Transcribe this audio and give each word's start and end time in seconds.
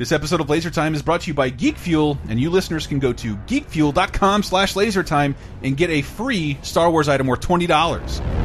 This 0.00 0.12
episode 0.12 0.40
of 0.40 0.48
Laser 0.48 0.70
Time 0.70 0.94
is 0.94 1.02
brought 1.02 1.20
to 1.20 1.26
you 1.26 1.34
by 1.34 1.50
Geek 1.50 1.76
Fuel, 1.76 2.16
and 2.30 2.40
you 2.40 2.48
listeners 2.48 2.86
can 2.86 3.00
go 3.00 3.12
to 3.12 3.36
geekfuel.com 3.36 4.42
slash 4.42 4.72
lasertime 4.72 5.34
and 5.62 5.76
get 5.76 5.90
a 5.90 6.00
free 6.00 6.56
Star 6.62 6.90
Wars 6.90 7.06
item 7.06 7.26
worth 7.26 7.42
$20. 7.42 8.39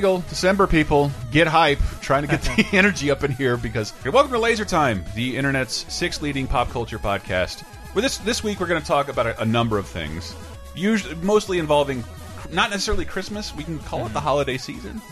December 0.00 0.66
people, 0.68 1.10
get 1.32 1.48
hype. 1.48 1.80
Trying 2.00 2.22
to 2.22 2.28
get 2.28 2.42
the 2.42 2.64
energy 2.72 3.10
up 3.10 3.24
in 3.24 3.32
here 3.32 3.56
because 3.56 3.92
you're 4.04 4.12
welcome 4.12 4.30
to 4.32 4.38
Laser 4.38 4.64
Time, 4.64 5.04
the 5.16 5.36
internet's 5.36 5.92
sixth 5.92 6.22
leading 6.22 6.46
pop 6.46 6.70
culture 6.70 6.98
podcast. 7.00 7.64
With 7.94 8.04
this 8.04 8.18
this 8.18 8.44
week, 8.44 8.60
we're 8.60 8.68
going 8.68 8.80
to 8.80 8.86
talk 8.86 9.08
about 9.08 9.26
a, 9.26 9.42
a 9.42 9.44
number 9.44 9.76
of 9.76 9.88
things, 9.88 10.36
usually 10.76 11.16
mostly 11.16 11.58
involving 11.58 12.04
not 12.52 12.70
necessarily 12.70 13.04
Christmas. 13.04 13.52
We 13.56 13.64
can 13.64 13.80
call 13.80 14.06
it 14.06 14.12
the 14.12 14.20
holiday 14.20 14.56
season, 14.56 15.02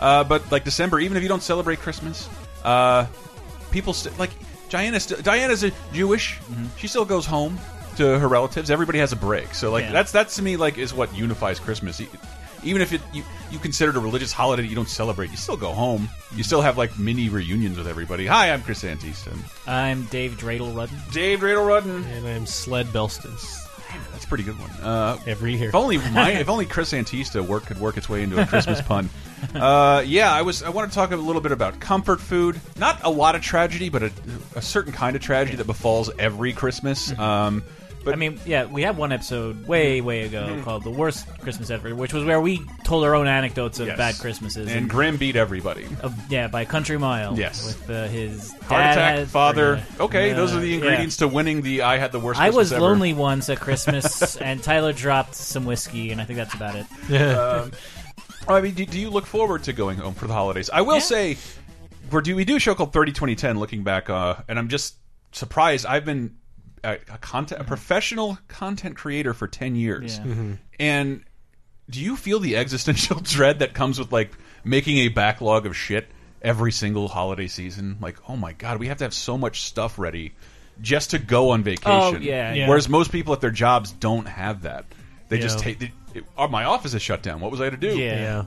uh, 0.00 0.24
but 0.24 0.50
like 0.50 0.64
December, 0.64 0.98
even 0.98 1.16
if 1.16 1.22
you 1.22 1.28
don't 1.28 1.42
celebrate 1.42 1.78
Christmas, 1.78 2.28
uh, 2.64 3.06
people 3.70 3.94
like 4.18 4.30
Diana's 4.70 5.06
Diana's 5.06 5.62
a 5.62 5.70
Jewish. 5.92 6.40
She 6.78 6.88
still 6.88 7.04
goes 7.04 7.26
home 7.26 7.60
to 7.96 8.18
her 8.18 8.26
relatives. 8.26 8.72
Everybody 8.72 8.98
has 8.98 9.12
a 9.12 9.16
break, 9.16 9.54
so 9.54 9.70
like 9.70 9.84
Yeah. 9.84 9.92
that's 9.92 10.10
that's 10.10 10.34
to 10.36 10.42
me 10.42 10.56
like 10.56 10.78
is 10.78 10.92
what 10.92 11.14
unifies 11.16 11.60
Christmas. 11.60 12.02
Even 12.64 12.82
if 12.82 12.92
it 12.92 13.00
you, 13.12 13.22
you 13.50 13.58
consider 13.58 13.90
it 13.90 13.96
a 13.96 14.00
religious 14.00 14.32
holiday 14.32 14.66
you 14.66 14.74
don't 14.74 14.88
celebrate, 14.88 15.30
you 15.30 15.36
still 15.36 15.56
go 15.56 15.72
home. 15.72 16.08
You 16.34 16.42
still 16.42 16.60
have 16.62 16.78
like 16.78 16.98
mini 16.98 17.28
reunions 17.28 17.76
with 17.76 17.88
everybody. 17.88 18.26
Hi, 18.26 18.52
I'm 18.52 18.62
Chris 18.62 18.82
Antista. 18.84 19.36
I'm 19.66 20.04
Dave 20.04 20.32
Dreidel 20.38 20.74
Rudden. 20.74 20.96
Dave 21.12 21.40
Radel 21.40 21.66
Rudden. 21.66 22.04
And 22.04 22.26
I'm 22.26 22.46
Sled 22.46 22.92
Belston. 22.92 23.32
That's 24.12 24.24
a 24.24 24.28
pretty 24.28 24.44
good 24.44 24.58
one. 24.58 24.70
Uh, 24.82 25.18
Every 25.26 25.56
year. 25.56 25.68
If 25.68 25.74
only 25.74 25.98
my, 25.98 26.30
if 26.32 26.48
only 26.48 26.64
Chris 26.74 26.92
Antista 26.92 27.46
work 27.46 27.66
could 27.66 27.78
work 27.78 27.96
its 27.96 28.08
way 28.08 28.22
into 28.22 28.40
a 28.40 28.46
Christmas 28.46 28.80
pun. 28.80 29.08
Uh, 29.56 30.04
yeah, 30.06 30.32
I 30.32 30.42
was. 30.42 30.62
I 30.62 30.68
want 30.68 30.88
to 30.88 30.94
talk 30.94 31.10
a 31.10 31.16
little 31.16 31.42
bit 31.42 31.50
about 31.50 31.80
comfort 31.80 32.20
food. 32.20 32.60
Not 32.78 33.00
a 33.02 33.10
lot 33.10 33.34
of 33.34 33.42
tragedy, 33.42 33.88
but 33.88 34.04
a, 34.04 34.12
a 34.54 34.62
certain 34.62 34.92
kind 34.92 35.16
of 35.16 35.22
tragedy 35.22 35.56
that 35.56 35.66
befalls 35.66 36.08
every 36.16 36.52
Christmas. 36.52 37.10
Um, 37.18 37.64
but 38.04 38.12
I 38.14 38.16
mean, 38.16 38.38
yeah, 38.44 38.64
we 38.66 38.82
had 38.82 38.96
one 38.96 39.12
episode 39.12 39.66
way, 39.66 40.00
way 40.00 40.22
ago 40.22 40.46
Mm-hmm. 40.48 40.62
called 40.62 40.84
"The 40.84 40.90
Worst 40.90 41.26
Christmas 41.40 41.70
Ever," 41.70 41.94
which 41.94 42.12
was 42.12 42.24
where 42.24 42.40
we 42.40 42.60
told 42.84 43.04
our 43.04 43.14
own 43.14 43.26
anecdotes 43.26 43.78
of 43.80 43.86
Yes. 43.88 43.96
bad 43.96 44.14
Christmases. 44.18 44.70
and 44.70 44.88
Grim 44.88 45.16
beat 45.16 45.36
everybody. 45.36 45.86
of- 46.02 46.14
yeah, 46.30 46.48
by 46.48 46.64
country 46.64 46.98
mile. 46.98 47.38
Yes. 47.38 47.64
with 47.66 47.90
uh, 47.90 48.06
his 48.08 48.52
Heart 48.52 48.68
dad 48.68 48.92
attack, 48.92 49.18
had- 49.18 49.28
father. 49.28 49.76
yeah. 49.76 50.04
Okay, 50.04 50.30
Uh, 50.32 50.36
those 50.36 50.52
are 50.54 50.60
the 50.60 50.68
yeah. 50.68 50.74
ingredients 50.76 51.16
to 51.18 51.28
winning 51.28 51.62
the 51.62 51.82
"I 51.82 51.98
had 51.98 52.12
the 52.12 52.20
worst." 52.20 52.40
I 52.40 52.44
Christmas 52.46 52.56
was 52.56 52.72
ever. 52.72 52.82
lonely 52.82 53.12
once 53.14 53.48
at 53.48 53.60
Christmas, 53.60 54.36
and 54.40 54.62
Tyler 54.62 54.92
dropped 54.92 55.34
some 55.34 55.64
whiskey, 55.64 56.10
and 56.10 56.20
I 56.20 56.24
think 56.24 56.36
that's 56.38 56.54
about 56.54 56.76
it. 56.76 57.20
Um, 57.20 57.70
I 58.48 58.60
mean, 58.60 58.74
do, 58.74 58.84
do 58.84 58.98
you 58.98 59.08
look 59.10 59.26
forward 59.26 59.62
to 59.64 59.72
going 59.72 59.98
home 59.98 60.14
for 60.14 60.26
the 60.26 60.34
holidays? 60.34 60.68
I 60.72 60.80
will 60.82 60.94
Yeah. 60.94 61.00
say, 61.00 61.36
we 62.10 62.20
do 62.22 62.34
we 62.36 62.44
do 62.44 62.56
a 62.56 62.58
show 62.60 62.74
called 62.74 62.92
Thirty 62.92 63.12
Twenty 63.12 63.36
Ten, 63.36 63.58
looking 63.58 63.84
back, 63.84 64.10
uh, 64.10 64.34
and 64.48 64.58
I'm 64.58 64.68
just 64.68 64.96
surprised. 65.30 65.86
I've 65.86 66.04
been 66.04 66.36
a, 66.84 66.92
a 67.12 67.18
content, 67.18 67.60
a 67.60 67.64
professional 67.64 68.38
content 68.48 68.96
creator 68.96 69.34
for 69.34 69.48
ten 69.48 69.74
years, 69.74 70.18
Yeah. 70.18 70.24
Mm-hmm. 70.24 70.52
and 70.78 71.24
do 71.90 72.00
you 72.00 72.16
feel 72.16 72.38
the 72.38 72.56
existential 72.56 73.20
dread 73.22 73.58
that 73.60 73.74
comes 73.74 73.98
with 73.98 74.12
like 74.12 74.32
making 74.64 74.98
a 74.98 75.08
backlog 75.08 75.66
of 75.66 75.76
shit 75.76 76.06
every 76.40 76.72
single 76.72 77.08
holiday 77.08 77.48
season? 77.48 77.98
Like, 78.00 78.18
oh 78.28 78.36
my 78.36 78.52
god, 78.52 78.78
we 78.78 78.88
have 78.88 78.98
to 78.98 79.04
have 79.04 79.14
so 79.14 79.36
much 79.36 79.62
stuff 79.62 79.98
ready 79.98 80.32
just 80.80 81.10
to 81.10 81.18
go 81.18 81.50
on 81.50 81.60
oh, 81.60 81.64
vacation. 81.64 81.90
Oh, 81.90 82.18
yeah, 82.18 82.54
yeah. 82.54 82.68
Whereas 82.68 82.88
most 82.88 83.12
people 83.12 83.32
at 83.32 83.40
their 83.40 83.50
jobs 83.50 83.92
don't 83.92 84.26
have 84.26 84.62
that. 84.62 84.86
They 85.28 85.38
just 85.38 85.58
take. 85.60 85.78
They, 85.78 85.92
it, 86.14 86.24
oh, 86.36 86.48
my 86.48 86.64
office 86.64 86.92
is 86.92 87.00
shut 87.00 87.22
down. 87.22 87.40
What 87.40 87.50
was 87.50 87.60
I 87.60 87.70
to 87.70 87.76
do? 87.76 87.96
Yeah. 87.96 88.44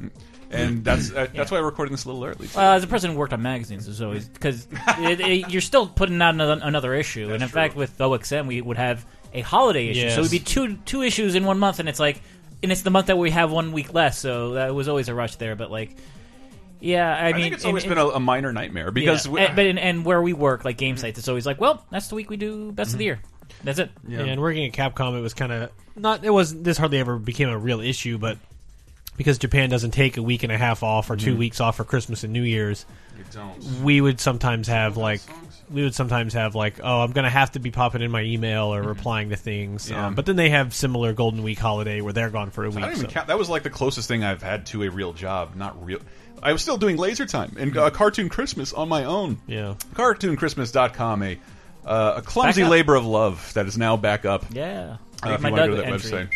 Yeah. 0.51 0.57
and 0.57 0.83
that's 0.83 1.11
uh, 1.11 1.27
that's 1.33 1.51
why 1.51 1.59
we're 1.59 1.65
recording 1.65 1.91
this 1.93 2.05
a 2.05 2.09
little 2.09 2.23
early. 2.23 2.47
Well, 2.55 2.73
as 2.73 2.83
a 2.83 2.87
person 2.87 3.11
who 3.11 3.17
worked 3.17 3.33
on 3.33 3.41
magazines, 3.41 3.87
it's 3.87 4.01
always 4.01 4.27
because 4.27 4.67
it, 4.99 5.19
it, 5.19 5.49
you're 5.49 5.61
still 5.61 5.87
putting 5.87 6.21
out 6.21 6.33
another, 6.33 6.59
another 6.63 6.93
issue, 6.93 7.25
and 7.25 7.41
in 7.41 7.49
true. 7.49 7.49
fact, 7.49 7.75
with 7.75 7.97
OXM, 7.97 8.47
we 8.47 8.61
would 8.61 8.77
have 8.77 9.05
a 9.33 9.41
holiday 9.41 9.87
issue, 9.89 10.09
so 10.09 10.19
it 10.19 10.21
would 10.21 10.31
be 10.31 10.39
two 10.39 10.77
two 10.85 11.01
issues 11.01 11.35
in 11.35 11.45
one 11.45 11.59
month, 11.59 11.79
and 11.79 11.89
it's 11.89 11.99
like, 11.99 12.21
and 12.63 12.71
it's 12.71 12.83
the 12.83 12.91
month 12.91 13.07
that 13.07 13.17
we 13.17 13.31
have 13.31 13.51
one 13.51 13.71
week 13.71 13.93
less, 13.93 14.19
so 14.19 14.53
that 14.53 14.73
was 14.73 14.87
always 14.87 15.09
a 15.09 15.15
rush 15.15 15.35
there. 15.37 15.55
But 15.55 15.71
like, 15.71 15.95
yeah, 16.79 17.15
I, 17.15 17.29
I 17.29 17.33
mean, 17.33 17.41
think 17.41 17.53
it's 17.55 17.63
and- 17.63 17.69
always 17.69 17.83
and- 17.83 17.89
been 17.89 17.97
a, 17.97 18.07
a 18.09 18.19
minor 18.19 18.53
nightmare 18.53 18.91
because 18.91 19.25
yeah. 19.25 19.31
we, 19.31 19.39
and, 19.41 19.55
but 19.55 19.65
in, 19.65 19.77
and 19.77 20.05
where 20.05 20.21
we 20.21 20.33
work, 20.33 20.63
like 20.63 20.77
game 20.77 20.97
sites, 20.97 21.17
it's 21.19 21.27
always 21.27 21.45
like, 21.45 21.59
well, 21.59 21.85
that's 21.89 22.07
the 22.07 22.15
week 22.15 22.29
we 22.29 22.37
do 22.37 22.71
best 22.71 22.93
of 22.93 22.99
the 22.99 23.05
year. 23.05 23.19
That's 23.63 23.79
it. 23.79 23.89
Yeah. 24.07 24.21
And 24.21 24.41
working 24.41 24.65
at 24.65 24.73
Capcom, 24.73 25.17
it 25.17 25.21
was 25.21 25.33
kind 25.33 25.51
of 25.51 25.71
not. 25.95 26.23
It 26.23 26.29
was 26.29 26.61
this 26.61 26.77
hardly 26.77 26.99
ever 26.99 27.17
became 27.17 27.49
a 27.49 27.57
real 27.57 27.81
issue, 27.81 28.17
but 28.17 28.37
because 29.17 29.37
Japan 29.37 29.69
doesn't 29.69 29.91
take 29.91 30.17
a 30.17 30.21
week 30.23 30.43
and 30.43 30.51
a 30.51 30.57
half 30.57 30.83
off 30.83 31.09
or 31.09 31.15
2 31.15 31.31
Mm-hmm. 31.31 31.39
weeks 31.39 31.59
off 31.59 31.77
for 31.77 31.83
Christmas 31.83 32.23
and 32.23 32.33
New 32.33 32.43
Year's, 32.43 32.85
don't. 33.31 33.63
we 33.83 34.01
would 34.01 34.19
sometimes 34.19 34.67
have 34.67 34.97
like 34.97 35.21
we 35.71 35.81
would 35.83 35.95
sometimes 35.95 36.33
have 36.33 36.53
like 36.53 36.79
oh 36.83 37.01
I'm 37.01 37.11
gonna 37.11 37.29
have 37.29 37.53
to 37.53 37.59
be 37.59 37.71
popping 37.71 38.01
in 38.01 38.11
my 38.11 38.21
email 38.21 38.73
or 38.73 38.81
replying 38.83 39.29
to 39.29 39.35
things. 39.35 39.85
Mm-hmm. 39.85 39.93
Yeah. 39.93 40.07
Um, 40.07 40.15
but 40.15 40.25
then 40.25 40.35
they 40.35 40.49
have 40.49 40.73
similar 40.73 41.13
Golden 41.13 41.41
Week 41.43 41.57
holiday 41.57 42.01
where 42.01 42.13
they're 42.13 42.29
gone 42.29 42.51
for 42.51 42.65
a 42.65 42.69
week. 42.69 42.77
I 42.79 42.81
don't 42.81 42.91
even 42.97 43.05
so- 43.05 43.11
count. 43.13 43.27
That 43.27 43.37
was 43.39 43.49
like 43.49 43.63
the 43.63 43.69
closest 43.69 44.07
thing 44.07 44.23
I've 44.23 44.43
had 44.43 44.65
to 44.67 44.83
a 44.83 44.89
real 44.89 45.13
job. 45.13 45.55
Not 45.55 45.83
real. 45.83 45.99
I 46.43 46.51
was 46.53 46.61
still 46.61 46.77
doing 46.77 46.97
Laser 46.97 47.25
Time 47.25 47.55
and 47.57 47.71
Mm-hmm. 47.71 47.79
uh, 47.79 47.89
Cartoon 47.89 48.29
Christmas 48.29 48.73
on 48.73 48.89
my 48.89 49.05
own. 49.05 49.39
Yeah. 49.47 49.75
CartoonChristmas.com, 49.95 51.23
a 51.23 51.39
uh, 51.85 52.13
a 52.17 52.21
clumsy 52.21 52.63
labor 52.63 52.95
of 52.95 53.05
love 53.05 53.53
that 53.53 53.65
is 53.67 53.77
now 53.77 53.95
back 53.97 54.25
up. 54.25 54.45
Yeah. 54.51 54.97
Uh, 55.25 55.29
if 55.31 55.41
my 55.41 55.49
you 55.49 55.55
want 55.55 55.63
to 55.65 55.69
go 55.71 55.75
to 55.77 55.81
that 55.81 55.93
entry. 55.93 56.11
website. 56.11 56.29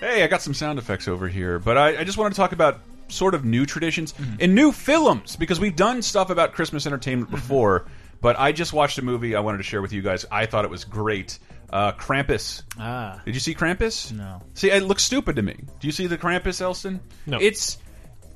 Hey, 0.00 0.22
I 0.24 0.26
got 0.26 0.40
some 0.42 0.54
sound 0.54 0.78
effects 0.78 1.08
over 1.08 1.28
here, 1.28 1.58
but 1.58 1.76
I, 1.76 1.98
I 2.00 2.04
just 2.04 2.16
want 2.18 2.32
to 2.34 2.36
talk 2.36 2.52
about 2.52 2.80
sort 3.08 3.34
of 3.34 3.44
new 3.44 3.66
traditions 3.66 4.12
Mm-hmm. 4.14 4.36
and 4.40 4.54
new 4.54 4.72
films 4.72 5.36
because 5.36 5.60
we've 5.60 5.76
done 5.76 6.00
stuff 6.02 6.30
about 6.30 6.52
Christmas 6.54 6.86
entertainment 6.86 7.30
before. 7.30 7.86
But 8.22 8.38
I 8.38 8.52
just 8.52 8.72
watched 8.72 8.98
a 8.98 9.02
movie 9.02 9.34
I 9.34 9.40
wanted 9.40 9.58
to 9.58 9.64
share 9.64 9.80
with 9.82 9.92
you 9.92 10.02
guys. 10.02 10.26
I 10.30 10.44
thought 10.46 10.64
it 10.64 10.70
was 10.70 10.84
great. 10.84 11.38
Uh, 11.70 11.92
Krampus. 11.92 12.62
Ah. 12.78 13.20
Did 13.24 13.34
you 13.34 13.40
see 13.40 13.54
Krampus? 13.54 14.12
No. 14.12 14.42
See, 14.54 14.70
it 14.70 14.82
looks 14.82 15.02
stupid 15.04 15.36
to 15.36 15.42
me. 15.42 15.54
Do 15.78 15.86
you 15.86 15.92
see 15.92 16.06
the 16.06 16.18
Krampus, 16.18 16.60
Elston? 16.60 17.00
No. 17.26 17.38
It's. 17.40 17.78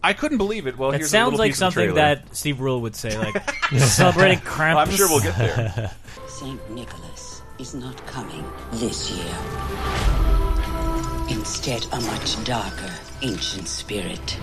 I 0.02 0.12
couldn't 0.12 0.38
believe 0.38 0.66
it. 0.66 0.78
Well, 0.78 0.90
It 0.92 0.98
here's 0.98 1.10
sounds 1.10 1.32
little 1.32 1.38
like 1.40 1.50
piece 1.50 1.58
something 1.58 1.94
that 1.94 2.34
Steve 2.36 2.58
Brule 2.58 2.80
would 2.82 2.94
say, 2.96 3.16
like 3.18 3.42
celebrating 3.78 4.38
Krampus. 4.38 4.74
Well, 4.74 4.78
I'm 4.78 4.90
sure 4.90 5.08
we'll 5.08 5.20
get 5.20 5.36
there. 5.38 5.90
St. 6.28 6.70
Nicholas 6.70 7.42
is 7.58 7.74
not 7.74 8.06
coming 8.06 8.44
this 8.72 9.10
year. 9.10 10.53
Instead, 11.28 11.86
a 11.92 12.00
much 12.02 12.42
darker, 12.44 12.90
ancient 13.22 13.66
spirit. 13.66 14.38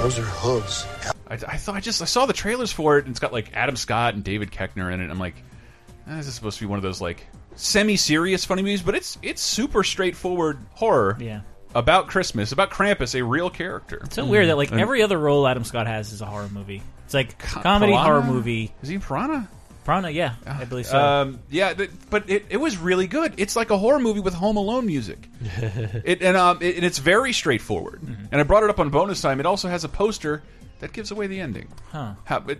Those 0.00 0.18
are 0.18 0.22
hooves. 0.22 0.86
I, 1.28 1.34
I 1.34 1.56
thought 1.56 1.74
I 1.74 1.80
just 1.80 2.00
I 2.00 2.04
saw 2.04 2.26
the 2.26 2.32
trailers 2.32 2.70
for 2.70 2.98
it, 2.98 3.06
and 3.06 3.10
it's 3.10 3.18
got 3.18 3.32
like 3.32 3.50
Adam 3.54 3.74
Scott 3.76 4.14
and 4.14 4.22
David 4.22 4.50
Koechner 4.52 4.92
in 4.92 5.00
it. 5.00 5.10
I'm 5.10 5.18
like, 5.18 5.34
eh, 6.08 6.16
this 6.16 6.28
is 6.28 6.34
supposed 6.34 6.58
to 6.58 6.64
be 6.64 6.68
one 6.68 6.78
of 6.78 6.82
those 6.84 7.00
like 7.00 7.26
semi-serious 7.56 8.44
funny 8.44 8.62
movies, 8.62 8.82
but 8.82 8.94
it's 8.94 9.18
it's 9.22 9.42
super 9.42 9.82
straightforward 9.82 10.58
horror. 10.74 11.16
Yeah. 11.20 11.40
About 11.74 12.06
Christmas, 12.06 12.52
about 12.52 12.70
Krampus, 12.70 13.18
a 13.18 13.22
real 13.24 13.50
character. 13.50 14.00
It's 14.04 14.14
so 14.14 14.24
weird 14.24 14.48
that 14.48 14.56
like 14.56 14.70
And- 14.70 14.80
every 14.80 15.02
other 15.02 15.18
role 15.18 15.46
Adam 15.46 15.64
Scott 15.64 15.86
has 15.86 16.12
is 16.12 16.20
a 16.22 16.26
horror 16.26 16.48
movie. 16.48 16.82
It's 17.04 17.14
like 17.14 17.38
comedy 17.38 17.92
Piranha? 17.92 18.04
horror 18.04 18.22
movie. 18.22 18.72
Is 18.82 18.88
he 18.88 18.94
in 18.94 19.00
Piranha? 19.00 19.48
Piranha, 19.86 20.10
yeah, 20.10 20.34
I 20.44 20.64
believe 20.64 20.86
so. 20.86 20.98
Um, 20.98 21.38
yeah, 21.48 21.72
th- 21.72 21.90
but 22.10 22.28
it, 22.28 22.46
it 22.50 22.56
was 22.56 22.76
really 22.76 23.06
good. 23.06 23.34
It's 23.36 23.54
like 23.54 23.70
a 23.70 23.78
horror 23.78 24.00
movie 24.00 24.18
with 24.18 24.34
Home 24.34 24.56
Alone 24.56 24.84
music. 24.84 25.28
it 26.04 26.22
and 26.22 26.36
um, 26.36 26.58
it, 26.60 26.74
and 26.74 26.84
it's 26.84 26.98
very 26.98 27.32
straightforward. 27.32 28.00
Mm-hmm. 28.02 28.24
And 28.32 28.40
I 28.40 28.42
brought 28.42 28.64
it 28.64 28.70
up 28.70 28.80
on 28.80 28.90
bonus 28.90 29.22
time. 29.22 29.38
It 29.38 29.46
also 29.46 29.68
has 29.68 29.84
a 29.84 29.88
poster 29.88 30.42
that 30.80 30.92
gives 30.92 31.12
away 31.12 31.28
the 31.28 31.38
ending. 31.38 31.68
Huh. 31.92 32.14
How, 32.24 32.40
but 32.40 32.58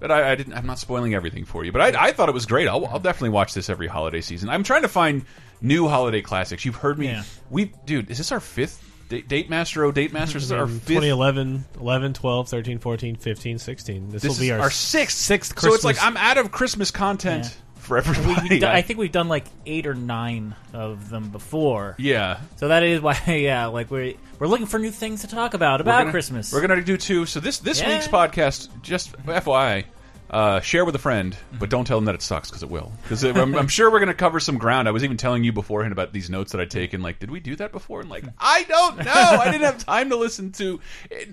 but 0.00 0.10
I, 0.10 0.32
I 0.32 0.34
didn't. 0.34 0.52
I'm 0.52 0.66
not 0.66 0.78
spoiling 0.78 1.14
everything 1.14 1.46
for 1.46 1.64
you. 1.64 1.72
But 1.72 1.96
I, 1.96 2.08
I 2.08 2.12
thought 2.12 2.28
it 2.28 2.34
was 2.34 2.44
great. 2.44 2.68
I'll, 2.68 2.84
I'll 2.84 3.00
definitely 3.00 3.30
watch 3.30 3.54
this 3.54 3.70
every 3.70 3.86
holiday 3.86 4.20
season. 4.20 4.50
I'm 4.50 4.62
trying 4.62 4.82
to 4.82 4.88
find 4.88 5.24
new 5.62 5.88
holiday 5.88 6.20
classics. 6.20 6.66
You've 6.66 6.76
heard 6.76 6.98
me. 6.98 7.06
Yeah. 7.06 7.22
We, 7.48 7.72
dude, 7.86 8.10
is 8.10 8.18
this 8.18 8.32
our 8.32 8.40
fifth 8.40 8.84
date, 9.10 9.28
date 9.28 9.50
master? 9.50 9.84
Oh, 9.84 9.92
date 9.92 10.12
Masters 10.14 10.44
Is 10.44 10.52
our 10.52 10.66
fifth? 10.66 10.86
2011, 10.86 11.66
11, 11.78 12.14
12, 12.14 12.48
13, 12.48 12.78
14, 12.78 13.16
15, 13.16 13.58
16. 13.58 14.08
This, 14.08 14.22
This 14.22 14.32
will 14.38 14.40
be 14.40 14.52
our, 14.52 14.60
our 14.60 14.70
sixth. 14.70 15.18
sixth 15.18 15.58
So 15.60 15.74
it's 15.74 15.84
like 15.84 16.02
I'm 16.02 16.16
out 16.16 16.38
of 16.38 16.50
Christmas 16.50 16.90
content 16.90 17.44
Yeah. 17.44 17.50
for 17.82 17.98
everybody. 17.98 18.48
We've 18.48 18.60
done- 18.62 18.74
I 18.74 18.80
think 18.82 18.98
we've 18.98 19.12
done 19.12 19.28
like 19.28 19.44
eight 19.66 19.86
or 19.86 19.94
nine 19.94 20.54
of 20.72 21.10
them 21.10 21.28
before. 21.30 21.96
yeah. 21.98 22.40
So 22.56 22.68
that 22.68 22.82
is 22.82 23.00
why, 23.02 23.18
yeah, 23.26 23.66
like 23.66 23.90
we're 23.90 24.14
we're 24.38 24.46
looking 24.46 24.66
for 24.66 24.78
new 24.78 24.90
things 24.90 25.20
to 25.20 25.26
talk 25.26 25.52
about 25.54 25.80
We're 25.80 25.82
about 25.82 25.98
gonna- 26.00 26.10
Christmas. 26.12 26.52
We're 26.52 26.62
gonna 26.66 26.80
do 26.82 26.96
two. 26.96 27.26
So 27.26 27.40
this 27.40 27.58
this 27.58 27.80
Yeah. 27.80 27.88
week's 27.90 28.08
podcast, 28.08 28.68
just 28.82 29.12
FYI, 29.26 29.84
Uh, 30.30 30.60
share 30.60 30.84
with 30.84 30.94
a 30.94 30.98
friend, 30.98 31.36
but 31.58 31.70
don't 31.70 31.84
tell 31.86 31.96
them 31.96 32.04
that 32.04 32.14
it 32.14 32.22
sucks 32.22 32.48
because 32.50 32.62
it 32.62 32.70
will. 32.70 32.92
Because 33.02 33.24
I'm, 33.24 33.52
I'm 33.56 33.66
sure 33.66 33.90
we're 33.90 33.98
going 33.98 34.10
to 34.10 34.14
cover 34.14 34.38
some 34.38 34.58
ground. 34.58 34.86
I 34.86 34.92
was 34.92 35.02
even 35.02 35.16
telling 35.16 35.42
you 35.42 35.52
beforehand 35.52 35.90
about 35.90 36.12
these 36.12 36.30
notes 36.30 36.52
that 36.52 36.60
I'd 36.60 36.70
taken. 36.70 37.02
Like, 37.02 37.18
did 37.18 37.32
we 37.32 37.40
do 37.40 37.56
that 37.56 37.72
before? 37.72 38.00
And 38.00 38.08
like, 38.08 38.22
I 38.38 38.62
don't 38.62 38.98
know. 38.98 39.10
I 39.12 39.50
didn't 39.50 39.64
have 39.64 39.84
time 39.84 40.10
to 40.10 40.16
listen 40.16 40.52
to 40.52 40.78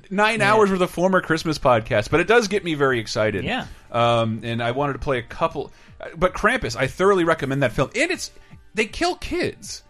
nine 0.09 0.41
hours 0.41 0.71
worth 0.71 0.81
of 0.81 0.89
former 0.89 1.21
Christmas 1.21 1.59
podcasts, 1.59 2.09
but 2.09 2.21
it 2.21 2.27
does 2.27 2.47
get 2.47 2.63
me 2.63 2.73
very 2.73 2.99
excited. 2.99 3.43
Yeah. 3.43 3.67
Um, 3.91 4.39
and 4.43 4.63
I 4.63 4.71
wanted 4.71 4.93
to 4.93 4.99
play 4.99 5.19
a 5.19 5.23
couple, 5.23 5.71
but 6.15 6.33
Krampus, 6.33 6.75
I 6.75 6.87
thoroughly 6.87 7.23
recommend 7.23 7.61
that 7.61 7.73
film. 7.73 7.91
And 7.95 8.09
it's 8.09 8.31
they 8.73 8.85
kill 8.85 9.13
kids, 9.13 9.83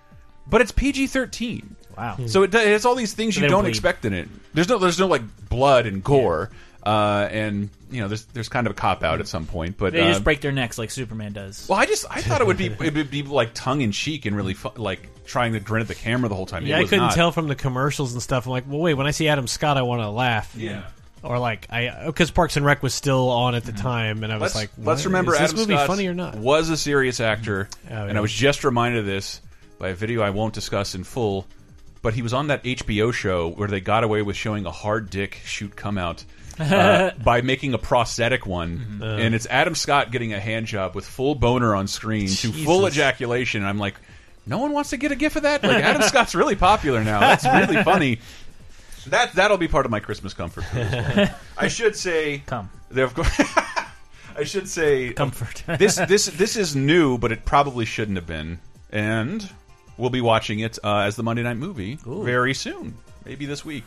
but 0.47 0.59
it's 0.59 0.71
PG 0.73 1.07
thirteen. 1.07 1.77
Wow. 1.97 2.17
So 2.25 2.43
it, 2.43 2.53
it 2.53 2.67
has 2.67 2.83
all 2.85 2.95
these 2.95 3.13
things 3.13 3.35
So 3.35 3.39
you 3.41 3.47
don't 3.47 3.51
don't 3.59 3.63
bleed. 3.63 3.69
expect 3.69 4.03
in 4.03 4.13
it. 4.13 4.27
There's 4.53 4.67
no 4.67 4.77
there's 4.79 4.99
no 4.99 5.07
like 5.07 5.21
blood 5.47 5.85
and 5.85 6.03
gore, 6.03 6.51
uh, 6.85 7.27
and 7.31 7.69
you 7.91 8.01
know 8.01 8.07
there's 8.07 8.25
there's 8.25 8.49
kind 8.49 8.67
of 8.67 8.71
a 8.71 8.73
cop 8.73 9.03
out 9.03 9.19
at 9.19 9.27
some 9.27 9.45
point. 9.45 9.77
But 9.77 9.93
They 9.93 10.01
uh, 10.01 10.07
just 10.11 10.23
break 10.23 10.41
their 10.41 10.51
necks 10.51 10.77
like 10.77 10.91
Superman 10.91 11.33
does. 11.33 11.67
well, 11.69 11.79
I 11.79 11.85
just 11.85 12.05
I 12.09 12.21
thought 12.21 12.41
it 12.41 12.47
would 12.47 12.57
be 12.57 12.67
it 12.79 12.93
would 12.95 13.11
be 13.11 13.23
like 13.23 13.53
tongue 13.53 13.81
in 13.81 13.91
cheek 13.91 14.25
and 14.25 14.35
really 14.35 14.53
fu 14.53 14.69
like 14.75 15.09
trying 15.25 15.53
to 15.53 15.59
grin 15.59 15.81
at 15.81 15.87
the 15.87 15.95
camera 15.95 16.29
the 16.29 16.35
whole 16.35 16.45
time. 16.45 16.65
Yeah, 16.65 16.77
It 16.77 16.81
I 16.81 16.83
couldn't 16.85 16.99
not. 16.99 17.13
tell 17.15 17.31
from 17.31 17.47
the 17.47 17.55
commercials 17.55 18.13
and 18.13 18.21
stuff. 18.21 18.45
I'm 18.45 18.51
like, 18.51 18.63
well, 18.67 18.79
wait. 18.79 18.93
When 18.93 19.07
I 19.07 19.11
see 19.11 19.27
Adam 19.27 19.47
Scott, 19.47 19.77
I 19.77 19.81
want 19.81 20.01
to 20.01 20.09
laugh. 20.09 20.53
Yeah. 20.55 20.83
Or 21.23 21.39
like 21.39 21.67
I 21.69 22.03
because 22.05 22.29
Parks 22.31 22.57
and 22.57 22.65
Rec 22.65 22.83
was 22.83 22.93
still 22.93 23.29
on 23.29 23.55
at 23.55 23.63
the 23.63 23.71
time, 23.71 24.23
and 24.23 24.31
I 24.31 24.35
was 24.35 24.53
Let's, 24.53 24.55
like, 24.55 24.69
let's 24.77 25.05
remember 25.05 25.33
is 25.33 25.39
this 25.39 25.49
Adam 25.51 25.59
movie 25.61 25.73
Scott 25.73 25.87
funny 25.87 26.07
or 26.07 26.13
not? 26.13 26.35
was 26.35 26.69
a 26.69 26.77
serious 26.77 27.19
actor, 27.19 27.67
Oh, 27.89 27.93
and. 28.07 28.17
I 28.17 28.21
was 28.21 28.31
just 28.31 28.63
reminded 28.63 28.99
of 28.99 29.05
this 29.07 29.41
by 29.79 29.89
a 29.89 29.95
video 29.95 30.21
I 30.21 30.29
won't 30.29 30.53
discuss 30.53 30.93
in 30.95 31.03
full. 31.03 31.47
But 32.03 32.13
he 32.13 32.21
was 32.21 32.31
on 32.33 32.47
that 32.47 32.63
HBO 32.63 33.11
show 33.11 33.49
where 33.49 33.67
they 33.67 33.81
got 33.81 34.03
away 34.03 34.21
with 34.21 34.35
showing 34.35 34.65
a 34.67 34.71
hard 34.71 35.09
dick 35.09 35.41
shoot 35.43 35.75
come 35.75 35.97
out 35.97 36.23
uh, 36.59 37.11
by 37.23 37.41
making 37.41 37.73
a 37.73 37.77
prosthetic 37.77 38.45
one, 38.45 39.01
and 39.03 39.33
it's 39.35 39.45
Adam 39.47 39.75
Scott 39.75 40.11
getting 40.11 40.33
a 40.33 40.39
hand 40.39 40.65
job 40.67 40.95
with 40.95 41.05
full 41.05 41.35
boner 41.35 41.75
on 41.75 41.87
screen 41.87 42.27
to 42.27 42.51
full 42.51 42.87
ejaculation. 42.87 43.61
And 43.61 43.69
I'm 43.69 43.77
like, 43.79 43.95
no 44.45 44.57
one 44.59 44.71
wants 44.71 44.91
to 44.91 44.97
get 44.97 45.11
a 45.11 45.15
gif 45.15 45.35
of 45.35 45.43
that. 45.43 45.63
Like 45.63 45.83
Adam 45.83 46.01
Scott's 46.07 46.35
really 46.35 46.55
popular 46.55 47.03
now. 47.03 47.19
That's 47.19 47.45
really 47.45 47.83
funny. 47.83 48.19
That 49.07 49.33
that'll 49.33 49.57
be 49.57 49.67
part 49.67 49.85
of 49.85 49.91
my 49.91 49.99
Christmas 49.99 50.33
comfort. 50.33 50.65
well. 50.73 51.29
I 51.57 51.67
should 51.69 51.95
say, 51.95 52.39
Come. 52.45 52.69
of 52.95 53.13
course. 53.13 53.41
I 54.35 54.43
should 54.43 54.67
say 54.69 55.13
Comfort. 55.13 55.63
this 55.79 55.95
this 55.95 56.25
this 56.27 56.55
is 56.55 56.75
new, 56.75 57.17
but 57.17 57.31
it 57.31 57.45
probably 57.45 57.85
shouldn't 57.85 58.17
have 58.17 58.27
been. 58.27 58.59
And 58.91 59.49
we'll 59.97 60.09
be 60.09 60.21
watching 60.21 60.59
it 60.59 60.77
uh, 60.83 60.99
as 60.99 61.15
the 61.15 61.23
Monday 61.23 61.43
night 61.43 61.57
movie 61.57 61.97
very 62.05 62.53
soon, 62.53 62.95
maybe 63.25 63.45
this 63.45 63.65
week. 63.65 63.85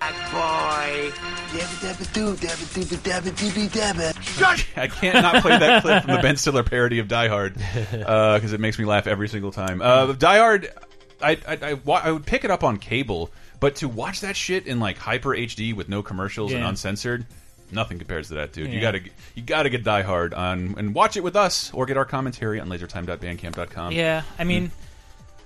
Boy. 0.00 1.12
I 4.76 4.86
can't 4.88 5.20
not 5.20 5.42
play 5.42 5.58
that 5.58 5.82
clip 5.82 6.04
from 6.04 6.14
the 6.16 6.22
Ben 6.22 6.36
Stiller 6.36 6.62
parody 6.62 6.98
of 7.00 7.08
Die 7.08 7.28
Hard 7.28 7.54
because 7.90 8.52
it 8.52 8.60
makes 8.60 8.78
me 8.78 8.84
laugh 8.84 9.06
every 9.06 9.28
single 9.28 9.52
time. 9.52 9.82
Uh, 9.82 10.12
Die 10.12 10.38
Hard, 10.38 10.72
I 11.22 11.32
I, 11.46 11.58
I 11.72 11.80
I 12.02 12.10
would 12.12 12.24
pick 12.24 12.44
it 12.44 12.50
up 12.50 12.64
on 12.64 12.78
cable, 12.78 13.30
but 13.58 13.76
to 13.76 13.88
watch 13.88 14.20
that 14.20 14.36
shit 14.36 14.66
in 14.66 14.80
like 14.80 14.96
hyper 14.96 15.30
HD 15.30 15.74
with 15.74 15.88
no 15.88 16.02
commercials 16.02 16.52
and 16.52 16.64
uncensored. 16.64 17.26
Nothing 17.72 17.98
compares 17.98 18.28
to 18.28 18.34
that, 18.34 18.52
dude. 18.52 18.72
You 18.72 18.80
gotta 18.80 19.00
you 19.34 19.42
gotta 19.42 19.68
get 19.70 19.84
Die 19.84 20.02
Hard 20.02 20.34
on 20.34 20.74
and 20.78 20.94
watch 20.94 21.16
it 21.16 21.22
with 21.22 21.36
us, 21.36 21.72
or 21.72 21.86
get 21.86 21.96
our 21.96 22.04
commentary 22.04 22.58
on 22.58 22.68
lasertime.bandcamp.com. 22.68 23.92
Yeah, 23.92 24.22
I 24.38 24.44
mean, 24.44 24.72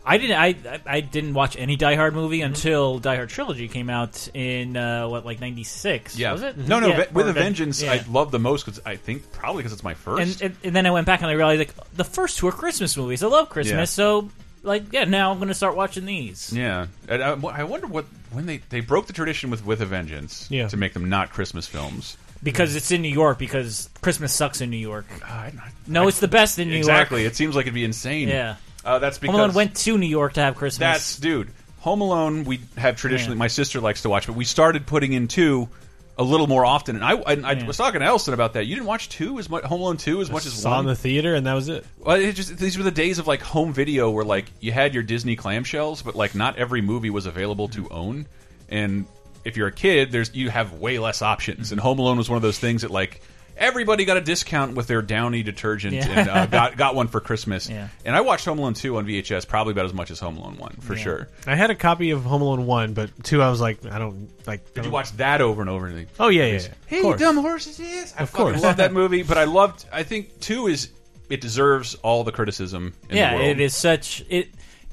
I 0.07 0.19
didn't. 0.19 0.37
I 0.37 0.49
I- 0.49 0.81
I 0.87 1.01
didn't 1.01 1.33
watch 1.35 1.57
any 1.57 1.77
Die 1.77 1.95
Hard 1.95 2.15
movie 2.15 2.43
until 2.43 2.99
Die 2.99 3.15
Hard 3.17 3.31
trilogy 3.31 3.69
came 3.69 3.89
out 3.89 4.29
in 4.35 4.77
uh, 4.77 5.09
what 5.09 5.25
like 5.25 5.41
'96. 5.41 6.19
Yeah. 6.19 6.33
was 6.33 6.43
it? 6.43 6.57
No, 6.59 6.79
no. 6.81 6.89
Yeah, 6.89 6.97
Ve- 7.05 7.13
with 7.13 7.29
a 7.29 7.33
Vengeance, 7.33 7.83
yeah. 7.83 7.93
I 7.93 8.05
love 8.11 8.31
the 8.31 8.39
most 8.39 8.67
because 8.67 8.81
I 8.85 8.97
think 8.97 9.33
probably 9.33 9.63
because 9.63 9.73
it's 9.73 9.83
my 9.85 9.95
first. 9.95 10.43
and, 10.43 10.51
and 10.53 10.57
and 10.65 10.77
then 10.77 10.85
I 10.87 10.91
went 10.91 11.07
back 11.07 11.23
and 11.23 11.31
I 11.31 11.33
realized 11.35 11.59
like 11.59 11.93
the 11.95 12.05
first 12.05 12.39
two 12.39 12.47
are 12.49 12.53
Christmas 12.53 12.97
movies. 12.97 13.23
I 13.23 13.29
love 13.29 13.49
Christmas, 13.49 13.73
Yeah. 13.93 14.05
so 14.05 14.31
like 14.63 14.93
yeah, 14.93 15.05
now 15.05 15.31
I'm 15.31 15.39
going 15.39 15.49
to 15.49 15.55
start 15.55 15.75
watching 15.77 16.05
these. 16.05 16.53
yeah, 16.53 16.87
and 17.09 17.23
I, 17.23 17.33
I 17.33 17.65
wonder 17.65 17.87
what 17.87 18.05
when 18.33 18.45
they 18.47 18.59
they 18.69 18.81
broke 18.81 19.07
the 19.07 19.13
tradition 19.15 19.51
with 19.51 19.65
with 19.65 19.81
a 19.81 19.87
Vengeance 19.87 20.47
Yeah. 20.51 20.69
to 20.69 20.77
make 20.77 20.93
them 20.93 21.09
not 21.09 21.31
Christmas 21.31 21.67
films. 21.67 22.17
Because 22.43 22.77
it's 22.77 22.91
in 22.91 23.01
New 23.01 23.09
York. 23.13 23.39
Because 23.39 23.89
Christmas 24.03 24.31
sucks 24.35 24.61
in 24.61 24.69
New 24.69 24.77
York. 24.77 25.07
I- 25.25 25.51
No, 25.87 26.09
it's 26.09 26.21
the 26.21 26.29
best 26.29 26.59
in 26.59 26.69
New 26.69 26.77
exactly. 26.77 26.93
York. 26.93 27.01
Exactly. 27.01 27.25
It 27.25 27.37
seems 27.37 27.57
like 27.57 27.63
it'd 27.65 27.73
be 27.75 27.85
insane. 27.85 28.29
Yeah. 28.29 28.57
Uh, 28.85 28.99
that's 28.99 29.19
because 29.19 29.33
Home 29.35 29.41
Alone 29.45 29.55
went 29.55 29.77
to 29.77 29.97
New 29.99 30.07
York 30.07 30.35
to 30.35 30.41
have 30.43 30.57
Christmas. 30.57 30.79
that's 30.79 31.19
dude. 31.19 31.49
Home 31.81 32.01
Alone 32.01 32.45
we 32.45 32.61
have 32.77 32.97
traditionally. 32.97 33.35
Yeah. 33.37 33.41
My 33.41 33.49
sister 33.49 33.81
likes 33.81 34.03
to 34.03 34.09
watch, 34.09 34.27
but 34.27 34.37
we 34.37 34.45
started 34.45 34.87
putting 34.87 35.13
in 35.13 35.29
two. 35.29 35.69
A 36.17 36.23
little 36.23 36.47
more 36.47 36.65
often, 36.65 36.95
and 36.95 37.05
I, 37.05 37.15
and 37.15 37.45
I 37.45 37.55
Yeah. 37.55 37.67
was 37.67 37.77
talking 37.77 37.99
to 37.99 38.07
Elston 38.07 38.35
about 38.35 38.53
that. 38.53 38.67
You 38.67 38.77
didn't 38.77 38.87
watch 38.87 39.09
two 39.09 39.41
as 39.41 39.51
much, 39.51 39.65
Home 39.65 39.81
Alone 39.81 39.97
two 39.97 40.21
as 40.21 40.31
much 40.31 40.47
as 40.47 40.53
Saw 40.53 40.71
in 40.75 40.77
one. 40.77 40.87
the 40.87 40.95
theater, 40.95 41.35
and 41.35 41.45
that 41.45 41.55
was 41.55 41.69
it. 41.69 41.85
Well, 41.99 42.15
it 42.15 42.35
just 42.37 42.57
these 42.57 42.79
were 42.79 42.85
the 42.85 42.93
days 42.93 43.19
of 43.19 43.27
like 43.27 43.43
home 43.43 43.73
video 43.73 44.11
where 44.13 44.25
like 44.25 44.45
you 44.61 44.71
had 44.71 44.95
your 44.95 45.03
Disney 45.03 45.35
clamshells, 45.37 46.05
but 46.05 46.15
like 46.15 46.37
not 46.37 46.57
every 46.57 46.83
movie 46.83 47.11
was 47.11 47.27
available 47.27 47.67
to 47.71 47.89
own. 47.89 48.27
And 48.69 49.07
if 49.45 49.57
you're 49.57 49.67
a 49.67 49.73
kid, 49.73 50.13
there's 50.13 50.33
you 50.37 50.51
have 50.51 50.75
way 50.75 51.01
less 51.01 51.21
options. 51.21 51.73
And 51.73 51.81
Home 51.81 51.99
Alone 51.99 52.17
was 52.17 52.31
one 52.31 52.37
of 52.37 52.43
those 52.43 52.61
things 52.61 52.83
that 52.83 52.93
like 52.93 53.21
everybody 53.57 54.05
got 54.05 54.17
a 54.17 54.21
discount 54.21 54.75
with 54.75 54.87
their 54.87 55.03
Downy 55.03 55.43
detergent 55.43 55.95
Yeah. 55.95 56.09
and 56.21 56.29
uh, 56.29 56.47
got 56.51 56.77
got 56.77 56.95
one 56.95 57.09
for 57.09 57.21
Christmas. 57.21 57.69
Yeah. 57.69 57.89
And 58.05 58.15
I 58.17 58.21
watched 58.23 58.45
Home 58.47 58.59
Alone 58.59 58.75
two 58.75 58.97
on 58.97 59.07
VHS 59.07 59.47
probably 59.49 59.73
about 59.73 59.85
as 59.87 59.95
much 59.95 60.11
as 60.11 60.21
Home 60.21 60.37
Alone 60.37 60.57
one 60.57 60.77
for 60.81 60.95
Yeah. 60.95 61.03
sure. 61.03 61.29
I 61.47 61.55
had 61.55 61.71
a 61.71 61.75
copy 61.75 62.11
of 62.11 62.23
Home 62.25 62.43
Alone 62.43 62.67
one, 62.67 62.95
but 62.95 63.11
two, 63.25 63.43
I 63.43 63.51
was 63.51 63.61
like, 63.61 63.85
I 63.87 63.99
don't 63.99 64.31
like. 64.47 64.75
Did 64.75 64.85
you 64.85 64.91
watch 64.91 65.13
that 65.19 65.41
over 65.41 65.61
and 65.61 65.71
over? 65.71 65.87
And 65.87 65.95
think, 65.97 66.09
Oh 66.19 66.29
yeah, 66.29 66.47
yeah. 66.47 66.53
yeah. 66.61 66.69
Hey, 66.87 67.03
of 67.09 67.19
dumb 67.19 67.37
horses! 67.37 67.79
Yes, 67.79 68.15
I 68.19 68.23
Of 68.25 68.31
fucking 68.31 68.47
course. 68.47 68.63
love 68.63 68.77
that 68.79 68.93
movie. 69.01 69.23
But 69.23 69.39
I 69.39 69.45
loved. 69.45 69.87
I 69.93 70.03
think 70.03 70.41
two 70.41 70.67
is 70.67 70.91
it 71.31 71.41
deserves 71.41 71.95
all 71.97 72.23
the 72.25 72.33
criticism. 72.33 72.93
In 73.09 73.17
yeah, 73.17 73.31
the 73.31 73.37
world. 73.37 73.49
it 73.49 73.61
is 73.61 73.75
such 73.75 74.25
it 74.29 74.49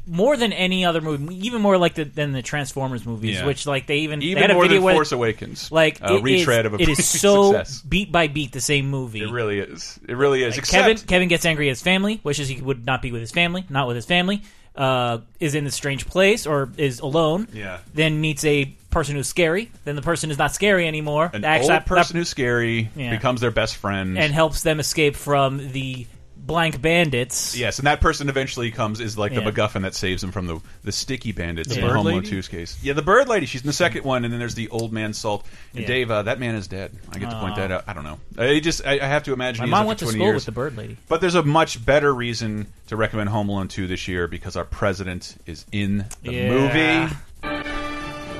more 0.07 0.35
than 0.35 0.51
any 0.51 0.83
other 0.85 0.99
movie, 1.01 1.47
even 1.47 1.61
more 1.61 1.77
like 1.77 1.93
the, 1.95 2.03
than 2.03 2.31
the 2.31 2.41
Transformers 2.41 3.05
movies, 3.05 3.37
Yeah. 3.37 3.45
which 3.45 3.65
like 3.65 3.87
they 3.87 3.97
even 3.99 4.19
they 4.19 4.25
Even 4.27 4.41
had 4.41 4.51
a 4.51 4.53
more 4.55 4.63
video 4.63 4.77
than 4.77 4.83
where 4.85 4.95
Force 4.95 5.11
Awakens. 5.11 5.71
like 5.71 6.01
a 6.01 6.15
it 6.15 6.23
retread 6.23 6.65
is- 6.65 6.65
of 6.65 6.73
a 6.73 6.75
it 6.77 6.81
is 6.81 6.85
previous 6.97 7.21
so 7.21 7.53
success. 7.53 7.81
beat 7.81 8.11
by 8.11 8.27
beat 8.27 8.51
the 8.51 8.61
same 8.61 8.89
movie. 8.89 9.21
It 9.21 9.31
really 9.31 9.59
is. 9.59 9.99
It 10.07 10.17
really 10.17 10.43
is. 10.43 10.57
Except, 10.57 10.83
Kevin 10.83 10.97
Kevin 10.97 11.27
gets 11.27 11.45
angry 11.45 11.67
at 11.67 11.71
his 11.71 11.81
family, 11.81 12.19
wishes 12.23 12.47
he 12.47 12.61
would 12.61 12.85
not 12.85 13.01
be 13.01 13.11
with 13.11 13.21
his 13.21 13.31
family, 13.31 13.63
not 13.69 13.87
with 13.87 13.95
his 13.95 14.05
family. 14.05 14.41
Uh, 14.73 15.17
is 15.41 15.53
in 15.53 15.67
a 15.67 15.71
strange 15.71 16.07
place 16.07 16.47
or 16.47 16.69
is 16.77 17.01
alone. 17.01 17.45
Yeah. 17.51 17.79
Then 17.93 18.21
meets 18.21 18.45
a 18.45 18.73
person 18.89 19.15
who's 19.17 19.27
scary. 19.27 19.69
Then 19.83 19.97
the 19.97 20.01
person 20.01 20.31
is 20.31 20.37
not 20.37 20.53
scary 20.55 20.87
anymore. 20.87 21.29
an 21.33 21.43
Actually, 21.43 21.63
old 21.63 21.69
that- 21.71 21.85
person 21.85 22.15
who's 22.15 22.29
scary 22.29 22.89
Yeah. 22.95 23.09
becomes 23.09 23.41
their 23.41 23.51
best 23.51 23.75
friend. 23.75 24.17
and 24.17 24.33
helps 24.33 24.61
them 24.63 24.79
escape 24.79 25.17
from 25.17 25.73
the 25.73 26.07
blank 26.45 26.81
bandits. 26.81 27.55
yes, 27.55 27.77
and 27.79 27.87
that 27.87 28.01
person 28.01 28.27
eventually 28.27 28.71
comes 28.71 28.99
is 28.99 29.17
like 29.17 29.33
the 29.33 29.41
Yeah. 29.41 29.51
MacGuffin 29.51 29.83
that 29.83 29.93
saves 29.95 30.23
him 30.23 30.31
from 30.31 30.47
the 30.47 30.59
the 30.83 30.91
sticky 30.91 31.31
bandits 31.31 31.69
The 31.69 31.75
in 31.75 31.81
bird 31.81 31.95
Home 31.95 32.07
Alone 32.07 32.23
lady? 32.23 32.31
2's 32.35 32.47
case. 32.47 32.77
Yeah, 32.81 32.93
the 32.93 33.01
bird 33.01 33.27
lady. 33.29 33.45
She's 33.45 33.61
in 33.61 33.67
the 33.67 33.73
second 33.73 34.03
one, 34.03 34.23
and 34.25 34.33
then 34.33 34.39
there's 34.39 34.55
the 34.55 34.67
old 34.69 34.91
man 34.91 35.13
Salt. 35.13 35.45
And 35.73 35.81
Yeah. 35.81 35.87
Dave, 35.87 36.11
uh, 36.11 36.23
that 36.23 36.39
man 36.39 36.55
is 36.55 36.67
dead. 36.67 36.91
I 37.11 37.19
get 37.19 37.29
to 37.29 37.39
point 37.39 37.55
that 37.57 37.71
out. 37.71 37.83
I 37.87 37.93
don't 37.93 38.03
know. 38.03 38.19
I 38.37 38.59
just 38.59 38.85
I, 38.85 38.93
I 38.99 39.05
have 39.05 39.23
to 39.23 39.33
imagine 39.33 39.61
My 39.61 39.65
he's 39.67 39.71
mom 39.71 39.79
after 39.81 39.87
went 39.87 39.99
to 39.99 40.05
20 40.05 40.17
school 40.17 40.25
years. 40.27 40.35
with 40.35 40.45
the 40.45 40.51
bird 40.51 40.77
lady. 40.77 40.97
But 41.07 41.21
there's 41.21 41.35
a 41.35 41.43
much 41.43 41.85
better 41.85 42.13
reason 42.13 42.67
to 42.87 42.95
recommend 42.95 43.29
Home 43.29 43.49
Alone 43.49 43.67
2 43.67 43.87
this 43.87 44.07
year 44.07 44.27
because 44.27 44.55
our 44.57 44.65
president 44.65 45.35
is 45.45 45.65
in 45.71 46.05
the 46.23 46.31
Yeah. 46.33 46.49
movie. 46.49 47.15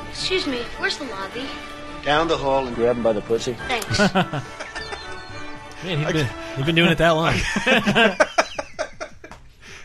Excuse 0.09 0.45
me, 0.47 0.59
where's 0.77 0.97
the 0.97 1.05
lobby? 1.05 1.45
Down 2.03 2.27
the 2.27 2.37
hall 2.37 2.65
and 2.67 2.75
grab 2.75 2.97
him 2.97 3.03
by 3.03 3.13
the 3.13 3.21
pussy. 3.21 3.55
Thanks. 3.67 3.99
Man, 5.83 5.99
he's 5.99 6.11
been, 6.13 6.27
he's 6.57 6.65
been 6.65 6.75
doing 6.75 6.91
it 6.91 6.97
that 6.99 7.11
long. 7.11 7.33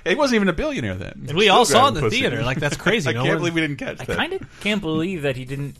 He 0.04 0.14
wasn't 0.14 0.36
even 0.36 0.48
a 0.48 0.52
billionaire 0.52 0.94
then. 0.94 1.24
And 1.28 1.36
we 1.36 1.48
all 1.48 1.64
saw 1.64 1.86
it 1.86 1.88
in 1.88 1.94
the 1.94 2.00
pussy. 2.02 2.20
theater. 2.20 2.42
Like 2.44 2.60
that's 2.60 2.76
crazy. 2.76 3.10
I 3.10 3.12
no 3.12 3.22
can't 3.22 3.30
one- 3.30 3.38
believe 3.38 3.54
we 3.54 3.60
didn't 3.60 3.78
catch 3.78 4.00
I 4.00 4.04
that. 4.04 4.16
kind 4.16 4.32
of 4.34 4.60
can't 4.60 4.80
believe 4.80 5.22
that 5.22 5.36
he 5.36 5.44
didn't. 5.44 5.74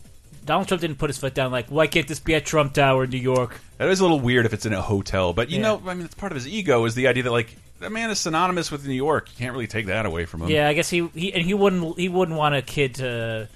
Donald 0.45 0.67
Trump 0.67 0.81
didn't 0.81 0.97
put 0.97 1.09
his 1.09 1.17
foot 1.17 1.33
down. 1.33 1.49
Like, 1.51 1.67
why 1.69 1.87
can't 1.87 2.05
this 2.07 2.19
be 2.19 2.35
at 2.35 2.45
Trump 2.45 2.73
Tower 2.73 3.05
in 3.05 3.09
New 3.09 3.17
York? 3.19 3.57
That 3.77 3.87
is 3.89 3.99
a 3.99 4.03
little 4.03 4.19
weird 4.19 4.45
if 4.45 4.53
it's 4.53 4.65
in 4.65 4.73
a 4.73 4.81
hotel, 4.81 5.31
but 5.33 5.49
you 5.49 5.57
Yeah. 5.57 5.63
know, 5.63 5.81
I 5.87 5.93
mean, 5.93 6.03
it's 6.05 6.13
part 6.15 6.33
of 6.33 6.35
his 6.35 6.45
ego 6.47 6.83
is 6.85 6.93
the 6.95 7.07
idea 7.07 7.23
that 7.23 7.31
like 7.31 7.55
that 7.79 7.91
man 7.93 8.09
is 8.09 8.19
synonymous 8.19 8.69
with 8.69 8.85
New 8.85 8.93
York. 8.93 9.29
You 9.31 9.37
can't 9.37 9.53
really 9.53 9.67
take 9.67 9.85
that 9.85 10.05
away 10.05 10.25
from 10.25 10.41
him. 10.41 10.49
Yeah, 10.49 10.67
I 10.67 10.73
guess 10.73 10.89
he, 10.89 11.07
he 11.15 11.33
and 11.33 11.43
he 11.45 11.53
wouldn't 11.53 11.97
he 11.97 12.09
wouldn't 12.09 12.37
want 12.37 12.53
a 12.55 12.61
kid 12.61 12.95
to, 12.95 13.47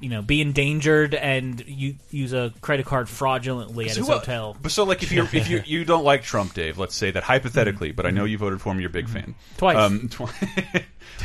you 0.00 0.08
know, 0.08 0.22
be 0.22 0.40
endangered 0.40 1.14
and 1.14 1.62
you, 1.66 1.96
use 2.10 2.32
a 2.32 2.52
credit 2.60 2.86
card 2.86 3.08
fraudulently 3.08 3.86
at 3.86 3.92
So 3.92 4.00
his 4.00 4.08
who- 4.08 4.14
hotel. 4.14 4.56
But 4.60 4.70
so, 4.72 4.84
like, 4.84 5.02
if 5.02 5.12
you 5.12 5.26
if 5.32 5.48
you 5.48 5.62
you 5.64 5.84
don't 5.84 6.04
like 6.04 6.22
Trump, 6.22 6.54
Dave, 6.54 6.78
let's 6.78 6.94
say 6.94 7.10
that 7.10 7.22
hypothetically, 7.22 7.92
but 7.92 8.06
I 8.06 8.10
know 8.10 8.24
you 8.24 8.38
voted 8.38 8.60
for 8.60 8.72
him. 8.72 8.80
You're 8.80 8.90
a 8.90 8.92
big 8.92 9.08
fan. 9.08 9.34
Twice. 9.56 9.76
Um, 9.76 10.08
twi- 10.10 10.30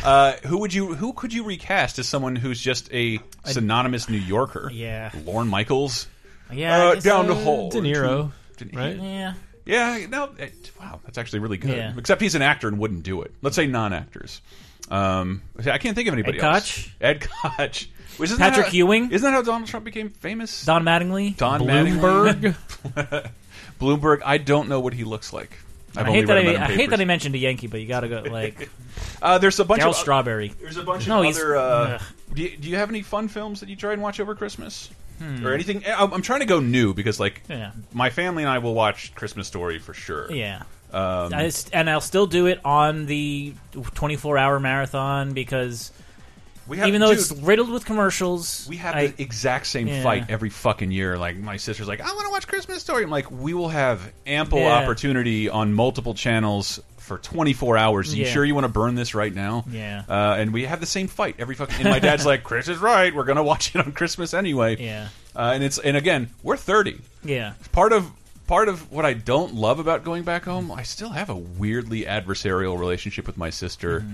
uh, 0.03 0.33
who 0.45 0.59
would 0.59 0.73
you 0.73 0.93
who 0.95 1.13
could 1.13 1.33
you 1.33 1.43
recast 1.43 1.99
as 1.99 2.07
someone 2.07 2.35
who's 2.35 2.59
just 2.61 2.91
a 2.93 3.19
synonymous 3.45 4.09
New 4.09 4.17
Yorker? 4.17 4.69
Yeah. 4.73 5.11
Lorne 5.25 5.47
Michaels. 5.47 6.07
Yeah, 6.51 6.77
Uh, 6.89 6.93
guess, 6.95 7.03
down 7.03 7.27
the 7.27 7.33
uh, 7.33 7.43
hall. 7.43 7.69
De 7.69 7.79
Niro, 7.81 8.31
right? 8.73 8.95
Yeah, 8.97 9.33
Yeah, 9.65 10.07
no, 10.09 10.31
it, 10.39 10.71
wow, 10.79 10.99
that's 11.05 11.17
actually 11.19 11.39
really 11.39 11.57
good. 11.57 11.77
Yeah. 11.77 11.93
Except 11.95 12.21
he's 12.21 12.33
an 12.33 12.41
actor 12.41 12.67
and 12.67 12.79
wouldn't 12.79 13.03
do 13.03 13.21
it. 13.21 13.31
Let's 13.43 13.55
say 13.55 13.67
non-actors. 13.67 14.41
Um, 14.89 15.43
I 15.59 15.77
can't 15.77 15.95
think 15.95 16.07
of 16.07 16.13
anybody 16.15 16.39
Ed 16.39 16.43
else. 16.43 16.71
Koch? 16.75 16.95
Ed 16.99 17.21
Koch. 17.21 17.87
Which 18.19 18.29
isn't 18.31 18.39
Patrick 18.39 18.67
how, 18.67 18.73
Ewing? 18.73 19.11
Isn't 19.11 19.25
that 19.25 19.35
how 19.35 19.41
Donald 19.41 19.67
Trump 19.69 19.85
became 19.85 20.09
famous? 20.09 20.65
Don 20.65 20.83
Mattingly. 20.83 21.35
Don 21.37 21.61
Bloomberg. 21.61 22.55
Mattingly. 22.83 23.31
Bloomberg. 23.79 24.21
I 24.25 24.37
don't 24.37 24.67
know 24.69 24.79
what 24.79 24.93
he 24.93 25.03
looks 25.03 25.31
like. 25.33 25.57
I've 25.95 26.07
I 26.07 26.11
hate 26.11 26.27
that 26.27 26.37
I, 26.37 26.41
I 26.65 26.71
hate 26.71 26.91
that 26.91 26.99
I 27.01 27.05
mentioned 27.05 27.33
a 27.35 27.39
Yankee, 27.39 27.67
but 27.67 27.79
you 27.81 27.87
got 27.87 28.01
to 28.01 28.09
go 28.09 28.21
like 28.21 28.69
Uh, 29.21 29.37
there's 29.37 29.59
a 29.59 29.65
bunch 29.65 29.81
Daryl 29.81 29.89
of 29.89 29.95
Strawberry. 29.95 30.49
There's 30.61 30.77
a 30.77 30.83
bunch 30.83 31.07
No, 31.07 31.21
of 31.23 31.35
other. 31.35 31.55
Uh, 31.57 31.99
do, 32.33 32.43
you, 32.43 32.57
do 32.57 32.69
you 32.69 32.75
have 32.75 32.89
any 32.89 33.01
fun 33.01 33.27
films 33.27 33.59
that 33.61 33.69
you 33.69 33.75
try 33.75 33.93
and 33.93 34.01
watch 34.01 34.19
over 34.19 34.35
Christmas? 34.35 34.89
Hmm. 35.19 35.45
Or 35.45 35.53
anything? 35.53 35.83
I- 35.85 36.05
I'm 36.05 36.21
trying 36.21 36.39
to 36.39 36.45
go 36.45 36.59
new 36.59 36.93
because, 36.93 37.19
like, 37.19 37.41
Yeah. 37.49 37.71
my 37.91 38.09
family 38.09 38.43
and 38.43 38.49
I 38.49 38.59
will 38.59 38.73
watch 38.73 39.13
Christmas 39.15 39.47
Story 39.47 39.79
for 39.79 39.93
sure. 39.93 40.31
Yeah. 40.31 40.63
Um, 40.91 41.33
I 41.33 41.51
and 41.73 41.89
I'll 41.89 42.01
still 42.01 42.25
do 42.27 42.47
it 42.47 42.59
on 42.65 43.05
the 43.05 43.53
24 43.93 44.37
hour 44.37 44.59
marathon 44.59 45.33
because 45.33 45.91
have, 46.77 46.87
even 46.87 47.01
though 47.01 47.09
dude, 47.09 47.19
it's 47.19 47.31
riddled 47.31 47.69
with 47.69 47.85
commercials, 47.85 48.65
we 48.69 48.77
have 48.77 48.95
I, 48.95 49.07
the 49.07 49.21
exact 49.23 49.67
same 49.67 49.87
Yeah. 49.87 50.03
fight 50.03 50.25
every 50.29 50.49
fucking 50.49 50.91
year. 50.91 51.17
Like 51.17 51.37
my 51.37 51.57
sister's 51.57 51.87
like, 51.87 52.01
I 52.01 52.05
want 52.13 52.25
to 52.25 52.31
watch 52.31 52.47
Christmas 52.47 52.81
Story. 52.81 53.03
I'm 53.03 53.09
like, 53.09 53.29
we 53.31 53.53
will 53.53 53.69
have 53.69 54.01
ample 54.27 54.59
Yeah. 54.59 54.75
opportunity 54.77 55.49
on 55.49 55.73
multiple 55.73 56.13
channels 56.13 56.79
for 56.97 57.17
24 57.17 57.75
hours. 57.77 58.13
Are 58.13 58.17
you 58.17 58.25
Yeah. 58.25 58.31
sure 58.31 58.45
you 58.45 58.53
want 58.53 58.65
to 58.65 58.71
burn 58.71 58.93
this 58.95 59.15
right 59.15 59.33
now? 59.33 59.65
Yeah. 59.71 60.03
Uh, 60.07 60.35
and 60.37 60.53
we 60.53 60.65
have 60.65 60.79
the 60.79 60.85
same 60.85 61.07
fight 61.07 61.35
every 61.39 61.55
fucking. 61.55 61.75
And 61.79 61.89
my 61.89 61.99
dad's 61.99 62.25
like, 62.25 62.43
Chris 62.43 62.67
is 62.67 62.77
right. 62.77 63.13
We're 63.15 63.23
gonna 63.23 63.41
watch 63.43 63.73
it 63.75 63.79
on 63.85 63.91
Christmas 63.93 64.33
anyway. 64.33 64.77
Yeah. 64.79 65.07
Uh, 65.35 65.51
and 65.55 65.63
it's 65.63 65.79
and 65.79 65.97
again, 65.97 66.29
we're 66.43 66.57
30. 66.57 66.99
yeah. 67.23 67.53
part 67.71 67.93
of 67.93 68.11
part 68.47 68.67
of 68.67 68.91
what 68.91 69.05
I 69.05 69.13
don't 69.13 69.53
love 69.53 69.77
about 69.79 70.03
going 70.03 70.23
back 70.23 70.45
home, 70.45 70.71
I 70.71 70.81
still 70.83 71.09
have 71.09 71.29
a 71.29 71.35
weirdly 71.35 72.05
adversarial 72.05 72.79
relationship 72.79 73.27
with 73.27 73.37
my 73.37 73.49
sister. 73.51 73.99
Mm-hmm. 74.01 74.13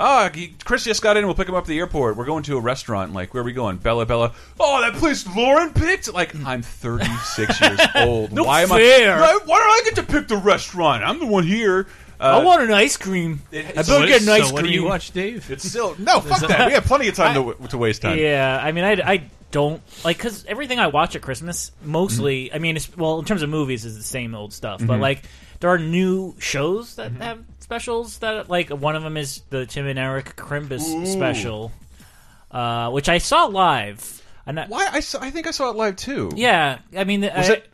Ah, 0.00 0.30
he, 0.34 0.54
Chris 0.64 0.84
just 0.84 1.02
got 1.02 1.16
in. 1.16 1.26
We'll 1.26 1.34
pick 1.34 1.48
him 1.48 1.54
up 1.54 1.64
at 1.64 1.68
the 1.68 1.78
airport. 1.78 2.16
We're 2.16 2.24
going 2.24 2.42
to 2.44 2.56
a 2.56 2.60
restaurant. 2.60 3.12
Like, 3.12 3.34
where 3.34 3.42
are 3.42 3.46
we 3.46 3.52
going? 3.52 3.76
Bella, 3.76 4.06
Bella. 4.06 4.32
Oh, 4.58 4.80
that 4.80 4.94
place 4.94 5.26
Lauren 5.36 5.72
picked. 5.72 6.12
Like, 6.12 6.34
I'm 6.44 6.62
36 6.62 7.60
years 7.60 7.80
old. 7.96 8.32
No 8.32 8.44
why 8.44 8.62
am 8.62 8.68
fair. 8.70 9.14
I? 9.16 9.20
Why, 9.20 9.38
why 9.44 9.58
do 9.58 9.62
I 9.64 9.82
get 9.84 9.96
to 9.96 10.02
pick 10.12 10.28
the 10.28 10.36
restaurant? 10.38 11.04
I'm 11.04 11.18
the 11.18 11.26
one 11.26 11.44
here. 11.44 11.86
Uh, 12.18 12.38
I 12.40 12.44
want 12.44 12.62
an 12.62 12.72
ice 12.72 12.96
cream. 12.96 13.40
it- 13.52 13.66
I 13.78 13.82
better 13.82 14.06
get 14.06 14.20
an 14.20 14.26
so 14.26 14.32
ice 14.34 14.52
what 14.52 14.60
do 14.60 14.68
cream. 14.68 14.74
you 14.74 14.84
watch, 14.84 15.10
Dave? 15.12 15.50
It's 15.50 15.68
still 15.68 15.94
no. 15.98 16.20
Fuck 16.20 16.40
that. 16.48 16.66
We 16.66 16.72
have 16.74 16.84
plenty 16.84 17.08
of 17.08 17.14
time 17.14 17.34
to, 17.34 17.68
to 17.68 17.78
waste 17.78 18.02
time. 18.02 18.18
Yeah, 18.18 18.58
I 18.62 18.72
mean, 18.72 18.84
I, 18.84 18.92
I 19.12 19.22
don't 19.50 19.82
like 20.04 20.18
because 20.18 20.44
everything 20.44 20.78
I 20.78 20.88
watch 20.88 21.16
at 21.16 21.22
Christmas, 21.22 21.72
mostly, 21.82 22.46
Mm-hmm. 22.46 22.54
I 22.56 22.58
mean, 22.58 22.76
it's, 22.76 22.94
well, 22.96 23.18
in 23.18 23.24
terms 23.24 23.42
of 23.42 23.48
movies, 23.48 23.84
is 23.86 23.96
the 23.96 24.02
same 24.02 24.34
old 24.34 24.52
stuff. 24.52 24.80
But 24.86 25.00
like, 25.00 25.22
there 25.60 25.70
are 25.70 25.78
new 25.78 26.34
shows 26.38 26.96
that 26.96 27.10
Mm-hmm. 27.12 27.22
have 27.22 27.42
specials 27.70 28.18
that 28.18 28.50
like 28.50 28.70
one 28.70 28.96
of 28.96 29.04
them 29.04 29.16
is 29.16 29.42
the 29.50 29.64
Tim 29.64 29.86
and 29.86 29.96
Eric 29.96 30.34
Crimbus 30.34 31.06
special, 31.06 31.70
uh, 32.50 32.90
which 32.90 33.08
I 33.08 33.18
saw 33.18 33.44
live. 33.44 34.20
And 34.44 34.58
I, 34.58 34.66
Why? 34.66 34.88
I, 34.90 34.98
saw, 34.98 35.20
I 35.22 35.30
think 35.30 35.46
I 35.46 35.52
saw 35.52 35.70
it 35.70 35.76
live 35.76 35.94
too. 35.94 36.32
yeah, 36.34 36.80
I 36.96 37.04
mean, 37.04 37.22
I- 37.22 37.52
it? 37.52 37.70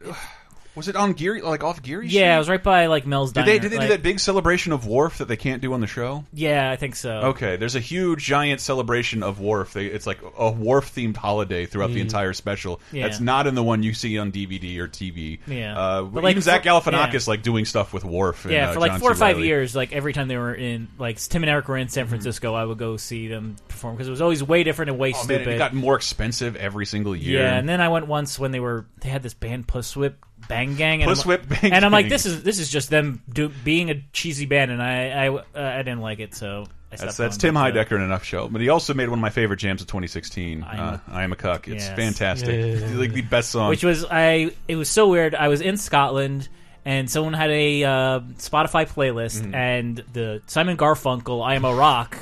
Was 0.76 0.88
it 0.88 0.94
on 0.96 1.14
Geary? 1.14 1.40
Like 1.42 1.64
off 1.64 1.82
Geary? 1.82 2.06
Yeah, 2.08 2.36
it 2.36 2.38
was 2.38 2.48
right 2.48 2.62
by 2.62 2.86
like 2.86 3.06
Mel's 3.06 3.32
Did 3.32 3.40
Diner. 3.40 3.52
they 3.52 3.58
did 3.58 3.72
they 3.72 3.76
like- 3.78 3.86
do 3.88 3.92
that 3.94 4.02
big 4.02 4.20
celebration 4.20 4.72
of 4.72 4.86
Wharf 4.86 5.18
that 5.18 5.26
they 5.26 5.36
can't 5.36 5.62
do 5.62 5.72
on 5.72 5.80
the 5.80 5.86
show? 5.86 6.24
Yeah, 6.32 6.70
I 6.70 6.76
think 6.76 6.94
so. 6.96 7.10
Okay, 7.28 7.56
there's 7.56 7.74
a 7.74 7.80
huge 7.80 8.22
giant 8.22 8.60
celebration 8.60 9.22
of 9.22 9.40
Wharf. 9.40 9.72
They, 9.72 9.86
it's 9.86 10.06
like 10.06 10.18
a 10.38 10.50
Wharf 10.50 10.94
themed 10.94 11.16
holiday 11.16 11.64
throughout 11.66 11.90
the 11.92 12.00
entire 12.00 12.32
special. 12.34 12.76
Mm. 12.76 12.80
Yeah. 12.92 13.02
That's 13.08 13.20
not 13.20 13.46
in 13.46 13.54
the 13.54 13.62
one 13.62 13.82
you 13.82 13.94
see 13.94 14.18
on 14.18 14.30
DVD 14.32 14.78
or 14.78 14.86
TV. 14.86 15.38
Yeah. 15.46 15.78
uh, 15.78 16.02
But, 16.02 16.22
like, 16.22 16.32
even 16.32 16.42
Zach 16.42 16.62
Galifianakis 16.62 17.26
like 17.26 17.42
doing 17.42 17.64
stuff 17.64 17.92
with 17.94 18.04
Wharf. 18.04 18.44
And, 18.44 18.52
Yeah, 18.52 18.70
uh, 18.70 18.74
for 18.74 18.80
like 18.80 18.92
John 18.92 19.00
four 19.00 19.12
or 19.12 19.14
five 19.16 19.38
years, 19.40 19.74
like 19.74 19.92
every 19.92 20.12
time 20.12 20.28
they 20.28 20.36
were 20.36 20.54
in, 20.54 20.88
like 20.98 21.18
Tim 21.18 21.42
and 21.42 21.50
Eric 21.50 21.68
were 21.68 21.78
in 21.78 21.88
San 21.88 22.06
Francisco, 22.06 22.52
I 22.54 22.64
would 22.64 22.78
go 22.78 22.96
see 22.98 23.28
them 23.28 23.56
perform 23.68 23.94
because 23.96 24.08
it 24.08 24.10
was 24.10 24.20
always 24.20 24.42
way 24.42 24.62
different 24.62 24.90
and 24.90 24.98
way 24.98 25.12
Oh 25.14 25.16
man, 25.16 25.24
stupid. 25.24 25.48
it 25.48 25.58
got 25.58 25.72
more 25.72 25.96
expensive 25.96 26.54
every 26.56 26.84
single 26.84 27.16
year. 27.16 27.40
Yeah, 27.40 27.54
and 27.56 27.66
then 27.66 27.80
I 27.80 27.88
went 27.88 28.06
once 28.08 28.38
when 28.38 28.50
they 28.50 28.60
were 28.60 28.86
they 29.00 29.08
had 29.08 29.22
this 29.22 29.32
band 29.34 29.66
Puss 29.66 29.96
Whip 29.96 30.22
Bang 30.48 30.76
Gang. 30.76 31.02
And 31.02 31.08
Puss 31.08 31.22
I'm, 31.22 31.28
Whip 31.28 31.48
Bang 31.48 31.72
And 31.72 31.84
I'm 31.84 31.92
like, 31.92 32.04
Gang. 32.04 32.10
this 32.10 32.26
is 32.26 32.42
this 32.42 32.58
is 32.58 32.68
just 32.70 32.90
them 32.90 33.22
do, 33.28 33.48
being 33.64 33.90
a 33.90 34.02
cheesy 34.12 34.46
band, 34.46 34.70
and 34.70 34.82
I 34.82 35.08
I, 35.26 35.28
uh, 35.28 35.42
I 35.54 35.78
didn't 35.78 36.00
like 36.00 36.18
it, 36.20 36.34
so 36.34 36.66
I 36.92 36.96
stopped 36.96 37.00
That's, 37.00 37.16
that's 37.16 37.36
going, 37.38 37.38
Tim 37.40 37.54
but, 37.54 37.76
uh, 37.76 37.84
Heidecker 37.84 37.96
in 37.96 38.02
enough 38.02 38.24
show, 38.24 38.48
but 38.48 38.60
he 38.60 38.68
also 38.68 38.94
made 38.94 39.08
one 39.08 39.18
of 39.18 39.22
my 39.22 39.30
favorite 39.30 39.58
jams 39.58 39.80
of 39.80 39.88
2016. 39.88 40.62
I 40.62 40.74
Am 40.76 40.80
uh, 40.94 40.98
I 41.08 41.22
am 41.24 41.32
a 41.32 41.36
cuck. 41.36 41.66
It's 41.68 41.84
Yes. 41.86 41.96
fantastic. 41.96 42.48
Yeah, 42.48 42.54
yeah, 42.66 42.74
yeah. 42.78 42.86
It's 42.86 42.94
like 42.94 43.12
the 43.12 43.22
best 43.22 43.50
song. 43.50 43.68
Which 43.70 43.84
was 43.84 44.04
I? 44.04 44.52
It 44.68 44.76
was 44.76 44.88
so 44.88 45.08
weird. 45.08 45.34
I 45.34 45.48
was 45.48 45.60
in 45.60 45.76
Scotland. 45.76 46.48
And 46.88 47.10
someone 47.10 47.32
had 47.32 47.50
a 47.50 47.82
uh, 47.82 48.20
Spotify 48.38 48.86
playlist, 48.88 49.40
Mm-hmm. 49.42 49.54
and 49.56 49.96
the 50.12 50.40
Simon 50.46 50.76
Garfunkel 50.76 51.44
"I 51.44 51.56
Am 51.56 51.64
a 51.64 51.74
Rock" 51.74 52.14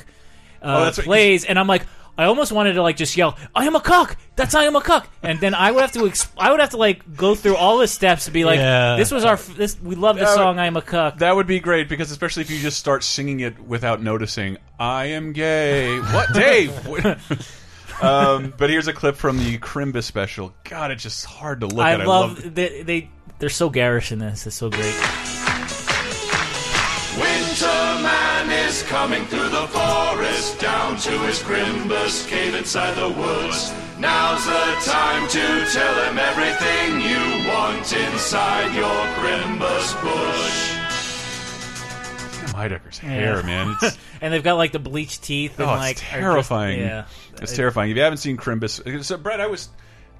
uh, 0.59 0.65
Oh, 0.65 0.83
that's 0.85 0.97
right. 0.97 1.05
plays, 1.05 1.45
and 1.45 1.59
I'm 1.59 1.67
like, 1.67 1.85
I 2.17 2.25
almost 2.25 2.51
wanted 2.51 2.73
to 2.73 2.81
like 2.81 2.95
just 2.97 3.17
yell, 3.17 3.37
"I 3.53 3.65
am 3.65 3.75
a 3.75 3.81
cuck!" 3.81 4.15
That's 4.35 4.55
"I 4.55 4.63
am 4.65 4.75
a 4.75 4.81
cuck," 4.81 5.07
and 5.21 5.39
then 5.39 5.53
I 5.53 5.71
would 5.71 5.81
have 5.81 5.91
to, 5.93 5.99
exp- 5.99 6.31
I 6.37 6.51
would 6.51 6.59
have 6.59 6.69
to 6.71 6.77
like 6.77 7.15
go 7.15 7.35
through 7.35 7.55
all 7.57 7.77
the 7.79 7.87
steps 7.87 8.25
to 8.25 8.31
be 8.31 8.45
like, 8.45 8.57
Yeah. 8.59 8.95
"This 8.95 9.11
was 9.11 9.25
our, 9.25 9.33
f- 9.33 9.55
this 9.55 9.77
we 9.81 9.95
love 9.95 10.15
the 10.17 10.23
That 10.25 10.29
would- 10.31 10.35
song, 10.35 10.59
I 10.59 10.65
am 10.67 10.77
a 10.77 10.81
cuck." 10.81 11.17
That 11.17 11.35
would 11.35 11.47
be 11.47 11.59
great 11.59 11.89
because 11.89 12.11
especially 12.11 12.41
if 12.43 12.49
you 12.51 12.59
just 12.59 12.77
start 12.79 13.03
singing 13.03 13.41
it 13.41 13.59
without 13.59 14.01
noticing, 14.01 14.57
I 14.79 15.05
am 15.07 15.33
gay. 15.33 15.97
What, 15.99 16.33
Dave? 16.33 16.71
um, 18.01 18.53
but 18.57 18.69
here's 18.69 18.87
a 18.87 18.93
clip 18.93 19.15
from 19.15 19.37
the 19.37 19.57
Crimbus 19.57 20.03
special. 20.05 20.53
God, 20.63 20.91
it's 20.91 21.03
just 21.03 21.25
hard 21.25 21.61
to 21.61 21.67
look 21.67 21.85
I 21.85 21.93
at. 21.93 22.07
love 22.07 22.55
they, 22.55 22.81
they 22.83 23.09
they're 23.39 23.49
so 23.49 23.69
garish 23.69 24.11
in 24.13 24.19
this. 24.19 24.47
It's 24.47 24.55
so 24.55 24.69
great. 24.69 24.95
Coming 28.87 29.25
through 29.25 29.49
the 29.49 29.67
forest 29.67 30.59
down 30.59 30.97
to 30.97 31.11
his 31.19 31.39
Crimbus 31.41 32.27
cave 32.27 32.55
inside 32.55 32.93
the 32.95 33.09
woods. 33.09 33.71
Now's 33.99 34.45
the 34.45 34.91
time 34.91 35.27
to 35.29 35.65
tell 35.71 36.09
him 36.09 36.17
everything 36.19 37.01
you 37.01 37.47
want 37.49 37.91
inside 37.93 38.75
your 38.75 39.05
Crimbus 39.17 39.93
bush. 40.01 40.71
Tim 42.39 42.49
Heidecker's 42.55 42.97
hair, 42.97 43.41
man. 43.43 43.75
It's, 43.81 43.97
And 44.21 44.33
they've 44.33 44.43
got 44.43 44.53
like 44.55 44.71
the 44.71 44.79
bleached 44.79 45.23
teeth 45.23 45.59
and 45.59 45.69
oh, 45.69 45.73
like 45.73 45.91
it's 45.93 46.01
just- 46.01 46.11
terrifying. 46.11 46.79
yeah, 46.79 47.05
It's 47.41 47.55
terrifying. 47.55 47.91
If 47.91 47.97
you 47.97 48.03
haven't 48.03 48.17
seen 48.19 48.37
Crimbus, 48.37 49.03
so 49.03 49.17
Brett, 49.17 49.39
I 49.41 49.47
was 49.47 49.69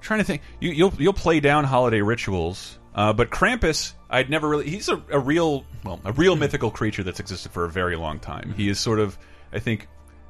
trying 0.00 0.20
to 0.20 0.24
think. 0.24 0.42
You, 0.60 0.70
you'll 0.70 0.92
you'll 0.98 1.12
play 1.12 1.40
down 1.40 1.64
holiday 1.64 2.02
rituals, 2.02 2.78
uh, 2.96 3.12
but 3.12 3.30
Krampus, 3.30 3.92
I'd 4.10 4.28
never 4.30 4.48
really. 4.48 4.68
He's 4.68 4.88
a, 4.88 5.00
a 5.12 5.18
real, 5.20 5.64
well, 5.84 6.00
a 6.04 6.12
real 6.12 6.34
mythical 6.34 6.70
creature 6.72 7.02
that's 7.04 7.20
existed 7.20 7.52
for 7.52 7.64
a 7.64 7.68
very 7.70 7.94
long 7.96 8.18
time. 8.18 8.54
He 8.56 8.68
is 8.68 8.80
sort 8.80 8.98
of, 8.98 9.16
I 9.52 9.60
think, 9.60 9.86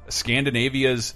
Scandinavia's 0.09 1.13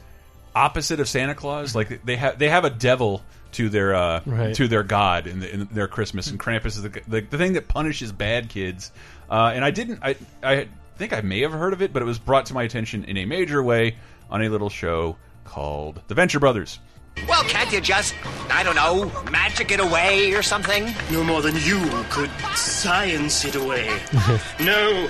opposite 0.55 1.00
of 1.00 1.08
Santa 1.10 1.36
Claus. 1.36 1.75
Like 1.75 2.03
they 2.05 2.15
have 2.15 2.39
they 2.39 2.50
have 2.50 2.65
a 2.65 2.70
devil 2.70 3.22
to 3.53 3.67
their 3.70 3.93
uh, 3.96 4.22
Right. 4.25 4.55
to 4.55 4.67
their 4.67 4.84
god 4.84 5.27
in, 5.27 5.39
the, 5.41 5.53
in 5.53 5.65
their 5.72 5.88
Christmas, 5.88 6.27
and 6.31 6.39
Krampus 6.39 6.67
is 6.77 6.81
the, 6.84 6.89
the 7.08 7.22
the 7.22 7.38
thing 7.38 7.53
that 7.53 7.67
punishes 7.67 8.12
bad 8.12 8.50
kids. 8.50 8.91
Uh, 9.29 9.51
and 9.53 9.63
I 9.65 9.72
didn't 9.72 10.00
I 10.03 10.15
I 10.43 10.67
think 10.98 11.13
I 11.13 11.22
may 11.22 11.41
have 11.41 11.51
heard 11.51 11.74
of 11.74 11.81
it, 11.81 11.91
but 11.93 12.01
it 12.01 12.05
was 12.05 12.20
brought 12.20 12.48
to 12.48 12.53
my 12.53 12.63
attention 12.63 13.05
in 13.05 13.17
a 13.17 13.25
major 13.25 13.62
way 13.62 13.96
on 14.29 14.41
a 14.41 14.50
little 14.50 14.70
show 14.70 15.17
called 15.46 16.01
The 16.08 16.15
Venture 16.15 16.39
Brothers. 16.39 16.79
Well, 17.27 17.44
can't 17.44 17.72
you 17.72 17.82
just, 17.82 18.15
I 18.50 18.63
don't 18.63 18.75
know, 18.75 19.12
magic 19.32 19.72
it 19.72 19.80
away 19.80 20.34
or 20.34 20.41
something? 20.41 20.94
No 21.12 21.24
more 21.24 21.41
than 21.41 21.56
you 21.58 21.80
could 22.10 22.32
science 22.56 23.46
it 23.46 23.56
away. 23.56 23.88
no, 24.60 25.08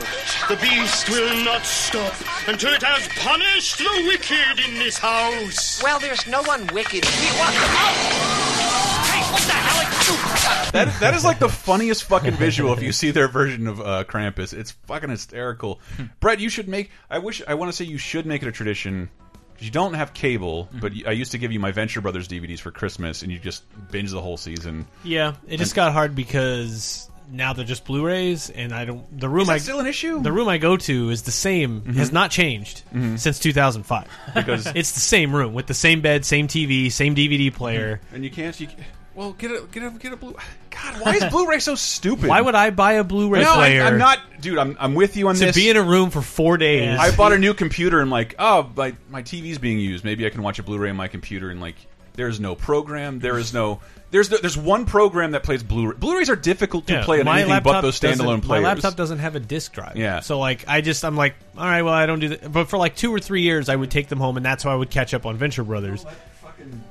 the 0.50 0.58
beast 0.62 1.10
will 1.10 1.44
not 1.44 1.64
stop 1.64 2.14
until 2.48 2.74
it 2.74 2.84
has 2.84 3.08
punished 3.20 3.78
the 3.78 4.04
wicked 4.08 4.60
in 4.68 4.76
this 4.76 4.98
house. 4.98 5.82
Well, 5.82 6.00
there's 6.00 6.28
no 6.28 6.42
one 6.44 6.68
wicked. 6.74 7.06
here. 7.06 7.34
What 7.40 7.54
the? 7.54 7.60
Oh! 7.60 8.52
Hey, 9.12 9.32
what 9.32 9.42
the 9.42 9.54
hell? 9.54 9.82
That 10.72 11.00
that 11.02 11.14
is 11.14 11.24
like 11.26 11.40
the 11.40 11.50
funniest 11.50 12.06
fucking 12.06 12.34
visual 12.36 12.74
if 12.74 12.82
you 12.82 12.92
see 12.92 13.12
their 13.12 13.28
version 13.28 13.68
of 13.68 13.80
uh, 13.82 14.04
Krampus. 14.06 14.54
It's 14.54 14.72
fucking 14.72 15.10
hysterical. 15.10 15.80
Brett, 16.20 16.40
you 16.40 16.50
should 16.50 16.68
make. 16.68 16.92
I 17.10 17.20
wish. 17.20 17.42
I 17.48 17.54
want 17.56 17.70
to 17.72 17.76
say 17.76 17.86
you 17.86 17.98
should 17.98 18.26
make 18.26 18.42
it 18.42 18.48
a 18.48 18.52
tradition. 18.52 19.10
You 19.62 19.72
don't 19.72 19.94
have 19.94 20.14
cable, 20.14 20.66
mm-hmm. 20.66 20.80
but 20.80 20.94
I 21.08 21.12
used 21.12 21.32
to 21.32 21.38
give 21.38 21.52
you 21.52 21.60
my 21.60 21.72
Venture 21.72 22.02
Brothers 22.02 22.28
DVDs 22.28 22.60
for 22.60 22.72
Christmas, 22.72 23.22
and 23.22 23.32
you 23.32 23.40
just 23.40 23.64
binge 23.92 24.12
the 24.12 24.22
whole 24.22 24.38
season. 24.38 24.88
Yeah, 25.04 25.36
it 25.48 25.58
just 25.58 25.76
got 25.76 25.94
hard 25.94 26.16
because 26.16 27.10
now 27.32 27.54
they're 27.54 27.66
just 27.66 27.86
Blu-rays, 27.86 28.50
and 28.50 28.74
I 28.74 28.86
don't. 28.86 29.20
The 29.20 29.30
room 29.30 29.44
Is 29.44 29.50
I 29.50 29.58
still 29.60 29.80
an 29.80 29.88
issue? 29.88 30.22
the 30.22 30.32
room 30.32 30.48
I 30.48 30.58
go 30.58 30.78
to 30.78 31.10
is 31.10 31.24
the 31.24 31.32
same, 31.32 31.82
mm-hmm. 31.82 31.94
has 31.94 32.12
not 32.12 32.32
changed 32.32 32.84
mm-hmm. 32.88 33.16
since 33.16 33.40
2005. 33.40 34.08
Because 34.34 34.68
It's 34.76 34.92
the 34.92 35.00
same 35.00 35.34
room 35.34 35.54
with 35.54 35.68
the 35.68 35.74
same 35.74 36.02
bed, 36.02 36.26
same 36.26 36.48
TV, 36.48 36.92
same 36.92 37.16
DVD 37.16 37.54
player. 37.54 38.02
and 38.14 38.24
you 38.24 38.30
can't. 38.30 38.60
You, 38.60 38.68
well, 39.16 39.34
get 39.34 39.52
a 39.52 39.66
get 39.72 39.84
a 39.84 39.90
get 39.92 40.14
a 40.14 40.18
blue. 40.18 40.36
God, 40.70 41.02
why 41.02 41.16
is 41.16 41.26
Blu-ray 41.32 41.60
so 41.60 41.76
stupid? 41.76 42.30
Why 42.30 42.40
would 42.40 42.56
I 42.56 42.70
buy 42.70 42.94
a 42.94 43.04
Blu-ray 43.04 43.42
No, 43.42 43.52
I, 43.52 43.56
player 43.56 43.84
I'm 43.84 43.98
not, 43.98 44.20
dude. 44.40 44.58
I'm 44.58 44.78
I'm 44.80 44.94
with 44.96 45.18
you 45.18 45.28
on 45.28 45.36
to 45.36 45.46
this. 45.46 45.56
To 45.56 45.62
be 45.62 45.70
in 45.70 45.78
a 45.78 45.84
room 45.84 46.10
for 46.10 46.22
four 46.22 46.58
days? 46.58 46.98
I 46.98 47.16
bought 47.16 47.34
a 47.34 47.38
new 47.38 47.54
computer 47.54 48.00
and 48.00 48.10
like, 48.10 48.36
oh, 48.40 48.72
my 48.76 48.96
my 49.10 49.22
TV's 49.22 49.58
being 49.58 49.80
used. 49.80 50.06
Maybe 50.06 50.26
I 50.26 50.30
can 50.30 50.44
watch 50.44 50.60
a 50.60 50.64
Blu-ray 50.64 50.90
on 50.90 50.96
my 50.96 51.08
computer 51.10 51.50
and 51.50 51.60
like, 51.60 51.76
there's 52.14 52.40
no 52.40 52.56
program. 52.56 53.20
There 53.20 53.38
is 53.38 53.54
no. 53.54 53.82
There's 54.12 54.30
no, 54.30 54.38
there's 54.40 54.58
one 54.58 54.86
program 54.86 55.32
that 55.32 55.44
plays 55.44 55.64
Blu-ray. 55.64 55.96
Blu-rays 55.98 56.30
are 56.30 56.36
difficult 56.36 56.86
to 56.88 56.94
Yeah, 56.96 57.06
play 57.06 57.20
on 57.20 57.26
my 57.26 57.44
anything 57.44 57.64
but 57.64 57.72
laptop 57.72 57.82
those 57.84 57.98
standalone 57.98 58.42
players. 58.44 58.62
My 58.62 58.68
laptop 58.68 58.98
doesn't 58.98 59.20
have 59.20 59.38
a 59.38 59.40
disk 59.40 59.72
drive. 59.72 59.96
Yeah. 59.96 60.20
So 60.20 60.38
like, 60.38 60.66
I 60.68 60.82
just 60.82 61.06
I'm 61.06 61.16
like, 61.16 61.36
all 61.58 61.64
right, 61.64 61.82
well, 61.82 61.94
I 61.94 62.06
don't 62.08 62.20
do 62.20 62.28
that. 62.30 62.52
But 62.52 62.68
for 62.68 62.78
like 62.78 62.98
two 62.98 63.14
or 63.14 63.20
three 63.22 63.44
years, 63.44 63.70
I 63.70 63.76
would 63.78 63.90
take 63.90 64.10
them 64.10 64.20
home, 64.20 64.36
and 64.36 64.46
that's 64.46 64.64
how 64.64 64.72
I 64.72 64.76
would 64.76 64.90
catch 64.90 65.14
up 65.14 65.26
on 65.26 65.38
Venture 65.38 65.64
Brothers. 65.64 66.06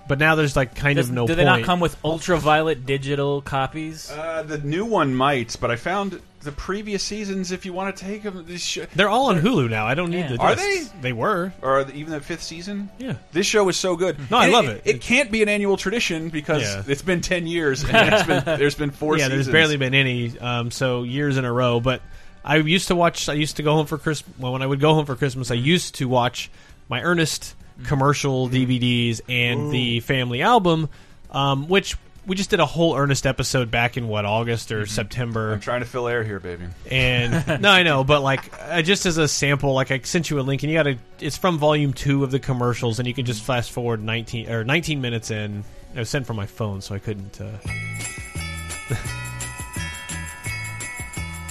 But 0.09 0.19
now 0.19 0.35
there's 0.35 0.57
like 0.57 0.75
kind 0.75 0.97
Does, 0.97 1.09
of 1.09 1.15
no 1.15 1.23
do 1.27 1.33
point. 1.35 1.37
they 1.39 1.45
not 1.45 1.63
come 1.65 1.81
with 1.81 1.97
ultraviolet 2.05 2.87
digital 2.87 3.43
copies? 3.43 4.11
Uh, 4.11 4.43
the 4.47 4.59
new 4.59 4.85
one 4.85 5.15
might, 5.15 5.57
but 5.61 5.71
I 5.71 5.77
found 5.77 6.21
the 6.43 6.53
previous 6.53 7.03
seasons. 7.03 7.53
If 7.53 7.67
you 7.67 7.73
want 7.73 7.95
to 7.97 8.05
take 8.05 8.23
them, 8.23 8.45
this 8.47 8.63
sh 8.63 8.79
They're 8.95 9.09
all 9.09 9.27
on 9.27 9.41
Hulu 9.41 9.69
now. 9.69 9.87
I 9.87 9.95
don't 9.95 10.11
need 10.11 10.21
Yeah. 10.21 10.33
the 10.33 10.39
Are 10.39 10.55
discs. 10.55 10.91
They 11.01 11.13
were. 11.13 11.53
or 11.63 11.85
the, 11.85 11.95
even 11.95 12.13
the 12.13 12.21
fifth 12.21 12.43
season. 12.43 12.89
Yeah. 12.99 13.15
This 13.33 13.47
show 13.47 13.69
is 13.69 13.77
so 13.77 13.95
good. 13.97 14.17
No, 14.31 14.39
I 14.39 14.49
love 14.49 14.67
it. 14.67 14.83
It, 14.85 15.01
can't 15.01 15.31
be 15.31 15.43
an 15.43 15.49
annual 15.49 15.77
tradition 15.77 16.29
because 16.31 16.63
Yeah. 16.63 16.83
it's 16.87 17.03
been 17.03 17.21
ten 17.21 17.47
years 17.47 17.83
and 17.85 17.93
there's 17.93 18.27
been 18.27 18.45
there's 18.59 18.75
been 18.75 18.91
four. 18.91 19.17
yeah, 19.19 19.25
seasons. 19.27 19.47
there's 19.47 19.53
barely 19.53 19.77
been 19.77 19.95
any, 19.95 20.39
um, 20.39 20.71
so 20.71 21.03
years 21.03 21.37
in 21.37 21.45
a 21.45 21.53
row. 21.53 21.79
But 21.81 22.01
I 22.45 22.57
used 22.57 22.89
to 22.89 22.95
watch. 22.97 23.29
I 23.29 23.35
used 23.35 23.57
to 23.57 23.63
go 23.63 23.75
home 23.75 23.87
for 23.87 23.99
Christmas. 23.99 24.35
Well, 24.39 24.53
when 24.53 24.63
I 24.63 24.67
would 24.67 24.81
go 24.81 24.95
home 24.95 25.05
for 25.07 25.17
Christmas, 25.17 25.51
I 25.51 25.55
used 25.55 25.97
to 25.97 26.09
watch 26.09 26.51
my 26.89 27.03
Ernest 27.03 27.55
commercial 27.85 28.49
DVDs 28.49 29.21
and 29.29 29.71
the 29.71 30.01
family 30.01 30.43
album, 30.43 30.89
um, 31.31 31.69
which 31.69 31.97
we 32.27 32.37
just 32.37 32.51
did 32.51 32.61
a 32.61 32.67
whole 32.67 32.97
earnest 32.97 33.27
episode 33.27 33.71
back 33.71 33.97
in 33.97 34.07
what 34.07 34.25
August 34.25 34.71
or 34.73 34.87
September. 34.87 35.53
I'm 35.53 35.61
trying 35.61 35.81
to 35.81 35.87
fill 35.87 36.07
air 36.07 36.23
here, 36.23 36.39
baby. 36.39 36.67
And 36.91 37.61
no, 37.63 37.71
I 37.71 37.83
know, 37.83 38.05
but 38.05 38.23
like 38.23 38.53
uh, 38.61 38.83
just 38.83 39.07
as 39.07 39.17
a 39.19 39.27
sample, 39.27 39.73
like 39.73 39.91
I 39.91 40.01
sent 40.01 40.31
you 40.31 40.39
a 40.39 40.43
link, 40.43 40.63
and 40.63 40.71
you 40.71 40.79
got 40.79 40.85
to. 40.85 40.99
It's 41.21 41.37
from 41.37 41.59
volume 41.59 41.93
two 41.93 42.25
of 42.25 42.31
the 42.31 42.39
commercials, 42.39 42.99
and 42.99 43.09
you 43.09 43.15
can 43.15 43.25
just 43.25 43.43
fast 43.43 43.73
forward 43.73 44.03
nineteen 44.03 44.51
or 44.51 44.65
nineteen 44.65 45.01
minutes 45.01 45.31
in. 45.31 45.65
It 45.95 45.99
was 45.99 46.09
sent 46.09 46.27
from 46.27 46.37
my 46.37 46.47
phone, 46.47 46.81
so 46.81 46.95
I 46.95 46.99
couldn't. 46.99 47.41
Uh, 47.41 47.59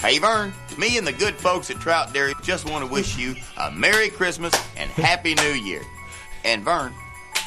Hey, 0.00 0.18
Vern, 0.18 0.54
me 0.78 0.96
and 0.96 1.06
the 1.06 1.12
good 1.12 1.34
folks 1.34 1.70
at 1.70 1.78
Trout 1.78 2.14
Dairy 2.14 2.32
just 2.42 2.66
want 2.68 2.86
to 2.86 2.90
wish 2.90 3.18
you 3.18 3.34
a 3.58 3.70
Merry 3.70 4.08
Christmas 4.08 4.54
and 4.78 4.90
Happy 4.90 5.34
New 5.34 5.52
Year. 5.52 5.82
And 6.44 6.62
Vern, 6.62 6.92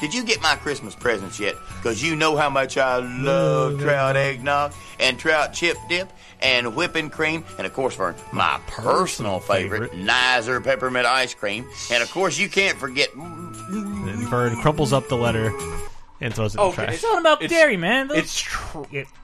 did 0.02 0.14
you 0.14 0.24
get 0.24 0.42
my 0.42 0.56
Christmas 0.56 0.96
presents 0.96 1.40
yet? 1.40 1.56
Because 1.78 2.04
you 2.04 2.16
know 2.16 2.36
how 2.36 2.50
much 2.50 2.78
I 2.78 2.98
love 2.98 3.80
trout 3.80 4.16
eggnog 4.16 4.74
and 5.00 5.18
trout 5.18 5.54
chip 5.54 5.78
dip 5.88 6.12
and 6.42 6.76
whipping 6.76 7.10
cream. 7.10 7.46
And 7.58 7.66
of 7.66 7.74
course, 7.74 7.96
Vern, 7.96 8.16
my 8.32 8.60
personal 8.68 9.40
favorite, 9.40 9.92
Nizer 9.92 10.64
peppermint 10.64 11.06
ice 11.06 11.34
cream. 11.34 11.66
And 11.92 12.04
of 12.04 12.12
course, 12.12 12.38
you 12.38 12.50
can't 12.50 12.78
forget. 12.78 13.14
and 13.16 14.28
Vern 14.28 14.56
crumples 14.58 14.94
up 14.94 15.08
the 15.08 15.18
letter 15.18 15.52
and 16.22 16.34
throws 16.34 16.56
it 16.56 16.60
in 16.60 16.64
the 16.66 16.70
Okay. 16.70 16.84
trash. 16.86 16.94
It's 16.96 17.04
all 17.04 17.18
about 17.18 17.42
It's- 17.44 17.50
dairy, 17.60 17.76
man. 17.78 18.08
Those- 18.08 18.18
It's 18.20 18.40
tr 18.42 18.80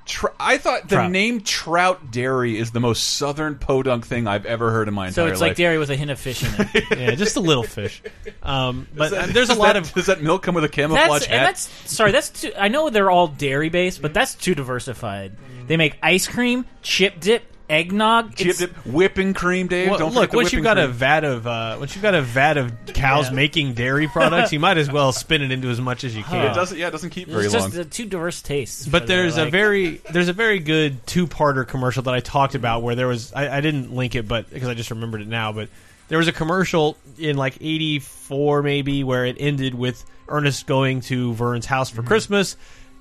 tr 0.05 0.27
I 0.39 0.57
thought 0.57 0.89
the 0.89 0.95
Trout. 0.95 1.11
name 1.11 1.41
Trout 1.41 2.11
Dairy 2.11 2.57
is 2.57 2.71
the 2.71 2.79
most 2.79 3.17
southern 3.17 3.55
podunk 3.55 4.05
thing 4.07 4.27
I've 4.27 4.45
ever 4.45 4.71
heard 4.71 4.87
in 4.87 4.93
my 4.93 5.05
life 5.05 5.13
so 5.13 5.21
entire 5.21 5.31
it's 5.33 5.41
life. 5.41 5.49
like 5.51 5.57
dairy 5.57 5.77
with 5.77 5.89
a 5.91 5.95
hint 5.95 6.09
of 6.11 6.19
fish 6.19 6.43
in 6.43 6.49
it. 6.73 6.83
yeah, 6.97 7.11
just 7.15 7.35
a 7.37 7.39
little 7.39 7.63
fish. 7.63 8.01
Um, 8.43 8.87
but 8.95 9.11
that- 9.11 9.17
uh, 9.17 9.25
there's 9.27 9.49
a 9.49 9.53
does 9.53 9.57
lot 9.57 9.73
that- 9.73 9.77
of 9.77 9.93
does 9.93 10.07
that 10.07 10.21
milk 10.21 10.41
come 10.43 10.55
with 10.55 10.63
a 10.63 10.69
camouflage 10.69 11.07
That's 11.09 11.25
hat? 11.25 11.37
and 11.37 11.45
that's 11.47 11.69
sorry. 11.93 12.11
That's 12.11 12.29
too. 12.29 12.51
I 12.57 12.67
know 12.69 12.89
they're 12.89 13.11
all 13.11 13.27
dairy 13.27 13.69
based, 13.69 14.01
but 14.01 14.13
that's 14.13 14.33
too 14.35 14.55
diversified. 14.55 15.33
They 15.67 15.77
make 15.77 15.97
ice 16.01 16.27
cream, 16.27 16.65
chip 16.81 17.19
dip, 17.19 17.43
eggnog. 17.69 18.35
Chip 18.35 18.47
It's- 18.47 18.57
dip, 18.57 18.75
whipping 18.85 19.33
cream, 19.33 19.67
Dave. 19.67 19.89
Well, 19.89 19.99
Don't 19.99 20.13
look, 20.13 20.29
forget 20.29 20.31
the 20.31 20.37
once 20.37 20.53
you've 20.53 20.59
whipping 20.61 20.63
got 20.63 20.77
a 20.79 20.85
cream. 20.87 20.93
vat 20.93 21.23
of 21.23 21.47
uh, 21.47 21.75
once 21.79 21.95
you've 21.95 22.01
got 22.01 22.15
a 22.15 22.21
vat 22.21 22.57
of 22.57 22.71
cows 22.87 23.27
Yeah. 23.29 23.35
making 23.35 23.73
dairy 23.73 24.07
products, 24.07 24.51
you 24.51 24.59
might 24.59 24.77
as 24.77 24.91
well 24.91 25.11
spin 25.11 25.41
it 25.41 25.51
into 25.51 25.69
as 25.69 25.79
much 25.79 26.03
as 26.03 26.15
you 26.15 26.23
can. 26.23 26.45
It 26.51 26.53
doesn't. 26.55 26.77
Yeah, 26.77 26.87
it 26.87 26.91
doesn't 26.91 27.11
keep 27.11 27.27
very 27.27 27.43
long. 27.43 27.45
It's 27.45 27.53
long. 27.55 27.71
just 27.71 27.79
uh, 27.79 27.89
two 27.89 28.05
diverse 28.05 28.41
tastes. 28.41 28.85
But 28.87 29.03
for 29.03 29.07
there's 29.09 29.35
their, 29.35 29.43
a 29.43 29.45
like- 29.45 29.51
very 29.51 30.01
there's 30.11 30.27
a 30.29 30.33
very 30.33 30.59
good 30.59 31.05
two 31.07 31.27
parter 31.27 31.67
commercial 31.67 32.03
that 32.03 32.13
I 32.13 32.19
talked 32.19 32.55
about 32.55 32.81
where 32.83 32.95
there 32.95 33.07
was 33.07 33.31
I, 33.33 33.57
I 33.57 33.61
didn't 33.61 33.93
link 33.93 34.15
it 34.15 34.27
but 34.27 34.49
because 34.49 34.67
I 34.69 34.73
just 34.73 34.89
remembered 34.91 35.21
it 35.21 35.27
now 35.27 35.51
but 35.51 35.69
there 36.07 36.17
was 36.17 36.27
a 36.27 36.33
commercial 36.33 36.97
in 37.19 37.37
like 37.37 37.57
'84 37.61 38.63
maybe 38.63 39.03
where 39.03 39.25
it 39.25 39.37
ended 39.39 39.75
with 39.75 40.03
Ernest 40.27 40.67
going 40.67 41.01
to 41.01 41.33
Vern's 41.33 41.65
house 41.65 41.89
for 41.89 42.03
Christmas 42.03 42.55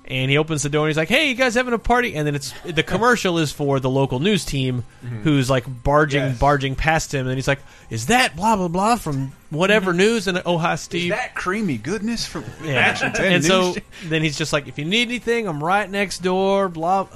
and 0.09 0.31
he 0.31 0.37
opens 0.37 0.63
the 0.63 0.69
door 0.69 0.85
and 0.85 0.89
he's 0.89 0.97
like 0.97 1.09
hey 1.09 1.29
you 1.29 1.35
guys 1.35 1.55
having 1.55 1.73
a 1.73 1.79
party 1.79 2.15
and 2.15 2.25
then 2.25 2.35
it's 2.35 2.53
the 2.63 2.83
commercial 2.83 3.37
is 3.37 3.51
for 3.51 3.79
the 3.79 3.89
local 3.89 4.19
news 4.19 4.45
team 4.45 4.83
mm-hmm. 5.03 5.21
who's 5.21 5.49
like 5.49 5.65
barging 5.83 6.21
Yes. 6.21 6.39
barging 6.39 6.75
past 6.75 7.13
him 7.13 7.27
and 7.27 7.35
he's 7.35 7.47
like 7.47 7.59
is 7.89 8.07
that 8.07 8.35
blah 8.35 8.55
blah 8.55 8.67
blah 8.67 8.95
from 8.95 9.31
whatever 9.49 9.91
mm-hmm. 9.91 9.99
news 9.99 10.27
and 10.27 10.41
oh 10.45 10.57
hi 10.57 10.75
Steve 10.75 11.11
that 11.11 11.35
creamy 11.35 11.77
goodness 11.77 12.25
from 12.25 12.43
yeah. 12.63 12.73
Action 12.75 13.13
10 13.13 13.33
and 13.33 13.45
so 13.45 13.75
then 14.03 14.21
he's 14.23 14.37
just 14.37 14.53
like, 14.53 14.67
if 14.67 14.77
you 14.77 14.85
need 14.85 15.07
anything, 15.07 15.47
I'm 15.47 15.63
right 15.63 15.89
next 15.89 16.19
door. 16.19 16.69
Blah. 16.69 17.07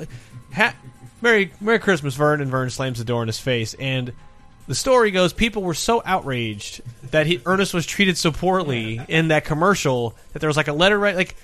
Ha- 0.54 0.76
Merry 1.22 1.52
Merry 1.62 1.80
Christmas, 1.80 2.16
Vern. 2.16 2.42
And 2.42 2.52
Vern 2.52 2.70
slams 2.70 3.00
the 3.00 3.06
door 3.06 3.22
in 3.22 3.28
his 3.28 3.40
face. 3.40 3.74
And 3.76 4.14
the 4.68 4.76
story 4.76 5.12
goes, 5.12 5.34
people 5.34 5.62
were 5.62 5.74
so 5.74 6.02
outraged 6.06 6.82
that 7.12 7.28
he, 7.28 7.42
Ernest 7.46 7.74
was 7.74 7.86
treated 7.86 8.18
so 8.18 8.32
poorly 8.32 9.02
in 9.08 9.30
that 9.30 9.46
commercial 9.46 10.16
that 10.34 10.40
there 10.40 10.48
was 10.48 10.58
like 10.58 10.68
a 10.68 10.74
letter 10.74 10.98
right 10.98 11.16
like. 11.16 11.36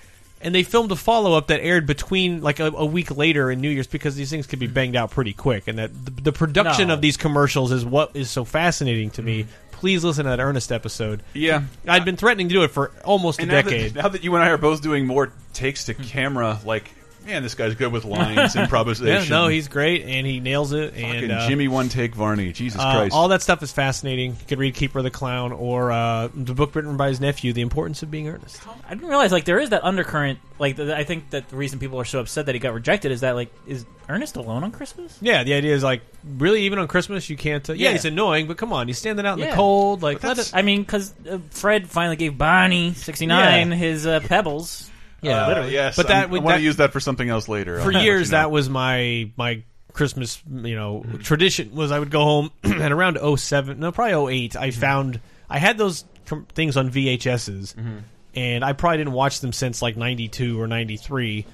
And 0.41 0.55
they 0.55 0.63
filmed 0.63 0.91
a 0.91 0.95
follow 0.95 1.33
up 1.33 1.47
that 1.47 1.59
aired 1.59 1.85
between 1.85 2.41
like 2.41 2.59
a, 2.59 2.67
a 2.67 2.85
week 2.85 3.15
later 3.15 3.51
in 3.51 3.59
New 3.59 3.69
Year's 3.69 3.87
because 3.87 4.15
these 4.15 4.29
things 4.29 4.47
could 4.47 4.59
be 4.59 4.67
hmm. 4.67 4.73
banged 4.73 4.95
out 4.95 5.11
pretty 5.11 5.33
quick, 5.33 5.67
and 5.67 5.77
that 5.79 6.05
the, 6.05 6.11
the 6.11 6.31
production 6.31 6.87
No. 6.87 6.93
of 6.93 7.01
these 7.01 7.17
commercials 7.17 7.71
is 7.71 7.85
what 7.85 8.11
is 8.15 8.29
so 8.29 8.45
fascinating 8.45 9.09
to 9.11 9.21
me. 9.21 9.43
Hmm. 9.43 9.49
Please 9.71 10.03
listen 10.03 10.25
to 10.25 10.31
that 10.31 10.41
Ernest 10.41 10.73
episode. 10.73 11.23
yeah. 11.33 11.63
I'd 11.87 12.03
been 12.03 12.17
threatening 12.17 12.49
to 12.49 12.53
do 12.53 12.63
it 12.63 12.71
for 12.71 12.91
almost 13.05 13.39
a 13.39 13.43
And 13.43 13.51
now 13.51 13.61
decade. 13.61 13.93
that, 13.93 14.03
now 14.03 14.09
that 14.09 14.23
you 14.25 14.35
and 14.35 14.43
I 14.43 14.49
are 14.49 14.57
both 14.57 14.81
doing 14.81 15.05
more 15.05 15.31
takes 15.53 15.85
to 15.85 15.93
hmm. 15.93 16.03
camera, 16.03 16.59
like, 16.65 16.91
man, 17.29 17.43
this 17.43 17.55
guy's 17.55 17.75
good 17.75 17.91
with 17.91 18.05
lines, 18.05 18.55
and 18.55 18.63
improvisation. 18.65 19.23
Yeah, 19.31 19.37
no, 19.39 19.47
he's 19.47 19.67
great 19.67 20.03
and 20.05 20.25
he 20.25 20.39
nails 20.39 20.73
it. 20.73 20.91
Fucking 20.93 21.05
And 21.23 21.31
uh, 21.31 21.47
Jimmy 21.47 21.67
one 21.67 21.89
take 21.89 22.15
Varney. 22.15 22.51
Jesus 22.51 22.81
uh, 22.81 22.91
Christ. 22.95 23.15
all 23.15 23.27
that 23.29 23.41
stuff 23.41 23.61
is 23.63 23.71
fascinating. 23.71 24.31
You 24.31 24.45
could 24.47 24.59
read 24.59 24.75
Keeper 24.75 24.99
of 24.99 25.03
the 25.03 25.11
Clown 25.11 25.51
or 25.51 25.91
uh, 25.91 26.29
the 26.33 26.53
book 26.53 26.75
written 26.75 26.97
by 26.97 27.09
his 27.09 27.19
nephew, 27.21 27.53
The 27.53 27.61
Importance 27.61 28.01
of 28.03 28.09
Being 28.11 28.27
Earnest. 28.29 28.59
I 28.87 28.93
didn't 28.95 29.09
realize 29.09 29.31
like 29.31 29.45
there 29.45 29.59
is 29.59 29.69
that 29.69 29.83
undercurrent. 29.83 30.39
Like 30.57 30.75
the, 30.75 30.95
I 30.95 31.03
think 31.05 31.29
that 31.29 31.47
the 31.49 31.55
reason 31.55 31.79
people 31.79 31.99
are 31.99 32.05
so 32.05 32.19
upset 32.19 32.47
that 32.47 32.55
he 32.55 32.59
got 32.59 32.73
rejected 32.73 33.11
is 33.11 33.21
that 33.21 33.35
like 33.35 33.53
is 33.67 33.85
Ernest 34.09 34.35
alone 34.35 34.63
on 34.63 34.71
Christmas? 34.71 35.17
Yeah, 35.21 35.43
the 35.43 35.53
idea 35.53 35.73
is 35.73 35.83
like 35.83 36.01
really 36.37 36.63
even 36.63 36.79
on 36.79 36.87
Christmas 36.87 37.29
you 37.29 37.37
can't. 37.37 37.67
Uh, 37.69 37.73
yeah, 37.73 37.87
Yeah. 37.89 37.91
he's 37.93 38.05
annoying, 38.05 38.47
but 38.47 38.57
come 38.57 38.73
on, 38.73 38.87
he's 38.87 38.97
standing 38.97 39.25
out 39.25 39.39
in 39.39 39.47
the 39.47 39.55
cold. 39.55 40.01
Like 40.01 40.19
that's- 40.19 40.53
I 40.53 40.61
mean, 40.63 40.81
because 40.81 41.13
uh, 41.29 41.37
Fred 41.51 41.87
finally 41.87 42.15
gave 42.17 42.37
Bonnie 42.37 42.93
sixty 42.93 43.25
nine 43.25 43.69
Yeah. 43.69 43.75
his 43.77 44.05
uh, 44.07 44.19
pebbles. 44.21 44.88
Yeah, 45.21 45.43
Uh, 45.43 45.47
literally. 45.49 45.73
yes, 45.73 45.95
But 45.95 46.07
that 46.07 46.17
I'm- 46.17 46.29
would 46.31 46.41
I 46.41 46.43
want 46.43 46.57
to 46.57 46.63
use 46.63 46.77
that 46.77 46.91
for 46.93 46.99
something 46.99 47.29
else 47.29 47.47
later. 47.47 47.79
for 47.81 47.91
years 47.91 48.27
you 48.29 48.31
know. 48.33 48.37
that 48.39 48.51
was 48.51 48.69
my 48.69 49.29
my 49.37 49.63
Christmas 49.93 50.41
you 50.49 50.75
know 50.75 51.03
tradition 51.23 51.75
was 51.75 51.91
I 51.91 51.99
would 51.99 52.11
go 52.11 52.23
home 52.23 52.51
and 52.63 52.93
around 52.93 53.17
07 53.37 53.79
no 53.79 53.91
probably 53.91 54.45
8 54.45 54.55
I 54.55 54.69
Mm-hmm. 54.69 54.79
found 54.79 55.19
I 55.49 55.57
had 55.59 55.77
those 55.77 56.05
com- 56.25 56.45
things 56.53 56.77
on 56.77 56.89
VHSs 56.91 57.73
Mm-hmm. 57.75 57.97
and 58.35 58.63
I 58.63 58.73
probably 58.73 58.99
didn't 58.99 59.13
watch 59.13 59.39
them 59.41 59.51
since 59.51 59.81
like 59.81 59.97
92 59.97 60.61
or 60.61 60.67
93 60.67 61.45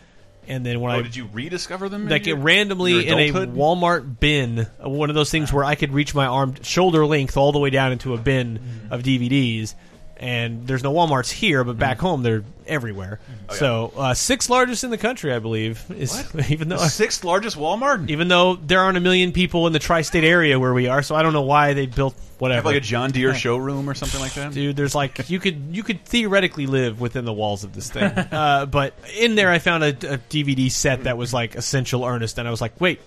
and 0.48 0.64
then 0.64 0.80
when 0.80 0.92
Oh, 0.94 1.00
I 1.00 1.02
did 1.02 1.16
you 1.16 1.28
rediscover 1.34 1.90
them? 1.90 2.08
like 2.08 2.28
your- 2.28 2.38
randomly 2.38 3.08
in 3.08 3.18
a? 3.18 3.32
Walmart 3.32 4.20
bin, 4.20 4.60
uh, 4.84 4.88
one 4.88 5.10
of 5.10 5.16
those 5.16 5.32
things 5.32 5.52
where 5.52 5.64
I 5.64 5.74
could 5.74 5.92
reach 5.92 6.14
my 6.14 6.28
arm 6.28 6.54
shoulder 6.62 7.04
length 7.06 7.36
all 7.38 7.52
the 7.52 7.58
way 7.58 7.72
down 7.72 7.92
into 7.94 8.14
a 8.14 8.18
bin 8.20 8.60
Mm-hmm. 8.60 8.94
of 8.94 9.02
DVDs. 9.02 9.74
And 10.18 10.66
there's 10.66 10.82
no 10.82 10.94
WalMarts 10.94 11.30
here, 11.30 11.64
but 11.66 11.78
back 11.78 11.98
Mm-hmm. 11.98 12.06
home 12.06 12.24
they're 12.24 12.44
everywhere. 12.68 13.20
Oh, 13.50 13.54
So 13.54 13.94
uh, 13.98 14.14
sixth 14.14 14.50
largest 14.50 14.84
in 14.86 14.90
the 14.90 14.98
country, 14.98 15.34
I 15.34 15.40
believe. 15.40 15.84
Is 15.92 16.24
even 16.50 16.70
though 16.70 16.78
The 16.78 16.88
sixth 16.88 17.24
largest 17.26 17.58
Walmart. 17.58 18.10
even 18.10 18.28
though 18.30 18.56
there 18.56 18.80
aren't 18.80 18.98
a 18.98 19.02
million 19.02 19.34
people 19.34 19.68
in 19.68 19.74
the 19.74 19.80
tri-state 19.80 20.24
area 20.24 20.58
where 20.60 20.74
we 20.74 20.88
are, 20.88 21.02
so 21.04 21.16
I 21.16 21.22
don't 21.22 21.34
know 21.34 21.42
why 21.42 21.74
they 21.74 21.86
built 21.86 22.14
Have 22.16 22.24
whatever. 22.42 22.70
like 22.70 22.78
a 22.78 22.80
John 22.80 23.12
Deere 23.12 23.36
showroom 23.36 23.90
or 23.90 23.94
something 23.94 24.20
like 24.22 24.34
that. 24.36 24.54
Dude, 24.54 24.76
there's 24.78 24.96
like 24.96 25.30
you 25.30 25.40
could 25.40 25.62
you 25.76 25.84
could 25.84 26.06
theoretically 26.06 26.66
live 26.66 27.02
within 27.02 27.26
the 27.26 27.34
walls 27.34 27.64
of 27.66 27.74
this 27.76 27.90
thing, 27.92 28.04
uh, 28.32 28.66
but 28.68 28.94
in 29.18 29.36
there 29.36 29.52
I 29.52 29.60
found 29.60 29.84
a, 29.84 29.90
a 29.90 30.18
DVD 30.18 30.72
set 30.72 31.04
that 31.04 31.18
was 31.18 31.34
like 31.34 31.56
Essential 31.56 32.06
Ernest, 32.06 32.38
and 32.40 32.48
I 32.48 32.52
was 32.52 32.62
like, 32.62 32.80
wait, 32.80 33.02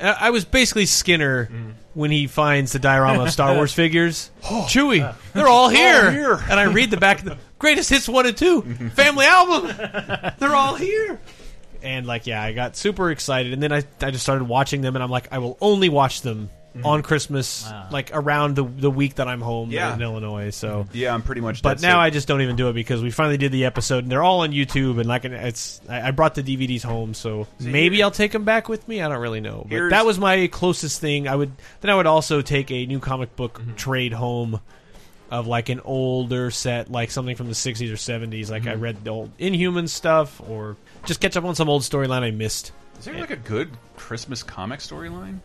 I 0.00 0.16
I 0.20 0.30
was 0.30 0.44
basically 0.44 0.86
Skinner 0.86 1.48
when 1.94 2.10
he 2.10 2.26
finds 2.26 2.72
the 2.72 2.78
diorama 2.78 3.24
of 3.24 3.30
Star 3.30 3.54
Wars 3.54 3.72
figures. 3.82 4.30
Oh. 4.44 4.66
Chewie, 4.68 5.14
they're 5.32 5.46
all 5.48 5.68
here. 5.68 6.10
here. 6.10 6.34
and 6.50 6.58
I 6.60 6.64
read 6.64 6.90
the 6.90 6.96
back 6.96 7.20
of 7.20 7.24
the 7.26 7.38
greatest 7.58 7.88
hits 7.90 8.08
one 8.08 8.26
and 8.26 8.36
two 8.36 8.62
family 8.94 9.26
album. 9.26 9.74
they're 10.38 10.54
all 10.56 10.74
here. 10.74 11.20
And 11.82 12.06
like, 12.06 12.26
yeah, 12.26 12.42
I 12.42 12.52
got 12.54 12.76
super 12.76 13.10
excited, 13.10 13.52
and 13.52 13.62
then 13.62 13.72
I 13.72 13.82
I 14.00 14.10
just 14.10 14.22
started 14.24 14.44
watching 14.48 14.80
them, 14.80 14.96
and 14.96 15.02
I'm 15.02 15.10
like, 15.10 15.28
I 15.32 15.38
will 15.38 15.58
only 15.60 15.88
watch 15.90 16.22
them. 16.22 16.50
On 16.82 17.02
Christmas, 17.02 17.70
like 17.92 18.10
around 18.12 18.56
the 18.56 18.64
the 18.64 18.90
week 18.90 19.14
that 19.16 19.28
I'm 19.28 19.40
home 19.40 19.70
Yeah. 19.70 19.94
in 19.94 20.02
Illinois, 20.02 20.50
so 20.50 20.88
Yeah, 20.92 21.14
I'm 21.14 21.22
pretty 21.22 21.40
much. 21.40 21.62
but 21.62 21.80
now. 21.80 22.00
I 22.00 22.10
just 22.10 22.26
don't 22.26 22.40
even 22.42 22.56
do 22.56 22.68
it 22.68 22.72
because 22.72 23.00
we 23.00 23.12
finally 23.12 23.36
did 23.36 23.52
the 23.52 23.64
episode 23.66 24.02
and 24.04 24.10
they're 24.10 24.24
all 24.24 24.40
on 24.40 24.50
YouTube 24.50 24.98
and 24.98 25.06
like 25.06 25.24
it's 25.24 25.80
I 25.88 26.08
I 26.08 26.10
brought 26.10 26.34
the 26.34 26.42
DVDs 26.42 26.82
home 26.82 27.14
so 27.14 27.46
maybe 27.60 28.02
I'll 28.02 28.10
take 28.10 28.32
them 28.32 28.42
back 28.44 28.68
with 28.68 28.88
me 28.88 29.00
I 29.00 29.08
don't 29.08 29.20
really 29.20 29.40
know 29.40 29.64
but 29.70 29.90
that 29.90 30.04
was 30.04 30.18
my 30.18 30.48
closest 30.48 31.00
thing 31.00 31.28
I 31.28 31.36
would 31.36 31.52
then 31.80 31.90
I 31.92 31.94
would 31.94 32.06
also 32.06 32.42
take 32.42 32.72
a 32.72 32.86
new 32.86 32.98
comic 32.98 33.36
book 33.36 33.60
Mm-hmm. 33.60 33.74
trade 33.76 34.12
home 34.12 34.60
of 35.30 35.46
like 35.46 35.68
an 35.68 35.80
older 35.84 36.50
set 36.50 36.90
like 36.90 37.10
something 37.12 37.36
from 37.36 37.46
the 37.46 37.52
60s 37.54 37.88
or 37.90 37.94
70s 37.96 38.50
like 38.50 38.62
Mm-hmm. 38.62 38.70
I 38.70 38.74
read 38.74 39.04
the 39.04 39.10
old 39.10 39.30
Inhuman 39.38 39.86
stuff 39.86 40.40
or 40.48 40.76
just 41.06 41.20
catch 41.20 41.36
up 41.36 41.44
on 41.44 41.54
some 41.54 41.68
old 41.68 41.82
storyline 41.82 42.22
I 42.22 42.32
missed 42.32 42.72
Is 42.98 43.04
there 43.04 43.14
like 43.14 43.30
a 43.30 43.36
good 43.36 43.70
Christmas 43.96 44.42
comic 44.42 44.80
storyline? 44.80 45.38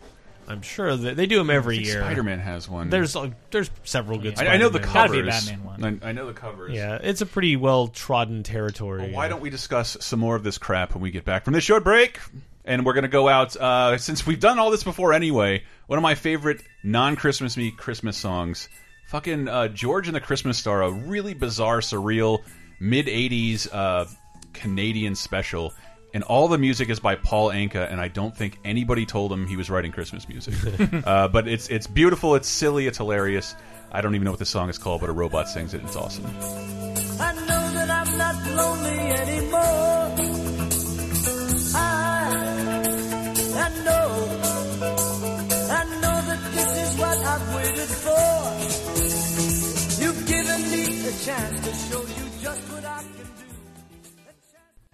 I'm 0.50 0.62
sure 0.62 0.96
that 0.96 1.16
they 1.16 1.26
do 1.26 1.38
them 1.38 1.50
every 1.50 1.78
year. 1.78 2.00
Spider 2.00 2.22
Man 2.22 2.40
has 2.40 2.68
one. 2.68 2.90
There's 2.90 3.14
uh, 3.14 3.30
there's 3.50 3.70
several 3.84 4.18
good. 4.18 4.38
I, 4.38 4.54
I 4.54 4.56
know 4.56 4.68
the 4.68 4.82
Spider-Man. 4.82 4.92
Gotta 4.94 5.12
be 5.12 5.18
a 5.18 5.22
covers. 5.22 5.46
Batman 5.46 5.64
one. 5.64 6.00
I, 6.02 6.08
I 6.08 6.12
know 6.12 6.26
the 6.26 6.32
covers. 6.32 6.74
Yeah, 6.74 6.98
it's 7.00 7.20
a 7.20 7.26
pretty 7.26 7.56
well 7.56 7.88
trodden 7.88 8.42
territory. 8.42 9.02
Well, 9.02 9.12
why 9.12 9.28
don't 9.28 9.40
we 9.40 9.50
discuss 9.50 9.96
some 10.00 10.18
more 10.20 10.36
of 10.36 10.42
this 10.42 10.58
crap 10.58 10.94
when 10.94 11.02
we 11.02 11.10
get 11.10 11.24
back 11.24 11.44
from 11.44 11.54
this 11.54 11.64
short 11.64 11.84
break? 11.84 12.18
And 12.64 12.84
we're 12.84 12.92
going 12.92 13.02
to 13.02 13.08
go 13.08 13.26
out, 13.26 13.56
uh, 13.56 13.96
since 13.96 14.26
we've 14.26 14.38
done 14.38 14.58
all 14.58 14.70
this 14.70 14.84
before 14.84 15.14
anyway, 15.14 15.64
one 15.86 15.98
of 15.98 16.02
my 16.02 16.14
favorite 16.14 16.62
non-Christmas 16.84 17.56
me 17.56 17.70
Christmas 17.70 18.16
songs. 18.18 18.68
Fucking 19.08 19.48
uh, 19.48 19.68
George 19.68 20.08
and 20.08 20.14
the 20.14 20.20
Christmas 20.20 20.58
Star, 20.58 20.82
a 20.82 20.90
really 20.90 21.34
bizarre, 21.34 21.80
surreal, 21.80 22.40
mid-80s 22.78 23.66
uh, 23.72 24.04
Canadian 24.52 25.14
special. 25.14 25.72
And 26.12 26.24
all 26.24 26.48
the 26.48 26.58
music 26.58 26.88
is 26.88 26.98
by 26.98 27.14
Paul 27.14 27.50
Anka, 27.50 27.90
and 27.90 28.00
I 28.00 28.08
don't 28.08 28.36
think 28.36 28.58
anybody 28.64 29.06
told 29.06 29.32
him 29.32 29.46
he 29.46 29.56
was 29.56 29.70
writing 29.70 29.92
Christmas 29.92 30.28
music. 30.28 30.54
uh, 31.06 31.28
but 31.28 31.46
it's 31.46 31.68
it's 31.68 31.86
beautiful, 31.86 32.34
it's 32.34 32.48
silly, 32.48 32.86
it's 32.86 32.98
hilarious. 32.98 33.54
I 33.92 34.00
don't 34.00 34.14
even 34.14 34.24
know 34.24 34.32
what 34.32 34.40
the 34.40 34.46
song 34.46 34.68
is 34.68 34.78
called, 34.78 35.00
but 35.00 35.10
a 35.10 35.12
robot 35.12 35.48
sings 35.48 35.74
it. 35.74 35.80
And 35.80 35.88
it's 35.88 35.96
awesome. 35.96 36.24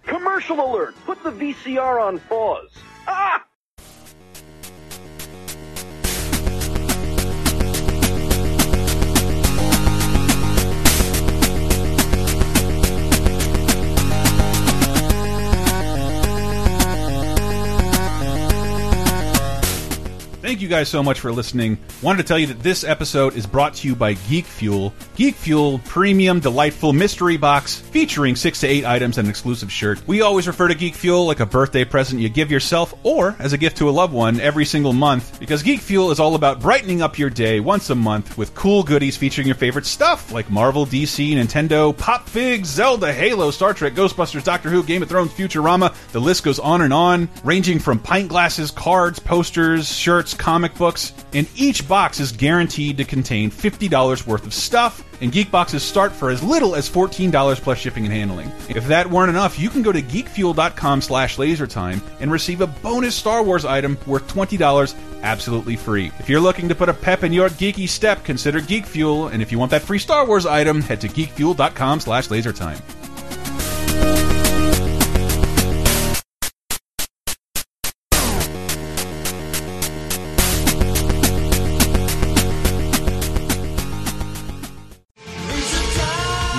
Commercial 0.07 0.59
alert! 0.59 0.95
Put 1.05 1.21
the 1.23 1.31
VCR 1.31 2.01
on 2.01 2.19
pause. 2.21 2.71
Ah! 3.07 3.46
Thank 20.47 20.61
you 20.61 20.69
guys 20.69 20.87
so 20.87 21.03
much 21.03 21.19
for 21.19 21.33
listening. 21.33 21.77
Wanted 22.01 22.19
to 22.19 22.23
tell 22.23 22.39
you 22.39 22.47
that 22.47 22.61
this 22.61 22.85
episode 22.85 23.35
is 23.35 23.45
brought 23.45 23.73
to 23.73 23.87
you 23.89 23.97
by 23.97 24.13
Geek 24.13 24.45
Fuel. 24.45 24.93
Geek 25.17 25.35
Fuel, 25.35 25.79
premium, 25.79 26.39
delightful 26.39 26.93
mystery 26.93 27.35
box 27.35 27.75
featuring 27.75 28.33
six 28.33 28.61
to 28.61 28.67
eight 28.67 28.85
items 28.85 29.17
and 29.17 29.25
an 29.25 29.29
exclusive 29.29 29.69
shirt. 29.69 30.01
We 30.07 30.21
always 30.21 30.47
refer 30.47 30.69
to 30.69 30.73
Geek 30.73 30.95
Fuel 30.95 31.25
like 31.25 31.41
a 31.41 31.45
birthday 31.45 31.83
present 31.83 32.21
you 32.21 32.29
give 32.29 32.49
yourself 32.49 32.93
or 33.03 33.35
as 33.39 33.51
a 33.51 33.57
gift 33.57 33.75
to 33.79 33.89
a 33.89 33.91
loved 33.91 34.13
one 34.13 34.39
every 34.39 34.63
single 34.63 34.93
month 34.93 35.37
because 35.37 35.63
Geek 35.63 35.81
Fuel 35.81 36.11
is 36.11 36.19
all 36.21 36.33
about 36.33 36.61
brightening 36.61 37.01
up 37.01 37.19
your 37.19 37.29
day 37.29 37.59
once 37.59 37.89
a 37.89 37.95
month 37.95 38.37
with 38.37 38.55
cool 38.55 38.83
goodies 38.83 39.17
featuring 39.17 39.47
your 39.47 39.55
favorite 39.57 39.85
stuff 39.85 40.31
like 40.31 40.49
Marvel, 40.49 40.85
DC, 40.85 41.33
Nintendo, 41.33 41.97
Pop 41.97 42.29
Figs, 42.29 42.69
Zelda, 42.69 43.11
Halo, 43.11 43.51
Star 43.51 43.73
Trek, 43.73 43.95
Ghostbusters, 43.95 44.45
Doctor 44.45 44.69
Who, 44.69 44.81
Game 44.81 45.03
of 45.03 45.09
Thrones, 45.09 45.33
Futurama. 45.33 45.93
The 46.13 46.21
list 46.21 46.45
goes 46.45 46.57
on 46.57 46.83
and 46.83 46.93
on, 46.93 47.27
ranging 47.43 47.79
from 47.79 47.99
pint 47.99 48.29
glasses, 48.29 48.71
cards, 48.71 49.19
posters, 49.19 49.93
shirts, 49.93 50.36
comic 50.37 50.75
books, 50.75 51.13
and 51.33 51.47
each 51.55 51.87
box 51.87 52.19
is 52.19 52.31
guaranteed 52.31 52.97
to 52.97 53.03
contain 53.03 53.51
$50 53.51 54.25
worth 54.25 54.45
of 54.45 54.53
stuff, 54.53 55.03
and 55.21 55.31
geek 55.31 55.51
boxes 55.51 55.83
start 55.83 56.11
for 56.11 56.29
as 56.29 56.43
little 56.43 56.75
as 56.75 56.89
$14 56.89 57.61
plus 57.61 57.77
shipping 57.77 58.05
and 58.05 58.13
handling. 58.13 58.51
If 58.69 58.87
that 58.87 59.09
weren't 59.09 59.29
enough, 59.29 59.59
you 59.59 59.69
can 59.69 59.81
go 59.81 59.91
to 59.91 60.01
geekfuel.com 60.01 61.01
slash 61.01 61.37
lasertime 61.37 62.01
and 62.19 62.31
receive 62.31 62.61
a 62.61 62.67
bonus 62.67 63.15
Star 63.15 63.43
Wars 63.43 63.65
item 63.65 63.97
worth 64.05 64.27
$20 64.33 64.95
absolutely 65.23 65.75
free. 65.75 66.11
If 66.19 66.29
you're 66.29 66.39
looking 66.39 66.69
to 66.69 66.75
put 66.75 66.89
a 66.89 66.93
pep 66.93 67.23
in 67.23 67.33
your 67.33 67.49
geeky 67.49 67.89
step, 67.89 68.23
consider 68.23 68.61
Geek 68.61 68.85
Fuel, 68.85 69.27
and 69.27 69.41
if 69.41 69.51
you 69.51 69.59
want 69.59 69.71
that 69.71 69.81
free 69.81 69.99
Star 69.99 70.25
Wars 70.25 70.45
item, 70.45 70.81
head 70.81 71.01
to 71.01 71.07
geekfuel.com 71.07 71.99
slash 71.99 72.27
lasertime. 72.27 72.81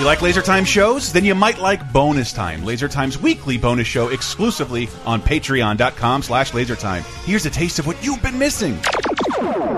Like 0.09 0.23
Laser 0.23 0.41
Time 0.41 0.65
shows? 0.65 1.13
Then 1.13 1.23
you 1.23 1.35
might 1.35 1.59
like 1.59 1.93
Bonus 1.93 2.33
Time, 2.33 2.65
Laser 2.65 2.87
Time's 2.87 3.19
weekly 3.19 3.59
bonus 3.59 3.85
show 3.85 4.07
exclusively 4.07 4.89
on 5.05 5.21
patreon.com 5.21 6.23
slash 6.23 6.49
lasertime. 6.51 7.01
Here's 7.25 7.45
a 7.45 7.49
taste 7.51 7.77
of 7.77 7.85
what 7.85 8.03
you've 8.03 8.19
been 8.23 8.39
missing. 8.39 8.79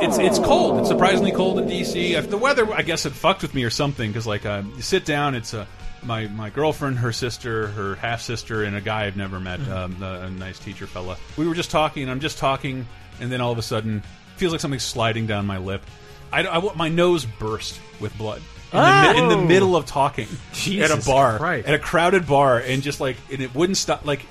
It's 0.02 0.18
it's 0.20 0.40
cold. 0.40 0.80
It's 0.80 0.88
surprisingly 0.88 1.34
cold 1.34 1.60
in 1.60 1.66
DC. 1.68 2.12
If 2.12 2.30
the 2.30 2.38
weather, 2.38 2.72
I 2.74 2.82
guess, 2.82 3.06
it 3.06 3.12
fucked 3.12 3.42
with 3.42 3.54
me 3.54 3.66
or 3.66 3.70
something. 3.70 4.10
Because 4.10 4.26
like, 4.26 4.46
uh, 4.46 4.64
you 4.74 4.82
sit 4.82 5.04
down, 5.04 5.36
it's 5.36 5.54
uh, 5.54 5.66
my 6.02 6.28
my 6.28 6.50
girlfriend, 6.50 7.00
her 7.00 7.12
sister, 7.12 7.68
her 7.68 7.96
half 7.96 8.22
sister, 8.22 8.64
and 8.64 8.74
a 8.74 8.82
guy 8.82 9.08
I've 9.08 9.18
never 9.18 9.38
met, 9.38 9.60
um, 9.68 10.02
a, 10.02 10.22
a 10.22 10.30
nice 10.30 10.60
teacher 10.60 10.88
fella. 10.88 11.18
We 11.36 11.46
were 11.46 11.56
just 11.56 11.72
talking. 11.72 12.08
I'm 12.08 12.22
just 12.22 12.38
talking, 12.38 12.88
and 13.20 13.30
then 13.30 13.42
all 13.42 13.52
of 13.52 13.58
a 13.58 13.62
sudden, 13.64 14.02
feels 14.38 14.54
like 14.54 14.62
something's 14.62 14.84
sliding 14.84 15.28
down 15.28 15.46
my 15.46 15.58
lip. 15.58 15.86
I, 16.32 16.48
I- 16.48 16.74
my 16.76 16.88
nose 16.88 17.26
burst 17.26 17.82
with 18.00 18.18
blood. 18.18 18.42
In, 18.74 18.80
the, 18.80 19.22
in 19.24 19.28
the 19.30 19.36
Oh. 19.36 19.46
middle 19.46 19.76
of 19.76 19.86
talking 19.86 20.28
Jesus 20.54 20.90
at 20.92 20.98
a 20.98 21.06
bar, 21.06 21.38
Christ. 21.40 21.68
at 21.68 21.74
a 21.74 21.80
crowded 21.80 22.26
bar, 22.26 22.60
and 22.60 22.82
just 22.82 23.02
like, 23.02 23.18
and 23.32 23.42
it 23.42 23.54
wouldn't 23.54 23.78
stop. 23.78 24.06
Like, 24.06 24.26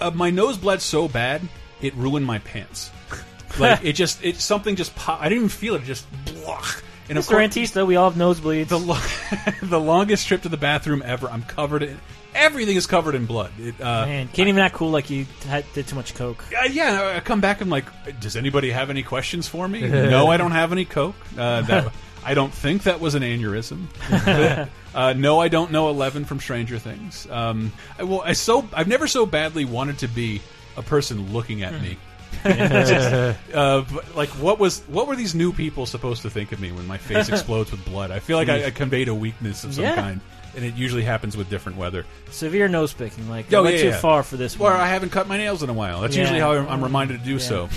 uh, 0.00 0.10
my 0.12 0.30
nose 0.30 0.56
bled 0.56 0.80
so 0.80 1.08
bad, 1.08 1.42
it 1.82 1.94
ruined 1.94 2.24
my 2.26 2.38
pants. 2.38 2.90
Like 3.58 3.84
it 3.84 3.92
just, 3.92 4.24
it 4.24 4.36
something 4.36 4.76
just 4.76 4.96
pop. 4.96 5.20
I 5.20 5.24
didn't 5.28 5.36
even 5.44 5.48
feel 5.50 5.74
it. 5.74 5.82
it 5.82 5.84
Just, 5.84 6.06
blah. 6.24 6.64
and 7.10 7.18
Mr. 7.18 7.28
course, 7.28 7.48
Antista, 7.54 7.86
we 7.86 7.96
all 7.96 8.08
have 8.08 8.18
nosebleeds. 8.18 8.68
the 8.68 8.78
lo 8.78 8.96
the 9.62 9.78
longest 9.78 10.26
trip 10.26 10.40
to 10.44 10.48
the 10.48 10.56
bathroom 10.56 11.02
ever. 11.04 11.28
I'm 11.28 11.42
covered 11.42 11.82
in 11.82 12.00
everything 12.34 12.76
is 12.76 12.86
covered 12.86 13.14
in 13.14 13.26
blood. 13.26 13.52
It, 13.58 13.78
uh, 13.78 14.06
Man, 14.06 14.28
can't 14.28 14.48
even 14.48 14.62
act 14.62 14.74
cool 14.76 14.90
like 14.90 15.10
you 15.10 15.26
had, 15.46 15.66
did 15.74 15.86
too 15.86 15.96
much 15.96 16.14
coke. 16.14 16.42
uh, 16.58 16.64
yeah, 16.64 17.12
I 17.16 17.20
come 17.20 17.42
back. 17.42 17.60
I'm 17.60 17.68
like, 17.68 17.84
does 18.20 18.36
anybody 18.36 18.70
have 18.70 18.88
any 18.88 19.02
questions 19.02 19.46
for 19.46 19.68
me? 19.68 19.82
no, 19.86 20.28
I 20.28 20.38
don't 20.38 20.52
have 20.52 20.72
any 20.72 20.86
coke. 20.86 21.14
Uh, 21.36 21.60
that, 21.60 21.92
I 22.24 22.34
don't 22.34 22.52
think 22.52 22.84
that 22.84 23.00
was 23.00 23.14
an 23.14 23.22
aneurysm. 23.22 23.86
uh, 24.94 25.12
no, 25.14 25.40
I 25.40 25.48
don't 25.48 25.72
know 25.72 25.88
Eleven 25.90 26.24
from 26.24 26.38
Stranger 26.40 26.78
Things. 26.78 27.28
Um, 27.30 27.72
I, 27.98 28.04
well, 28.04 28.22
I 28.24 28.32
so 28.32 28.68
I've 28.72 28.88
never 28.88 29.06
so 29.06 29.26
badly 29.26 29.64
wanted 29.64 29.98
to 30.00 30.08
be 30.08 30.40
a 30.76 30.82
person 30.82 31.32
looking 31.32 31.62
at 31.62 31.80
me. 31.80 31.96
Just, 32.44 33.38
uh, 33.54 33.84
like 34.14 34.30
what 34.30 34.58
was 34.58 34.80
what 34.88 35.06
were 35.06 35.16
these 35.16 35.34
new 35.34 35.52
people 35.52 35.84
supposed 35.86 36.22
to 36.22 36.30
think 36.30 36.52
of 36.52 36.60
me 36.60 36.72
when 36.72 36.86
my 36.86 36.98
face 36.98 37.28
explodes 37.28 37.70
with 37.70 37.84
blood? 37.84 38.10
I 38.10 38.20
feel 38.20 38.36
like 38.36 38.48
I, 38.48 38.66
I 38.66 38.70
conveyed 38.70 39.08
a 39.08 39.14
weakness 39.14 39.64
of 39.64 39.74
some 39.74 39.84
Yeah. 39.84 39.94
kind, 39.96 40.20
and 40.56 40.64
it 40.64 40.74
usually 40.74 41.02
happens 41.02 41.36
with 41.36 41.48
different 41.50 41.78
weather. 41.78 42.04
Severe 42.30 42.68
nose 42.68 42.92
picking. 42.92 43.28
Like, 43.28 43.52
I 43.52 43.56
Oh, 43.56 43.62
went 43.62 43.76
yeah, 43.76 43.82
too 43.82 43.88
yeah. 43.88 43.98
far 44.00 44.22
for 44.22 44.36
this 44.36 44.56
Or 44.56 44.70
one. 44.70 44.72
I 44.80 44.86
haven't 44.88 45.10
cut 45.10 45.28
my 45.28 45.36
nails 45.36 45.62
in 45.62 45.70
a 45.70 45.72
while. 45.72 46.00
That's 46.00 46.14
Yeah. 46.16 46.22
usually 46.22 46.40
how 46.40 46.52
I'm 46.52 46.68
I'm 46.68 46.82
reminded 46.82 47.20
to 47.20 47.24
do 47.24 47.38
so. 47.38 47.68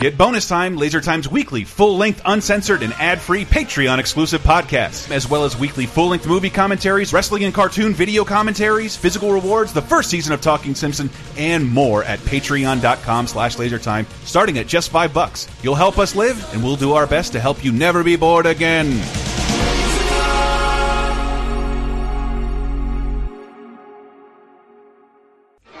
Get 0.00 0.16
bonus 0.16 0.46
time, 0.46 0.76
Laser 0.76 1.00
Time's 1.00 1.28
weekly, 1.28 1.64
full 1.64 1.96
length, 1.96 2.22
uncensored, 2.24 2.82
and 2.84 2.92
ad 2.94 3.20
free 3.20 3.44
Patreon 3.44 3.98
exclusive 3.98 4.40
podcasts, 4.42 5.10
as 5.10 5.28
well 5.28 5.44
as 5.44 5.58
weekly 5.58 5.86
full 5.86 6.08
length 6.10 6.24
movie 6.26 6.50
commentaries, 6.50 7.12
wrestling 7.12 7.42
and 7.44 7.52
cartoon 7.52 7.94
video 7.94 8.24
commentaries, 8.24 8.94
physical 8.96 9.32
rewards, 9.32 9.72
the 9.72 9.82
first 9.82 10.08
season 10.08 10.32
of 10.32 10.40
Talking 10.40 10.76
Simpson, 10.76 11.10
and 11.36 11.68
more 11.68 12.04
at 12.04 12.20
patreon.com 12.20 13.26
slash 13.26 13.56
lasertime, 13.56 14.06
starting 14.24 14.58
at 14.58 14.68
just 14.68 14.90
five 14.90 15.12
bucks. 15.12 15.48
You'll 15.64 15.74
help 15.74 15.98
us 15.98 16.14
live, 16.14 16.52
and 16.54 16.62
we'll 16.62 16.76
do 16.76 16.92
our 16.92 17.06
best 17.08 17.32
to 17.32 17.40
help 17.40 17.64
you 17.64 17.72
never 17.72 18.04
be 18.04 18.14
bored 18.14 18.46
again. 18.46 19.00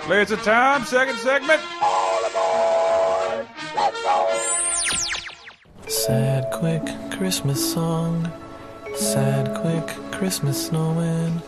Laser 0.08 0.36
Time, 0.36 0.84
second 0.86 1.16
segment. 1.18 1.60
Sad, 5.86 6.50
quick 6.50 6.82
Christmas 7.10 7.72
song. 7.74 8.32
Sad, 8.94 9.54
quick 9.60 9.86
Christmas 10.10 10.66
snowman. 10.68 11.42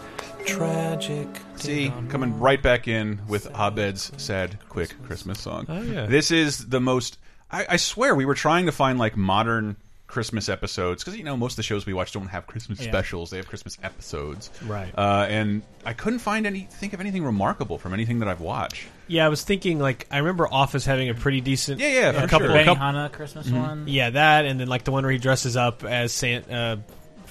Tragic. 0.44 1.26
See, 1.56 1.90
coming 2.10 2.38
right 2.38 2.62
back 2.62 2.86
in 2.86 3.22
with 3.26 3.48
Abed's 3.58 4.12
sad, 4.18 4.58
quick 4.68 4.94
Christmas 5.04 5.40
song. 5.40 5.64
Oh, 5.66 5.80
yeah. 5.80 6.04
This 6.04 6.30
is 6.30 6.68
the 6.68 6.80
most. 6.80 7.16
I, 7.50 7.64
I 7.70 7.76
swear, 7.76 8.14
we 8.14 8.26
were 8.26 8.34
trying 8.34 8.66
to 8.66 8.72
find 8.72 8.98
like 8.98 9.16
modern 9.16 9.76
Christmas 10.10 10.48
episodes 10.48 11.02
because 11.04 11.16
you 11.16 11.24
know 11.24 11.36
most 11.36 11.52
of 11.52 11.56
the 11.56 11.62
shows 11.62 11.86
we 11.86 11.92
watch 11.94 12.12
don't 12.12 12.26
have 12.28 12.46
Christmas 12.46 12.80
Yeah. 12.80 12.90
specials; 12.90 13.30
they 13.30 13.36
have 13.38 13.46
Christmas 13.48 13.78
episodes. 13.82 14.50
Right. 14.66 14.92
Uh, 14.96 15.26
and 15.28 15.62
I 15.86 15.92
couldn't 15.94 16.18
find 16.18 16.46
any 16.46 16.68
think 16.70 16.92
of 16.92 17.00
anything 17.00 17.24
remarkable 17.24 17.78
from 17.78 17.94
anything 17.94 18.18
that 18.18 18.28
I've 18.28 18.40
watched. 18.40 18.86
Yeah, 19.08 19.24
I 19.26 19.28
was 19.28 19.42
thinking 19.42 19.78
like 19.78 20.06
I 20.10 20.18
remember 20.18 20.46
Office 20.52 20.84
having 20.84 21.08
a 21.08 21.14
pretty 21.14 21.40
decent. 21.40 21.80
Yeah, 21.80 21.88
yeah, 22.12 22.24
a 22.24 22.28
couple, 22.28 22.48
sure. 22.48 22.56
a 22.58 22.64
Benihana 22.64 23.10
Christmas 23.12 23.46
Mm-hmm. 23.46 23.56
one. 23.60 23.84
Yeah, 23.88 24.10
that 24.10 24.44
and 24.44 24.60
then 24.60 24.68
like 24.68 24.84
the 24.84 24.92
one 24.92 25.02
where 25.04 25.12
he 25.12 25.18
dresses 25.18 25.56
up 25.56 25.84
as 25.84 26.12
Santa, 26.12 26.54
uh, 26.54 26.76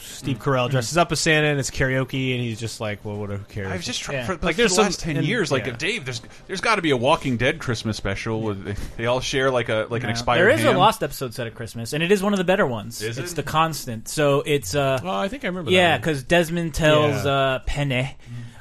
Steve 0.10 0.40
Carell 0.40 0.70
dresses 0.70 0.98
up 0.98 1.12
as 1.12 1.20
Santa 1.20 1.48
and 1.48 1.60
it's 1.60 1.70
karaoke, 1.72 2.34
and 2.34 2.42
he's 2.42 2.60
just 2.60 2.82
like, 2.82 3.04
well, 3.06 3.16
what? 3.18 3.30
Who 3.30 3.38
cares? 3.40 3.68
I 3.72 3.76
was 3.76 3.86
just 3.86 4.02
trying 4.02 4.20
Yeah. 4.20 4.26
for 4.26 4.34
Like, 4.34 4.44
like 4.44 4.56
there's 4.56 4.72
the 4.72 4.76
some- 4.76 4.86
last 4.86 5.00
ten 5.00 5.18
and- 5.18 5.26
years. 5.28 5.52
Like 5.52 5.66
yeah. 5.68 5.76
Dave, 5.78 6.06
there's 6.06 6.22
there's 6.48 6.62
got 6.62 6.76
to 6.76 6.82
be 6.82 6.90
a 6.92 6.98
Walking 6.98 7.38
Dead 7.38 7.60
Christmas 7.60 7.98
special 7.98 8.42
where 8.42 8.54
they, 8.54 8.76
they 8.98 9.06
all 9.06 9.20
share 9.22 9.50
like 9.52 9.70
a 9.70 9.88
like 9.90 10.02
an 10.04 10.08
No. 10.08 10.12
expired. 10.12 10.40
There 10.42 10.50
is 10.50 10.62
ham. 10.62 10.76
a 10.76 10.80
Lost 10.80 11.04
episode 11.04 11.34
set 11.34 11.48
at 11.48 11.56
Christmas, 11.56 11.94
and 11.94 12.04
it 12.04 12.12
is 12.12 12.22
one 12.24 12.34
of 12.34 12.38
the 12.38 12.44
better 12.46 12.66
ones. 12.66 13.02
Is 13.02 13.18
it's 13.18 13.34
it? 13.34 13.36
the 13.36 13.44
constant. 13.44 14.08
So 14.08 14.42
it's 14.46 14.76
uh, 14.76 15.00
Oh, 15.04 15.10
I 15.10 15.28
think 15.28 15.44
I 15.44 15.48
remember. 15.48 15.72
yeah, 15.72 15.98
because 15.98 16.24
Desmond 16.24 16.74
tells 16.74 17.24
Yeah. 17.26 17.32
uh, 17.32 17.60
Penny, 17.66 18.16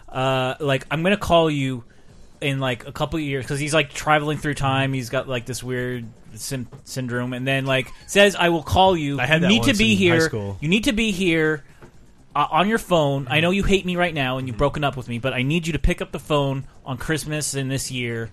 uh, 0.09 0.55
like 0.61 0.87
I'm 0.91 1.03
gonna 1.03 1.17
call 1.17 1.51
you 1.51 1.85
in 2.41 2.61
like 2.61 2.87
a 2.87 2.93
couple 2.93 3.19
of 3.19 3.25
years 3.25 3.45
because 3.45 3.61
he's 3.61 3.75
like 3.75 3.93
traveling 3.93 4.39
through 4.39 4.55
time. 4.55 4.93
He's 4.93 5.11
got 5.11 5.29
like 5.29 5.47
this 5.47 5.63
weird 5.63 6.07
sim- 6.35 6.69
syndrome, 6.85 7.33
and 7.33 7.47
then 7.47 7.67
like 7.67 7.89
says, 8.07 8.37
"I 8.37 8.49
will 8.51 8.63
call 8.63 8.97
you. 8.97 9.21
I 9.21 9.27
had 9.27 9.37
you 9.37 9.41
that 9.43 9.49
need 9.49 9.63
to 9.65 9.69
once 9.71 9.79
be 9.79 9.93
in 9.93 9.99
high 9.99 10.05
here. 10.17 10.21
school. 10.21 10.57
You 10.61 10.69
need 10.69 10.85
to 10.85 10.93
be 10.93 11.11
here." 11.11 11.65
Uh, 12.37 12.47
on 12.53 12.69
your 12.69 12.79
phone, 12.79 13.27
I 13.29 13.41
know 13.41 13.51
you 13.51 13.65
hate 13.65 13.85
me 13.85 13.97
right 13.97 14.15
now 14.15 14.39
and 14.39 14.47
you've 14.47 14.59
broken 14.59 14.85
up 14.85 14.97
with 14.97 15.09
me, 15.09 15.19
but 15.19 15.33
I 15.33 15.43
need 15.43 15.67
you 15.67 15.73
to 15.73 15.79
pick 15.81 16.01
up 16.01 16.13
the 16.13 16.21
phone 16.21 16.65
on 16.87 16.97
Christmas 16.97 17.55
in 17.55 17.67
this 17.69 17.91
year, 17.91 18.31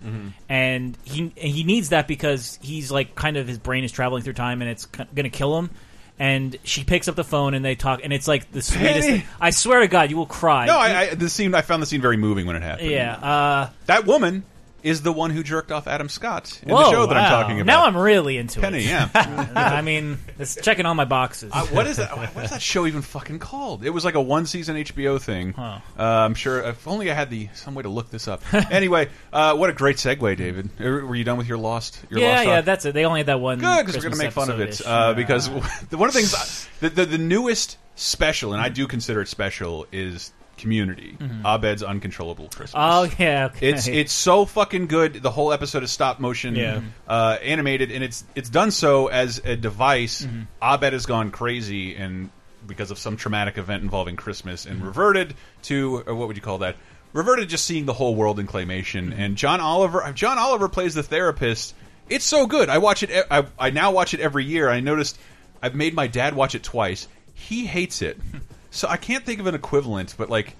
and 0.47 0.95
he 1.03 1.21
and 1.21 1.31
he 1.37 1.63
needs 1.63 1.89
that 1.89 2.07
because 2.07 2.59
he's 2.61 2.91
like 2.91 3.15
kind 3.15 3.35
of 3.37 3.47
his 3.47 3.57
brain 3.57 3.83
is 3.83 3.91
traveling 3.91 4.21
through 4.21 4.33
time 4.33 4.61
and 4.61 4.69
it's 4.69 4.85
going 4.85 5.23
to 5.23 5.29
kill 5.29 5.57
him. 5.57 5.71
And 6.17 6.55
she 6.63 6.85
picks 6.85 7.09
up 7.09 7.15
the 7.15 7.25
phone 7.25 7.53
and 7.53 7.65
they 7.65 7.75
talk, 7.75 7.99
and 8.03 8.13
it's 8.13 8.27
like 8.27 8.49
the 8.51 8.61
sweetest. 8.61 9.07
Thing. 9.07 9.23
I 9.41 9.49
swear 9.49 9.81
to 9.81 9.87
God, 9.89 10.09
you 10.09 10.15
will 10.15 10.25
cry. 10.25 10.65
No, 10.65 10.77
I, 10.77 10.99
I 10.99 11.15
the 11.15 11.29
scene 11.29 11.53
I 11.53 11.61
found 11.61 11.81
the 11.81 11.85
scene 11.87 12.01
very 12.01 12.15
moving 12.15 12.45
when 12.47 12.55
it 12.55 12.61
happened. 12.61 12.89
Yeah, 12.89 13.15
uh, 13.15 13.69
that 13.87 14.05
woman 14.05 14.45
is 14.85 15.01
the 15.01 15.11
one 15.11 15.31
who 15.31 15.41
jerked 15.41 15.71
off 15.71 15.87
Adam 15.87 16.07
Scott 16.07 16.61
in 16.61 16.69
whoa, 16.69 16.83
the 16.83 16.91
show 16.91 17.05
that 17.07 17.17
I'm 17.17 17.23
wow. 17.23 17.41
talking 17.41 17.59
about. 17.59 17.65
Now 17.65 17.85
I'm 17.85 17.97
really 17.97 18.37
into 18.37 18.61
Penny, 18.61 18.83
it. 18.83 18.85
yeah. 18.85 19.09
I 19.55 19.81
mean, 19.81 20.19
it's 20.37 20.55
checking 20.61 20.85
all 20.85 20.93
my 20.93 21.05
boxes. 21.05 21.51
Uh, 21.51 21.65
what 21.67 21.87
is 21.87 21.97
that? 21.97 22.15
What 22.15 22.45
is 22.45 22.51
that 22.51 22.61
show 22.61 22.85
even 22.85 23.01
fucking 23.01 23.39
called? 23.39 23.83
It 23.83 23.89
was 23.89 24.05
like 24.05 24.13
a 24.13 24.21
one 24.21 24.45
season 24.45 24.75
HBO 24.75 25.19
thing. 25.19 25.53
Huh. 25.53 25.79
Uh, 25.97 26.03
I'm 26.03 26.35
sure. 26.35 26.61
If 26.61 26.87
only 26.87 27.09
I 27.09 27.15
had 27.15 27.31
the 27.31 27.49
some 27.55 27.73
way 27.73 27.81
to 27.81 27.89
look 27.89 28.11
this 28.11 28.27
up. 28.27 28.43
anyway, 28.53 29.09
uh, 29.33 29.55
what 29.55 29.71
a 29.71 29.73
great 29.73 29.95
segue, 29.97 30.37
David. 30.37 30.69
Uh, 30.79 30.83
Were 30.83 31.15
you 31.15 31.23
done 31.23 31.39
with 31.39 31.47
your 31.47 31.57
lost? 31.57 31.99
Your 32.11 32.19
yeah, 32.19 32.29
lost 32.29 32.45
yeah, 32.45 32.55
talk? 32.57 32.65
that's 32.65 32.85
it. 32.85 32.93
They 32.93 33.05
only 33.05 33.21
had 33.21 33.27
that 33.27 33.39
one. 33.39 33.57
Good 33.57 33.87
because 33.87 33.97
we're 33.97 34.11
gonna 34.11 34.23
make 34.23 34.33
fun 34.33 34.51
of 34.51 34.59
it. 34.59 34.79
Uh, 34.85 35.15
because 35.15 35.49
one 35.49 35.63
of 35.63 35.89
the 35.89 36.11
things, 36.11 36.69
the, 36.79 36.89
the 36.89 37.05
the 37.07 37.17
newest 37.17 37.79
special, 37.95 38.53
and 38.53 38.61
I 38.61 38.69
do 38.69 38.85
consider 38.85 39.21
it 39.21 39.29
special, 39.29 39.87
is 39.91 40.31
Community. 40.57 41.17
Mhm. 41.19 41.43
Abed's 41.45 41.83
Uncontrollable 41.83 42.47
Christmas. 42.47 42.73
Oh 42.75 43.09
yeah, 43.19 43.45
okay. 43.47 43.69
It's 43.69 43.87
it's 43.87 44.13
so 44.13 44.45
fucking 44.45 44.87
good. 44.87 45.15
The 45.21 45.31
whole 45.31 45.51
episode 45.53 45.83
is 45.83 45.91
stop 45.91 46.19
motion, 46.19 46.55
Yeah. 46.55 46.81
uh, 47.07 47.37
animated, 47.43 47.91
and 47.91 48.03
it's 48.03 48.23
it's 48.35 48.49
done 48.49 48.71
so 48.71 49.07
as 49.07 49.39
a 49.43 49.55
device. 49.55 50.21
Mm-hmm. 50.25 50.41
Abed 50.61 50.93
has 50.93 51.05
gone 51.05 51.31
crazy, 51.31 51.95
and 51.95 52.29
because 52.65 52.89
of 52.91 52.97
some 52.97 53.15
traumatic 53.17 53.57
event 53.57 53.83
involving 53.83 54.15
Christmas, 54.15 54.65
and 54.65 54.77
Mm-hmm. 54.77 54.87
reverted 54.87 55.33
to 55.63 56.03
or 56.07 56.15
what 56.15 56.27
would 56.27 56.37
you 56.37 56.41
call 56.43 56.59
that? 56.59 56.75
Reverted 57.13 57.45
to 57.45 57.49
just 57.51 57.65
seeing 57.65 57.85
the 57.85 57.93
whole 57.93 58.15
world 58.15 58.39
in 58.39 58.47
claymation. 58.47 59.09
Mm-hmm. 59.11 59.19
And 59.21 59.35
John 59.37 59.61
Oliver, 59.61 60.09
John 60.15 60.37
Oliver 60.37 60.67
plays 60.67 60.93
the 60.95 61.03
therapist. 61.03 61.73
It's 62.09 62.25
so 62.25 62.45
good. 62.45 62.69
I 62.69 62.77
watch 62.79 63.03
it. 63.03 63.25
I, 63.31 63.45
I 63.57 63.69
now 63.71 63.91
watch 63.91 64.13
it 64.13 64.19
every 64.19 64.45
year. 64.45 64.69
I 64.69 64.79
noticed 64.79 65.17
I've 65.61 65.75
made 65.75 65.93
my 65.93 66.07
dad 66.07 66.35
watch 66.35 66.55
it 66.55 66.63
twice. 66.63 67.07
He 67.33 67.65
hates 67.65 68.01
it, 68.01 68.17
so 68.75 68.87
I 68.87 68.97
can't 68.97 69.25
think 69.25 69.39
of 69.39 69.47
an 69.47 69.55
equivalent. 69.55 70.15
But 70.17 70.29
like 70.29 70.55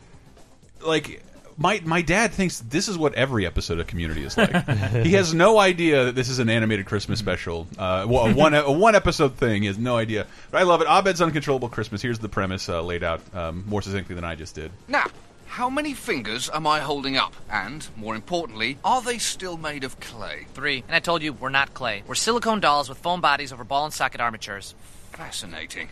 like 0.86 1.24
my 1.58 1.82
my 1.84 2.02
dad 2.02 2.32
thinks 2.32 2.60
this 2.60 2.88
is 2.88 2.98
what 2.98 3.14
every 3.16 3.46
episode 3.46 3.80
of 3.80 3.88
Community 3.88 4.24
is 4.24 4.38
like. 4.38 4.68
he 5.04 5.14
has 5.14 5.34
no 5.34 5.60
idea 5.60 6.06
that 6.06 6.16
this 6.16 6.30
is 6.30 6.40
an 6.40 6.50
animated 6.50 6.86
Christmas 6.86 7.20
special, 7.20 7.68
uh, 7.78 8.06
well, 8.08 8.28
a 8.28 8.34
one 8.34 8.54
a 8.54 8.72
one 8.72 8.96
episode 8.96 9.36
thing. 9.36 9.64
He 9.64 9.68
has 9.68 9.78
no 9.78 9.98
idea, 9.98 10.28
but 10.52 10.60
I 10.60 10.64
love 10.64 10.82
it. 10.82 10.88
Abed's 10.90 11.22
Uncontrollable 11.22 11.70
Christmas. 11.70 12.02
Here's 12.02 12.20
the 12.20 12.30
premise 12.30 12.70
uh, 12.70 12.82
laid 12.82 13.04
out 13.04 13.22
um, 13.36 13.64
more 13.68 13.82
succinctly 13.82 14.16
than 14.16 14.24
I 14.24 14.36
just 14.36 14.56
did. 14.56 14.72
Now, 14.88 15.08
how 15.48 15.70
many 15.70 15.94
fingers 15.94 16.50
am 16.54 16.68
I 16.68 16.80
holding 16.80 17.18
up? 17.18 17.34
And, 17.50 17.88
more 17.96 18.16
importantly, 18.16 18.78
are 18.84 19.02
they 19.02 19.18
still 19.18 19.56
made 19.58 19.84
of 19.84 20.00
clay? 20.00 20.48
Three. 20.54 20.84
And 20.88 20.96
I 20.96 21.00
told 21.00 21.22
you, 21.22 21.32
we're 21.32 21.50
not 21.50 21.74
clay. 21.74 22.04
We're 22.08 22.16
silicone 22.16 22.60
dolls 22.60 22.90
with 22.90 22.98
foam 22.98 23.22
bodies 23.22 23.54
over 23.54 23.64
ball 23.64 23.86
and 23.86 23.94
socket 23.94 24.20
armatures. 24.20 24.76
Fascinating. 25.14 25.88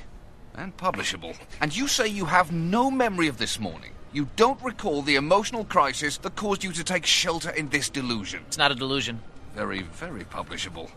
And 0.56 0.76
publishable. 0.78 1.36
And 1.62 1.76
you 1.76 1.88
say 1.88 2.08
you 2.08 2.26
have 2.26 2.52
no 2.52 2.92
memory 2.92 3.28
of 3.28 3.38
this 3.38 3.60
morning. 3.60 3.92
You 4.12 4.28
don't 4.36 4.62
recall 4.62 5.02
the 5.02 5.16
emotional 5.16 5.66
crisis 5.66 6.18
that 6.18 6.36
caused 6.36 6.64
you 6.64 6.72
to 6.74 6.84
take 6.84 7.06
shelter 7.06 7.50
in 7.50 7.70
this 7.70 7.90
delusion. 7.90 8.42
It's 8.48 8.58
not 8.60 8.72
a 8.72 8.76
delusion. 8.76 9.20
Very, 9.56 9.82
very 9.82 10.24
publishable. 10.26 10.90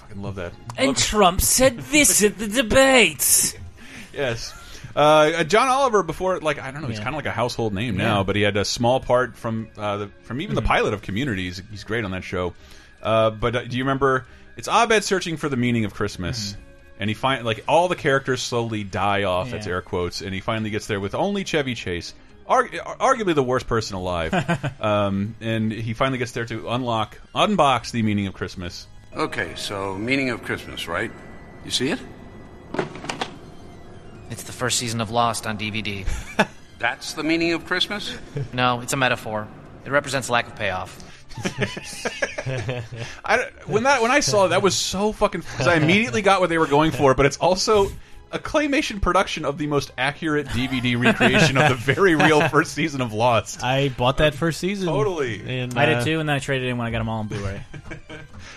Fucking 0.00 0.20
love 0.20 0.34
that. 0.36 0.52
And 0.76 0.96
Trump 0.96 1.40
said 1.40 1.78
this 1.78 2.22
at 2.22 2.38
the 2.38 2.46
debates. 2.48 3.54
Yes. 4.12 4.52
Uh, 4.96 5.44
John 5.44 5.68
Oliver 5.68 6.02
before, 6.02 6.40
like 6.40 6.58
I 6.58 6.72
don't 6.72 6.82
know, 6.82 6.88
he's 6.88 6.98
Yeah. 6.98 7.04
kind 7.04 7.14
of 7.14 7.18
like 7.18 7.26
a 7.26 7.30
household 7.30 7.72
name 7.72 7.96
now, 7.96 8.02
Yeah. 8.04 8.14
Mm-hmm. 8.18 8.26
but 8.26 8.34
he 8.34 8.42
had 8.42 8.56
a 8.56 8.64
small 8.64 8.98
part 8.98 9.36
from 9.36 9.68
uh, 9.78 9.96
the, 9.98 10.10
from 10.24 10.40
even 10.40 10.56
the 10.56 10.62
pilot 10.62 10.94
of 10.94 11.00
Community. 11.02 11.44
He's, 11.44 11.62
he's 11.70 11.84
great 11.84 12.04
on 12.04 12.10
that 12.10 12.24
show. 12.24 12.54
Uh, 13.00 13.30
but 13.30 13.54
uh, 13.54 13.62
do 13.66 13.76
you 13.78 13.84
remember? 13.84 14.26
It's 14.56 14.66
Abed 14.66 15.04
searching 15.04 15.36
for 15.36 15.48
the 15.48 15.56
meaning 15.56 15.84
of 15.84 15.94
Christmas, 15.94 16.56
and 17.00 17.10
he 17.10 17.14
find 17.14 17.44
like 17.44 17.64
all 17.66 17.88
the 17.88 17.96
characters 17.96 18.42
slowly 18.42 18.84
die 18.84 19.24
off. 19.24 19.50
That's 19.50 19.64
Mm-hmm. 19.64 19.72
Air 19.72 19.82
quotes, 19.82 20.20
and 20.20 20.32
he 20.32 20.40
finally 20.40 20.70
gets 20.70 20.86
there 20.86 21.00
with 21.00 21.14
only 21.16 21.42
Chevy 21.42 21.74
Chase. 21.74 22.14
Arg 22.46 22.72
arguably 22.72 23.34
the 23.34 23.42
worst 23.42 23.66
person 23.66 23.96
alive, 23.96 24.32
um, 24.80 25.34
and 25.40 25.72
he 25.72 25.94
finally 25.94 26.18
gets 26.18 26.32
there 26.32 26.44
to 26.44 26.68
unlock, 26.68 27.18
unbox 27.34 27.90
the 27.90 28.02
meaning 28.02 28.26
of 28.26 28.34
Christmas. 28.34 28.86
Okay, 29.16 29.52
so 29.56 29.96
meaning 29.96 30.30
of 30.30 30.44
Christmas, 30.44 30.86
right? 30.86 31.10
You 31.64 31.70
see 31.70 31.88
it? 31.90 31.98
It's 34.30 34.44
the 34.44 34.52
first 34.52 34.78
season 34.78 35.00
of 35.00 35.10
Lost 35.10 35.46
on 35.46 35.58
DVD. 35.58 36.06
That's 36.78 37.14
the 37.14 37.24
meaning 37.24 37.52
of 37.52 37.66
Christmas? 37.66 38.16
no, 38.52 38.80
it's 38.80 38.92
a 38.92 38.96
metaphor. 38.96 39.48
It 39.84 39.90
represents 39.90 40.30
lack 40.30 40.46
of 40.46 40.56
payoff. 40.56 41.02
I, 43.24 43.48
when 43.66 43.84
that 43.84 44.02
when 44.02 44.10
I 44.10 44.20
saw 44.20 44.46
it, 44.46 44.48
that 44.48 44.62
was 44.62 44.76
so 44.76 45.12
fucking 45.12 45.42
because 45.42 45.66
I 45.66 45.76
immediately 45.76 46.22
got 46.22 46.40
what 46.40 46.50
they 46.50 46.58
were 46.58 46.66
going 46.66 46.90
for, 46.90 47.14
but 47.14 47.26
it's 47.26 47.36
also 47.36 47.90
a 48.32 48.38
claymation 48.38 49.00
production 49.00 49.44
of 49.44 49.58
the 49.58 49.66
most 49.66 49.90
accurate 49.98 50.46
DVD 50.48 51.00
recreation 51.00 51.56
of 51.56 51.68
the 51.68 51.74
very 51.74 52.14
real 52.14 52.48
first 52.48 52.72
season 52.72 53.00
of 53.00 53.12
Lost. 53.12 53.62
I 53.62 53.88
bought 53.88 54.18
that 54.18 54.34
first 54.34 54.60
season. 54.60 54.86
Totally. 54.86 55.62
And, 55.62 55.76
I 55.76 55.84
uh, 55.84 55.98
did 55.98 56.04
too, 56.04 56.20
and 56.20 56.28
then 56.28 56.36
I 56.36 56.38
traded 56.38 56.68
in 56.68 56.78
when 56.78 56.86
I 56.86 56.90
got 56.90 56.98
them 56.98 57.08
all 57.08 57.20
on 57.20 57.28
Blu-ray. 57.28 57.62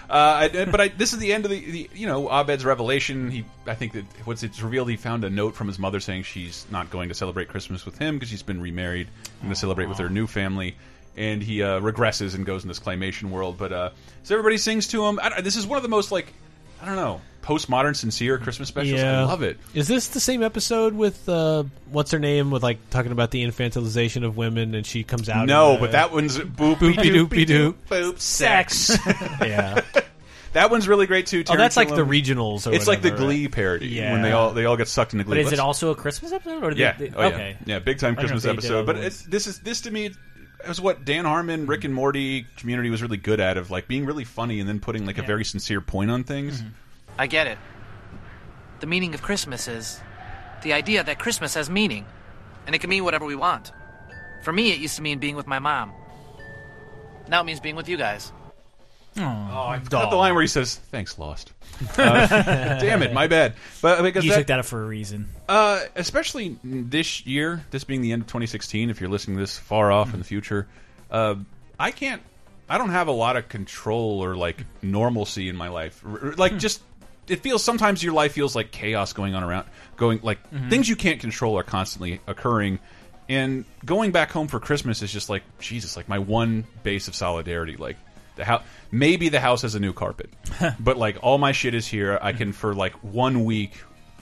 Uh, 0.10 0.50
I, 0.54 0.66
but 0.66 0.80
I, 0.80 0.88
this 0.90 1.14
is 1.14 1.20
the 1.20 1.34
end 1.34 1.46
of 1.46 1.50
the, 1.50 1.60
the 1.60 1.90
you 1.96 2.06
know 2.06 2.30
Abed's 2.30 2.64
revelation. 2.64 3.32
He 3.32 3.46
I 3.66 3.74
think 3.74 3.94
that 3.94 4.06
what's 4.26 4.44
it's 4.44 4.62
revealed 4.62 4.90
he 4.90 4.96
found 4.96 5.24
a 5.24 5.30
note 5.30 5.56
from 5.56 5.68
his 5.68 5.80
mother 5.80 6.00
saying 6.00 6.24
she's 6.24 6.68
not 6.70 6.92
going 6.92 7.10
to 7.10 7.16
celebrate 7.16 7.48
Christmas 7.48 7.84
with 7.84 7.98
him 7.98 8.16
because 8.16 8.30
she's 8.30 8.44
been 8.44 8.62
remarried 8.62 9.08
and 9.42 9.50
to 9.50 9.56
celebrate 9.56 9.88
with 9.88 9.98
her 9.98 10.10
new 10.10 10.28
family. 10.28 10.76
And 11.16 11.44
he 11.44 11.62
uh, 11.62 11.80
regresses 11.80 12.34
and 12.36 12.46
goes 12.46 12.64
in 12.64 12.68
this 12.68 12.80
claymation 12.80 13.30
world. 13.30 13.58
But 13.58 13.72
uh, 13.72 13.90
so 14.24 14.34
everybody 14.36 14.58
sings 14.58 14.88
to 14.90 15.06
him. 15.06 15.20
I, 15.22 15.30
don't- 15.30 15.44
this 15.44 15.56
is 15.56 15.68
one 15.68 15.78
of 15.78 15.84
the 15.84 15.90
most 15.90 16.12
like 16.12 16.34
I 16.82 16.86
don't 16.86 16.96
know 16.96 17.22
postmodern 17.44 17.94
sincere 17.94 18.38
Christmas 18.38 18.70
specials. 18.70 19.02
I 19.02 19.24
love 19.24 19.44
it. 19.44 19.58
Is 19.74 19.88
this 19.90 20.08
the 20.08 20.22
same 20.22 20.42
episode 20.44 20.94
with 20.94 21.28
uh, 21.28 21.66
what's 21.92 22.12
her 22.12 22.20
name 22.20 22.52
with 22.52 22.64
like 22.64 22.90
talking 22.90 23.12
about 23.12 23.32
the 23.32 23.44
infantilization 23.46 24.26
of 24.26 24.38
women 24.38 24.74
and 24.76 24.86
she 24.86 25.04
comes 25.04 25.28
out? 25.30 25.46
No, 25.46 25.72
in, 25.72 25.78
uh, 25.78 25.80
but 25.82 25.92
that 25.92 26.12
one's 26.14 26.38
boopy 26.38 26.76
boopy 26.78 26.94
doopy 26.96 27.28
doopy 27.30 27.46
doop 27.46 27.74
doop. 27.74 27.76
boop 28.14 28.20
sex. 28.20 28.98
yeah. 29.42 29.82
That 30.54 30.70
one's 30.72 30.88
really 30.88 31.06
great 31.08 31.26
too. 31.28 31.40
Oh, 31.40 31.44
Terry 31.44 31.58
that's 31.58 31.76
like 31.78 31.90
the 31.90 32.04
Gilliam. 32.06 32.10
regionals. 32.38 32.66
Or 32.66 32.74
It's 32.76 32.86
like 32.88 33.02
the 33.02 33.10
whatever, 33.10 33.26
Glee 33.28 33.46
right? 33.46 33.52
parody 33.52 33.88
Yeah. 33.88 34.14
when 34.14 34.22
they 34.22 34.32
all 34.32 34.52
they 34.54 34.66
all 34.66 34.78
get 34.78 34.88
sucked 34.88 35.14
into 35.14 35.26
Glee. 35.26 35.36
But 35.36 35.40
is 35.40 35.46
Let's- 35.48 35.54
it 35.54 35.60
also 35.60 35.92
a 35.92 35.96
Christmas 35.96 36.32
episode? 36.32 36.64
Or 36.64 36.70
did 36.70 36.78
yeah. 36.80 36.94
they- 36.98 37.10
oh, 37.10 37.22
yeah. 37.22 37.28
okay. 37.28 37.58
Yeah, 37.66 37.80
big 37.80 37.98
time 38.00 38.12
I 38.18 38.22
don't 38.22 38.24
know 38.26 38.30
Christmas 38.30 38.46
if 38.46 38.48
they 38.48 38.50
did 38.50 38.58
episode. 38.60 38.78
other 38.78 38.86
But 38.86 38.96
ones. 38.98 39.08
it's, 39.08 39.22
this 39.24 39.48
is 39.48 39.60
this 39.60 39.82
to 39.82 39.92
me 39.92 40.12
is 40.66 40.82
what 40.82 41.06
Dan 41.06 41.26
Harmon, 41.26 41.66
Rick 41.66 41.84
and 41.84 41.94
Morty 41.94 42.46
community 42.58 42.90
was 42.90 43.02
really 43.02 43.18
good 43.18 43.40
at 43.40 43.58
of 43.58 43.72
like 43.72 43.88
being 43.88 44.06
really 44.06 44.24
funny 44.24 44.60
and 44.60 44.68
then 44.68 44.80
putting 44.80 45.06
like 45.06 45.18
a 45.18 45.24
very 45.24 45.46
sincere 45.46 45.82
point 45.82 46.12
on 46.12 46.24
things. 46.24 46.62
Mm-hmm. 46.62 46.70
I 47.18 47.28
get 47.28 47.48
it. 47.48 47.58
The 48.80 48.88
meaning 48.88 49.14
of 49.14 49.22
Christmas 49.22 49.68
is 49.68 50.00
the 50.64 50.74
idea 50.74 51.04
that 51.04 51.20
Christmas 51.20 51.54
has 51.54 51.70
meaning, 51.70 52.06
and 52.66 52.76
it 52.76 52.80
can 52.80 52.90
mean 52.90 53.04
whatever 53.04 53.26
we 53.26 53.36
want. 53.36 53.72
For 54.44 54.52
me, 54.52 54.72
it 54.72 54.80
used 54.80 54.98
to 54.98 55.02
mean 55.02 55.20
being 55.20 55.36
with 55.36 55.48
my 55.48 55.60
mom. 55.60 55.94
Now 57.30 57.42
it 57.42 57.46
means 57.46 57.60
being 57.60 57.76
with 57.76 57.88
you 57.88 57.98
guys. 57.98 58.34
Oh, 59.18 59.22
I 59.22 59.80
forgot 59.80 60.10
the 60.10 60.18
line 60.18 60.34
where 60.34 60.42
he 60.42 60.48
says, 60.48 60.76
"Thanks, 60.76 61.18
Lost." 61.18 61.53
Uh, 61.98 62.28
damn 62.80 63.02
it, 63.04 63.14
my 63.14 63.28
bad. 63.28 63.54
But 63.82 64.02
because 64.04 64.24
you 64.26 64.32
that, 64.32 64.38
took 64.38 64.48
that 64.48 64.60
up 64.60 64.66
for 64.66 64.84
a 64.84 64.86
reason. 64.86 65.30
Uh, 65.50 65.82
especially 65.96 66.58
this 66.64 67.26
year, 67.26 67.64
this 67.72 67.84
being 67.84 68.02
the 68.02 68.12
end 68.12 68.22
of 68.24 68.28
2016. 68.28 68.90
If 68.90 69.02
you're 69.02 69.10
listening 69.10 69.38
this 69.38 69.58
far 69.58 69.92
off 69.92 70.14
in 70.14 70.20
the 70.20 70.26
future, 70.26 70.68
uh, 71.12 71.36
I 71.80 71.92
can't. 71.92 72.22
I 72.70 72.78
don't 72.78 72.90
have 72.92 73.08
a 73.08 73.12
lot 73.14 73.36
of 73.38 73.50
control 73.50 74.24
or 74.24 74.36
like 74.36 74.66
normalcy 74.82 75.50
in 75.50 75.56
my 75.56 75.68
life. 75.68 76.02
R- 76.06 76.34
like 76.38 76.58
just, 76.58 76.82
it 77.28 77.42
feels 77.42 77.64
sometimes 77.64 78.02
your 78.02 78.14
life 78.14 78.34
feels 78.34 78.56
like 78.56 78.72
chaos 78.72 79.14
going 79.14 79.36
on 79.36 79.44
around, 79.44 79.68
going 79.98 80.20
like 80.24 80.50
Mhm. 80.52 80.70
things 80.70 80.88
you 80.90 80.96
can't 80.96 81.20
control 81.20 81.58
are 81.60 81.64
constantly 81.64 82.22
occurring. 82.26 82.80
And 83.30 83.66
going 83.86 84.12
back 84.12 84.32
home 84.32 84.48
for 84.48 84.60
Christmas 84.60 85.02
is 85.02 85.12
just 85.12 85.30
like 85.30 85.44
Jesus, 85.60 85.96
like 85.98 86.08
my 86.10 86.20
one 86.20 86.66
base 86.84 87.08
of 87.08 87.16
solidarity. 87.16 87.76
Like 87.76 87.98
the 88.36 88.46
house, 88.46 88.64
maybe 88.92 89.30
the 89.30 89.40
house 89.40 89.62
has 89.64 89.76
a 89.76 89.80
new 89.80 89.94
carpet, 89.94 90.30
but 90.80 90.98
like 90.98 91.18
all 91.22 91.38
my 91.38 91.52
shit 91.52 91.74
is 91.74 91.88
here. 91.88 92.18
I 92.22 92.34
can 92.34 92.52
for 92.54 92.74
like 92.74 92.94
one 93.04 93.46
week 93.46 93.74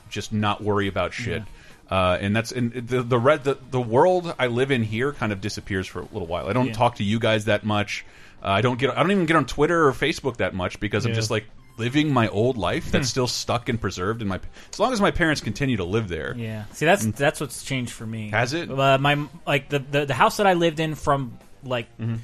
just 0.10 0.34
not 0.34 0.62
worry 0.64 0.88
about 0.88 1.14
shit. 1.14 1.44
Uh, 1.90 2.18
and 2.22 2.34
that's 2.36 2.52
and 2.54 2.72
the 2.74 3.04
the 3.04 3.20
red 3.20 3.44
the, 3.44 3.58
the 3.70 3.82
world 3.82 4.34
I 4.40 4.48
live 4.48 4.72
in 4.72 4.84
here 4.84 5.12
kind 5.14 5.32
of 5.34 5.42
disappears 5.42 5.88
for 5.88 6.00
a 6.00 6.06
little 6.12 6.28
while. 6.28 6.48
I 6.48 6.54
don't 6.54 6.68
Yeah. 6.68 6.74
talk 6.74 6.96
to 6.98 7.04
you 7.04 7.20
guys 7.20 7.46
that 7.46 7.64
much. 7.66 8.06
Uh, 8.44 8.48
I 8.48 8.62
don't 8.62 8.80
get 8.80 8.90
I 8.92 9.02
don't 9.02 9.12
even 9.12 9.26
get 9.26 9.36
on 9.36 9.46
Twitter 9.46 9.88
or 9.88 9.92
Facebook 9.92 10.38
that 10.38 10.54
much 10.54 10.80
because 10.80 11.06
I'm 11.06 11.14
just 11.14 11.30
like 11.32 11.46
living 11.78 12.14
my 12.14 12.28
old 12.30 12.58
life 12.58 12.92
that's 12.92 13.08
Hmm. 13.08 13.12
still 13.12 13.28
stuck 13.28 13.68
and 13.70 13.80
preserved 13.80 14.22
in 14.22 14.28
my. 14.30 14.40
As 14.72 14.80
long 14.80 14.94
as 14.94 15.02
my 15.02 15.12
parents 15.12 15.42
continue 15.42 15.78
to 15.78 15.84
live 15.84 16.08
there, 16.08 16.34
Yeah. 16.38 16.64
See, 16.72 16.86
that's 16.86 17.06
that's 17.06 17.40
what's 17.42 17.64
changed 17.64 17.92
for 17.92 18.06
me. 18.06 18.30
Has 18.30 18.54
it? 18.54 18.72
Uh, 18.72 18.98
my 18.98 19.26
like 19.46 19.68
the, 19.70 19.80
the 19.80 20.06
the 20.06 20.14
house 20.14 20.38
that 20.38 20.48
I 20.48 20.54
lived 20.54 20.80
in 20.80 20.96
from 20.96 21.38
like 21.64 21.88
Mm-hmm. 21.98 22.16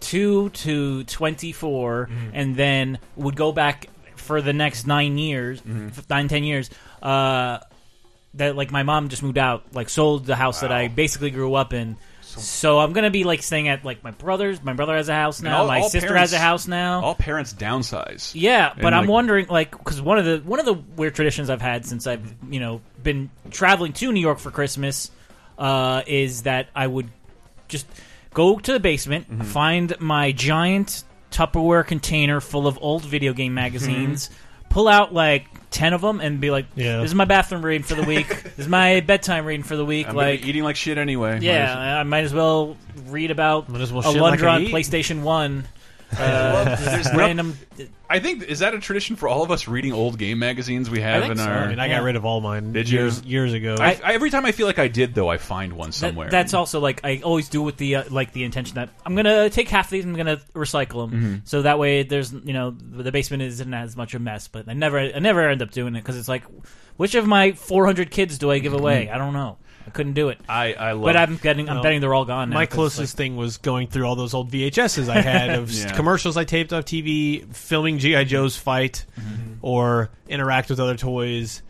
Two 0.00 0.50
to 0.50 1.04
twenty 1.04 1.54
and 2.32 2.56
then 2.56 2.98
would 3.16 3.36
go 3.36 3.52
back 3.52 3.88
for 4.16 4.40
the 4.42 4.52
next 4.52 4.86
nine 4.86 5.18
years, 5.18 5.60
Mm-hmm. 5.60 6.00
nine 6.10 6.28
ten 6.28 6.44
years. 6.44 6.70
Uh, 7.02 7.58
that 8.34 8.54
like 8.56 8.70
my 8.70 8.82
mom 8.82 9.08
just 9.08 9.22
moved 9.22 9.38
out, 9.38 9.64
like 9.72 9.88
sold 9.88 10.26
the 10.26 10.36
house 10.36 10.60
that 10.60 10.70
I 10.72 10.88
basically 10.88 11.30
grew 11.30 11.54
up 11.54 11.72
in. 11.72 11.96
So, 12.38 12.80
I'm 12.80 12.92
gonna 12.92 13.10
be 13.10 13.24
like 13.24 13.42
staying 13.42 13.68
at 13.68 13.82
like 13.82 14.04
my 14.04 14.10
brother's. 14.10 14.62
My 14.62 14.74
brother 14.74 14.94
has 14.94 15.08
a 15.08 15.14
house 15.14 15.40
now. 15.40 15.60
all- 15.62 15.66
my 15.68 15.80
all 15.80 15.88
sister 15.88 16.08
parents- 16.08 16.32
has 16.32 16.38
a 16.38 16.42
house 16.42 16.66
now. 16.68 17.00
All 17.02 17.14
parents 17.14 17.54
downsize. 17.54 18.32
Yeah, 18.34 18.74
but 18.76 18.86
And, 18.86 18.94
I'm 18.94 19.02
like, 19.04 19.10
wondering, 19.10 19.46
like, 19.48 19.70
because 19.70 20.02
one 20.02 20.18
of 20.18 20.26
the 20.26 20.42
one 20.44 20.60
of 20.60 20.66
the 20.66 20.74
weird 20.74 21.14
traditions 21.14 21.48
I've 21.48 21.62
had 21.62 21.86
since 21.86 22.06
I've 22.06 22.34
you 22.50 22.60
know 22.60 22.82
been 23.02 23.30
traveling 23.50 23.94
to 23.94 24.12
New 24.12 24.20
York 24.20 24.38
for 24.38 24.50
Christmas 24.50 25.10
uh, 25.56 26.02
is 26.06 26.42
that 26.42 26.68
I 26.74 26.86
would 26.86 27.08
just 27.68 27.86
go 28.36 28.58
to 28.58 28.72
the 28.72 28.80
basement, 28.80 29.28
Mm-hmm. 29.30 29.42
find 29.42 29.94
my 29.98 30.30
giant 30.32 31.02
Tupperware 31.32 31.84
container 31.86 32.40
full 32.40 32.66
of 32.68 32.78
old 32.80 33.04
video 33.04 33.32
game 33.32 33.48
Mm-hmm. 33.50 33.54
magazines, 33.56 34.30
pull 34.68 34.86
out 34.88 35.12
like 35.12 35.46
ten 35.70 35.92
of 35.92 36.00
them, 36.00 36.20
and 36.20 36.40
be 36.40 36.50
like, 36.50 36.66
Yeah. 36.76 36.98
"This 37.00 37.10
is 37.10 37.14
my 37.14 37.24
bathroom 37.24 37.64
reading 37.64 37.82
for 37.82 37.94
the 37.96 38.02
week. 38.14 38.28
this 38.28 38.58
is 38.60 38.68
my 38.68 39.00
bedtime 39.00 39.44
reading 39.46 39.64
for 39.64 39.76
the 39.76 39.84
week." 39.84 40.08
I'm 40.08 40.14
like 40.14 40.44
eating 40.46 40.62
like 40.64 40.76
shit 40.76 40.98
anyway. 40.98 41.40
yeah, 41.40 41.98
I 42.00 42.02
might 42.04 42.24
as 42.24 42.32
well 42.34 42.76
read 43.08 43.30
about 43.30 43.68
Might 43.68 43.80
as 43.80 43.92
well 43.92 44.02
shit 44.02 44.20
Alundra 44.20 44.42
like 44.42 44.42
on. 44.44 44.66
PlayStation 44.66 45.22
One. 45.22 45.64
Well, 46.18 46.68
Uh, 46.68 46.76
there's 46.76 47.12
random. 47.14 47.58
I 48.08 48.20
think 48.20 48.44
is 48.44 48.60
that 48.60 48.72
a 48.74 48.78
tradition 48.78 49.16
for 49.16 49.28
all 49.28 49.42
of 49.42 49.50
us 49.50 49.66
reading 49.68 49.92
old 49.92 50.18
game 50.18 50.38
magazines 50.38 50.88
we 50.88 51.00
have 51.00 51.22
think 51.22 51.32
in 51.32 51.38
so. 51.38 51.44
our. 51.44 51.64
I 51.64 51.68
mean, 51.68 51.78
I 51.80 51.88
got 51.88 52.02
rid 52.02 52.16
of 52.16 52.24
all 52.24 52.40
mine 52.40 52.72
Did 52.72 52.88
you? 52.88 53.00
years 53.00 53.22
years 53.24 53.52
ago. 53.52 53.76
I, 53.78 53.98
I- 54.02 54.12
every 54.14 54.30
time 54.30 54.46
I 54.46 54.52
feel 54.52 54.66
like 54.66 54.78
I 54.78 54.88
did, 54.88 55.14
though, 55.14 55.28
I 55.28 55.36
find 55.38 55.72
one 55.74 55.88
That- 55.88 55.94
somewhere. 55.94 56.30
that's 56.30 56.54
also 56.54 56.80
like 56.80 57.00
I 57.04 57.20
always 57.24 57.48
do 57.48 57.60
with 57.62 57.76
the 57.76 57.96
uh, 57.96 58.04
like 58.10 58.32
the 58.32 58.44
intention 58.44 58.76
that 58.76 58.90
I'm 59.04 59.14
gonna 59.16 59.50
take 59.50 59.68
half 59.68 59.86
of 59.86 59.90
these, 59.90 60.04
I'm 60.04 60.14
gonna 60.14 60.38
recycle 60.54 61.10
them, 61.10 61.10
Mm-hmm. 61.20 61.34
so 61.44 61.62
that 61.62 61.78
way 61.78 62.02
there's 62.04 62.32
you 62.32 62.52
know 62.52 62.70
the 62.70 63.12
basement 63.12 63.42
isn't 63.42 63.74
as 63.74 63.96
much 63.96 64.14
of 64.14 64.20
a 64.20 64.24
mess. 64.24 64.48
But 64.48 64.68
I 64.68 64.72
never 64.74 64.98
I 65.00 65.18
never 65.18 65.48
end 65.48 65.60
up 65.62 65.70
doing 65.72 65.96
it 65.96 66.00
because 66.00 66.16
it's 66.16 66.28
like, 66.28 66.44
which 66.96 67.14
of 67.16 67.26
my 67.26 67.52
400 67.52 68.10
kids 68.10 68.38
do 68.38 68.50
I 68.50 68.58
give 68.60 68.72
away? 68.72 69.10
I 69.10 69.18
don't 69.18 69.32
know. 69.34 69.58
I 69.86 69.90
couldn't 69.90 70.14
do 70.14 70.28
it. 70.30 70.38
Mm-hmm. 70.42 70.50
I, 70.50 70.72
I 70.74 70.92
love. 70.92 71.04
But 71.04 71.16
I'm 71.16 71.36
getting 71.36 71.68
I'm 71.68 71.76
Well, 71.76 71.82
betting 71.84 72.00
they're 72.00 72.12
all 72.14 72.24
gone. 72.24 72.50
Now 72.50 72.54
My 72.54 72.66
'cause, 72.66 72.74
closest 72.74 73.16
thing 73.16 73.36
was 73.36 73.56
going 73.58 73.86
through 73.86 74.04
all 74.04 74.16
those 74.16 74.34
old 74.34 74.50
VHSs 74.50 75.08
I 75.08 75.20
had 75.20 75.50
of 75.50 75.70
s- 75.70 75.84
Yeah. 75.84 75.92
commercials 75.92 76.36
I 76.36 76.44
taped 76.44 76.72
off 76.72 76.84
TV, 76.84 77.46
filming 77.54 77.98
GI 77.98 78.24
Joe's 78.24 78.56
fight, 78.56 79.06
or 79.62 80.10
interact 80.28 80.70
with 80.70 80.80
other 80.80 80.96
toys, 80.96 81.62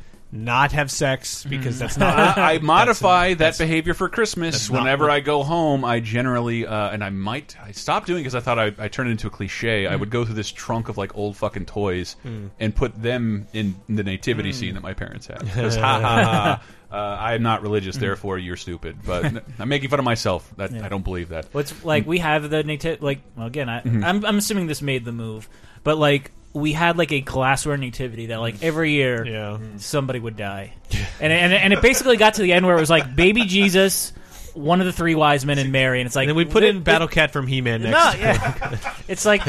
not 0.44 0.72
have 0.72 0.90
sex 0.90 1.44
because 1.44 1.79
that's 1.79 1.96
not. 1.96 2.37
I, 2.38 2.55
I 2.55 2.59
modify 2.59 3.35
that 3.35 3.59
behavior 3.59 3.94
for 3.94 4.09
Christmas. 4.09 4.55
that's 4.55 4.70
not 4.70 4.81
Whenever 4.83 5.05
what- 5.05 5.11
I 5.12 5.20
go 5.20 5.42
home, 5.42 5.85
I 5.85 6.01
generally 6.01 6.66
uh, 6.66 6.90
and 6.90 7.03
I 7.03 7.11
might 7.11 7.57
I 7.62 7.72
stopped 7.72 8.07
doing 8.07 8.20
because 8.22 8.35
I 8.35 8.40
thought 8.40 8.59
I, 8.59 8.72
I 8.79 8.88
turned 8.88 9.09
it 9.09 9.12
into 9.12 9.27
a 9.27 9.31
cliche. 9.31 9.87
I 9.87 9.96
would 9.96 10.11
go 10.11 10.25
through 10.25 10.35
this 10.35 10.51
trunk 10.51 10.88
of 10.88 10.96
like 10.99 11.16
old 11.16 11.37
fucking 11.37 11.66
toys 11.66 12.16
and 12.61 12.75
put 12.75 13.01
them 13.01 13.46
in 13.53 13.75
the 13.88 14.05
nativity 14.05 14.53
scene 14.53 14.75
that 14.75 14.83
my 14.83 14.94
parents 14.94 15.27
had. 15.27 15.40
Because 15.57 15.77
ha 15.77 16.01
ha 16.01 16.22
ha. 16.22 16.62
Uh, 16.88 17.16
I'm 17.20 17.42
not 17.42 17.62
religious, 17.62 17.96
therefore 17.96 18.38
you're 18.38 18.57
stupid. 18.57 18.99
But 19.05 19.42
I'm 19.59 19.68
making 19.68 19.90
fun 19.90 19.99
of 19.99 20.05
myself. 20.05 20.49
That 20.57 20.72
I 20.72 20.88
don't 20.88 21.03
believe 21.05 21.31
that. 21.31 21.46
What's 21.53 21.85
like 21.85 22.07
we 22.07 22.18
have 22.18 22.49
the 22.49 22.62
native 22.62 23.03
like 23.03 23.20
well, 23.37 23.46
again 23.46 23.68
I 23.68 23.81
Mm-hmm. 23.81 24.05
I'm 24.05 24.25
I'm 24.25 24.38
assuming 24.38 24.66
this 24.68 24.83
made 24.83 25.05
the 25.05 25.12
move, 25.12 25.49
but 25.83 25.99
like 25.99 26.31
we 26.57 26.73
had 26.73 26.97
like 26.97 27.12
a 27.12 27.21
glassware 27.21 27.77
nativity 27.77 28.27
that 28.27 28.40
like 28.40 28.62
every 28.62 28.92
year 28.92 29.25
Yeah. 29.27 29.59
somebody 29.77 30.19
would 30.19 30.37
die, 30.37 30.73
and 31.21 31.33
and 31.33 31.53
and 31.53 31.73
it 31.73 31.83
basically 31.83 32.16
got 32.16 32.35
to 32.35 32.42
the 32.42 32.53
end 32.53 32.66
where 32.66 32.77
it 32.77 32.81
was 32.81 32.90
like 32.90 33.14
baby 33.14 33.42
Jesus, 33.45 34.12
one 34.55 34.81
of 34.81 34.87
the 34.87 34.92
three 34.92 35.14
wise 35.14 35.45
men 35.45 35.59
and 35.59 35.71
Mary, 35.73 36.01
and 36.01 36.07
it's 36.07 36.16
like 36.16 36.29
and 36.29 36.31
then 36.31 36.37
we 36.37 36.45
put 36.51 36.61
th- 36.61 36.75
in 36.75 36.83
Battle 36.83 37.09
Cat 37.09 37.31
from 37.33 37.47
He 37.47 37.61
Man 37.61 37.83
No, 37.83 37.90
yeah. 37.90 38.77
it's 39.09 39.25
like 39.27 39.42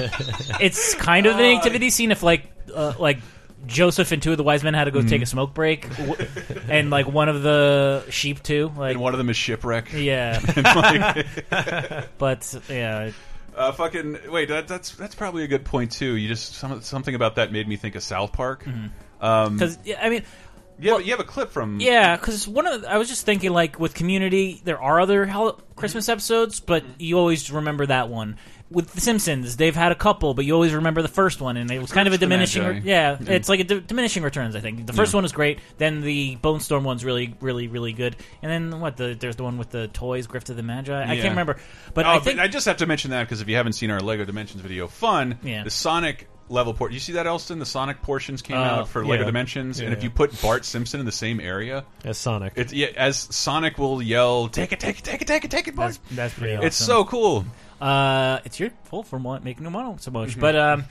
it's 0.60 0.96
kind 0.96 1.26
of 1.26 1.38
the 1.38 1.44
nativity 1.44 1.90
scene 1.90 2.12
if 2.12 2.24
like 2.24 2.44
uh, 2.76 2.94
like 3.00 3.20
Joseph 3.66 4.12
and 4.12 4.22
two 4.22 4.32
of 4.32 4.38
the 4.38 4.44
wise 4.44 4.64
men 4.64 4.74
had 4.74 4.86
to 4.86 4.92
go 4.92 5.00
Mm-hmm. 5.00 5.08
take 5.10 5.22
a 5.22 5.26
smoke 5.26 5.54
break, 5.54 5.90
w- 5.98 6.16
and 6.70 6.90
like 6.90 7.08
one 7.08 7.28
of 7.30 7.42
the 7.42 8.06
sheep 8.10 8.42
too, 8.44 8.72
like 8.78 8.92
And 8.94 9.02
one 9.02 9.14
of 9.14 9.18
them 9.18 9.30
is 9.30 9.36
shipwreck. 9.38 9.92
yeah, 9.94 10.40
but 12.18 12.56
yeah. 12.70 13.12
Uh, 13.58 13.72
fucking 13.72 14.20
wait, 14.30 14.50
that, 14.50 14.68
that's 14.68 14.92
that's 14.92 15.16
probably 15.16 15.44
a 15.44 15.48
good 15.48 15.66
point 15.66 15.92
too. 15.92 16.16
You 16.16 16.28
just 16.28 16.54
some, 16.54 16.82
something 16.82 17.16
about 17.16 17.36
that 17.36 17.52
made 17.52 17.68
me 17.68 17.76
think 17.76 17.96
of 17.96 18.04
South 18.04 18.32
Park. 18.32 18.66
Um, 19.20 19.54
Because 19.56 19.80
I 20.00 20.10
mean, 20.10 20.24
you, 20.80 20.92
have, 20.92 21.02
you 21.02 21.12
have 21.12 21.20
a 21.20 21.24
clip 21.24 21.50
from 21.50 21.80
yeah, 21.80 22.16
because 22.16 22.48
one 22.48 22.68
of 22.68 22.82
the, 22.82 22.92
I 22.92 22.98
was 22.98 23.08
just 23.10 23.26
thinking 23.26 23.52
like 23.52 23.80
with 23.80 23.96
Community, 23.96 24.62
there 24.64 24.80
are 24.80 25.02
other 25.02 25.26
Christmas 25.76 26.08
episodes, 26.08 26.60
but 26.60 26.84
you 27.00 27.18
always 27.18 27.50
remember 27.52 27.88
that 27.88 28.10
one. 28.10 28.38
With 28.70 28.92
The 28.94 29.00
Simpsons, 29.00 29.56
they've 29.56 29.76
had 29.76 29.94
a 29.94 29.96
couple, 29.96 30.34
but 30.34 30.44
you 30.44 30.54
always 30.54 30.74
remember 30.74 31.02
the 31.02 31.08
first 31.08 31.40
one, 31.40 31.56
and 31.56 31.72
it 31.72 31.80
was 31.80 31.92
kind 31.94 32.06
of 32.06 32.14
a 32.14 32.18
diminishing. 32.18 32.66
Re- 32.66 32.82
yeah, 32.84 33.18
Yeah. 33.20 33.32
it's 33.34 33.48
like 33.48 33.62
a 33.62 33.64
di- 33.64 33.80
diminishing 33.80 34.24
returns. 34.24 34.58
I 34.58 34.60
think 34.60 34.86
the 34.86 34.92
first 34.94 35.14
Yeah. 35.14 35.18
one 35.18 35.24
was 35.24 35.32
great. 35.32 35.60
Then 35.78 36.02
the 36.02 36.36
Bone 36.36 36.60
Storm 36.60 36.84
one's 36.84 37.06
really, 37.06 37.34
really, 37.40 37.70
really 37.70 37.94
good. 37.94 38.18
And 38.42 38.52
then 38.52 38.82
what? 38.82 38.98
The 38.98 39.16
there's 39.18 39.38
the 39.38 39.44
one 39.44 39.58
with 39.58 39.70
the 39.70 39.88
toys, 39.88 40.28
Grift 40.28 40.50
of 40.50 40.58
the 40.58 40.64
Magi. 40.64 41.02
I 41.02 41.16
can't 41.16 41.30
remember, 41.30 41.56
but 41.94 42.06
Oh, 42.06 42.10
I 42.10 42.20
think 42.20 42.40
I 42.42 42.50
just 42.50 42.66
have 42.66 42.78
to 42.78 42.86
mention 42.86 43.12
that 43.12 43.24
because 43.24 43.40
if 43.40 43.48
you 43.48 43.56
haven't 43.56 43.74
seen 43.74 43.90
our 43.90 44.02
Lego 44.02 44.26
Dimensions 44.26 44.62
video, 44.62 44.88
fun. 44.88 45.40
Yeah. 45.44 45.64
The 45.64 45.70
Sonic 45.70 46.28
level 46.50 46.74
port. 46.74 46.92
You 46.92 47.00
see 47.00 47.14
that, 47.14 47.26
Elston? 47.28 47.60
The 47.60 47.66
Sonic 47.66 48.02
portions 48.02 48.42
came 48.42 48.58
Oh, 48.58 48.62
out 48.64 48.90
for 48.90 49.06
Lego 49.06 49.22
yeah. 49.24 49.28
Dimensions, 49.28 49.80
and 49.80 49.90
Yeah. 49.92 49.98
if 49.98 50.04
you 50.04 50.10
put 50.10 50.42
Bart 50.42 50.66
Simpson 50.66 51.00
in 51.00 51.06
the 51.06 51.12
same 51.14 51.40
area, 51.40 51.86
As 52.04 52.18
Sonic. 52.18 52.54
it's 52.58 52.72
yeah, 52.74 52.88
as 52.98 53.28
Sonic 53.32 53.78
will 53.78 54.02
yell, 54.02 54.48
"Take 54.50 54.72
it, 54.74 54.80
take 54.82 55.00
it, 55.00 55.04
take 55.06 55.22
it, 55.22 55.28
take 55.28 55.46
it, 55.46 55.52
take 55.52 55.68
it, 55.70 55.76
Bart!" 55.76 55.98
that's, 56.10 56.16
that's 56.16 56.34
pretty. 56.34 56.56
Awesome. 56.56 56.68
It's 56.68 56.76
so 56.78 57.04
cool. 57.06 57.46
Uh, 57.80 58.40
it's 58.46 58.60
your 58.60 58.72
fault 58.86 59.08
for 59.08 59.20
making 59.20 59.64
them 59.64 59.74
mono 59.74 59.98
so 60.00 60.12
much, 60.12 60.40
but 60.40 60.56
um, 60.56 60.84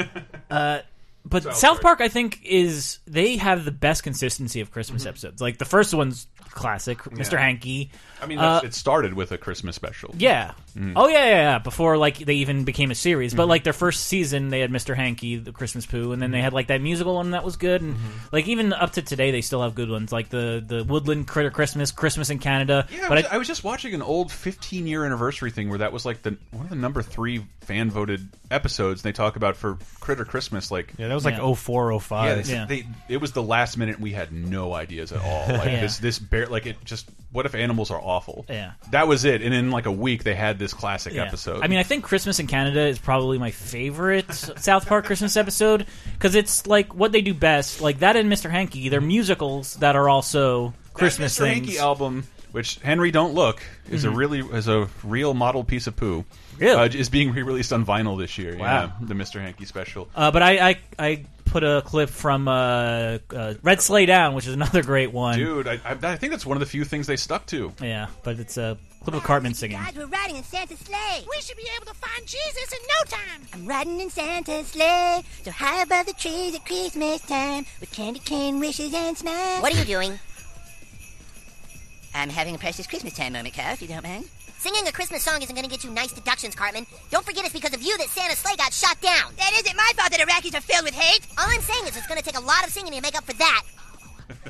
uh, 0.50 0.80
but 1.24 1.42
South 1.44 1.56
South, 1.56 1.80
Park. 1.80 1.98
Park, 1.98 2.00
I 2.00 2.08
think 2.08 2.40
is 2.44 2.98
they 3.06 3.36
have 3.38 3.64
the 3.64 3.70
best 3.72 4.02
consistency 4.02 4.60
of 4.60 4.70
Christmas 4.70 5.06
episodes. 5.06 5.40
Like 5.40 5.58
the 5.58 5.64
first 5.64 5.94
one's 5.94 6.26
classic, 6.50 6.98
Mr. 7.04 7.32
Yeah. 7.32 7.40
Hankey. 7.40 7.90
I 8.22 8.26
mean, 8.26 8.38
Uh, 8.38 8.60
it 8.64 8.72
started 8.74 9.12
with 9.14 9.32
a 9.32 9.38
Christmas 9.38 9.74
special. 9.76 10.14
Yeah. 10.16 10.52
Oh 10.96 11.08
yeah, 11.08 11.24
yeah, 11.24 11.30
yeah. 11.30 11.58
Before 11.58 11.96
like 11.96 12.18
they 12.18 12.34
even 12.36 12.64
became 12.64 12.90
a 12.90 12.94
series, 12.94 13.32
Mm-hmm. 13.32 13.36
but 13.38 13.48
like 13.48 13.64
their 13.64 13.72
first 13.72 14.06
season, 14.06 14.48
they 14.48 14.60
had 14.60 14.70
Mr. 14.70 14.94
Hankey, 14.96 15.36
the 15.36 15.52
Christmas 15.52 15.86
Pooh, 15.86 16.12
and 16.12 16.20
then 16.22 16.30
they 16.30 16.40
had 16.40 16.52
like 16.52 16.66
that 16.68 16.80
musical 16.80 17.14
one 17.16 17.30
that 17.32 17.44
was 17.44 17.56
good, 17.56 17.82
and 17.82 17.94
Mm-hmm. 17.94 18.08
like 18.32 18.48
even 18.48 18.72
up 18.72 18.92
to 18.92 19.02
today, 19.02 19.30
they 19.30 19.40
still 19.40 19.62
have 19.62 19.74
good 19.74 19.90
ones, 19.90 20.10
like 20.12 20.28
the 20.30 20.62
the 20.66 20.84
Woodland 20.84 21.26
Critter 21.28 21.50
Christmas, 21.50 21.90
Christmas 21.92 22.30
in 22.30 22.38
Canada. 22.38 22.86
Yeah, 22.90 23.06
I 23.06 23.08
but 23.08 23.16
was, 23.18 23.26
I 23.26 23.38
was 23.38 23.46
just 23.46 23.62
watching 23.64 23.94
an 23.94 24.02
old 24.02 24.30
15 24.32 24.86
year 24.86 25.04
anniversary 25.04 25.50
thing 25.50 25.68
where 25.68 25.78
that 25.78 25.92
was 25.92 26.04
like 26.04 26.22
the 26.22 26.36
one 26.50 26.64
of 26.64 26.70
the 26.70 26.76
number 26.76 27.02
three 27.02 27.44
fan 27.62 27.90
voted 27.90 28.28
episodes. 28.50 29.04
And 29.04 29.12
they 29.12 29.16
talk 29.16 29.36
about 29.36 29.56
for 29.56 29.78
Critter 30.00 30.24
Christmas, 30.24 30.70
like 30.70 30.92
Yeah, 30.98 31.08
that 31.14 31.16
was 31.16 31.24
like 31.24 31.36
Yeah. 31.36 31.42
oh 31.42 31.54
four, 31.54 31.92
oh 31.92 31.96
Yeah, 31.96 31.98
five. 32.00 32.46
they, 32.46 32.52
Yeah. 32.52 32.64
they 32.66 32.86
it 33.08 33.20
was 33.20 33.32
the 33.32 33.42
last 33.42 33.78
minute. 33.78 34.00
We 34.00 34.12
had 34.12 34.32
no 34.32 34.74
ideas 34.74 35.12
at 35.12 35.20
all. 35.20 35.46
Like 35.48 35.66
Yeah. 35.66 35.80
this, 35.80 35.98
this 35.98 36.18
bear, 36.18 36.46
like 36.46 36.66
it 36.66 36.76
just. 36.84 37.06
What 37.30 37.46
if 37.46 37.54
animals 37.56 37.90
are 37.90 38.00
awful? 38.00 38.46
Yeah. 38.48 38.72
that 38.92 39.08
was 39.08 39.24
it. 39.24 39.42
And 39.42 39.52
in 39.52 39.72
like 39.72 39.86
a 39.86 39.92
week, 39.92 40.22
they 40.22 40.34
had 40.36 40.56
this 40.58 40.72
classic 40.72 41.14
Yeah. 41.14 41.24
episode. 41.24 41.64
I 41.64 41.66
mean, 41.68 41.80
I 41.80 41.82
think 41.82 42.04
Christmas 42.04 42.38
in 42.38 42.46
Canada 42.46 42.80
is 42.86 42.98
probably 43.00 43.38
my 43.38 43.50
favorite 43.50 44.32
South 44.32 44.86
Park 44.86 45.04
Christmas 45.04 45.36
episode 45.36 45.86
because 46.12 46.34
it's 46.36 46.66
like 46.66 46.94
what 46.94 47.10
they 47.12 47.22
do 47.22 47.34
best. 47.34 47.80
Like 47.80 47.98
that 48.00 48.14
and 48.16 48.30
Mr. 48.30 48.50
Hankey, 48.50 48.88
they're 48.88 49.00
musicals 49.00 49.74
that 49.76 49.96
are 49.96 50.08
also 50.08 50.74
Christmas 50.92 51.36
that 51.36 51.42
Mr. 51.42 51.46
things. 51.46 51.56
Mm-hmm. 51.60 51.66
Hankey 51.66 51.78
album, 51.80 52.24
which 52.52 52.76
Henry 52.76 53.10
Don't 53.10 53.34
Look 53.34 53.62
is 53.90 54.04
a 54.04 54.10
really 54.10 54.38
is 54.38 54.68
a 54.68 54.88
real 55.02 55.34
model 55.34 55.64
piece 55.64 55.86
of 55.88 55.96
poo. 55.96 56.24
Really? 56.58 56.74
uh, 56.74 56.84
is 56.84 57.08
being 57.08 57.32
re-released 57.32 57.72
on 57.72 57.84
vinyl 57.84 58.18
this 58.18 58.38
year. 58.38 58.56
Wow. 58.56 58.64
Yeah, 59.00 59.06
the 59.06 59.14
Mr. 59.14 59.40
Hankey 59.40 59.64
special. 59.64 60.08
Uh, 60.14 60.30
but 60.30 60.42
I, 60.42 60.70
I 60.70 60.78
I 60.98 61.24
put 61.44 61.62
a 61.62 61.82
clip 61.84 62.10
from 62.10 62.48
uh, 62.48 63.18
uh, 63.30 63.54
Red 63.62 63.80
Sleigh 63.80 64.06
Down, 64.06 64.34
which 64.34 64.46
is 64.46 64.54
another 64.54 64.82
great 64.82 65.12
one. 65.12 65.38
Dude, 65.38 65.68
I, 65.68 65.74
I, 65.84 65.96
I 66.02 66.16
think 66.16 66.32
that's 66.32 66.44
one 66.46 66.56
of 66.56 66.60
the 66.60 66.66
few 66.66 66.84
things 66.84 67.06
they 67.06 67.16
stuck 67.16 67.46
to. 67.46 67.72
Yeah, 67.80 68.08
but 68.22 68.38
it's 68.38 68.56
a 68.56 68.76
clip 69.04 69.16
of 69.16 69.22
Cartman 69.22 69.54
singing. 69.54 69.76
Guys, 69.76 69.94
we're 69.94 70.06
riding 70.06 70.36
in 70.36 70.42
Santa's 70.44 70.78
sleigh. 70.80 71.24
We 71.30 71.40
should 71.40 71.56
be 71.56 71.68
able 71.76 71.86
to 71.86 71.94
find 71.94 72.26
Jesus 72.26 72.72
in 72.72 72.78
no 72.88 73.16
time. 73.16 73.48
I'm 73.52 73.66
riding 73.66 74.00
in 74.00 74.10
Santa's 74.10 74.66
sleigh, 74.68 75.22
so 75.42 75.50
high 75.50 75.82
above 75.82 76.06
the 76.06 76.14
trees 76.14 76.54
at 76.54 76.64
Christmas 76.64 77.20
time, 77.22 77.66
with 77.80 77.92
candy 77.92 78.20
cane 78.20 78.58
wishes 78.58 78.92
and 78.94 79.16
smiles. 79.16 79.62
What 79.62 79.74
are 79.74 79.78
you 79.78 79.84
doing? 79.84 80.18
I'm 82.14 82.30
having 82.30 82.54
a 82.54 82.58
precious 82.58 82.86
Christmas 82.86 83.14
time 83.14 83.32
moment, 83.32 83.54
Carl, 83.54 83.72
if 83.72 83.82
you 83.82 83.88
don't 83.88 84.04
mind. 84.04 84.28
Singing 84.64 84.88
a 84.88 84.92
Christmas 84.92 85.22
song 85.22 85.42
isn't 85.42 85.54
going 85.54 85.66
to 85.66 85.70
get 85.70 85.84
you 85.84 85.90
nice 85.90 86.10
deductions, 86.10 86.54
Cartman. 86.54 86.86
Don't 87.10 87.22
forget 87.24 87.44
it's 87.44 87.52
because 87.52 87.74
of 87.74 87.82
you 87.82 87.98
that 87.98 88.08
Santa's 88.08 88.38
sleigh 88.38 88.56
got 88.56 88.72
shot 88.72 88.98
down. 89.02 89.34
That 89.36 89.52
isn't 89.56 89.76
my 89.76 89.90
fault 89.94 90.10
that 90.10 90.20
Iraqis 90.20 90.56
are 90.56 90.62
filled 90.62 90.84
with 90.86 90.94
hate. 90.94 91.20
All 91.36 91.44
I'm 91.46 91.60
saying 91.60 91.84
is 91.86 91.94
it's 91.98 92.06
going 92.06 92.18
to 92.18 92.24
take 92.24 92.38
a 92.38 92.40
lot 92.42 92.64
of 92.66 92.70
singing 92.72 92.92
to 92.94 93.00
make 93.02 93.14
up 93.14 93.24
for 93.24 93.34
that. 93.34 93.62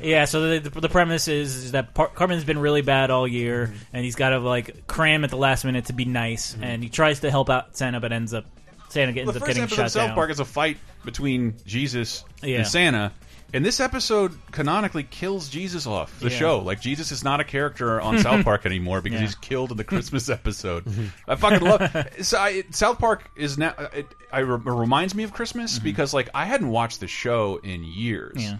Yeah, 0.00 0.24
so 0.26 0.60
the, 0.60 0.70
the, 0.70 0.80
the 0.82 0.88
premise 0.88 1.26
is, 1.26 1.56
is 1.56 1.72
that 1.72 1.94
Par- 1.94 2.12
Cartman's 2.14 2.44
been 2.44 2.60
really 2.60 2.80
bad 2.82 3.10
all 3.10 3.26
year, 3.26 3.66
Mm-hmm. 3.66 3.76
and 3.96 4.04
he's 4.04 4.14
got 4.14 4.28
to 4.28 4.38
like 4.38 4.86
cram 4.86 5.24
at 5.24 5.30
the 5.30 5.36
last 5.36 5.64
minute 5.64 5.86
to 5.86 5.92
be 5.92 6.04
nice, 6.04 6.56
and 6.62 6.80
he 6.80 6.88
tries 6.88 7.18
to 7.20 7.30
help 7.32 7.50
out 7.50 7.76
Santa, 7.76 7.98
but 7.98 8.12
ends 8.12 8.32
up 8.32 8.44
Santa 8.90 9.18
ends 9.18 9.28
up 9.28 9.34
the 9.34 9.40
up 9.40 9.46
first 9.46 9.46
getting 9.48 9.62
episode 9.64 9.76
shot 9.76 9.86
of 9.86 9.90
South. 9.92 10.14
Park 10.14 10.30
is 10.30 10.38
a 10.38 10.44
fight 10.44 10.78
between 11.04 11.56
Jesus 11.66 12.24
Yeah. 12.40 12.58
and 12.58 12.66
Santa. 12.68 13.12
And 13.54 13.64
this 13.64 13.78
episode 13.78 14.36
canonically 14.50 15.04
kills 15.04 15.48
Jesus 15.48 15.86
off 15.86 16.18
the 16.18 16.28
Yeah. 16.28 16.36
show. 16.38 16.58
Like 16.58 16.80
Jesus 16.80 17.12
is 17.12 17.22
not 17.22 17.38
a 17.40 17.44
character 17.44 18.00
on 18.00 18.18
South 18.18 18.44
Park 18.44 18.66
anymore 18.66 19.00
because 19.00 19.20
Yeah. 19.20 19.26
he's 19.26 19.34
killed 19.36 19.70
in 19.70 19.76
the 19.76 19.84
Christmas 19.84 20.28
episode. 20.38 20.84
Mhm. 20.84 21.10
I 21.28 21.36
fucking 21.36 21.60
love 21.66 22.08
so 22.22 22.36
I, 22.38 22.64
South 22.70 22.98
Park 22.98 23.30
is 23.36 23.56
now. 23.56 23.72
Uh, 23.78 23.88
it, 23.94 24.06
I, 24.32 24.40
it 24.40 24.44
reminds 24.44 25.14
me 25.14 25.22
of 25.22 25.32
Christmas 25.32 25.78
mhm. 25.78 25.84
because 25.84 26.12
like 26.12 26.28
I 26.34 26.44
hadn't 26.46 26.68
watched 26.68 26.98
the 27.00 27.06
show 27.06 27.60
in 27.62 27.84
years, 27.84 28.42
Yeah. 28.42 28.56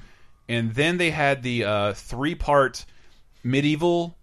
and 0.49 0.73
then 0.73 0.97
they 0.97 1.11
had 1.11 1.43
the 1.43 1.65
uh, 1.65 1.93
three 1.95 2.37
part 2.37 2.85
medieval. 3.43 4.17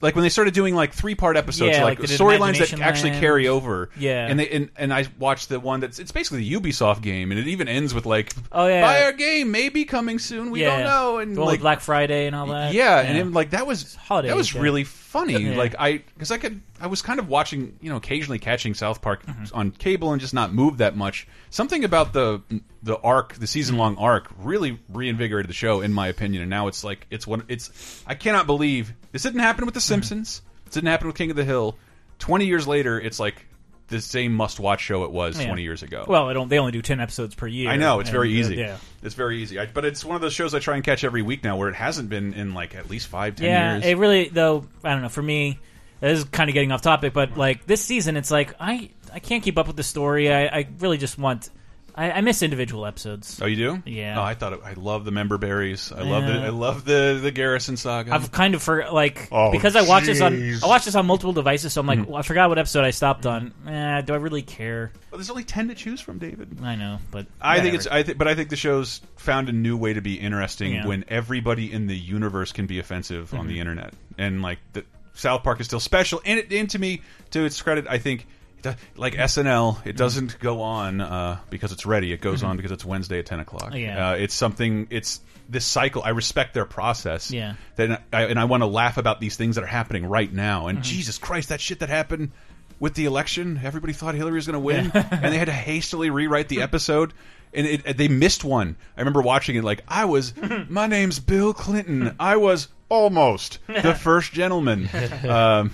Like 0.00 0.14
when 0.14 0.22
they 0.22 0.28
started 0.28 0.54
doing 0.54 0.76
like 0.76 0.92
three 0.92 1.16
part 1.16 1.36
episodes, 1.36 1.76
Yeah, 1.76 1.82
like, 1.82 1.98
like 1.98 2.08
storylines 2.08 2.58
that 2.58 2.80
actually 2.80 3.10
Land. 3.10 3.20
carry 3.20 3.48
over. 3.48 3.90
Yeah. 3.98 4.26
and 4.28 4.38
they 4.38 4.48
and, 4.48 4.70
and 4.76 4.94
I 4.94 5.06
watched 5.18 5.48
the 5.48 5.58
one 5.58 5.80
that's 5.80 5.98
it's 5.98 6.12
basically 6.12 6.48
the 6.48 6.54
Ubisoft 6.54 7.02
game, 7.02 7.32
and 7.32 7.40
it 7.40 7.48
even 7.48 7.66
ends 7.66 7.92
with 7.94 8.06
like, 8.06 8.32
Oh, 8.52 8.68
yeah. 8.68 8.82
buy 8.82 9.02
our 9.02 9.12
game, 9.12 9.50
maybe 9.50 9.84
coming 9.84 10.20
soon. 10.20 10.50
We 10.52 10.60
yeah. 10.62 10.76
don't 10.76 10.84
know. 10.84 11.18
And 11.18 11.36
the 11.36 11.40
one 11.40 11.46
with 11.46 11.52
like 11.54 11.60
Black 11.60 11.80
Friday 11.80 12.26
and 12.28 12.36
all 12.36 12.46
that. 12.46 12.72
yeah, 12.74 13.00
and 13.00 13.18
then, 13.18 13.32
like 13.32 13.50
that 13.50 13.66
was 13.66 13.96
Holiday 13.96 14.28
that 14.28 14.36
was 14.36 14.54
really 14.54 14.84
funny. 15.08 15.36
Yeah. 15.38 15.56
Like 15.56 15.74
I 15.78 15.98
because 16.14 16.30
I 16.30 16.38
could 16.38 16.60
I 16.80 16.86
was 16.86 17.02
kind 17.02 17.18
of 17.18 17.28
watching 17.28 17.76
you 17.80 17.90
know 17.90 17.96
occasionally 17.96 18.38
catching 18.38 18.74
South 18.74 19.00
Park 19.02 19.24
Mm-hmm. 19.26 19.56
on 19.56 19.70
cable 19.72 20.12
and 20.12 20.20
just 20.20 20.34
not 20.34 20.52
move 20.52 20.78
that 20.78 20.96
much. 20.96 21.26
Something 21.50 21.82
about 21.84 22.12
the 22.12 22.42
the 22.82 22.98
arc, 22.98 23.34
the 23.34 23.46
season 23.46 23.76
long 23.76 23.94
Mm-hmm. 23.94 24.04
arc, 24.04 24.28
really 24.38 24.78
reinvigorated 24.90 25.48
the 25.48 25.54
show 25.54 25.80
in 25.80 25.92
my 25.92 26.08
opinion. 26.08 26.42
And 26.42 26.50
now 26.50 26.68
it's 26.68 26.84
like 26.84 27.06
it's 27.10 27.26
one 27.26 27.42
it's 27.48 28.02
I 28.06 28.14
cannot 28.14 28.46
believe 28.46 28.92
this 29.12 29.22
didn't 29.22 29.40
happen 29.40 29.64
with 29.64 29.74
The 29.74 29.80
Mm-hmm. 29.80 29.88
Simpsons. 29.94 30.42
This 30.66 30.74
didn't 30.74 30.88
happen 30.88 31.06
with 31.06 31.16
King 31.16 31.30
of 31.30 31.36
the 31.36 31.44
Hill. 31.44 31.76
Twenty 32.18 32.46
years 32.46 32.66
later, 32.68 33.00
it's 33.00 33.18
like 33.18 33.46
the 33.88 34.00
same 34.00 34.34
must 34.34 34.60
watch 34.60 34.80
show 34.82 35.04
it 35.04 35.10
was 35.10 35.38
Yeah. 35.38 35.46
twenty 35.46 35.62
years 35.62 35.82
ago. 35.82 36.04
Well, 36.06 36.28
they 36.28 36.34
don't. 36.34 36.48
They 36.48 36.58
only 36.58 36.72
do 36.72 36.82
ten 36.82 37.00
episodes 37.00 37.34
per 37.34 37.46
year. 37.46 37.70
I 37.70 37.76
know 37.76 38.00
it's 38.00 38.08
and, 38.10 38.14
very 38.14 38.28
uh, 38.28 38.40
easy. 38.40 38.56
yeah. 38.56 38.76
it's 39.02 39.14
very 39.14 39.42
easy. 39.42 39.58
I, 39.58 39.66
but 39.66 39.84
it's 39.84 40.04
one 40.04 40.14
of 40.14 40.22
those 40.22 40.32
shows 40.34 40.54
I 40.54 40.58
try 40.58 40.76
and 40.76 40.84
catch 40.84 41.04
every 41.04 41.22
week 41.22 41.42
now, 41.44 41.56
where 41.56 41.68
it 41.68 41.74
hasn't 41.74 42.08
been 42.08 42.34
in 42.34 42.54
like 42.54 42.74
at 42.74 42.88
least 42.90 43.08
five, 43.08 43.36
ten 43.36 43.46
yeah, 43.46 43.72
years. 43.74 43.84
it 43.86 43.98
really 43.98 44.28
though. 44.28 44.66
I 44.84 44.92
don't 44.92 45.02
know. 45.02 45.08
For 45.08 45.22
me, 45.22 45.58
this 46.00 46.18
is 46.18 46.24
kind 46.24 46.48
of 46.50 46.54
getting 46.54 46.70
off 46.72 46.82
topic, 46.82 47.12
but 47.12 47.36
like 47.36 47.66
this 47.66 47.82
season, 47.82 48.16
it's 48.16 48.30
like 48.30 48.54
I 48.60 48.90
I 49.12 49.18
can't 49.20 49.42
keep 49.42 49.58
up 49.58 49.66
with 49.66 49.76
the 49.76 49.82
story. 49.82 50.32
I, 50.32 50.46
I 50.46 50.68
really 50.78 50.98
just 50.98 51.18
want. 51.18 51.50
I, 51.98 52.12
I 52.12 52.20
miss 52.20 52.42
individual 52.44 52.86
episodes. 52.86 53.40
Oh, 53.42 53.46
you 53.46 53.56
do? 53.56 53.82
Yeah. 53.84 54.20
Oh, 54.20 54.22
I 54.22 54.34
thought 54.34 54.52
it, 54.52 54.60
I 54.64 54.74
love 54.74 55.04
the 55.04 55.10
member 55.10 55.36
berries. 55.36 55.90
I 55.90 56.02
love 56.02 56.24
the 56.26 56.32
I 56.34 56.48
love 56.50 56.84
the 56.84 57.18
the 57.20 57.32
Garrison 57.32 57.76
saga. 57.76 58.14
I've 58.14 58.30
kind 58.30 58.54
of 58.54 58.62
for 58.62 58.88
like 58.92 59.26
Oh, 59.32 59.50
because 59.50 59.74
I 59.74 59.82
watch 59.82 60.04
this 60.04 60.20
on 60.20 60.32
jeez. 60.34 60.62
I 60.62 60.68
watch 60.68 60.84
this 60.84 60.94
on 60.94 61.06
multiple 61.06 61.32
devices, 61.32 61.72
so 61.72 61.80
I'm 61.80 61.86
like, 61.88 62.06
well, 62.06 62.16
I 62.16 62.22
forgot 62.22 62.48
what 62.48 62.58
episode 62.58 62.84
I 62.84 62.92
stopped 62.92 63.26
on. 63.26 63.52
Eh, 63.66 64.00
do 64.02 64.14
I 64.14 64.18
really 64.18 64.42
care? 64.42 64.92
Well, 65.10 65.18
there's 65.18 65.28
only 65.30 65.42
ten 65.44 65.68
to 65.68 65.74
choose 65.74 66.00
from, 66.00 66.18
David. 66.18 66.58
I 66.62 66.76
know, 66.76 66.98
but 67.10 67.26
I 67.40 67.54
think 67.60 67.74
whatever. 67.74 67.76
it's 67.76 67.86
I 67.88 68.02
th 68.04 68.16
but 68.18 68.28
I 68.28 68.34
think 68.36 68.50
the 68.50 68.56
show's 68.56 69.00
found 69.16 69.48
a 69.48 69.52
new 69.52 69.76
way 69.76 69.92
to 69.94 70.00
be 70.00 70.14
interesting 70.14 70.74
Yeah. 70.74 70.86
when 70.86 71.04
everybody 71.08 71.72
in 71.72 71.88
the 71.88 71.96
universe 71.96 72.52
can 72.52 72.66
be 72.66 72.78
offensive 72.78 73.34
on 73.34 73.46
Mhm. 73.46 73.48
the 73.48 73.58
internet, 73.60 73.94
and 74.16 74.40
like 74.40 74.58
the 74.72 74.84
South 75.14 75.42
Park 75.42 75.58
is 75.58 75.66
still 75.66 75.80
special. 75.80 76.22
And, 76.24 76.38
it, 76.38 76.52
and 76.52 76.70
to 76.70 76.78
me, 76.78 77.02
to 77.32 77.44
its 77.44 77.60
credit, 77.60 77.86
I 77.90 77.98
think. 77.98 78.26
It 78.64 78.76
Like 78.96 79.14
SNL, 79.14 79.78
it 79.86 79.96
doesn't 79.96 80.38
go 80.40 80.62
on 80.62 81.00
uh, 81.00 81.38
because 81.50 81.72
it's 81.72 81.86
ready. 81.86 82.12
It 82.12 82.20
goes 82.20 82.42
Mhm. 82.42 82.48
on 82.48 82.56
because 82.56 82.72
it's 82.72 82.84
Wednesday 82.84 83.18
at 83.18 83.26
ten 83.26 83.40
o'clock. 83.40 83.74
Yeah. 83.74 84.10
Uh, 84.10 84.14
it's 84.14 84.34
something. 84.34 84.86
It's 84.90 85.20
this 85.48 85.64
cycle. 85.64 86.02
I 86.02 86.10
respect 86.10 86.54
their 86.54 86.64
process. 86.66 87.30
Yeah. 87.30 87.54
Then 87.76 87.98
I, 88.12 88.24
and 88.24 88.38
I 88.38 88.44
want 88.44 88.62
to 88.62 88.66
laugh 88.66 88.98
about 88.98 89.20
these 89.20 89.36
things 89.36 89.54
that 89.56 89.64
are 89.64 89.68
happening 89.68 90.04
right 90.06 90.32
now. 90.32 90.66
And 90.66 90.78
Mhm. 90.80 90.82
Jesus 90.82 91.18
Christ, 91.18 91.48
that 91.48 91.60
shit 91.60 91.80
that 91.80 91.88
happened 91.88 92.32
with 92.80 92.94
the 92.94 93.06
election. 93.06 93.60
Everybody 93.64 93.92
thought 93.92 94.14
Hillary 94.14 94.34
was 94.36 94.46
going 94.46 94.54
to 94.54 94.60
win, 94.60 94.92
Yeah. 94.94 95.08
and 95.22 95.32
they 95.32 95.38
had 95.38 95.46
to 95.46 95.52
hastily 95.52 96.10
rewrite 96.10 96.48
the 96.48 96.60
episode. 96.68 97.12
And 97.54 97.66
it, 97.66 97.96
they 97.96 98.08
missed 98.08 98.44
one. 98.44 98.76
I 98.94 99.00
remember 99.00 99.22
watching 99.22 99.56
it 99.56 99.64
like 99.64 99.82
I 99.88 100.04
was. 100.04 100.34
my 100.68 100.86
name's 100.86 101.18
Bill 101.18 101.54
Clinton. 101.54 102.14
I 102.20 102.36
was 102.36 102.68
almost 102.90 103.58
the 103.68 103.94
first 103.94 104.32
gentleman. 104.34 104.88
Um, 105.26 105.70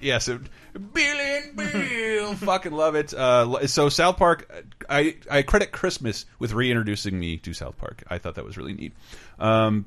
yes, 0.00 0.28
it, 0.28 0.40
Bill 0.72 1.18
and 1.18 1.56
Bill. 1.72 2.34
Fucking 2.34 2.72
love 2.72 2.94
it. 2.94 3.12
Uh, 3.12 3.66
so 3.66 3.88
South 3.88 4.16
Park, 4.16 4.50
I 4.88 5.16
I 5.30 5.42
credit 5.42 5.72
Christmas 5.72 6.26
with 6.38 6.52
reintroducing 6.52 7.18
me 7.18 7.36
to 7.38 7.52
South 7.52 7.76
Park. 7.76 8.02
I 8.08 8.18
thought 8.18 8.36
that 8.36 8.44
was 8.44 8.56
really 8.56 8.72
neat. 8.72 8.92
Um, 9.38 9.86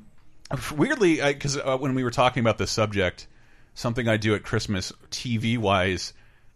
weirdly, 0.74 1.20
because 1.20 1.56
uh, 1.56 1.76
when 1.78 1.94
we 1.94 2.04
were 2.04 2.10
talking 2.10 2.40
about 2.40 2.58
this 2.58 2.70
subject, 2.70 3.26
something 3.74 4.08
I 4.08 4.16
do 4.16 4.34
at 4.34 4.42
Christmas 4.42 4.92
TV 5.10 5.58
wise, 5.58 6.12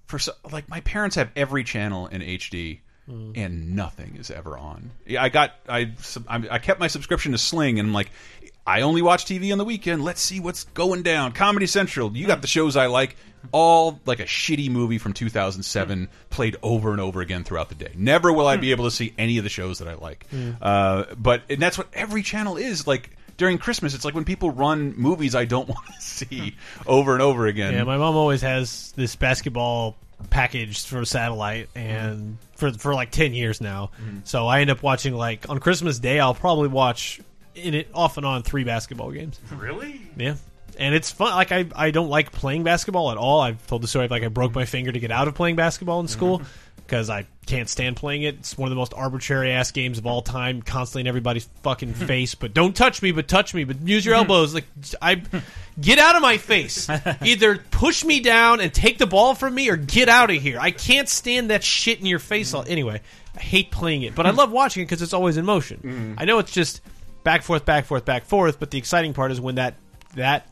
for 0.06 0.18
so, 0.18 0.32
like 0.50 0.68
my 0.68 0.80
parents 0.80 1.16
have 1.16 1.30
every 1.36 1.64
channel 1.64 2.06
in 2.06 2.20
HD. 2.20 2.80
Mm. 3.08 3.36
And 3.36 3.74
nothing 3.74 4.16
is 4.20 4.30
ever 4.30 4.56
on. 4.56 4.90
Yeah, 5.04 5.22
I 5.22 5.30
got 5.30 5.52
I 5.68 5.94
I 6.28 6.58
kept 6.58 6.78
my 6.78 6.86
subscription 6.86 7.32
to 7.32 7.38
Sling, 7.38 7.80
and 7.80 7.88
I'm 7.88 7.94
like, 7.94 8.10
I 8.66 8.82
only 8.82 9.02
watch 9.02 9.24
TV 9.24 9.50
on 9.50 9.58
the 9.58 9.64
weekend. 9.64 10.04
Let's 10.04 10.20
see 10.20 10.38
what's 10.38 10.64
going 10.64 11.02
down. 11.02 11.32
Comedy 11.32 11.66
Central, 11.66 12.16
you 12.16 12.26
got 12.28 12.40
the 12.40 12.46
shows 12.46 12.76
I 12.76 12.86
like. 12.86 13.16
All 13.53 13.99
like 14.07 14.20
a 14.20 14.24
shitty 14.24 14.70
movie 14.70 14.99
from 14.99 15.12
2007 15.12 16.09
played 16.28 16.57
over 16.62 16.93
and 16.93 17.01
over 17.01 17.20
again 17.20 17.45
throughout 17.45 17.68
the 17.68 17.74
day. 17.74 17.93
Never 17.97 18.32
will 18.32 18.47
I 18.47 18.57
be 18.57 18.70
able 18.70 18.84
to 18.84 18.91
see 18.91 19.12
any 19.18 19.38
of 19.38 19.45
the 19.45 19.51
shows 19.51 19.78
that 19.78 19.88
I 19.88 19.95
like. 19.95 20.26
Mm. 20.32 20.57
Uh, 20.61 21.05
but 21.16 21.43
and 21.49 21.61
that's 21.61 21.78
what 21.78 21.88
every 21.93 22.22
channel 22.22 22.57
is 22.57 22.86
like 22.86 23.11
during 23.36 23.59
Christmas. 23.59 23.95
It's 23.95 24.05
like 24.05 24.14
when 24.14 24.24
people 24.24 24.51
run 24.51 24.95
movies 24.97 25.34
I 25.34 25.47
don't 25.47 25.68
want 25.68 25.86
to 25.86 26.01
see 26.01 26.57
over 26.86 27.12
and 27.14 27.22
over 27.22 27.47
again. 27.47 27.72
Yeah, 27.74 27.84
my 27.84 27.97
mom 27.97 28.14
always 28.16 28.43
has 28.43 28.93
this 28.97 29.16
basketball 29.16 29.97
package 30.28 30.84
for 30.84 31.05
satellite 31.07 31.70
and 31.74 32.36
for 32.57 32.72
for 32.72 32.95
like 32.95 33.11
10 33.11 33.32
years 33.32 33.61
now. 33.61 33.91
Mhm. 34.03 34.26
So 34.26 34.47
I 34.47 34.61
end 34.61 34.70
up 34.70 34.82
watching 34.82 35.14
like 35.14 35.49
on 35.49 35.59
Christmas 35.59 35.99
Day 35.99 36.20
I'll 36.20 36.34
probably 36.34 36.68
watch 36.68 37.20
in 37.55 37.74
it 37.74 37.88
off 37.95 38.16
and 38.16 38.26
on 38.26 38.43
three 38.43 38.64
basketball 38.64 39.11
games. 39.11 39.41
Really? 39.57 40.01
Yeah. 40.16 40.34
And 40.80 40.94
it's 40.94 41.10
fun. 41.10 41.34
Like 41.34 41.52
I, 41.52 41.66
I 41.76 41.90
don't 41.90 42.08
like 42.08 42.32
playing 42.32 42.64
basketball 42.64 43.10
at 43.10 43.18
all. 43.18 43.40
I've 43.40 43.64
told 43.66 43.82
the 43.82 43.86
story. 43.86 44.06
Of 44.06 44.10
like 44.10 44.22
I 44.22 44.28
broke 44.28 44.54
my 44.54 44.64
finger 44.64 44.90
to 44.90 44.98
get 44.98 45.12
out 45.12 45.28
of 45.28 45.34
playing 45.34 45.56
basketball 45.56 46.00
in 46.00 46.08
school 46.08 46.38
mm-hmm. 46.38 46.48
because 46.78 47.10
I 47.10 47.26
can't 47.44 47.68
stand 47.68 47.96
playing 47.96 48.22
it. 48.22 48.36
It's 48.36 48.56
one 48.56 48.66
of 48.68 48.70
the 48.70 48.76
most 48.76 48.94
arbitrary 48.94 49.52
ass 49.52 49.72
games 49.72 49.98
of 49.98 50.06
all 50.06 50.22
time. 50.22 50.62
Constantly 50.62 51.02
in 51.02 51.06
everybody's 51.06 51.44
fucking 51.62 51.92
face. 52.08 52.34
But 52.34 52.54
don't 52.54 52.74
touch 52.74 53.02
me. 53.02 53.12
But 53.12 53.28
touch 53.28 53.52
me. 53.52 53.64
But 53.64 53.86
use 53.86 54.06
your 54.06 54.14
elbows. 54.14 54.54
Like 54.54 54.64
I, 55.02 55.22
get 55.78 55.98
out 55.98 56.16
of 56.16 56.22
my 56.22 56.38
face. 56.38 56.88
Either 57.22 57.58
push 57.58 58.02
me 58.02 58.20
down 58.20 58.60
and 58.60 58.72
take 58.72 58.96
the 58.96 59.06
ball 59.06 59.34
from 59.34 59.54
me, 59.54 59.68
or 59.68 59.76
get 59.76 60.08
out 60.08 60.30
of 60.30 60.40
here. 60.40 60.58
I 60.58 60.70
can't 60.70 61.10
stand 61.10 61.50
that 61.50 61.62
shit 61.62 62.00
in 62.00 62.06
your 62.06 62.18
face. 62.18 62.54
all 62.54 62.64
Anyway, 62.66 63.02
I 63.36 63.40
hate 63.40 63.70
playing 63.70 64.02
it, 64.02 64.14
but 64.14 64.24
I 64.24 64.30
love 64.30 64.50
watching 64.50 64.82
it 64.82 64.86
because 64.86 65.02
it's 65.02 65.12
always 65.12 65.36
in 65.36 65.44
motion. 65.44 65.80
Mm-hmm. 65.84 66.14
I 66.16 66.24
know 66.24 66.38
it's 66.38 66.52
just 66.52 66.80
back 67.22 67.42
forth, 67.42 67.66
back 67.66 67.84
forth, 67.84 68.06
back 68.06 68.24
forth. 68.24 68.58
But 68.58 68.70
the 68.70 68.78
exciting 68.78 69.12
part 69.12 69.30
is 69.30 69.42
when 69.42 69.56
that 69.56 69.74
that 70.14 70.49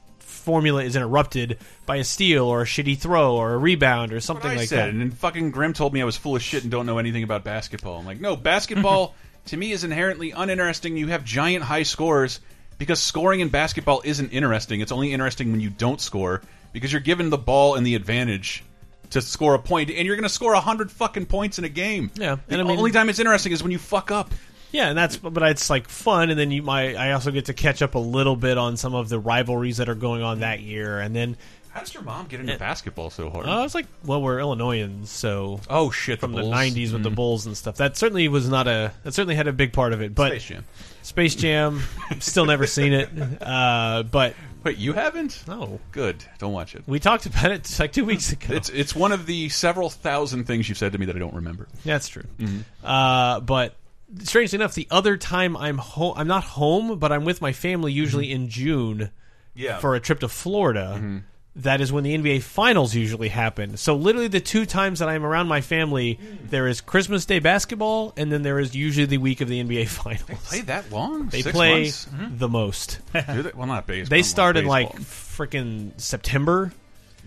formula 0.49 0.83
is 0.83 0.97
interrupted 0.97 1.59
by 1.85 1.97
a 1.97 2.05
steal 2.05 2.47
or 2.47 2.63
a 2.63 2.65
shitty 2.65 2.97
throw 2.97 3.37
or 3.37 3.53
a 3.53 3.59
rebound 3.59 4.15
or 4.15 4.21
something 4.21 4.57
like 4.57 4.67
said, 4.67 4.79
that. 4.79 4.89
And 4.89 4.99
then 4.99 5.11
fucking 5.11 5.51
Grim 5.51 5.75
told 5.75 5.93
me 5.93 6.01
I 6.01 6.07
was 6.07 6.17
full 6.17 6.35
of 6.35 6.43
shit 6.43 6.63
and 6.63 6.73
don't 6.73 6.87
know 6.87 6.97
anything 6.97 7.23
about 7.23 7.45
basketball. 7.45 7.99
I'm 7.99 8.07
like, 8.07 8.19
no, 8.19 8.35
basketball 8.35 9.15
to 9.45 9.57
me 9.59 9.73
is 9.73 9.85
inherently 9.85 10.31
uninteresting. 10.31 10.97
You 10.97 11.09
have 11.09 11.23
giant 11.23 11.65
high 11.65 11.83
scores 11.83 12.41
because 12.79 12.99
scoring 12.99 13.41
in 13.41 13.51
basketball 13.51 14.01
isn't 14.07 14.31
interesting. 14.31 14.81
It's 14.81 14.91
only 14.91 15.13
interesting 15.13 15.51
when 15.53 15.61
you 15.61 15.69
don't 15.69 16.01
score 16.01 16.41
because 16.73 16.91
you're 16.91 17.03
given 17.03 17.29
the 17.29 17.37
ball 17.37 17.75
and 17.75 17.87
the 17.87 17.95
advantage 17.95 18.65
to 19.11 19.21
score 19.21 19.53
a 19.53 19.59
point, 19.59 19.91
and 19.91 20.07
you're 20.07 20.17
going 20.17 20.23
to 20.23 20.31
score 20.31 20.55
a 20.55 20.61
hundred 20.61 20.91
fucking 20.91 21.27
points 21.27 21.59
in 21.59 21.67
a 21.67 21.69
game. 21.69 22.11
Yeah, 22.15 22.37
the 22.47 22.55
and 22.55 22.63
I 22.63 22.65
mean- 22.65 22.79
only 22.79 22.91
time 22.91 23.11
it's 23.11 23.19
interesting 23.19 23.53
is 23.53 23.63
when 23.63 23.73
you 23.73 23.79
fuck 23.79 24.11
up. 24.11 24.33
Yeah, 24.71 24.89
and 24.89 24.99
that's 24.99 25.17
but 25.17 25.43
it's 25.45 25.71
like 25.71 25.89
fun, 25.89 26.31
and 26.31 26.39
then 26.39 26.51
you 26.51 26.63
might 26.63 26.95
I 26.97 27.13
also 27.13 27.31
get 27.31 27.47
to 27.47 27.55
catch 27.55 27.81
up 27.83 27.95
a 27.95 27.99
little 27.99 28.37
bit 28.37 28.59
on 28.59 28.77
some 28.77 28.95
of 28.95 29.09
the 29.09 29.19
rivalries 29.19 29.79
that 29.79 29.89
are 29.89 29.95
going 29.95 30.23
on 30.23 30.41
that 30.41 30.61
year, 30.61 31.01
and 31.01 31.17
then 31.17 31.37
How 31.71 31.81
does 31.81 31.95
your 31.95 32.03
mom 32.03 32.27
get 32.27 32.41
into 32.41 32.59
basketball 32.59 33.09
so 33.11 33.31
hard? 33.31 33.47
Uh, 33.47 33.61
I 33.61 33.63
was 33.63 33.75
like, 33.75 33.87
well, 34.05 34.21
we're 34.21 34.41
Illinoisans, 34.41 35.11
so 35.11 35.61
oh 35.71 35.91
shit, 35.91 36.21
from 36.21 36.33
the 36.33 36.43
the, 36.43 36.49
'90s 36.49 36.93
with 36.93 37.03
the 37.03 37.11
Mm. 37.11 37.15
Bulls 37.15 37.47
and 37.47 37.57
stuff. 37.57 37.77
That 37.77 37.97
certainly 37.97 38.29
was 38.29 38.49
not 38.49 38.67
a 38.69 38.93
that 39.05 39.15
certainly 39.15 39.37
had 39.37 39.47
a 39.49 39.53
big 39.53 39.73
part 39.73 39.93
of 39.95 40.03
it. 40.03 40.15
But 40.15 40.33
Space 40.33 40.45
Jam. 40.49 40.65
Space 41.03 41.35
Jam, 41.35 41.83
still 42.21 42.45
never 42.45 42.67
seen 42.67 42.93
it. 42.93 43.09
Uh, 43.41 44.03
but 44.03 44.35
wait, 44.65 44.77
you 44.77 44.93
haven't? 44.93 45.45
No, 45.49 45.81
Good. 45.93 46.23
Don't 46.39 46.53
watch 46.53 46.75
it. 46.75 46.83
we 46.87 46.99
talked 47.01 47.25
about 47.25 47.53
it 47.53 47.75
like 47.81 47.93
two 47.93 48.05
weeks 48.05 48.33
ago. 48.33 48.53
It's 48.55 48.69
it's 48.69 48.95
one 48.95 49.13
of 49.13 49.25
the 49.25 49.49
several 49.49 49.89
thousand 49.89 50.45
things 50.45 50.69
you've 50.69 50.77
said 50.77 50.93
to 50.93 50.99
me 50.99 51.07
that 51.07 51.17
I 51.17 51.19
don't 51.21 51.35
remember. 51.37 51.67
Yeah, 51.85 51.95
That's 51.95 52.09
true. 52.09 52.25
Mhm. 52.39 52.65
Uh, 52.85 53.41
but 53.41 53.75
strangely 54.23 54.57
enough, 54.57 54.75
the 54.75 54.89
other 54.91 55.17
time 55.17 55.57
I'm 55.57 55.79
home, 55.79 56.15
I'm 56.17 56.29
not 56.29 56.45
home, 56.45 56.99
but 56.99 57.13
I'm 57.13 57.25
with 57.25 57.41
my 57.41 57.53
family 57.53 57.93
usually 57.93 58.27
mm-hmm. 58.29 58.43
in 58.43 58.49
June. 58.49 59.11
Yeah. 59.55 59.79
For 59.79 59.97
a 59.97 60.01
trip 60.01 60.21
to 60.21 60.29
Florida. 60.29 60.95
Mm-hmm. 60.97 61.19
that 61.57 61.81
is 61.81 61.93
when 61.93 62.05
the 62.05 62.17
NBA 62.17 62.43
finals 62.43 62.95
usually 62.95 63.29
happen. 63.29 63.77
So 63.77 63.97
literally 63.97 64.29
the 64.29 64.39
two 64.39 64.65
times 64.65 65.01
that 65.01 65.09
I'm 65.09 65.25
around 65.25 65.49
my 65.49 65.61
family, 65.61 66.15
mm. 66.15 66.51
there 66.51 66.69
is 66.69 66.81
Christmas 66.81 67.27
Day 67.27 67.41
basketball, 67.41 68.13
and 68.17 68.31
then 68.31 68.43
there 68.43 68.61
is 68.61 68.77
usually 68.77 69.07
the 69.07 69.19
week 69.19 69.41
of 69.41 69.49
the 69.49 69.61
NBA 69.65 69.89
finals. 69.89 70.29
They 70.29 70.35
play 70.35 70.61
that 70.61 70.93
long? 70.93 71.27
They 71.27 71.43
Six 71.43 71.53
play? 71.53 71.85
Mhm. 71.87 72.39
the 72.39 72.49
most. 72.49 73.01
Do 73.13 73.43
they? 73.43 73.51
Well, 73.53 73.67
not 73.67 73.89
baseball. 73.89 74.11
They 74.11 74.23
start 74.23 74.57
in 74.57 74.67
like 74.67 74.93
freaking 75.01 76.01
September, 76.01 76.73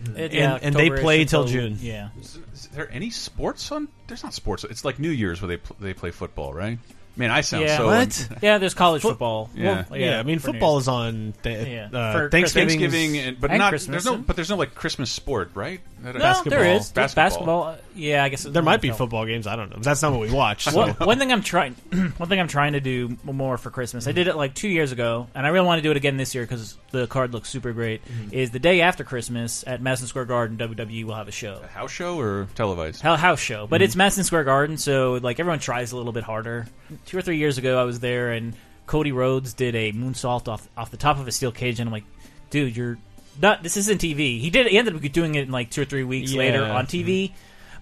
It- 0.04 0.16
and, 0.16 0.32
yeah, 0.32 0.58
and 0.60 0.74
they 0.74 0.90
play 0.90 1.24
till 1.24 1.42
until- 1.42 1.52
June. 1.52 1.78
Yeah. 1.80 2.08
Is, 2.20 2.38
is 2.52 2.68
there 2.68 2.90
any 2.92 3.10
sports 3.10 3.70
on? 3.72 3.88
There's 4.06 4.22
not 4.22 4.34
sports. 4.34 4.64
It's 4.64 4.84
like 4.84 4.98
New 4.98 5.10
Year's 5.10 5.40
where 5.40 5.48
they 5.48 5.56
pl 5.58 5.76
they 5.80 5.94
play 5.94 6.10
football, 6.10 6.52
right? 6.52 6.78
Man, 7.14 7.30
I 7.30 7.42
sound 7.42 7.64
Yeah. 7.64 7.76
so 7.76 7.86
What? 7.86 8.28
Yeah, 8.42 8.58
there's 8.58 8.72
college 8.74 9.02
football. 9.02 9.50
Yeah, 9.54 9.84
Well, 9.90 10.00
Yeah, 10.00 10.18
I 10.18 10.22
mean 10.22 10.38
for 10.38 10.52
football 10.52 10.74
Year's. 10.76 10.84
is 10.84 10.88
on 10.88 11.34
th- 11.42 11.68
Yeah. 11.68 11.88
uh, 11.98 12.12
For 12.12 12.30
Thanksgiving. 12.30 12.80
Thanksgiving, 12.80 13.18
and, 13.18 13.40
but 13.40 13.50
And 13.50 13.58
not 13.58 13.68
Christmas, 13.70 14.04
there's 14.04 14.16
no 14.16 14.22
but 14.22 14.34
there's 14.36 14.48
no 14.50 14.56
like 14.56 14.74
Christmas 14.74 15.10
sport, 15.10 15.50
right? 15.54 15.80
That- 16.02 16.14
No, 16.14 16.20
Basketball. 16.20 16.58
there 16.58 16.68
is 16.74 16.90
There's 16.90 17.14
Basketball. 17.14 17.64
basketball. 17.64 17.64
uh, 17.64 17.76
Yeah, 17.94 18.24
I 18.24 18.28
guess 18.30 18.42
There 18.44 18.62
might 18.62 18.80
be 18.80 18.90
football 18.90 19.26
games. 19.26 19.46
I 19.46 19.56
don't 19.56 19.70
know. 19.70 19.76
That's 19.80 20.00
not 20.02 20.12
what 20.12 20.20
we 20.22 20.30
watch. 20.32 20.64
So. 20.64 20.76
One, 20.76 20.90
one 20.94 21.18
thing 21.18 21.30
I'm 21.30 21.42
trying, 21.42 21.74
one 22.16 22.28
thing 22.30 22.40
I'm 22.40 22.48
trying 22.48 22.72
to 22.72 22.80
do 22.80 23.16
more 23.24 23.58
for 23.58 23.70
Christmas. 23.70 24.08
I 24.08 24.12
did 24.12 24.26
it 24.26 24.34
like 24.36 24.54
two 24.54 24.68
years 24.68 24.90
ago, 24.92 25.28
and 25.34 25.44
I 25.46 25.50
really 25.50 25.66
want 25.66 25.78
to 25.78 25.82
do 25.82 25.90
it 25.90 25.96
again 25.98 26.16
this 26.16 26.34
year 26.34 26.44
because 26.44 26.76
the 26.92 27.06
card 27.06 27.32
looks 27.34 27.50
super 27.50 27.72
great. 27.72 28.00
Is 28.32 28.50
the 28.50 28.58
day 28.58 28.80
after 28.80 29.04
Christmas 29.04 29.62
at 29.66 29.82
Madison 29.82 30.06
Square 30.06 30.24
Garden, 30.26 30.56
WWE 30.56 31.04
will 31.04 31.14
have 31.14 31.28
a 31.28 31.32
show, 31.32 31.60
house 31.74 31.90
show 31.92 32.18
or 32.18 32.48
televised? 32.54 33.02
Hell, 33.02 33.16
house 33.18 33.40
show, 33.40 33.66
but 33.66 33.80
Mhm. 33.80 33.84
it's 33.84 33.96
Madison 33.96 34.24
Square 34.24 34.44
Garden, 34.44 34.78
so 34.78 35.20
like 35.22 35.38
everyone 35.38 35.58
tries 35.58 35.92
a 35.92 35.96
little 35.96 36.12
bit 36.12 36.24
harder. 36.24 36.66
Two 37.06 37.18
or 37.18 37.22
three 37.22 37.36
years 37.36 37.58
ago, 37.58 37.80
I 37.80 37.84
was 37.84 38.00
there, 38.00 38.32
and 38.32 38.54
Cody 38.86 39.12
Rhodes 39.12 39.54
did 39.54 39.74
a 39.74 39.92
moonsault 39.92 40.48
off 40.48 40.66
off 40.76 40.90
the 40.90 40.96
top 40.96 41.18
of 41.18 41.26
a 41.28 41.32
steel 41.32 41.52
cage, 41.52 41.80
and 41.80 41.88
I'm 41.88 41.92
like, 41.92 42.04
dude, 42.50 42.76
you're 42.76 42.98
not. 43.40 43.62
This 43.62 43.76
isn't 43.76 44.00
TV. 44.00 44.40
He 44.40 44.50
did. 44.50 44.66
He 44.66 44.78
ended 44.78 44.94
up 44.94 45.12
doing 45.12 45.34
it 45.34 45.42
in 45.44 45.50
like 45.50 45.70
two 45.70 45.82
or 45.82 45.84
three 45.84 46.04
weeks 46.04 46.32
later 46.32 46.64
on 46.64 46.86
TV. 46.86 47.32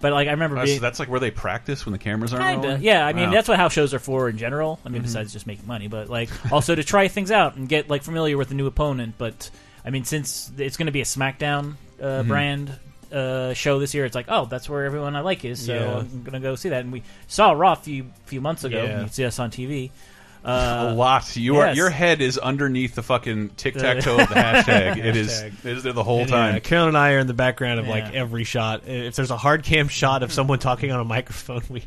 But 0.01 0.13
like 0.15 0.29
I 0.29 0.31
remember 0.31 0.57
Oh, 0.59 0.65
being, 0.65 0.79
so 0.79 0.81
that's 0.83 0.99
like 0.99 1.11
where 1.11 1.21
they 1.21 1.31
practice 1.31 1.85
when 1.85 1.93
the 1.93 1.99
cameras 1.99 2.33
aren't 2.33 2.47
Kinda, 2.47 2.69
rolling? 2.69 2.83
yeah. 2.83 3.05
I 3.07 3.13
mean, 3.13 3.27
Wow. 3.27 3.33
that's 3.35 3.49
what 3.49 3.59
house 3.59 3.75
shows 3.75 3.93
are 3.93 3.99
for 3.99 4.31
in 4.31 4.39
general. 4.39 4.81
I 4.83 4.89
mean, 4.89 5.03
Mhm. 5.03 5.07
besides 5.07 5.31
just 5.31 5.47
making 5.47 5.67
money, 5.67 5.89
but 5.89 6.09
like 6.09 6.31
also 6.51 6.75
to 6.75 6.83
try 6.83 7.09
things 7.09 7.31
out 7.31 7.57
and 7.57 7.69
get 7.69 7.91
like 7.91 8.03
familiar 8.03 8.39
with 8.39 8.49
the 8.49 8.55
new 8.55 8.67
opponent. 8.67 9.17
But 9.19 9.51
I 9.85 9.91
mean, 9.91 10.05
since 10.05 10.51
it's 10.57 10.79
going 10.79 10.87
to 10.87 10.93
be 10.93 11.03
a 11.03 11.05
SmackDown 11.05 11.75
uh, 12.01 12.23
Mhm. 12.23 12.29
brand 12.29 12.73
uh, 13.13 13.55
show 13.55 13.79
this 13.79 13.95
year, 13.95 14.05
it's 14.05 14.15
like, 14.15 14.27
oh, 14.29 14.47
that's 14.47 14.69
where 14.69 14.85
everyone 14.85 15.17
I 15.17 15.21
like 15.21 15.45
is. 15.45 15.65
So 15.67 15.75
Yeah. 15.75 15.99
I'm 15.99 16.23
going 16.23 16.33
to 16.35 16.41
go 16.41 16.55
see 16.55 16.69
that. 16.71 16.81
And 16.81 16.93
we 16.93 17.03
saw 17.29 17.53
Raw 17.53 17.73
a 17.73 17.77
few 17.77 18.07
few 18.27 18.41
months 18.41 18.65
ago. 18.65 18.83
Yeah. 18.83 18.97
You 18.97 19.05
can 19.05 19.11
see 19.13 19.25
us 19.25 19.39
on 19.39 19.51
TV. 19.51 19.91
Uh, 20.43 20.89
a 20.89 20.95
lot. 20.95 21.37
You 21.37 21.57
are 21.59 21.67
yes. 21.67 21.77
your 21.77 21.91
head 21.91 22.23
is 22.23 22.39
underneath 22.39 22.95
the 22.95 23.03
fucking 23.03 23.51
tic 23.59 23.75
tac 23.75 23.99
toe 24.03 24.19
of 24.19 24.27
the 24.31 24.35
hashtag. 24.37 24.97
It 24.97 25.15
is. 25.15 25.29
Hashtag. 25.29 25.67
It 25.67 25.77
is 25.77 25.83
there 25.83 25.93
the 25.93 26.03
whole 26.03 26.21
And, 26.21 26.29
time. 26.31 26.55
Yeah, 26.55 26.61
Carol 26.61 26.89
and 26.89 26.97
I 26.97 27.13
are 27.13 27.19
in 27.19 27.27
the 27.27 27.35
background 27.35 27.79
of 27.79 27.87
like 27.87 28.05
Yeah. 28.05 28.21
every 28.21 28.45
shot. 28.45 28.89
If 28.89 29.17
there's 29.17 29.31
a 29.31 29.37
hard 29.37 29.65
cam 29.65 29.89
shot 29.89 30.23
of 30.23 30.33
someone 30.33 30.59
talking 30.59 30.93
on 30.93 31.01
a 31.01 31.05
microphone, 31.05 31.61
we 31.69 31.83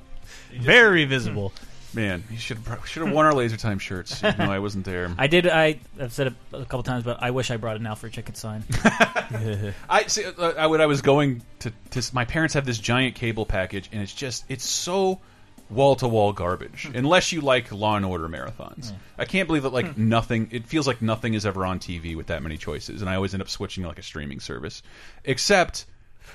very 0.55 1.05
visible. 1.05 1.51
Man, 1.94 2.24
you 2.32 2.38
should 2.38 2.58
should 2.86 3.04
have 3.04 3.14
worn 3.14 3.26
our 3.26 3.34
laser 3.34 3.58
time 3.58 3.80
shirts. 3.80 4.22
No, 4.44 4.52
I 4.52 4.60
wasn't 4.60 4.86
there. 4.86 5.14
I 5.18 5.28
did. 5.28 5.48
I, 5.48 5.80
I've 6.00 6.12
said 6.12 6.28
it 6.28 6.34
a 6.52 6.66
couple 6.66 6.84
times, 6.84 7.04
but 7.04 7.22
I 7.22 7.32
wish 7.32 7.52
I 7.52 7.58
brought 7.58 7.78
an 7.78 7.86
Alfred 7.86 8.14
Chicken 8.14 8.34
sign. 8.34 8.64
I 9.89 10.06
see. 10.08 10.26
Uh, 10.26 10.54
I, 10.58 10.68
when 10.68 10.82
I 10.82 10.88
was 10.88 11.02
going 11.02 11.44
to, 11.60 11.72
to, 11.91 12.16
my 12.16 12.26
parents 12.26 12.56
have 12.56 12.66
this 12.66 12.80
giant 12.80 13.16
cable 13.16 13.46
package, 13.46 13.89
and 13.91 14.02
it's 14.02 14.14
just 14.14 14.44
it's 14.50 14.66
so 14.66 15.20
wall 15.70 15.96
to 15.98 16.08
wall 16.08 16.34
garbage. 16.34 16.88
Hmm. 16.88 16.98
Unless 16.98 17.32
you 17.32 17.41
like 17.41 17.72
Law 17.72 17.96
and 17.96 18.06
Order 18.06 18.28
marathons, 18.28 18.89
hmm. 18.89 18.98
I 19.18 19.26
can't 19.26 19.48
believe 19.48 19.64
that 19.64 19.74
like 19.74 19.94
hmm. 19.94 20.10
nothing. 20.10 20.50
It 20.52 20.66
feels 20.66 20.88
like 20.88 21.02
nothing 21.02 21.36
is 21.36 21.46
ever 21.46 21.66
on 21.66 21.80
TV 21.80 22.16
with 22.18 22.28
that 22.28 22.41
many 22.41 22.58
choices, 22.58 23.02
and 23.02 23.10
I 23.10 23.16
always 23.16 23.34
end 23.34 23.44
up 23.44 23.50
switching 23.50 23.84
to 23.84 23.88
like 23.88 24.00
a 24.00 24.04
streaming 24.04 24.39
service. 24.39 24.82
Except, 25.24 25.86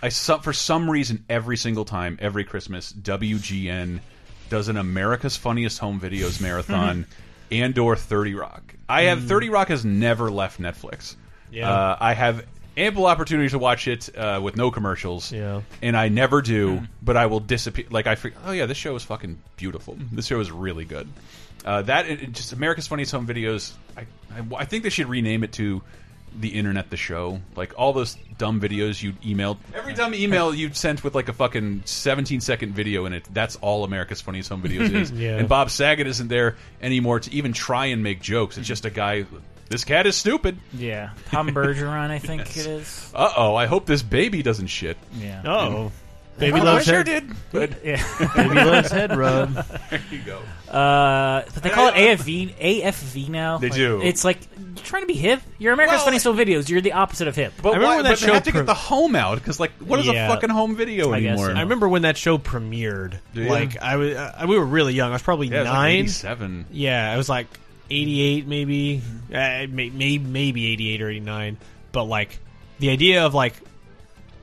I 0.02 0.10
for 0.10 0.52
some 0.52 0.88
reason 0.88 1.24
every 1.28 1.56
single 1.56 1.84
time, 1.84 2.16
every 2.20 2.44
Christmas, 2.44 2.92
WGN 2.92 4.00
does 4.48 4.68
an 4.68 4.76
America's 4.76 5.36
Funniest 5.36 5.78
Home 5.78 6.00
Videos 6.00 6.40
marathon 6.42 7.06
and 7.50 7.78
or 7.78 7.96
Thirty 7.96 8.34
Rock. 8.34 8.74
I 8.88 9.02
have 9.02 9.18
Mm. 9.20 9.28
Thirty 9.28 9.48
Rock 9.50 9.68
has 9.68 9.84
never 9.84 10.30
left 10.30 10.60
Netflix. 10.60 11.16
Yeah. 11.50 11.70
Uh, 11.70 11.96
I 12.00 12.14
have 12.14 12.44
ample 12.76 13.06
opportunity 13.06 13.48
to 13.48 13.58
watch 13.58 13.88
it 13.88 14.16
uh, 14.16 14.40
with 14.42 14.56
no 14.56 14.70
commercials. 14.70 15.32
Yeah. 15.32 15.62
And 15.82 15.96
I 15.96 16.08
never 16.08 16.42
do, 16.42 16.82
but 17.02 17.16
I 17.16 17.26
will 17.26 17.40
disappear. 17.40 17.86
Like 17.90 18.06
I, 18.06 18.14
forget, 18.14 18.38
oh 18.44 18.52
yeah, 18.52 18.66
this 18.66 18.76
show 18.76 18.94
is 18.96 19.02
fucking 19.02 19.38
beautiful. 19.56 19.96
This 20.12 20.26
show 20.26 20.38
is 20.40 20.50
really 20.50 20.84
good. 20.84 21.08
Uh, 21.64 21.82
that 21.82 22.06
it, 22.06 22.22
it 22.22 22.32
just 22.32 22.52
America's 22.52 22.86
Funniest 22.86 23.12
Home 23.12 23.26
Videos. 23.26 23.72
I, 23.96 24.02
I 24.32 24.42
I 24.58 24.64
think 24.64 24.84
they 24.84 24.90
should 24.90 25.08
rename 25.08 25.42
it 25.42 25.52
to 25.54 25.82
the 26.40 26.48
Internet, 26.50 26.90
the 26.90 26.96
show. 26.96 27.40
Like 27.56 27.74
all 27.76 27.92
those 27.92 28.16
dumb 28.38 28.60
videos 28.60 29.02
you 29.02 29.12
emailed. 29.24 29.58
Every 29.74 29.94
dumb 29.94 30.14
email 30.14 30.54
you 30.54 30.72
sent 30.72 31.02
with 31.02 31.14
like 31.14 31.28
a 31.28 31.32
fucking 31.32 31.82
17 31.84 32.40
second 32.40 32.74
video 32.74 33.06
in 33.06 33.12
it. 33.12 33.26
That's 33.32 33.56
all 33.56 33.84
America's 33.84 34.20
Funniest 34.20 34.48
Home 34.50 34.62
Videos 34.62 34.92
is. 34.94 35.10
Yeah. 35.18 35.36
And 35.38 35.48
Bob 35.48 35.70
Saget 35.70 36.06
isn't 36.06 36.28
there 36.28 36.56
anymore 36.80 37.20
to 37.20 37.32
even 37.32 37.52
try 37.52 37.86
and 37.86 38.02
make 38.02 38.20
jokes. 38.20 38.56
It's 38.58 38.68
just 38.68 38.84
a 38.84 38.90
guy. 38.90 39.26
This 39.68 39.84
cat 39.84 40.06
is 40.06 40.16
stupid. 40.16 40.56
yeah, 40.72 41.10
Tom 41.30 41.48
Bergeron, 41.50 42.10
I 42.10 42.18
think 42.20 42.56
Yes. 42.56 42.56
it 42.56 42.70
is. 42.70 43.12
Uh 43.14 43.32
oh, 43.36 43.54
I 43.54 43.66
hope 43.66 43.84
this 43.86 44.02
baby 44.02 44.42
doesn't 44.42 44.68
shit. 44.68 44.96
Yeah. 45.18 45.42
Oh, 45.44 45.92
baby 46.38 46.60
Oh, 46.60 46.64
loves 46.64 46.88
I 46.88 46.92
sure 46.92 47.04
head. 47.04 47.06
did. 47.28 47.36
Good. 47.52 47.76
Yeah. 47.84 48.28
Baby 48.36 48.54
loves 48.54 48.90
head 48.90 49.16
rub. 49.16 49.54
There 49.90 50.00
you 50.10 50.20
go. 50.20 50.38
Uh, 50.72 51.44
but 51.54 51.62
they 51.62 51.70
call 51.70 51.88
it 51.88 51.94
AFV 51.94 52.54
AFV 52.82 53.28
now. 53.28 53.58
They 53.58 53.68
Like, 53.68 53.76
do. 53.76 54.00
It's 54.02 54.24
like 54.24 54.38
you're 54.58 54.84
trying 54.84 55.02
to 55.02 55.06
be 55.06 55.14
hip. 55.14 55.40
You're 55.58 55.72
America's 55.72 55.96
Well, 55.98 56.04
Funniest 56.04 56.24
Home 56.26 56.36
Videos. 56.36 56.68
You're 56.68 56.80
the 56.82 56.92
opposite 56.92 57.26
of 57.28 57.34
hip. 57.36 57.54
But 57.62 57.70
I 57.70 57.72
remember 57.76 57.86
why? 57.86 57.96
when 57.96 58.04
that 58.04 58.10
but 58.10 58.20
they 58.20 58.26
show 58.26 58.34
have 58.34 58.42
to 58.44 58.50
pre- 58.50 58.60
get 58.60 58.66
the 58.66 58.74
home 58.74 59.16
out 59.16 59.38
because, 59.38 59.58
like, 59.58 59.72
what 59.80 59.98
is 60.00 60.06
Yeah. 60.06 60.26
a 60.26 60.30
fucking 60.30 60.50
home 60.50 60.76
video 60.76 61.12
I 61.12 61.20
guess 61.20 61.30
anymore? 61.32 61.46
so. 61.48 61.54
I 61.56 61.60
remember 61.62 61.88
when 61.88 62.02
that 62.02 62.16
show 62.18 62.36
premiered. 62.38 63.18
Do 63.34 63.42
you? 63.42 63.48
Like 63.48 63.80
I 63.80 63.96
was, 63.96 64.14
uh, 64.14 64.44
we 64.48 64.58
were 64.58 64.64
really 64.66 64.92
young. 64.94 65.10
I 65.10 65.14
was 65.14 65.22
probably 65.22 65.48
Yeah, 65.48 65.56
it 65.56 65.60
was 65.60 65.68
like 65.68 65.74
nine. 65.74 65.96
87. 66.00 66.66
Yeah, 66.70 67.12
I 67.12 67.16
was 67.16 67.28
like 67.30 67.46
88 67.90 68.46
maybe, 68.46 69.02
uh, 69.32 69.66
may, 69.70 69.88
may, 69.90 70.18
maybe 70.18 70.66
88 70.72 71.02
or 71.02 71.08
89. 71.10 71.56
But 71.92 72.04
like 72.04 72.38
the 72.78 72.90
idea 72.90 73.24
of 73.24 73.32
like 73.34 73.54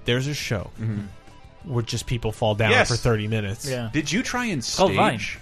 there's 0.06 0.26
a 0.28 0.34
show 0.34 0.72
where 1.66 1.84
just 1.84 2.06
people 2.06 2.32
fall 2.32 2.56
down 2.56 2.72
Yes. 2.72 2.90
for 2.90 2.96
30 2.96 3.28
minutes. 3.28 3.68
Yeah. 3.70 3.90
Did 3.92 4.12
you 4.12 4.24
try 4.24 4.46
and 4.46 4.64
called 4.76 4.94
Vine. 4.94 5.20
stage 5.20 5.40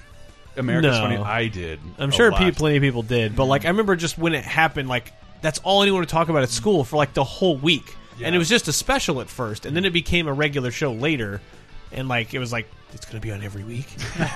America's 0.55 0.97
No. 0.97 1.01
Funny? 1.01 1.17
I 1.17 1.47
did. 1.47 1.79
I'm 1.97 2.09
a 2.09 2.11
sure 2.11 2.31
lot. 2.31 2.39
pe- 2.39 2.51
plenty 2.51 2.77
of 2.77 2.81
people 2.81 3.01
did, 3.01 3.35
but 3.35 3.45
like 3.45 3.63
mm. 3.63 3.65
I 3.65 3.69
remember 3.69 3.95
just 3.95 4.17
when 4.17 4.33
it 4.33 4.43
happened, 4.43 4.87
like 4.89 5.11
that's 5.41 5.59
all 5.59 5.81
anyone 5.81 5.99
would 6.01 6.09
talk 6.09 6.29
about 6.29 6.43
at 6.43 6.49
mm. 6.49 6.53
school 6.53 6.83
for 6.83 6.95
like 6.97 7.13
the 7.13 7.23
whole 7.23 7.57
week, 7.57 7.95
Yeah. 8.17 8.27
and 8.27 8.35
it 8.35 8.39
was 8.39 8.49
just 8.49 8.67
a 8.67 8.73
special 8.73 9.19
at 9.21 9.29
first, 9.29 9.65
and 9.65 9.75
then 9.75 9.85
it 9.85 9.91
became 9.91 10.27
a 10.27 10.33
regular 10.33 10.71
show 10.71 10.91
later, 10.93 11.41
and 11.91 12.07
like 12.07 12.33
it 12.33 12.39
was 12.39 12.51
like 12.51 12.67
it's 12.93 13.05
going 13.05 13.19
to 13.19 13.25
be 13.25 13.31
on 13.31 13.41
every 13.41 13.63
week. 13.63 13.87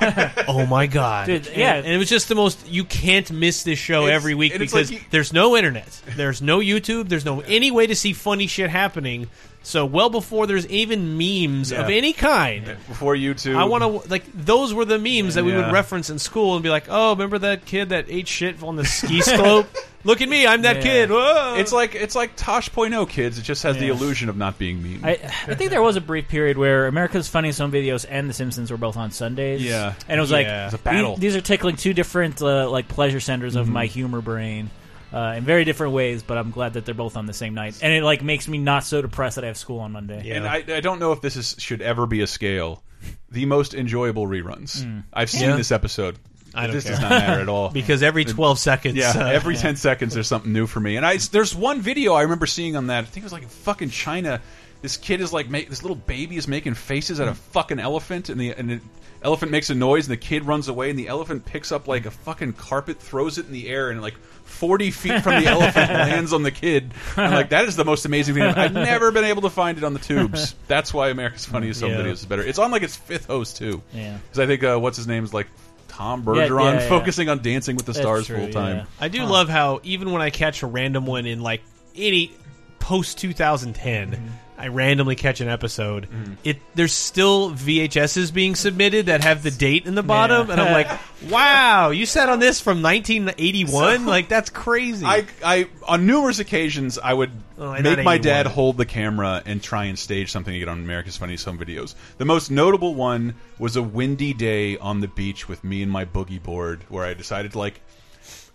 oh 0.48 0.66
my 0.66 0.88
god, 0.88 1.28
Dude, 1.28 1.48
And- 1.48 1.56
yeah. 1.58 1.76
and, 1.76 1.86
it 1.86 1.98
was 1.98 2.10
just 2.10 2.28
the 2.28 2.36
most. 2.36 2.68
You 2.68 2.84
can't 2.84 3.30
miss 3.32 3.62
this 3.64 3.78
show 3.78 4.04
It's- 4.04 4.16
every 4.16 4.34
week 4.34 4.54
and 4.54 4.64
it's 4.64 4.74
because 4.74 4.92
like 4.92 5.02
you- 5.02 5.08
there's 5.12 5.32
no 5.32 5.56
internet, 5.56 6.02
there's 6.16 6.42
no 6.42 6.60
YouTube, 6.60 7.10
there's 7.10 7.26
no 7.26 7.42
any 7.42 7.70
way 7.72 7.86
to 7.88 7.96
see 7.96 8.14
funny 8.14 8.48
shit 8.48 8.70
happening. 8.72 9.30
So 9.68 9.86
well 9.86 10.10
before 10.10 10.48
there's 10.48 10.66
even 10.68 11.18
memes 11.18 11.74
of 11.74 11.90
any 11.90 12.14
kind. 12.14 12.66
before 12.88 13.16
you 13.18 13.34
two. 13.34 13.58
I 13.58 13.66
want 13.66 13.84
to 13.84 14.10
like 14.10 14.24
those 14.34 14.74
were 14.74 14.86
the 14.86 14.98
memes 14.98 15.36
that 15.36 15.44
we 15.44 15.52
Yeah. 15.52 15.66
would 15.66 15.74
reference 15.74 16.10
in 16.10 16.20
school 16.20 16.54
and 16.56 16.64
be 16.64 16.70
like, 16.70 16.86
"Oh, 16.88 17.10
remember 17.12 17.38
that 17.40 17.66
kid 17.66 17.90
that 17.90 18.06
ate 18.08 18.30
shit 18.30 18.64
on 18.64 18.78
the 18.78 18.86
ski 18.86 19.20
slope? 19.36 19.68
Look 20.06 20.22
at 20.22 20.30
me, 20.30 20.48
I'm 20.48 20.62
that 20.62 20.78
Yeah. 20.78 20.82
kid." 20.84 21.10
Whoa. 21.10 21.56
It's 21.58 21.74
like 21.74 21.96
it's 21.96 22.16
like 22.16 22.38
tosh 22.38 22.70
Tosh.0 22.70 23.10
kids. 23.10 23.38
It 23.38 23.42
just 23.42 23.64
has 23.64 23.78
the 23.78 23.90
illusion 23.90 24.30
of 24.30 24.38
not 24.38 24.58
being 24.58 24.82
mean. 24.82 25.02
I, 25.04 25.20
I 25.48 25.56
think 25.56 25.70
there 25.72 25.82
was 25.82 25.98
a 25.98 26.02
brief 26.02 26.30
period 26.30 26.58
where 26.58 26.88
America's 26.88 27.28
Funniest 27.28 27.60
Home 27.60 27.74
Videos 27.74 28.06
and 28.10 28.30
The 28.30 28.34
Simpsons 28.34 28.72
were 28.72 28.78
both 28.78 28.96
on 28.96 29.12
Sundays. 29.12 29.62
Yeah. 29.62 29.96
and 30.08 30.18
it 30.18 30.22
was 30.22 30.32
Yeah. 30.32 30.38
like 30.38 30.48
It 30.48 30.64
was 30.66 30.74
a 30.76 30.78
battle. 30.78 31.16
These, 31.16 31.34
these 31.34 31.36
are 31.36 31.42
tickling 31.42 31.76
two 31.76 31.94
different 31.94 32.42
uh, 32.42 32.70
like 32.70 32.88
pleasure 32.88 33.20
centers 33.20 33.58
of 33.58 33.68
my 33.68 33.86
humor 33.86 34.22
brain. 34.22 34.70
Uh, 35.14 35.36
in 35.38 35.44
very 35.46 35.64
different 35.64 35.94
ways, 35.94 36.22
but 36.22 36.38
I'm 36.38 36.52
glad 36.52 36.74
that 36.74 36.86
they're 36.86 36.94
both 36.94 37.16
on 37.16 37.26
the 37.28 37.34
same 37.34 37.54
night, 37.54 37.80
and 37.82 37.94
it 37.94 38.04
like 38.04 38.22
makes 38.22 38.48
me 38.48 38.58
not 38.58 38.84
so 38.84 39.02
depressed 39.02 39.36
that 39.36 39.46
I 39.46 39.48
have 39.48 39.58
school 39.58 39.80
on 39.80 39.94
Monday. 39.94 40.22
Yeah. 40.26 40.36
And 40.36 40.48
I, 40.48 40.64
I 40.68 40.82
don't 40.82 41.00
know 41.00 41.14
if 41.14 41.22
this 41.22 41.38
is 41.38 41.56
should 41.60 41.82
ever 41.82 42.06
be 42.06 42.22
a 42.22 42.28
scale. 42.28 42.84
The 43.32 43.46
most 43.46 43.74
enjoyable 43.74 44.28
reruns. 44.28 45.04
I've 45.14 45.30
seen 45.30 45.50
Yeah. 45.50 45.56
this 45.56 45.72
episode. 45.72 46.18
I 46.54 46.64
don't 46.66 46.76
this 46.76 46.84
care. 46.86 46.94
does 46.94 47.02
not 47.02 47.10
matter 47.12 47.42
at 47.42 47.48
all. 47.50 47.70
because 47.74 48.02
every 48.04 48.26
12 48.26 48.58
seconds, 48.60 48.96
Yeah, 48.96 49.12
uh, 49.16 49.28
every 49.28 49.56
ten 49.56 49.76
seconds 49.76 50.14
there's 50.14 50.28
something 50.28 50.52
new 50.52 50.66
for 50.66 50.80
me. 50.80 50.98
And 50.98 51.06
I 51.06 51.18
there's 51.18 51.56
one 51.56 51.82
video 51.82 52.14
I 52.14 52.24
remember 52.24 52.46
seeing 52.46 52.76
on 52.76 52.88
that. 52.88 53.00
I 53.04 53.08
think 53.08 53.18
it 53.18 53.24
was 53.24 53.34
like 53.34 53.44
in 53.44 53.50
fucking 53.50 53.90
China. 53.92 54.42
This 54.82 54.98
kid 54.98 55.22
is 55.22 55.34
like 55.34 55.50
make, 55.50 55.70
this 55.70 55.82
little 55.84 55.96
baby 55.96 56.38
is 56.38 56.48
making 56.48 56.76
faces 56.76 57.20
at 57.20 57.28
a 57.28 57.34
fucking 57.34 57.80
elephant, 57.80 58.30
and 58.30 58.40
the 58.40 58.52
and 58.52 58.70
the 58.70 58.80
elephant 59.22 59.52
makes 59.52 59.70
a 59.70 59.76
noise, 59.76 60.06
and 60.08 60.12
the 60.14 60.18
kid 60.18 60.46
runs 60.46 60.68
away, 60.68 60.90
and 60.90 60.98
the 61.00 61.08
elephant 61.08 61.46
picks 61.46 61.72
up 61.72 61.88
like 61.88 62.06
a 62.06 62.12
fucking 62.12 62.54
carpet, 62.54 63.00
throws 63.00 63.38
it 63.38 63.46
in 63.48 63.52
the 63.52 63.68
air, 63.70 63.90
and 63.90 64.02
like. 64.02 64.16
40 64.48 64.92
feet 64.92 65.22
from 65.24 65.44
the 65.44 65.48
elephant 65.50 65.92
lands 65.92 66.32
on 66.32 66.42
the 66.42 66.52
kid. 66.52 66.94
And 67.18 67.34
like 67.34 67.50
that 67.50 67.66
is 67.66 67.76
the 67.76 67.84
most 67.84 68.06
amazing 68.06 68.36
thing. 68.36 68.44
I've 68.44 68.72
never 68.74 69.12
been 69.12 69.26
able 69.26 69.42
to 69.42 69.50
find 69.50 69.78
it 69.78 69.84
on 69.84 69.92
the 69.92 70.00
tubes. 70.00 70.56
That's 70.68 70.94
why 70.94 71.10
America's 71.10 71.46
Funniest 71.46 71.82
Home 71.82 71.92
Yeah. 71.92 71.98
Videos 71.98 72.14
is 72.14 72.26
better. 72.26 72.44
It's 72.44 72.58
on 72.58 72.72
like 72.72 72.82
its 72.82 72.96
fifth 72.96 73.26
host 73.26 73.58
too. 73.58 73.84
Yeah. 73.94 74.18
Because 74.18 74.40
I 74.40 74.46
think 74.48 74.64
uh, 74.64 74.78
what's 74.80 74.96
his 74.96 75.06
name 75.06 75.26
is 75.26 75.34
like 75.34 75.48
Tom 75.90 76.24
Bergeron, 76.24 76.76
yeah, 76.76 76.80
yeah. 76.80 76.90
focusing 76.90 77.28
on 77.28 77.42
Dancing 77.42 77.76
with 77.76 77.86
the 77.86 77.92
That's 77.92 78.02
Stars 78.02 78.28
true, 78.28 78.38
full 78.38 78.52
time. 78.52 78.78
yeah. 78.78 78.86
I 79.02 79.10
do 79.10 79.26
love 79.26 79.50
how 79.50 79.82
even 79.84 80.14
when 80.14 80.22
I 80.22 80.30
catch 80.30 80.64
a 80.64 80.68
random 80.68 81.06
one 81.06 81.26
in 81.26 81.42
like 81.42 81.62
any 81.94 82.32
post 82.80 83.18
2010. 83.18 84.32
I 84.60 84.70
randomly 84.70 85.16
catch 85.16 85.40
an 85.40 85.50
episode. 85.50 86.10
Mm-hmm. 86.10 86.34
It 86.44 86.58
there's 86.74 86.94
still 86.94 87.52
VHSs 87.52 88.34
being 88.34 88.56
submitted 88.56 89.06
that 89.06 89.24
have 89.24 89.44
the 89.44 89.52
date 89.52 89.86
in 89.86 89.94
the 89.94 90.02
bottom, 90.02 90.48
Yeah. 90.48 90.54
and 90.54 90.62
I'm 90.62 90.74
like, 90.74 91.00
wow, 91.30 91.92
you 91.92 92.08
sat 92.08 92.28
on 92.28 92.40
this 92.40 92.60
from 92.60 92.82
1981? 92.82 94.00
So- 94.00 94.04
like 94.10 94.30
that's 94.30 94.50
crazy. 94.50 95.06
I, 95.06 95.26
I 95.46 95.68
on 95.88 96.06
numerous 96.08 96.40
occasions 96.40 96.98
I 96.98 97.14
would 97.14 97.32
Oh, 97.60 97.72
make 97.74 97.84
my 98.04 98.16
81. 98.16 98.22
dad 98.22 98.46
hold 98.48 98.78
the 98.78 98.86
camera 98.86 99.42
and 99.46 99.62
try 99.64 99.86
and 99.86 99.98
stage 99.98 100.32
something 100.32 100.54
to 100.54 100.60
get 100.60 100.68
on 100.70 100.80
America's 100.80 101.18
Funniest 101.18 101.46
Home 101.46 101.58
Videos. 101.58 101.96
The 102.18 102.26
most 102.26 102.52
notable 102.52 102.94
one 102.96 103.34
was 103.58 103.76
a 103.76 103.82
windy 103.84 104.34
day 104.34 104.78
on 104.78 105.00
the 105.02 105.08
beach 105.08 105.48
with 105.48 105.64
me 105.64 105.82
and 105.84 105.92
my 105.92 106.06
boogie 106.06 106.42
board, 106.42 106.84
where 106.90 107.04
I 107.06 107.14
decided 107.16 107.54
to 107.54 107.60
like, 107.60 107.82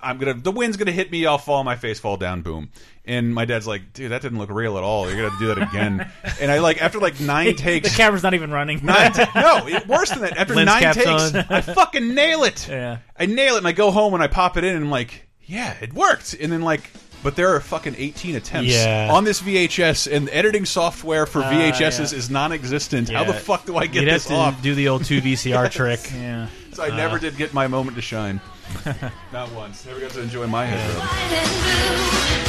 I'm 0.00 0.18
gonna 0.18 0.34
the 0.34 0.50
wind's 0.53 0.76
gonna 0.76 0.90
hit 0.92 1.11
me, 1.12 1.26
I'll 1.26 1.38
fall 1.38 1.57
on 1.61 1.64
my 1.64 1.76
face, 1.76 2.00
fall 2.00 2.16
down, 2.16 2.42
boom. 2.42 2.70
And 3.05 3.34
my 3.34 3.44
dad's 3.46 3.66
like, 3.66 3.92
dude, 3.92 4.12
that 4.12 4.22
didn't 4.22 4.38
look 4.38 4.50
real 4.50 4.78
at 4.78 4.84
all. 4.84 5.07
You're 5.07 5.16
gonna 5.16 5.30
have 5.30 5.38
to 5.40 5.44
do 5.46 5.55
that 5.55 5.68
again. 5.68 6.09
and 6.40 6.53
I 6.53 6.61
like 6.61 6.80
after 6.80 7.00
like 7.00 7.18
nine 7.18 7.57
takes, 7.57 7.90
the 7.90 7.96
camera's 7.96 8.22
not 8.22 8.34
even 8.34 8.53
running. 8.53 8.78
Nine 8.84 9.12
no, 9.34 9.66
it, 9.66 9.88
worse 9.88 10.11
than 10.11 10.20
that. 10.20 10.36
After 10.36 10.55
Lens 10.55 10.66
nine 10.66 10.94
takes, 10.94 11.09
on. 11.34 11.36
I 11.50 11.61
fucking 11.62 12.14
nail 12.14 12.44
it. 12.44 12.68
Yeah. 12.68 12.98
I 13.18 13.26
nail 13.26 13.55
it, 13.57 13.59
and 13.59 13.66
I 13.66 13.72
go 13.72 13.90
home 13.90 14.14
and 14.14 14.22
I 14.22 14.28
pop 14.28 14.57
it 14.57 14.62
in, 14.62 14.76
and 14.76 14.84
I'm 14.84 14.90
like, 14.90 15.26
yeah, 15.44 15.74
it 15.80 15.92
worked. 15.92 16.34
And 16.34 16.53
then 16.53 16.62
like, 16.62 16.88
but 17.24 17.34
there 17.34 17.55
are 17.57 17.61
fucking 17.61 17.96
18 17.98 18.36
attempts 18.36 18.70
Yeah. 18.72 19.09
on 19.12 19.24
this 19.24 19.42
VHS, 19.42 20.07
and 20.12 20.28
the 20.28 20.36
editing 20.36 20.64
software 20.64 21.26
for 21.26 21.42
VHSs 21.42 22.12
yeah. 22.12 22.18
is 22.18 22.30
non-existent. 22.30 23.09
How 23.09 23.24
the 23.24 23.32
fuck 23.34 23.66
do 23.66 23.76
I 23.76 23.86
get 23.86 24.05
You'd 24.05 24.12
this 24.12 24.28
have 24.28 24.55
to 24.55 24.57
off? 24.59 24.62
do 24.62 24.76
the 24.76 24.86
old 24.88 25.05
two 25.05 25.20
VCR 25.20 25.46
Yes. 25.64 25.74
trick. 25.74 26.00
Yeah. 26.14 26.46
So 26.72 26.84
I 26.84 26.90
Uh. 26.90 26.96
never 26.96 27.18
did 27.18 27.36
get 27.36 27.53
my 27.53 27.66
moment 27.66 27.96
to 27.96 28.03
shine. 28.03 28.40
Not 29.32 29.50
once. 29.53 29.84
Never 29.86 29.98
got 30.00 30.11
to 30.12 30.22
enjoy 30.22 30.46
my 30.46 30.64
head 30.66 32.48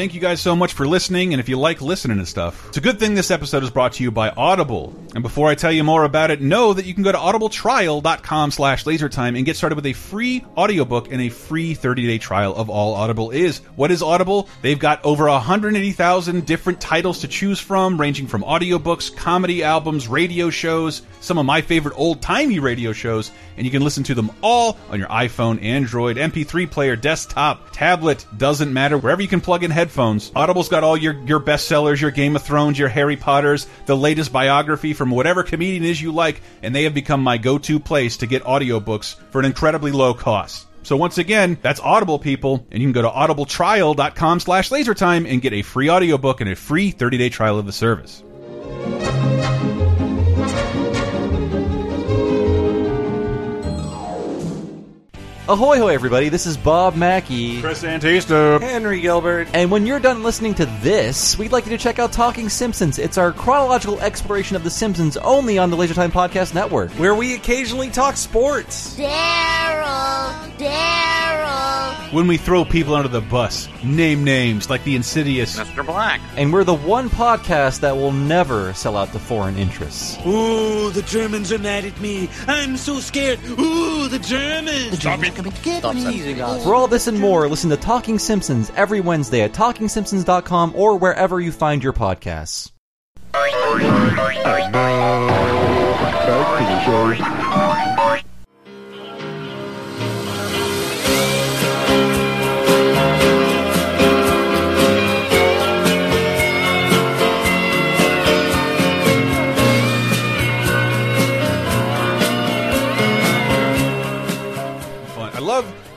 Thank 0.00 0.14
you 0.14 0.20
guys 0.22 0.40
so 0.40 0.56
much 0.56 0.72
for 0.72 0.88
listening, 0.88 1.34
and 1.34 1.40
if 1.40 1.50
you 1.50 1.58
like 1.58 1.82
listening 1.82 2.16
to 2.16 2.24
stuff, 2.24 2.68
it's 2.68 2.78
a 2.78 2.80
good 2.80 2.98
thing 2.98 3.14
this 3.14 3.30
episode 3.30 3.62
is 3.62 3.68
brought 3.68 3.92
to 3.92 4.02
you 4.02 4.10
by 4.10 4.30
Audible. 4.30 4.94
And 5.14 5.22
before 5.22 5.50
I 5.50 5.54
tell 5.54 5.70
you 5.70 5.84
more 5.84 6.04
about 6.04 6.30
it, 6.30 6.40
know 6.40 6.72
that 6.72 6.86
you 6.86 6.94
can 6.94 7.02
go 7.02 7.12
to 7.12 7.18
audibletrial.com 7.18 8.50
slash 8.50 8.84
lasertime 8.84 9.36
and 9.36 9.44
get 9.44 9.58
started 9.58 9.76
with 9.76 9.84
a 9.84 9.92
free 9.92 10.42
audiobook 10.56 11.12
and 11.12 11.20
a 11.20 11.28
free 11.28 11.74
30-day 11.74 12.16
trial 12.16 12.54
of 12.54 12.70
all 12.70 12.94
Audible 12.94 13.30
is. 13.30 13.58
What 13.76 13.90
is 13.90 14.02
Audible? 14.02 14.48
They've 14.62 14.78
got 14.78 15.04
over 15.04 15.28
180,000 15.28 16.46
different 16.46 16.80
titles 16.80 17.20
to 17.20 17.28
choose 17.28 17.60
from, 17.60 18.00
ranging 18.00 18.26
from 18.26 18.42
audiobooks, 18.42 19.14
comedy 19.14 19.62
albums, 19.62 20.08
radio 20.08 20.48
shows, 20.48 21.02
some 21.20 21.36
of 21.36 21.44
my 21.44 21.60
favorite 21.60 21.98
old-timey 21.98 22.58
radio 22.58 22.94
shows, 22.94 23.32
and 23.58 23.66
you 23.66 23.70
can 23.70 23.82
listen 23.82 24.04
to 24.04 24.14
them 24.14 24.30
all 24.40 24.78
on 24.88 24.98
your 24.98 25.08
iPhone, 25.08 25.62
Android, 25.62 26.16
MP3 26.16 26.70
player, 26.70 26.96
desktop, 26.96 27.72
tablet, 27.72 28.24
doesn't 28.38 28.72
matter, 28.72 28.96
wherever 28.96 29.20
you 29.20 29.28
can 29.28 29.42
plug 29.42 29.62
in 29.62 29.70
headphones. 29.70 29.89
Audible's 30.34 30.68
got 30.68 30.84
all 30.84 30.96
your, 30.96 31.14
your 31.24 31.40
bestsellers, 31.40 32.00
your 32.00 32.10
Game 32.10 32.36
of 32.36 32.42
Thrones, 32.42 32.78
your 32.78 32.88
Harry 32.88 33.16
Potters, 33.16 33.66
the 33.86 33.96
latest 33.96 34.32
biography 34.32 34.94
from 34.94 35.10
whatever 35.10 35.42
comedian 35.42 35.84
is 35.84 36.00
you 36.00 36.12
like, 36.12 36.40
and 36.62 36.74
they 36.74 36.84
have 36.84 36.94
become 36.94 37.22
my 37.22 37.38
go-to 37.38 37.78
place 37.78 38.18
to 38.18 38.26
get 38.26 38.44
audiobooks 38.44 39.16
for 39.30 39.38
an 39.38 39.44
incredibly 39.44 39.92
low 39.92 40.14
cost. 40.14 40.66
So 40.82 40.96
once 40.96 41.18
again, 41.18 41.58
that's 41.60 41.80
Audible 41.80 42.18
people, 42.18 42.66
and 42.70 42.80
you 42.80 42.86
can 42.86 42.92
go 42.92 43.02
to 43.02 43.08
audibletrial.com 43.10 44.40
slash 44.40 44.70
lasertime 44.70 45.30
and 45.30 45.42
get 45.42 45.52
a 45.52 45.62
free 45.62 45.90
audiobook 45.90 46.40
and 46.40 46.50
a 46.50 46.56
free 46.56 46.92
30-day 46.92 47.28
trial 47.28 47.58
of 47.58 47.66
the 47.66 47.72
service. 47.72 48.22
Ahoy, 55.50 55.78
hoy, 55.78 55.92
everybody! 55.92 56.28
This 56.28 56.46
is 56.46 56.56
Bob 56.56 56.94
Mackey, 56.94 57.60
Chris 57.60 57.82
Antista, 57.82 58.60
Henry 58.60 59.00
Gilbert, 59.00 59.48
and 59.52 59.68
when 59.68 59.84
you're 59.84 59.98
done 59.98 60.22
listening 60.22 60.54
to 60.54 60.66
this, 60.80 61.36
we'd 61.36 61.50
like 61.50 61.64
you 61.66 61.70
to 61.70 61.76
check 61.76 61.98
out 61.98 62.12
Talking 62.12 62.48
Simpsons. 62.48 63.00
It's 63.00 63.18
our 63.18 63.32
chronological 63.32 64.00
exploration 64.00 64.54
of 64.54 64.62
The 64.62 64.70
Simpsons, 64.70 65.16
only 65.16 65.58
on 65.58 65.70
the 65.70 65.76
Laser 65.76 65.94
Time 65.94 66.12
Podcast 66.12 66.54
Network, 66.54 66.92
where 66.92 67.16
we 67.16 67.34
occasionally 67.34 67.90
talk 67.90 68.16
sports. 68.16 68.96
Daryl, 68.96 70.56
Daryl. 70.56 72.12
When 72.12 72.28
we 72.28 72.36
throw 72.36 72.64
people 72.64 72.94
under 72.94 73.08
the 73.08 73.20
bus, 73.20 73.68
name 73.84 74.22
names 74.22 74.70
like 74.70 74.84
the 74.84 74.94
insidious 74.94 75.58
Mr. 75.58 75.84
Black, 75.84 76.20
and 76.36 76.52
we're 76.52 76.64
the 76.64 76.74
one 76.74 77.10
podcast 77.10 77.80
that 77.80 77.96
will 77.96 78.12
never 78.12 78.72
sell 78.74 78.96
out 78.96 79.10
to 79.12 79.18
foreign 79.18 79.56
interests. 79.56 80.16
Ooh, 80.26 80.90
the 80.90 81.02
Germans 81.02 81.52
are 81.52 81.58
mad 81.58 81.84
at 81.84 82.00
me. 82.00 82.28
I'm 82.46 82.76
so 82.76 83.00
scared. 83.00 83.40
Ooh, 83.44 84.06
the 84.06 84.20
Germans. 84.20 84.98
Stop 85.00 85.24
it. 85.24 85.39
For 86.64 86.74
all 86.74 86.86
this 86.86 87.06
and 87.06 87.18
more, 87.18 87.48
listen 87.48 87.70
to 87.70 87.76
Talking 87.76 88.18
Simpsons 88.18 88.70
every 88.76 89.00
Wednesday 89.00 89.42
at 89.42 89.52
TalkingSimpsons.com 89.52 90.74
or 90.76 90.96
wherever 90.96 91.40
you 91.40 91.52
find 91.52 91.82
your 91.82 91.92
podcasts. 91.92 92.70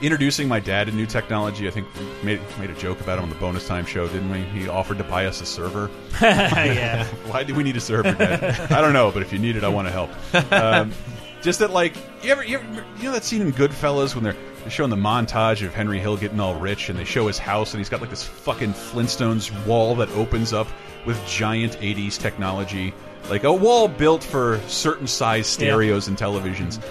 Introducing 0.04 0.48
my 0.48 0.60
dad 0.60 0.88
to 0.88 0.94
new 0.94 1.06
technology. 1.06 1.68
I 1.68 1.72
think 1.72 1.88
we 1.98 2.06
made 2.24 2.42
made 2.60 2.70
a 2.70 2.76
joke 2.76 3.00
about 3.02 3.18
it 3.18 3.22
on 3.24 3.30
the 3.30 3.36
bonus 3.36 3.68
time 3.68 3.86
show, 3.86 4.08
didn't 4.08 4.30
we? 4.30 4.42
He 4.42 4.68
offered 4.68 4.98
to 5.00 5.04
buy 5.04 5.26
us 5.26 5.42
a 5.42 5.46
server. 5.46 5.90
Yeah. 6.22 7.06
Why 7.28 7.44
do 7.44 7.56
we 7.56 7.64
need 7.64 7.76
a 7.78 7.82
server, 7.82 8.14
Dad? 8.14 8.72
I 8.72 8.82
don't 8.82 8.94
know, 8.94 9.12
but 9.12 9.22
if 9.22 9.34
you 9.34 9.40
need 9.40 9.56
it, 9.56 9.64
I 9.64 9.68
want 9.70 9.88
to 9.88 9.92
help. 9.92 10.12
Um, 10.52 10.92
just 11.42 11.60
that, 11.60 11.72
like, 11.72 11.96
you 12.24 12.32
ever, 12.32 12.44
you 12.44 12.58
ever, 12.58 12.86
you 12.98 13.04
know 13.04 13.12
that 13.12 13.24
scene 13.24 13.42
in 13.42 13.52
Goodfellas 13.52 14.16
when 14.16 14.24
they're, 14.24 14.36
they're 14.62 14.70
showing 14.70 14.90
the 14.90 14.96
montage 14.96 15.66
of 15.66 15.74
Henry 15.74 16.00
Hill 16.00 16.16
getting 16.18 16.40
all 16.40 16.56
rich, 16.56 16.90
and 16.90 16.98
they 16.98 17.04
show 17.04 17.28
his 17.28 17.38
house, 17.38 17.74
and 17.74 17.80
he's 17.80 17.90
got 17.90 18.00
like 18.02 18.10
this 18.10 18.24
fucking 18.24 18.74
Flintstones 18.74 19.52
wall 19.66 19.96
that 19.96 20.10
opens 20.12 20.54
up 20.54 20.68
with 21.06 21.24
giant 21.28 21.74
'80s 21.80 22.18
technology, 22.18 22.94
like 23.30 23.44
a 23.44 23.54
wall 23.54 23.88
built 23.88 24.24
for 24.24 24.60
certain 24.68 25.08
size 25.08 25.46
stereos 25.48 26.08
and 26.08 26.18
televisions. 26.18 26.82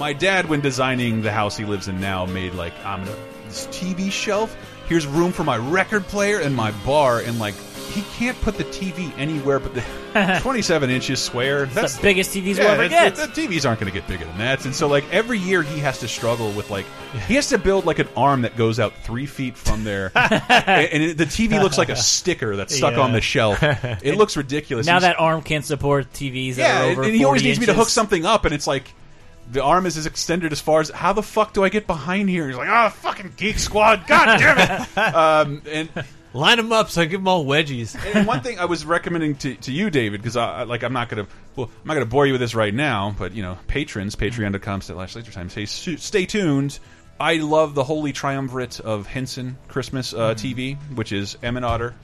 My 0.00 0.14
dad, 0.14 0.48
when 0.48 0.60
designing 0.62 1.20
the 1.20 1.30
house 1.30 1.56
he 1.58 1.66
lives 1.66 1.86
in 1.86 2.00
now, 2.00 2.24
made 2.24 2.54
like 2.54 2.72
I'm 2.86 3.04
gonna 3.04 3.16
this 3.46 3.66
TV 3.66 4.10
shelf. 4.10 4.56
Here's 4.88 5.06
room 5.06 5.30
for 5.30 5.44
my 5.44 5.58
record 5.58 6.04
player 6.04 6.40
and 6.40 6.56
my 6.56 6.70
bar, 6.86 7.20
and 7.20 7.38
like 7.38 7.54
he 7.90 8.00
can't 8.16 8.40
put 8.40 8.56
the 8.56 8.64
TV 8.64 9.12
anywhere 9.18 9.58
but 9.58 9.74
the 9.74 10.38
27 10.42 10.88
inches 10.90 11.20
square. 11.20 11.66
That's 11.66 11.96
the 11.96 12.02
biggest 12.02 12.34
TVs 12.34 12.56
yeah, 12.56 12.62
we'll 12.62 12.80
ever 12.80 12.88
get. 12.88 13.14
The, 13.16 13.24
TVs 13.26 13.68
aren't 13.68 13.80
going 13.80 13.92
to 13.92 13.98
get 13.98 14.08
bigger 14.08 14.24
than 14.24 14.38
that, 14.38 14.64
and 14.64 14.74
so 14.74 14.88
like 14.88 15.04
every 15.12 15.38
year 15.38 15.62
he 15.62 15.80
has 15.80 15.98
to 16.00 16.08
struggle 16.08 16.50
with 16.52 16.70
like 16.70 16.86
he 17.28 17.34
has 17.34 17.48
to 17.50 17.58
build 17.58 17.84
like 17.84 17.98
an 17.98 18.08
arm 18.16 18.42
that 18.42 18.56
goes 18.56 18.80
out 18.80 18.94
three 19.02 19.26
feet 19.26 19.54
from 19.56 19.84
there, 19.84 20.12
and, 20.14 20.32
and 20.48 21.02
it, 21.02 21.18
the 21.18 21.26
TV 21.26 21.60
looks 21.62 21.76
like 21.76 21.90
a 21.90 21.96
sticker 21.96 22.56
that's 22.56 22.74
stuck 22.74 22.94
Yeah. 22.94 23.00
on 23.00 23.12
the 23.12 23.20
shelf. 23.20 23.62
It 24.02 24.16
looks 24.16 24.36
ridiculous. 24.36 24.86
Now 24.86 24.94
He's- 24.94 25.02
that 25.02 25.20
arm 25.20 25.42
can't 25.42 25.64
support 25.66 26.10
TVs 26.14 26.54
that 26.54 26.86
yeah, 26.86 26.98
are 26.98 27.02
and, 27.02 27.14
he 27.14 27.24
always 27.24 27.42
40 27.42 27.44
needs 27.48 27.60
me 27.60 27.66
to 27.66 27.74
hook 27.74 27.88
something 27.90 28.24
up, 28.24 28.46
and 28.46 28.54
it's 28.54 28.66
like 28.66 28.94
the 29.50 29.62
arm 29.62 29.86
is 29.86 29.96
as 29.96 30.06
extended 30.06 30.52
as 30.52 30.60
far 30.60 30.80
as 30.80 30.90
how 30.90 31.12
the 31.12 31.22
fuck 31.22 31.52
do 31.52 31.64
I 31.64 31.68
get 31.68 31.86
behind 31.86 32.28
here? 32.28 32.46
He's 32.46 32.56
like, 32.56 32.68
oh, 32.70 32.90
fucking 32.90 33.34
Geek 33.36 33.58
Squad, 33.58 34.06
god 34.06 34.38
damn 34.38 34.58
it! 34.58 34.98
um, 35.14 35.62
and 35.70 35.88
line 36.32 36.58
them 36.58 36.72
up 36.72 36.90
so 36.90 37.02
I 37.02 37.06
give 37.06 37.20
them 37.20 37.28
all 37.28 37.44
wedgies. 37.44 37.96
and 38.14 38.26
one 38.26 38.40
thing 38.40 38.58
I 38.58 38.66
was 38.66 38.84
recommending 38.84 39.36
to, 39.36 39.54
to 39.56 39.72
you, 39.72 39.90
David, 39.90 40.20
because 40.20 40.36
I, 40.36 40.62
like 40.62 40.82
I'm 40.82 40.92
not 40.92 41.08
gonna 41.08 41.26
well 41.56 41.70
I'm 41.82 41.88
not 41.88 41.94
gonna 41.94 42.06
bore 42.06 42.26
you 42.26 42.32
with 42.32 42.40
this 42.40 42.54
right 42.54 42.74
now, 42.74 43.14
but 43.18 43.32
you 43.32 43.42
know 43.42 43.58
patrons 43.66 44.16
patreon.com 44.16 44.82
slash 44.82 45.16
laser 45.16 45.32
time 45.32 45.50
stay 45.50 45.66
stay 45.66 46.26
tuned. 46.26 46.78
I 47.18 47.36
love 47.36 47.74
the 47.74 47.84
holy 47.84 48.14
triumvirate 48.14 48.80
of 48.80 49.06
Henson 49.06 49.58
Christmas 49.68 50.14
uh, 50.14 50.34
TV, 50.34 50.78
which 50.94 51.12
is 51.12 51.36
Emmet 51.42 51.64
Otter, 51.64 51.94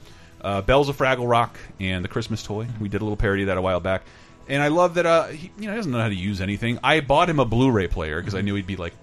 uh, 0.41 0.61
Bells 0.61 0.89
of 0.89 0.97
Fraggle 0.97 1.27
Rock, 1.27 1.57
and 1.79 2.03
the 2.03 2.09
Christmas 2.09 2.43
Toy. 2.43 2.67
We 2.79 2.87
did 2.87 3.01
a 3.01 3.03
little 3.03 3.17
parody 3.17 3.41
of 3.41 3.47
that 3.47 3.57
a 3.57 3.61
while 3.61 3.79
back, 3.79 4.03
and 4.49 4.61
I 4.61 4.67
love 4.69 4.95
that 4.95 5.05
uh, 5.05 5.25
he, 5.27 5.51
you 5.59 5.65
know 5.65 5.71
he 5.71 5.77
doesn't 5.77 5.91
know 5.91 5.99
how 6.01 6.09
to 6.09 6.15
use 6.15 6.41
anything. 6.41 6.79
I 6.83 6.99
bought 7.01 7.29
him 7.29 7.39
a 7.39 7.45
Blu-ray 7.45 7.87
player 7.87 8.19
because 8.19 8.35
I 8.35 8.41
knew 8.41 8.55
he'd 8.55 8.67
be 8.67 8.75
like 8.75 8.93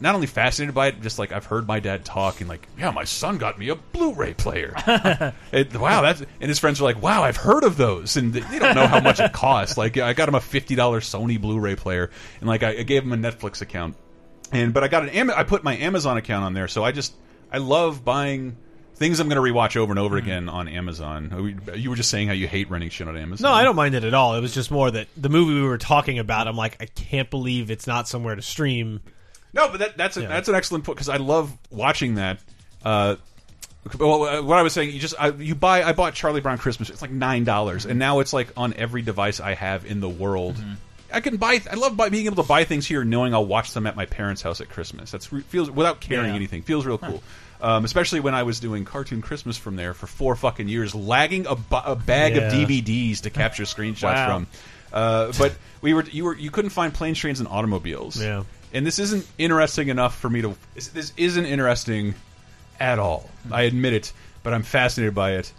not 0.00 0.14
only 0.16 0.26
fascinated 0.26 0.74
by 0.74 0.88
it, 0.88 1.00
just 1.00 1.18
like 1.18 1.30
I've 1.30 1.46
heard 1.46 1.66
my 1.68 1.78
dad 1.78 2.04
talk 2.04 2.40
and 2.40 2.48
like, 2.50 2.66
yeah, 2.76 2.90
my 2.90 3.04
son 3.04 3.38
got 3.38 3.56
me 3.58 3.68
a 3.68 3.76
Blu-ray 3.76 4.34
player. 4.34 4.74
It- 5.52 5.76
wow, 5.76 6.02
that's 6.02 6.20
and 6.20 6.48
his 6.48 6.58
friends 6.58 6.80
are 6.80 6.84
like, 6.84 7.00
wow, 7.00 7.22
I've 7.22 7.36
heard 7.36 7.62
of 7.64 7.76
those, 7.76 8.16
and 8.16 8.32
they 8.34 8.58
don't 8.58 8.74
know 8.74 8.86
how 8.86 9.00
much 9.00 9.20
it 9.20 9.32
costs. 9.32 9.76
Like, 9.78 9.96
I 9.98 10.12
got 10.12 10.28
him 10.28 10.34
a 10.34 10.40
fifty 10.40 10.74
dollars 10.74 11.04
Sony 11.08 11.40
Blu-ray 11.40 11.76
player, 11.76 12.10
and 12.40 12.48
like 12.48 12.62
I, 12.62 12.78
I 12.78 12.82
gave 12.82 13.04
him 13.04 13.12
a 13.12 13.16
Netflix 13.16 13.60
account. 13.62 13.96
and 14.50 14.74
but 14.74 14.82
I 14.82 14.88
got 14.88 15.02
an 15.04 15.10
Am 15.10 15.30
I 15.30 15.44
put 15.44 15.62
my 15.62 15.76
Amazon 15.76 16.16
account 16.16 16.44
on 16.44 16.52
there, 16.54 16.68
so 16.68 16.82
I 16.84 16.90
just 16.92 17.14
I 17.52 17.58
love 17.58 18.04
buying 18.04 18.56
things 19.02 19.20
I'm 19.20 19.28
going 19.28 19.42
to 19.44 19.52
rewatch 19.52 19.76
over 19.76 19.92
and 19.92 19.98
over 19.98 20.16
Mm-hmm. 20.18 20.26
again 20.26 20.48
on 20.48 20.68
Amazon. 20.68 21.56
You 21.76 21.90
were 21.90 21.96
just 21.96 22.08
saying 22.10 22.28
how 22.28 22.34
you 22.34 22.48
hate 22.48 22.70
renting 22.70 22.90
shit 22.90 23.06
on 23.08 23.16
Amazon. 23.16 23.50
No, 23.50 23.54
I 23.54 23.64
don't 23.64 23.76
mind 23.76 23.94
it 23.94 24.04
at 24.04 24.14
all. 24.14 24.34
It 24.36 24.40
was 24.40 24.54
just 24.54 24.70
more 24.70 24.90
that 24.90 25.08
the 25.16 25.28
movie 25.28 25.54
we 25.54 25.62
were 25.62 25.78
talking 25.78 26.18
about, 26.18 26.48
I'm 26.48 26.56
like, 26.56 26.76
I 26.80 26.86
can't 26.86 27.28
believe 27.28 27.70
it's 27.70 27.86
not 27.86 28.08
somewhere 28.08 28.34
to 28.34 28.42
stream. 28.42 29.00
No, 29.52 29.68
but 29.68 29.80
that, 29.80 29.96
that's 29.98 30.16
a, 30.16 30.22
Yeah. 30.22 30.28
that's 30.28 30.48
an 30.48 30.54
excellent 30.54 30.84
point 30.84 30.96
because 30.96 31.08
I 31.10 31.18
love 31.18 31.52
watching 31.70 32.14
that. 32.14 32.38
Uh, 32.84 33.16
well, 33.98 34.22
uh, 34.24 34.42
what 34.42 34.58
I 34.58 34.62
was 34.62 34.72
saying, 34.72 34.90
you 34.92 34.98
just 35.00 35.14
I, 35.18 35.30
you 35.30 35.54
buy. 35.54 35.82
I 35.82 35.92
bought 35.92 36.14
Charlie 36.14 36.40
Brown 36.40 36.56
Christmas. 36.58 36.88
It's 36.88 37.02
like 37.02 37.10
nine 37.10 37.42
dollars, 37.44 37.84
and 37.84 37.98
now 37.98 38.20
it's 38.20 38.32
like 38.32 38.48
on 38.56 38.72
every 38.74 39.02
device 39.02 39.40
I 39.40 39.54
have 39.54 39.84
in 39.84 40.00
the 40.00 40.08
world. 40.08 40.54
Mm-hmm. 40.54 40.74
I 41.12 41.20
can 41.20 41.36
buy. 41.36 41.58
I 41.70 41.74
love 41.74 41.96
buy, 41.96 42.08
being 42.08 42.26
able 42.26 42.42
to 42.42 42.48
buy 42.48 42.62
things 42.64 42.86
here, 42.86 43.04
knowing 43.04 43.34
I'll 43.34 43.44
watch 43.44 43.72
them 43.72 43.86
at 43.88 43.96
my 43.96 44.06
parents' 44.06 44.40
house 44.40 44.60
at 44.60 44.68
Christmas. 44.68 45.10
That's 45.10 45.26
feels 45.26 45.70
without 45.70 46.00
carrying 46.00 46.30
Yeah. 46.30 46.36
anything. 46.36 46.62
Feels 46.62 46.86
real 46.86 46.96
cool. 46.98 47.22
Um, 47.62 47.84
especially 47.84 48.18
when 48.18 48.34
I 48.34 48.42
was 48.42 48.58
doing 48.58 48.84
cartoon 48.84 49.22
Christmas 49.22 49.56
from 49.56 49.76
there 49.76 49.94
for 49.94 50.08
four 50.08 50.34
fucking 50.34 50.68
years, 50.68 50.96
lagging 50.96 51.46
a, 51.46 51.54
bag 51.54 52.36
of 52.36 52.52
DVDs 52.52 53.20
to 53.20 53.30
capture 53.30 53.62
screenshots 53.62 54.02
Wow. 54.14 54.26
from. 54.26 54.46
Uh, 54.92 55.32
but 55.38 55.54
we 55.80 55.94
were 55.94 56.02
you 56.02 56.24
were 56.24 56.36
you 56.36 56.50
couldn't 56.50 56.70
find 56.70 56.92
planes, 56.92 57.18
trains, 57.18 57.38
and 57.38 57.48
automobiles. 57.48 58.20
Yeah. 58.20 58.42
And 58.74 58.84
this 58.84 58.98
isn't 58.98 59.24
interesting 59.38 59.88
enough 59.88 60.18
for 60.18 60.28
me 60.28 60.42
to. 60.42 60.56
This, 60.74 60.88
this 60.88 61.12
isn't 61.16 61.46
interesting 61.46 62.14
at 62.80 62.98
all. 62.98 63.30
I 63.50 63.62
admit 63.62 63.92
it, 63.92 64.12
but 64.42 64.52
I'm 64.52 64.64
fascinated 64.64 65.14
by 65.14 65.34
it. 65.34 65.52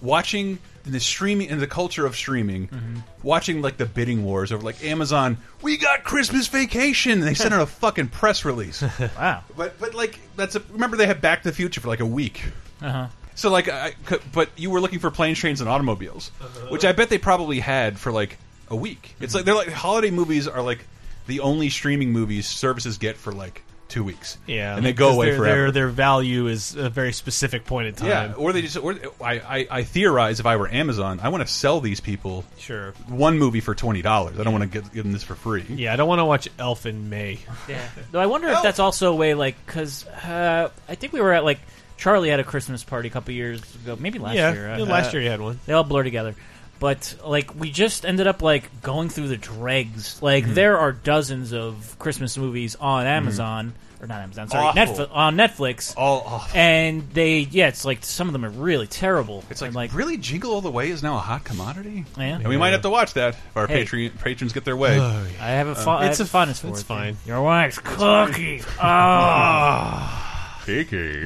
Watching 0.00 0.58
the 0.86 1.00
streaming 1.00 1.50
and 1.50 1.60
the 1.60 1.66
culture 1.66 2.06
of 2.06 2.16
streaming, 2.16 2.68
mm-hmm. 2.68 2.96
watching 3.22 3.60
like 3.60 3.76
the 3.76 3.86
bidding 3.86 4.24
wars 4.24 4.52
over 4.52 4.62
like 4.62 4.82
Amazon. 4.84 5.38
We 5.62 5.76
got 5.76 6.04
Christmas 6.04 6.46
vacation. 6.48 7.12
And 7.12 7.22
they 7.22 7.34
sent 7.34 7.52
out 7.52 7.62
a 7.62 7.66
fucking 7.82 8.08
press 8.08 8.44
release. 8.44 8.82
Wow. 9.16 9.44
But 9.56 9.78
but 9.78 9.94
like 9.94 10.18
that's 10.36 10.56
a, 10.56 10.62
remember 10.70 10.96
they 10.96 11.06
had 11.06 11.20
Back 11.20 11.42
to 11.42 11.48
the 11.48 11.54
Future 11.54 11.80
for 11.80 11.88
like 11.88 12.00
a 12.00 12.06
week. 12.06 12.42
Uh 12.82 12.90
huh. 12.90 13.06
So 13.34 13.50
like, 13.50 13.68
I, 13.68 13.92
could- 14.04 14.22
but 14.32 14.50
you 14.56 14.70
were 14.70 14.80
looking 14.80 14.98
for 14.98 15.10
planes, 15.10 15.38
trains, 15.38 15.60
and 15.60 15.68
automobiles, 15.68 16.30
uh-huh. 16.40 16.66
which 16.68 16.84
I 16.84 16.92
bet 16.92 17.08
they 17.08 17.18
probably 17.18 17.60
had 17.60 17.98
for 17.98 18.10
like 18.10 18.38
a 18.68 18.76
week. 18.76 19.14
It's 19.20 19.30
mm-hmm. 19.30 19.36
like 19.36 19.44
they're 19.44 19.54
like 19.54 19.68
holiday 19.68 20.10
movies 20.10 20.48
are 20.48 20.62
like 20.62 20.84
the 21.26 21.40
only 21.40 21.70
streaming 21.70 22.12
movies 22.12 22.46
services 22.46 22.98
get 22.98 23.16
for 23.16 23.32
like 23.32 23.62
two 23.88 24.02
weeks. 24.04 24.38
Yeah, 24.46 24.76
and 24.76 24.84
they 24.84 24.92
go 24.92 25.10
away 25.10 25.26
their, 25.30 25.36
forever. 25.38 25.56
Their, 25.62 25.70
their 25.70 25.88
value 25.88 26.46
is 26.48 26.74
a 26.74 26.90
very 26.90 27.12
specific 27.12 27.64
point 27.64 27.88
in 27.88 27.94
time. 27.94 28.08
yeah, 28.08 28.34
or 28.36 28.52
they 28.52 28.62
just. 28.62 28.76
Or 28.76 28.94
I, 29.22 29.34
I, 29.40 29.66
I 29.70 29.82
theorize 29.84 30.40
if 30.40 30.46
I 30.46 30.56
were 30.56 30.68
Amazon, 30.68 31.20
I 31.22 31.28
want 31.28 31.46
to 31.46 31.52
sell 31.52 31.80
these 31.80 32.00
people 32.00 32.44
Sure. 32.58 32.92
one 33.08 33.38
movie 33.38 33.60
for 33.60 33.74
twenty 33.74 34.02
dollars. 34.02 34.38
I 34.38 34.44
don't 34.44 34.52
want 34.52 34.64
to 34.64 34.68
give, 34.80 34.92
give 34.92 35.04
them 35.04 35.12
this 35.12 35.22
for 35.22 35.34
free. 35.34 35.64
Yeah, 35.68 35.92
I 35.92 35.96
don't 35.96 36.08
want 36.08 36.18
to 36.20 36.24
watch 36.24 36.48
Elf 36.58 36.86
in 36.86 37.08
May. 37.10 37.38
Yeah. 37.68 37.88
Though 38.12 38.20
I 38.20 38.26
wonder 38.26 38.48
if 38.48 38.62
that's 38.62 38.78
also 38.78 39.12
a 39.12 39.16
way, 39.16 39.34
like, 39.34 39.56
because 39.66 40.06
uh, 40.06 40.70
I 40.88 40.94
think 40.94 41.12
we 41.12 41.20
were 41.20 41.32
at 41.32 41.44
like 41.44 41.58
Charlie 41.96 42.28
had 42.28 42.38
a 42.38 42.44
Christmas 42.44 42.84
party 42.84 43.08
a 43.08 43.10
couple 43.10 43.32
years 43.34 43.60
ago, 43.76 43.96
maybe 43.98 44.18
last 44.18 44.36
Yeah, 44.36 44.52
year. 44.52 44.76
yeah, 44.78 44.84
last 44.84 45.12
year 45.12 45.22
you 45.22 45.28
had 45.30 45.40
one. 45.40 45.58
They 45.66 45.72
all 45.72 45.82
blur 45.82 46.02
together, 46.04 46.34
but 46.78 47.16
like 47.24 47.54
we 47.58 47.70
just 47.70 48.04
ended 48.04 48.26
up 48.26 48.42
like 48.42 48.82
going 48.82 49.08
through 49.08 49.28
the 49.28 49.36
dregs. 49.36 50.20
Like 50.22 50.44
Mm-hmm. 50.44 50.54
there 50.54 50.78
are 50.78 50.92
dozens 50.92 51.52
of 51.52 51.96
Christmas 51.98 52.36
movies 52.38 52.76
on 52.76 53.06
Amazon 53.06 53.74
or 53.98 54.06
not 54.06 54.20
Amazon, 54.20 54.46
sorry, 54.48 54.74
Netflix 54.74 55.08
on 55.10 55.36
Netflix. 55.36 55.94
All 55.96 56.22
awful. 56.26 56.58
And 56.60 57.08
they, 57.14 57.38
yeah, 57.38 57.68
it's 57.68 57.86
like 57.86 58.04
some 58.04 58.28
of 58.28 58.34
them 58.34 58.44
are 58.44 58.50
really 58.50 58.86
terrible. 58.86 59.42
It's 59.48 59.62
like, 59.62 59.72
like 59.72 59.94
really, 59.94 60.18
Jingle 60.18 60.52
All 60.52 60.60
the 60.60 60.70
Way 60.70 60.90
is 60.90 61.02
now 61.02 61.16
a 61.16 61.20
hot 61.20 61.44
commodity. 61.44 62.04
Yeah. 62.18 62.36
and 62.36 62.46
we 62.46 62.58
might 62.58 62.72
have 62.74 62.82
to 62.82 62.90
watch 62.90 63.14
that 63.14 63.30
if 63.34 63.56
our 63.56 63.66
Hey. 63.66 63.84
Patreon 63.86 64.18
patrons 64.20 64.52
get 64.52 64.66
their 64.66 64.76
way. 64.76 64.98
Oh, 65.00 65.26
I 65.40 65.46
have 65.48 65.68
a 65.68 65.70
Uh, 65.70 65.74
fun. 65.76 66.02
It's 66.04 66.20
it's 66.20 66.20
a- 66.20 66.24
a 66.24 66.26
fondness 66.26 66.62
it's 66.62 66.80
it. 66.82 66.84
fine. 66.84 67.16
Your 67.24 67.40
wife's 67.40 67.78
cookies. 67.78 68.66
Oh. 68.82 70.22
Kiki. 70.66 71.24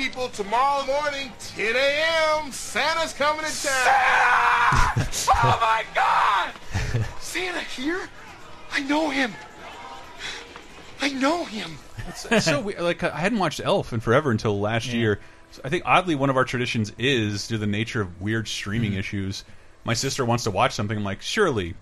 People, 0.00 0.30
tomorrow 0.30 0.86
morning, 0.86 1.30
10 1.40 1.76
a.m., 1.76 2.50
Santa's 2.52 3.12
coming 3.12 3.44
to 3.44 3.66
town. 3.66 3.72
oh 5.28 5.58
my 5.60 5.84
God! 5.94 6.52
Santa 7.20 7.60
here? 7.60 8.08
I 8.72 8.80
know 8.80 9.10
him. 9.10 9.34
I 11.02 11.10
know 11.10 11.44
him. 11.44 11.76
It's, 12.08 12.24
it's 12.24 12.46
so 12.46 12.62
weird. 12.62 12.80
Like 12.80 13.02
I 13.02 13.18
hadn't 13.18 13.40
watched 13.40 13.60
Elf 13.62 13.92
in 13.92 14.00
forever 14.00 14.30
until 14.30 14.58
last 14.58 14.90
year. 14.90 15.20
So 15.50 15.60
I 15.66 15.68
think 15.68 15.82
oddly 15.84 16.14
one 16.14 16.30
of 16.30 16.36
our 16.38 16.46
traditions 16.46 16.94
is 16.96 17.46
due 17.48 17.56
to 17.56 17.58
the 17.58 17.66
nature 17.66 18.00
of 18.00 18.22
weird 18.22 18.48
streaming 18.48 18.92
mm-hmm. 18.92 19.00
issues. 19.00 19.44
My 19.84 19.92
sister 19.92 20.24
wants 20.24 20.44
to 20.44 20.50
watch 20.50 20.72
something. 20.72 20.96
I'm 20.96 21.04
like, 21.04 21.20
surely 21.20 21.74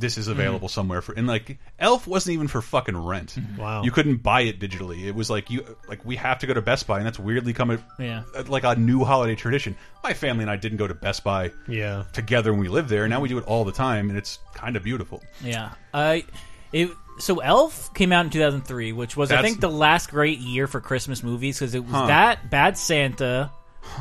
this 0.00 0.18
is 0.18 0.26
mm-hmm. 0.26 0.40
available 0.40 0.68
somewhere 0.68 1.02
for. 1.02 1.12
And 1.12 1.26
like, 1.26 1.58
Elf 1.78 2.06
wasn't 2.06 2.34
even 2.34 2.48
for 2.48 2.60
fucking 2.60 2.96
rent. 2.96 3.36
Mm-hmm. 3.38 3.60
Wow. 3.60 3.82
you 3.82 3.90
couldn't 3.90 4.22
buy 4.22 4.42
it 4.42 4.58
digitally. 4.58 5.04
It 5.04 5.14
was 5.14 5.30
like 5.30 5.50
you 5.50 5.76
like 5.88 6.04
we 6.04 6.16
have 6.16 6.40
to 6.40 6.46
go 6.46 6.54
to 6.54 6.62
Best 6.62 6.86
Buy, 6.86 6.98
and 6.98 7.06
that's 7.06 7.18
weirdly 7.18 7.52
come 7.52 7.70
a, 7.70 7.78
Yeah. 7.98 8.24
like 8.48 8.64
a 8.64 8.74
new 8.76 9.04
holiday 9.04 9.34
tradition. 9.34 9.76
My 10.02 10.14
family 10.14 10.42
and 10.42 10.50
I 10.50 10.56
didn't 10.56 10.78
go 10.78 10.86
to 10.86 10.94
Best 10.94 11.22
Buy 11.24 11.50
Yeah. 11.68 12.04
together 12.12 12.52
when 12.52 12.60
we 12.60 12.68
lived 12.68 12.88
there. 12.88 13.06
Now 13.08 13.20
we 13.20 13.28
do 13.28 13.38
it 13.38 13.44
all 13.44 13.64
the 13.64 13.72
time, 13.72 14.08
and 14.08 14.18
it's 14.18 14.38
kind 14.54 14.76
of 14.76 14.82
beautiful. 14.82 15.22
Yeah. 15.42 15.70
I 15.94 16.24
it 16.72 16.90
so 17.18 17.40
Elf 17.40 17.92
came 17.94 18.12
out 18.12 18.24
in 18.24 18.30
2003, 18.30 18.92
which 18.92 19.16
was 19.16 19.30
I 19.30 19.42
think 19.42 19.60
the 19.60 19.68
last 19.70 20.10
great 20.10 20.38
year 20.38 20.66
for 20.66 20.80
Christmas 20.80 21.22
movies 21.22 21.58
because 21.58 21.74
it 21.74 21.84
was 21.84 21.92
Huh. 21.92 22.06
that 22.06 22.50
Bad 22.50 22.78
Santa 22.78 23.50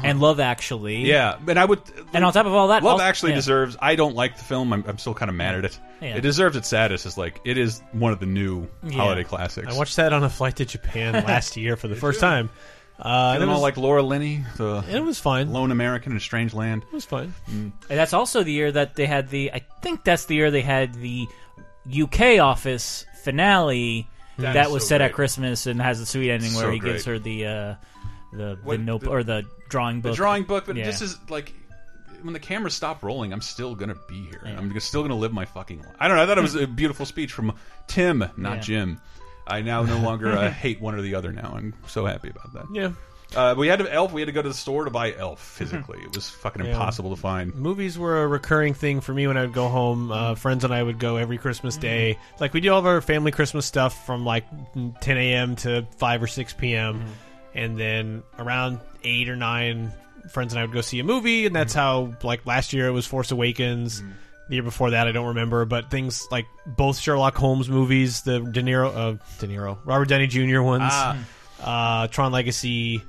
and 0.03 0.19
Love 0.19 0.39
Actually. 0.39 0.97
Yeah, 1.05 1.37
but 1.43 1.57
I 1.57 1.65
would. 1.65 1.81
And 2.13 2.23
on 2.25 2.33
top 2.33 2.45
of 2.45 2.53
all 2.53 2.69
that, 2.69 2.83
Love 2.83 2.93
also- 2.93 3.03
actually 3.05 3.31
yeah. 3.31 3.37
deserves. 3.37 3.77
I 3.81 3.95
don't 3.95 4.15
like 4.15 4.37
the 4.37 4.43
film. 4.43 4.71
I'm, 4.73 4.83
I'm 4.87 4.97
still 4.97 5.13
kind 5.13 5.29
of 5.29 5.35
mad 5.35 5.55
at 5.55 5.65
it. 5.65 5.79
Yeah. 6.01 6.15
It 6.17 6.21
deserves 6.21 6.55
its 6.55 6.67
status 6.67 7.05
as 7.05 7.17
like 7.17 7.39
it 7.45 7.57
is 7.57 7.81
one 7.91 8.13
of 8.13 8.19
the 8.19 8.25
new 8.25 8.67
Yeah. 8.83 8.93
holiday 8.97 9.23
classics. 9.23 9.67
I 9.73 9.77
watched 9.77 9.95
that 9.97 10.13
on 10.13 10.23
a 10.23 10.29
flight 10.29 10.57
to 10.57 10.65
Japan 10.65 11.13
last 11.27 11.57
year 11.57 11.75
for 11.75 11.87
the 11.87 11.95
first 11.95 12.19
time. 12.19 12.49
Uh, 13.01 13.31
and 13.33 13.37
Feeling 13.39 13.49
it 13.49 13.53
all 13.55 13.61
like 13.61 13.77
Laura 13.77 14.03
Linney, 14.03 14.43
the 14.57 14.83
it 14.89 14.99
was 15.01 15.19
fine. 15.19 15.53
Lone 15.53 15.71
American 15.71 16.11
in 16.11 16.17
a 16.17 16.21
Strange 16.21 16.53
Land. 16.53 16.83
It 16.83 16.93
was 16.93 17.05
fine. 17.05 17.33
And 17.47 17.71
that's 17.87 18.11
also 18.13 18.43
the 18.43 18.51
year 18.51 18.71
that 18.73 18.95
they 18.95 19.05
had 19.05 19.29
the. 19.29 19.53
I 19.53 19.61
think 19.81 20.03
that's 20.03 20.25
the 20.25 20.35
year 20.35 20.51
they 20.51 20.61
had 20.61 20.93
the 20.95 21.25
UK 21.89 22.39
office 22.41 23.05
finale 23.23 24.07
That 24.37 24.53
that, 24.53 24.67
is 24.67 24.71
was 24.73 24.83
so 24.83 24.87
set 24.89 24.97
great. 24.99 25.05
at 25.07 25.13
Christmas 25.13 25.65
and 25.65 25.81
has 25.81 25.99
the 25.99 26.05
sweet 26.05 26.29
ending 26.31 26.53
where 26.55 26.65
So 26.65 26.71
he 26.71 26.79
gives 26.79 27.05
her 27.05 27.19
the 27.19 27.45
uh, 27.45 27.75
the 28.31 28.37
the 28.37 28.59
What- 28.63 28.79
note 28.79 29.01
the- 29.01 29.09
or 29.09 29.23
the 29.23 29.43
drawing 29.69 30.01
book. 30.01 30.11
The 30.13 30.15
drawing 30.17 30.43
book, 30.43 30.65
but 30.67 30.75
Yeah. 30.75 30.85
this 30.85 31.01
is 31.01 31.17
like 31.29 31.53
when 32.21 32.33
the 32.33 32.39
cameras 32.39 32.73
stop 32.73 33.01
rolling, 33.03 33.31
I'm 33.31 33.41
still 33.41 33.75
gonna 33.75 33.95
be 34.07 34.23
here. 34.23 34.41
I'm 34.45 34.77
still 34.79 35.01
gonna 35.03 35.15
live 35.15 35.31
my 35.31 35.45
fucking 35.45 35.79
life. 35.79 35.95
I 35.99 36.07
don't 36.07 36.17
know. 36.17 36.23
I 36.23 36.25
thought 36.25 36.37
it 36.37 36.41
was 36.41 36.55
a 36.55 36.67
beautiful 36.81 37.05
speech 37.05 37.31
from 37.31 37.53
Tim, 37.87 38.19
not 38.35 38.55
Yeah. 38.57 38.61
Jim. 38.61 39.01
I 39.47 39.61
now 39.61 39.83
no 39.83 39.97
longer 39.99 40.31
uh, 40.37 40.51
hate 40.65 40.79
one 40.81 40.95
or 40.95 41.01
the 41.01 41.15
other. 41.15 41.31
Now 41.31 41.53
I'm 41.55 41.73
so 41.87 42.05
happy 42.05 42.29
about 42.29 42.53
that. 42.53 42.65
Yeah. 42.73 42.91
Uh, 43.35 43.53
we 43.55 43.67
had 43.67 43.77
to 43.79 43.93
Elf. 43.93 44.11
We 44.11 44.21
had 44.21 44.25
to 44.25 44.31
go 44.31 44.41
to 44.41 44.47
the 44.49 44.55
store 44.55 44.85
to 44.85 44.89
buy 44.91 45.13
Elf 45.13 45.39
physically. 45.39 45.99
it 46.03 46.15
was 46.15 46.27
fucking 46.29 46.65
impossible 46.65 47.11
to 47.11 47.15
find. 47.21 47.53
Movies 47.53 47.97
were 47.97 48.23
a 48.23 48.27
recurring 48.27 48.73
thing 48.73 49.01
for 49.01 49.13
me 49.13 49.27
when 49.27 49.37
I 49.37 49.41
would 49.41 49.53
go 49.53 49.67
home. 49.69 50.11
Uh, 50.11 50.33
friends 50.33 50.63
and 50.63 50.73
I 50.73 50.81
would 50.81 50.97
go 50.97 51.17
every 51.17 51.37
Christmas 51.37 51.77
day. 51.77 52.17
Like 52.39 52.53
we 52.55 52.59
do 52.59 52.73
all 52.73 52.79
of 52.79 52.87
our 52.87 53.01
family 53.01 53.31
Christmas 53.31 53.67
stuff 53.67 54.03
from 54.07 54.25
like 54.25 54.45
10 55.01 55.17
a.m. 55.17 55.55
to 55.57 55.85
5 55.97 56.23
or 56.23 56.27
6 56.27 56.53
p.m. 56.53 57.05
And 57.55 57.77
then 57.79 58.23
around 58.37 58.79
8 59.03 59.29
or 59.29 59.35
9, 59.35 59.91
friends 60.31 60.53
and 60.53 60.59
I 60.59 60.63
would 60.65 60.73
go 60.73 60.81
see 60.81 60.99
a 60.99 61.03
movie. 61.03 61.45
And 61.45 61.55
that's 61.55 61.73
how, 61.73 62.13
like 62.23 62.45
last 62.45 62.73
year, 62.73 62.87
it 62.87 62.91
was 62.91 63.05
Force 63.05 63.31
Awakens. 63.31 64.03
The 64.49 64.55
year 64.55 64.63
before 64.63 64.91
that, 64.91 65.07
I 65.07 65.11
don't 65.11 65.27
remember. 65.27 65.65
But 65.65 65.91
things 65.91 66.27
like 66.31 66.45
both 66.65 66.97
Sherlock 66.99 67.35
Holmes 67.35 67.69
movies, 67.69 68.21
the 68.21 68.39
De 68.39 68.61
Niro, 68.63 68.95
uh, 68.95 69.11
De 69.39 69.47
Niro, 69.47 69.77
Robert 69.85 70.07
Downey 70.07 70.27
Jr. 70.27 70.61
ones, 70.61 70.83
Ah. 70.85 71.17
uh, 71.61 72.07
Tron 72.07 72.31
Legacy. 72.31 73.03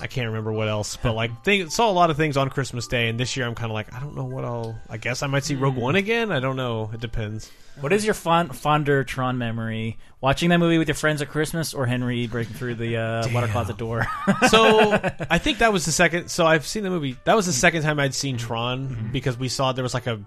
I 0.00 0.06
can't 0.08 0.26
remember 0.28 0.52
what 0.52 0.68
else, 0.68 0.96
but 0.96 1.14
like 1.14 1.30
they 1.44 1.68
saw 1.68 1.90
a 1.90 1.92
lot 1.92 2.10
of 2.10 2.16
things 2.16 2.36
on 2.36 2.50
Christmas 2.50 2.86
Day, 2.86 3.08
and 3.08 3.18
this 3.18 3.36
year 3.36 3.46
I'm 3.46 3.54
kind 3.54 3.70
of 3.70 3.74
like, 3.74 3.92
I 3.92 4.00
don't 4.00 4.16
know 4.16 4.24
what 4.24 4.44
I'll. 4.44 4.78
I 4.88 4.96
guess 4.96 5.22
I 5.22 5.26
might 5.26 5.44
see 5.44 5.54
Rogue 5.54 5.74
hmm. 5.74 5.80
One 5.80 5.96
again. 5.96 6.32
I 6.32 6.40
don't 6.40 6.56
know. 6.56 6.90
It 6.92 7.00
depends. 7.00 7.50
What 7.80 7.92
is 7.92 8.06
your 8.06 8.14
fond, 8.14 8.56
fonder 8.56 9.04
Tron 9.04 9.36
memory? 9.36 9.98
Watching 10.22 10.48
that 10.48 10.58
movie 10.58 10.78
with 10.78 10.88
your 10.88 10.94
friends 10.94 11.20
at 11.20 11.28
Christmas 11.28 11.74
or 11.74 11.84
Henry 11.84 12.26
breaking 12.26 12.54
through 12.54 12.76
the 12.76 12.96
uh, 12.96 13.28
water 13.32 13.48
closet 13.48 13.76
door? 13.76 14.06
so 14.48 14.92
I 15.30 15.36
think 15.38 15.58
that 15.58 15.72
was 15.74 15.84
the 15.84 15.92
second. 15.92 16.28
So 16.30 16.46
I've 16.46 16.66
seen 16.66 16.84
the 16.84 16.90
movie. 16.90 17.18
That 17.24 17.36
was 17.36 17.44
the 17.44 17.52
second 17.52 17.82
time 17.82 18.00
I'd 18.00 18.14
seen 18.14 18.36
mm-hmm. 18.36 18.46
Tron 18.46 18.88
mm-hmm. 18.88 19.12
because 19.12 19.38
we 19.38 19.48
saw 19.48 19.72
there 19.72 19.82
was 19.82 19.92
like 19.92 20.06
a 20.06 20.20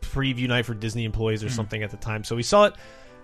preview 0.00 0.48
night 0.48 0.66
for 0.66 0.74
Disney 0.74 1.04
employees 1.04 1.44
or 1.44 1.46
mm-hmm. 1.46 1.54
something 1.54 1.82
at 1.82 1.92
the 1.92 1.96
time. 1.96 2.24
So 2.24 2.34
we 2.34 2.42
saw 2.42 2.64
it 2.64 2.74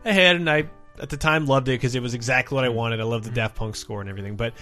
ahead, 0.05 0.37
and 0.37 0.49
I 0.49 0.69
at 1.01 1.11
the 1.11 1.17
time 1.17 1.47
loved 1.47 1.67
it 1.69 1.73
because 1.73 1.97
it 1.97 2.03
was 2.03 2.15
exactly 2.15 2.55
what 2.55 2.65
I 2.65 2.69
wanted. 2.69 3.01
I 3.01 3.05
loved 3.05 3.25
the 3.25 3.31
Daft 3.31 3.57
Punk 3.57 3.77
score 3.77 4.01
and 4.01 4.09
everything, 4.09 4.37
but. 4.37 4.55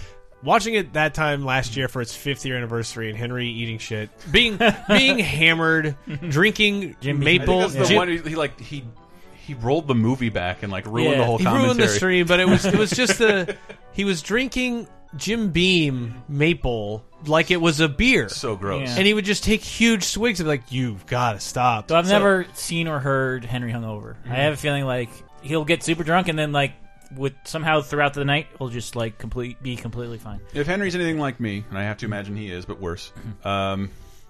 Watching 0.43 0.73
it 0.73 0.93
that 0.93 1.13
time 1.13 1.45
last 1.45 1.77
year 1.77 1.87
for 1.87 2.01
its 2.01 2.15
fifth 2.15 2.45
year 2.45 2.57
anniversary, 2.57 3.09
and 3.09 3.17
Henry 3.17 3.47
eating 3.47 3.77
shit, 3.77 4.09
being 4.31 4.59
being 4.87 5.19
hammered, 5.19 5.95
drinking 6.29 6.95
I 6.99 7.03
think 7.03 7.19
maple. 7.19 7.59
that's 7.59 7.75
the 7.75 7.85
Jim- 7.85 7.97
one 7.97 8.07
he, 8.09 8.17
he 8.17 8.35
like 8.35 8.59
he 8.59 8.83
he 9.45 9.53
rolled 9.53 9.87
the 9.87 9.95
movie 9.95 10.29
back 10.29 10.63
and 10.63 10.71
like 10.71 10.85
ruined 10.87 11.19
the 11.19 11.25
whole 11.25 11.37
he 11.37 11.43
commentary. 11.43 11.65
ruined 11.67 11.79
the 11.79 11.87
stream, 11.87 12.27
but 12.27 12.39
it 12.39 12.47
was 12.47 12.65
it 12.65 12.77
was 12.77 12.91
just 12.91 13.17
the 13.19 13.55
he 13.91 14.03
was 14.03 14.21
drinking 14.21 14.87
Jim 15.15 15.51
Beam 15.51 16.23
maple 16.27 17.03
like 17.25 17.51
it 17.51 17.57
was 17.57 17.79
a 17.79 17.87
beer. 17.87 18.29
So 18.29 18.55
gross. 18.55 18.87
Yeah. 18.87 18.95
And 18.97 19.05
he 19.05 19.13
would 19.13 19.25
just 19.25 19.43
take 19.43 19.61
huge 19.61 20.03
swigs 20.03 20.39
and 20.39 20.47
be 20.47 20.51
like, 20.51 20.71
"You've 20.71 21.05
got 21.05 21.33
to 21.33 21.39
stop." 21.39 21.89
So 21.89 21.95
I've 21.95 22.07
So- 22.07 22.13
never 22.13 22.45
seen 22.53 22.87
or 22.87 22.99
heard 22.99 23.45
Henry 23.45 23.71
hungover. 23.71 24.15
I 24.25 24.29
mm. 24.29 24.35
have 24.35 24.53
a 24.53 24.57
feeling 24.57 24.85
like 24.85 25.09
he'll 25.41 25.65
get 25.65 25.83
super 25.83 26.03
drunk 26.03 26.27
and 26.27 26.37
then 26.37 26.51
like 26.51 26.73
with 27.15 27.33
somehow 27.43 27.81
throughout 27.81 28.13
the 28.13 28.25
night 28.25 28.47
we'll 28.59 28.69
just 28.69 28.95
like 28.95 29.17
complete 29.17 29.61
be 29.61 29.75
completely 29.75 30.17
fine. 30.17 30.39
If 30.53 30.67
Henry's 30.67 30.95
anything 30.95 31.19
like 31.19 31.39
me, 31.39 31.65
and 31.69 31.77
I 31.77 31.83
have 31.83 31.97
to 31.97 32.05
imagine 32.05 32.35
he 32.35 32.51
is, 32.51 32.65
but 32.65 32.79
worse, 32.79 33.11
um, 33.43 33.89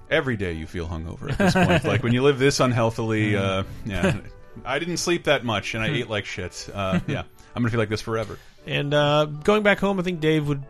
every 0.09 0.37
day 0.37 0.53
you 0.53 0.67
feel 0.67 0.87
hungover 0.87 1.31
at 1.31 1.37
this 1.37 1.53
point. 1.53 1.83
like 1.85 2.03
when 2.03 2.13
you 2.13 2.23
live 2.23 2.39
this 2.39 2.59
unhealthily, 2.59 3.35
uh, 3.35 3.63
yeah. 3.85 4.19
I 4.65 4.79
didn't 4.79 4.97
sleep 4.97 5.25
that 5.25 5.45
much, 5.45 5.75
and 5.75 5.83
I 5.83 5.87
ate 5.87 6.09
like 6.09 6.25
shit. 6.25 6.69
Uh, 6.73 6.99
yeah, 7.07 7.23
I'm 7.55 7.61
gonna 7.61 7.69
feel 7.69 7.79
like 7.79 7.89
this 7.89 8.01
forever. 8.01 8.37
And 8.65 8.93
uh, 8.93 9.25
going 9.25 9.63
back 9.63 9.79
home, 9.79 9.99
I 9.99 10.03
think 10.03 10.19
Dave 10.19 10.47
would 10.47 10.63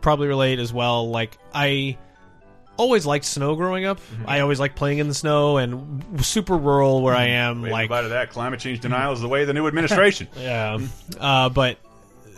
probably 0.00 0.28
relate 0.28 0.58
as 0.58 0.72
well. 0.72 1.08
Like 1.10 1.38
I 1.52 1.96
always 2.76 3.06
liked 3.06 3.24
snow 3.24 3.56
growing 3.56 3.84
up. 3.84 4.00
I 4.26 4.40
always 4.40 4.60
liked 4.60 4.76
playing 4.76 4.98
in 4.98 5.08
the 5.08 5.14
snow 5.14 5.56
and 5.58 6.04
super 6.24 6.56
rural 6.56 7.02
where 7.02 7.14
I 7.14 7.26
am. 7.26 7.62
Wait, 7.62 7.72
like 7.72 7.86
about 7.86 8.08
that, 8.08 8.30
climate 8.30 8.60
change 8.60 8.80
denial 8.80 9.12
is 9.12 9.20
the 9.20 9.28
way 9.28 9.42
of 9.42 9.46
the 9.46 9.54
new 9.54 9.66
administration. 9.66 10.28
yeah, 10.36 10.78
uh, 11.18 11.48
but 11.48 11.78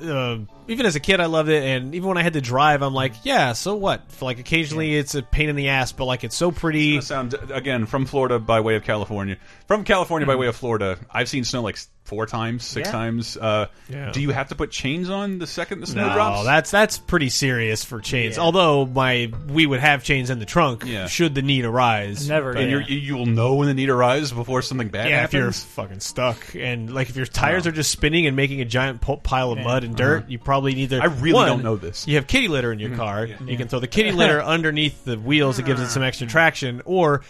uh, 0.02 0.38
even 0.68 0.86
as 0.86 0.96
a 0.96 1.00
kid, 1.00 1.20
I 1.20 1.26
loved 1.26 1.48
it, 1.48 1.62
and 1.62 1.94
even 1.94 2.08
when 2.08 2.18
I 2.18 2.22
had 2.22 2.32
to 2.34 2.40
drive, 2.40 2.82
I'm 2.82 2.94
like, 2.94 3.12
yeah, 3.24 3.52
so 3.52 3.74
what? 3.76 4.10
For 4.12 4.24
like 4.24 4.38
occasionally, 4.38 4.96
it's 4.96 5.14
a 5.14 5.22
pain 5.22 5.48
in 5.48 5.56
the 5.56 5.68
ass, 5.68 5.92
but 5.92 6.04
like 6.06 6.24
it's 6.24 6.36
so 6.36 6.50
pretty. 6.50 7.00
Sound 7.00 7.34
again 7.52 7.86
from 7.86 8.06
Florida 8.06 8.38
by 8.38 8.60
way 8.60 8.76
of 8.76 8.84
California. 8.84 9.36
From 9.66 9.84
California 9.84 10.26
by 10.26 10.36
way 10.36 10.46
of 10.46 10.56
Florida, 10.56 10.98
I've 11.10 11.28
seen 11.28 11.44
snow 11.44 11.62
like 11.62 11.78
four 12.04 12.24
times, 12.26 12.64
six 12.64 12.86
Yeah. 12.86 12.92
times. 12.92 13.36
Uh, 13.36 13.66
Yeah. 13.88 14.12
Do 14.12 14.20
you 14.20 14.30
have 14.30 14.50
to 14.50 14.54
put 14.54 14.70
chains 14.70 15.10
on 15.10 15.40
the 15.40 15.46
second 15.48 15.80
the 15.80 15.88
snow 15.88 16.06
No, 16.06 16.14
drops? 16.14 16.44
that's 16.44 16.70
that's 16.70 16.98
pretty 16.98 17.30
serious 17.30 17.84
for 17.84 18.00
chains. 18.00 18.36
Yeah. 18.36 18.44
Although 18.44 18.86
my 18.86 19.32
we 19.48 19.66
would 19.66 19.80
have 19.80 20.04
chains 20.04 20.30
in 20.30 20.38
the 20.38 20.44
trunk 20.46 20.84
Yeah. 20.86 21.08
should 21.08 21.34
the 21.34 21.42
need 21.42 21.64
arise. 21.64 22.28
But- 22.28 22.58
and 22.58 22.70
you're, 22.70 22.82
you'll 22.82 23.26
know 23.26 23.56
when 23.56 23.66
the 23.66 23.74
need 23.74 23.88
arrives 23.88 24.30
before 24.30 24.62
something 24.62 24.86
bad 24.88 25.08
yeah, 25.10 25.24
if 25.24 25.32
you're 25.32 25.42
happens. 25.46 25.64
fucking 25.64 25.98
stuck 26.00 26.54
and 26.54 26.94
like 26.94 27.08
if 27.10 27.16
your 27.16 27.26
tires 27.26 27.66
are 27.66 27.72
just 27.72 27.90
spinning 27.90 28.28
and 28.28 28.36
making 28.36 28.60
a 28.60 28.64
giant 28.64 29.00
po- 29.00 29.16
pile 29.16 29.50
of 29.50 29.58
mud 29.58 29.82
and 29.82 29.96
dirt, 29.96 30.18
Uh-huh. 30.18 30.26
you 30.28 30.38
probably 30.56 30.74
need 30.74 30.90
to. 30.90 30.98
I 30.98 31.06
really 31.06 31.34
one, 31.34 31.48
don't 31.48 31.62
know 31.62 31.76
this. 31.76 32.08
You 32.08 32.14
have 32.16 32.26
kitty 32.26 32.48
litter 32.48 32.72
in 32.72 32.78
your 32.78 32.90
Mhm. 32.90 32.96
car. 32.96 33.26
Yeah. 33.26 33.36
You 33.44 33.58
can 33.58 33.68
throw 33.68 33.78
the 33.78 33.86
kitty 33.86 34.12
litter 34.12 34.42
underneath 34.56 35.04
the 35.04 35.18
wheels. 35.18 35.58
It 35.58 35.66
gives 35.66 35.80
it 35.82 35.88
some 35.88 36.02
extra 36.02 36.26
mm-hmm. 36.26 36.32
traction. 36.32 36.82
Or 36.86 37.22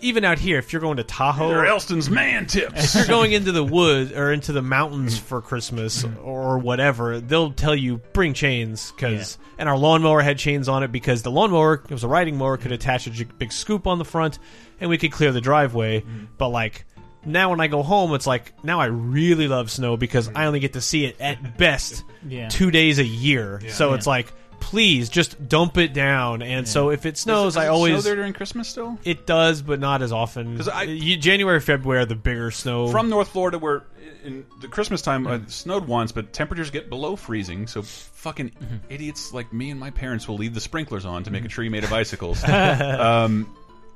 even 0.00 0.24
out 0.24 0.38
here, 0.38 0.58
if 0.58 0.72
you're 0.72 0.80
going 0.80 0.96
to 0.96 1.04
Tahoe, 1.04 1.50
They're 1.50 1.66
Elston's 1.66 2.08
man 2.08 2.46
tips. 2.46 2.84
if 2.84 2.94
you're 2.94 3.06
going 3.06 3.32
into 3.32 3.52
the 3.52 3.62
woods 3.62 4.12
or 4.12 4.32
into 4.32 4.52
the 4.52 4.62
mountains 4.62 5.16
mm-hmm. 5.16 5.26
for 5.26 5.42
Christmas 5.42 6.04
mm-hmm. 6.04 6.24
or 6.26 6.58
whatever, 6.58 7.20
they'll 7.20 7.52
tell 7.52 7.74
you 7.76 7.98
bring 8.14 8.32
chains 8.32 8.92
because. 8.92 9.36
And 9.58 9.68
our 9.68 9.76
lawnmower 9.76 10.22
had 10.22 10.38
chains 10.38 10.70
on 10.70 10.82
it 10.84 10.90
because 10.90 11.20
the 11.20 11.30
lawnmower 11.30 11.82
it 11.84 11.90
was 11.90 12.02
a 12.02 12.08
riding 12.08 12.38
mower 12.38 12.56
could 12.56 12.72
attach 12.72 13.06
a 13.06 13.24
big 13.26 13.52
scoop 13.52 13.86
on 13.86 13.98
the 13.98 14.06
front, 14.06 14.38
and 14.80 14.88
we 14.88 14.96
could 14.96 15.12
clear 15.12 15.32
the 15.32 15.42
driveway. 15.42 16.02
But 16.38 16.48
like 16.48 16.86
now, 17.24 17.50
when 17.50 17.60
I 17.60 17.66
go 17.66 17.82
home, 17.82 18.14
it's 18.14 18.26
like 18.26 18.52
now 18.64 18.80
I 18.80 18.86
really 18.86 19.48
love 19.48 19.70
snow 19.70 19.96
because 19.96 20.28
I 20.34 20.46
only 20.46 20.60
get 20.60 20.72
to 20.74 20.80
see 20.80 21.04
it 21.04 21.20
at 21.20 21.56
best 21.58 22.02
Yeah. 22.26 22.48
two 22.48 22.70
days 22.70 22.98
a 22.98 23.04
year. 23.04 23.60
So 23.68 23.90
Yeah. 23.90 23.94
it's 23.96 24.06
like. 24.06 24.32
Please 24.62 25.08
just 25.08 25.48
dump 25.48 25.78
it 25.78 25.94
down, 25.94 26.42
and 26.42 26.68
so 26.68 26.90
if 26.90 27.06
it 27.06 27.16
snows, 27.16 27.54
Does 27.54 27.56
I 27.56 27.62
it 27.62 27.66
snow 27.68 27.74
always 27.76 28.04
there 28.04 28.14
during 28.14 28.34
Christmas 28.34 28.68
still. 28.68 28.98
it 29.04 29.26
does, 29.26 29.62
but 29.62 29.80
not 29.80 30.02
as 30.02 30.12
often. 30.12 30.54
'Cause 30.54 30.68
I- 30.68 30.98
January, 31.16 31.60
February 31.60 32.02
are 32.02 32.04
the 32.04 32.14
bigger 32.14 32.50
snow 32.50 32.88
From 32.88 33.08
North 33.08 33.28
Florida, 33.28 33.58
where 33.58 33.84
in 34.22 34.44
the 34.60 34.68
Christmas 34.68 35.00
time 35.00 35.26
uh, 35.26 35.36
it 35.36 35.50
snowed 35.50 35.86
once, 35.88 36.12
but 36.12 36.34
temperatures 36.34 36.68
get 36.70 36.90
below 36.90 37.16
freezing. 37.16 37.66
So 37.68 37.80
fucking 37.80 38.52
idiots 38.90 39.32
like 39.32 39.50
me 39.50 39.70
and 39.70 39.80
my 39.80 39.88
parents 39.92 40.28
will 40.28 40.36
leave 40.36 40.52
the 40.52 40.60
sprinklers 40.60 41.06
on 41.06 41.24
to 41.24 41.30
make 41.30 41.46
a 41.46 41.48
tree 41.48 41.70
made 41.70 41.82
of 41.84 41.92
icicles. 41.94 42.44
um, 42.46 43.48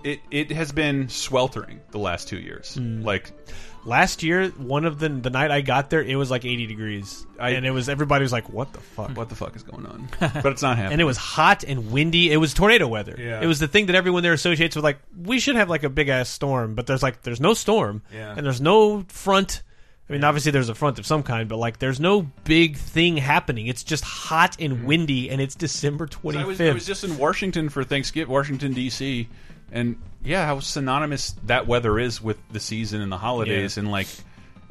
it 0.05 0.21
it 0.31 0.53
has 0.53 0.73
been 0.73 1.09
sweltering 1.09 1.81
the 1.91 1.99
last 1.99 2.29
two 2.29 2.39
years. 2.39 2.75
Hmm. 2.75 3.03
Like 3.03 3.33
Last 3.87 4.23
year, 4.23 4.49
one 4.51 4.87
of 4.87 4.99
the 4.99 5.11
the 5.11 5.29
night 5.29 5.51
I 5.51 5.61
got 5.61 5.91
there, 5.91 6.03
it 6.03 6.17
was 6.17 6.31
like 6.31 6.47
80 6.47 6.67
degrees, 6.67 7.27
and 7.39 7.67
it 7.67 7.71
was 7.71 7.91
everybody 7.91 8.23
was 8.23 8.33
like, 8.33 8.49
"What 8.49 8.73
the 8.73 8.81
fuck? 8.81 9.11
What 9.11 9.29
the 9.29 9.35
fuck 9.35 9.55
is 9.57 9.63
going 9.63 9.85
on?" 9.85 10.09
But 10.21 10.47
it's 10.47 10.63
not 10.63 10.79
happening. 10.79 10.95
and 10.95 11.01
it 11.03 11.05
was 11.05 11.19
hot 11.19 11.65
and 11.65 11.93
windy. 11.93 12.33
It 12.33 12.39
was 12.39 12.55
tornado 12.55 12.89
weather. 12.89 13.15
Yeah. 13.19 13.43
It 13.43 13.47
was 13.47 13.59
the 13.59 13.69
thing 13.69 13.87
that 13.87 13.97
everyone 13.97 14.23
there 14.23 14.33
associates 14.33 14.75
with 14.75 14.85
like 14.85 15.01
we 15.15 15.39
should 15.39 15.57
have 15.57 15.69
like 15.69 15.83
a 15.83 15.91
big 15.91 16.09
ass 16.09 16.31
storm, 16.31 16.75
but 16.75 16.87
there's 16.87 17.03
like 17.03 17.23
there's 17.23 17.41
no 17.41 17.53
storm, 17.53 18.03
Yeah. 18.13 18.35
and 18.35 18.47
there's 18.47 18.61
no 18.61 19.03
front. 19.09 19.63
I 20.09 20.13
mean, 20.15 20.25
obviously 20.25 20.53
there's 20.53 20.71
a 20.71 20.75
front 20.75 20.99
of 20.99 21.05
some 21.07 21.23
kind, 21.23 21.47
but 21.47 21.59
like 21.59 21.79
there's 21.79 22.01
no 22.01 22.23
big 22.45 22.77
thing 22.77 23.19
happening. 23.19 23.67
It's 23.67 23.85
just 23.85 24.05
hot 24.05 24.57
and 24.59 24.79
hmm. 24.79 24.87
windy, 24.87 25.29
and 25.29 25.43
it's 25.43 25.55
December 25.55 26.07
25th. 26.07 26.37
I 26.37 26.45
was, 26.45 26.61
I 26.61 26.73
was 26.73 26.87
just 26.87 27.05
in 27.05 27.19
Washington 27.19 27.69
for 27.69 27.85
Thanksgiving, 27.85 28.33
Washington 28.33 28.73
D.C., 28.73 29.29
and 29.73 29.97
yeah, 30.25 30.47
how 30.47 30.61
synonymous 30.61 31.35
that 31.47 31.67
weather 31.67 31.99
is 31.99 32.21
with 32.23 32.39
the 32.51 32.61
season 32.61 33.01
and 33.01 33.11
the 33.13 33.19
holidays, 33.19 33.77
Yeah. 33.77 33.83
and 33.83 33.91
like 33.91 34.07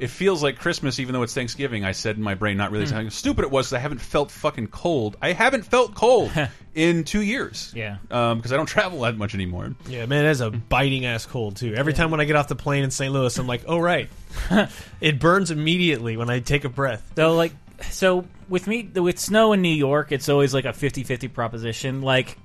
it 0.00 0.08
feels 0.08 0.42
like 0.42 0.58
Christmas, 0.58 0.98
even 0.98 1.12
though 1.12 1.22
it's 1.22 1.34
Thanksgiving. 1.34 1.84
I 1.84 1.92
said 1.92 2.16
in 2.16 2.22
my 2.22 2.34
brain, 2.34 2.56
not 2.56 2.72
really 2.72 2.86
Hmm. 2.86 2.94
how 2.94 3.08
stupid 3.10 3.44
it 3.44 3.50
was. 3.52 3.72
I 3.72 3.78
haven't 3.78 4.00
felt 4.00 4.32
fucking 4.32 4.66
cold. 4.66 5.16
I 5.22 5.30
haven't 5.32 5.64
felt 5.64 5.94
cold 5.94 6.32
in 6.74 7.04
two 7.04 7.22
years. 7.22 7.72
Yeah. 7.76 7.98
because 8.08 8.52
I 8.52 8.56
don't 8.56 8.66
travel 8.66 9.02
that 9.02 9.16
much 9.16 9.34
anymore. 9.34 9.76
Yeah, 9.88 10.06
man, 10.06 10.24
that's 10.24 10.40
a 10.40 10.50
biting 10.50 11.06
ass 11.06 11.26
cold 11.26 11.54
too. 11.56 11.74
Every 11.74 11.92
time 11.92 12.10
when 12.10 12.20
I 12.20 12.24
get 12.24 12.34
off 12.34 12.48
the 12.48 12.56
plane 12.56 12.82
in 12.82 12.90
St. 12.90 13.12
Louis, 13.12 13.38
I'm 13.38 13.46
like, 13.46 13.62
oh 13.68 13.78
right, 13.78 14.08
it 15.00 15.20
burns 15.20 15.52
immediately 15.52 16.16
when 16.16 16.28
I 16.28 16.40
take 16.40 16.64
a 16.64 16.68
breath. 16.68 17.12
So 17.14 17.34
like 17.36 17.52
so 17.90 18.24
with 18.48 18.66
me 18.66 18.82
with 18.94 19.18
snow 19.20 19.52
in 19.52 19.62
New 19.62 19.68
York, 19.68 20.10
it's 20.10 20.28
always 20.28 20.52
like 20.52 20.64
a 20.64 20.72
50-50 20.72 21.32
proposition. 21.32 22.02
Like 22.02 22.36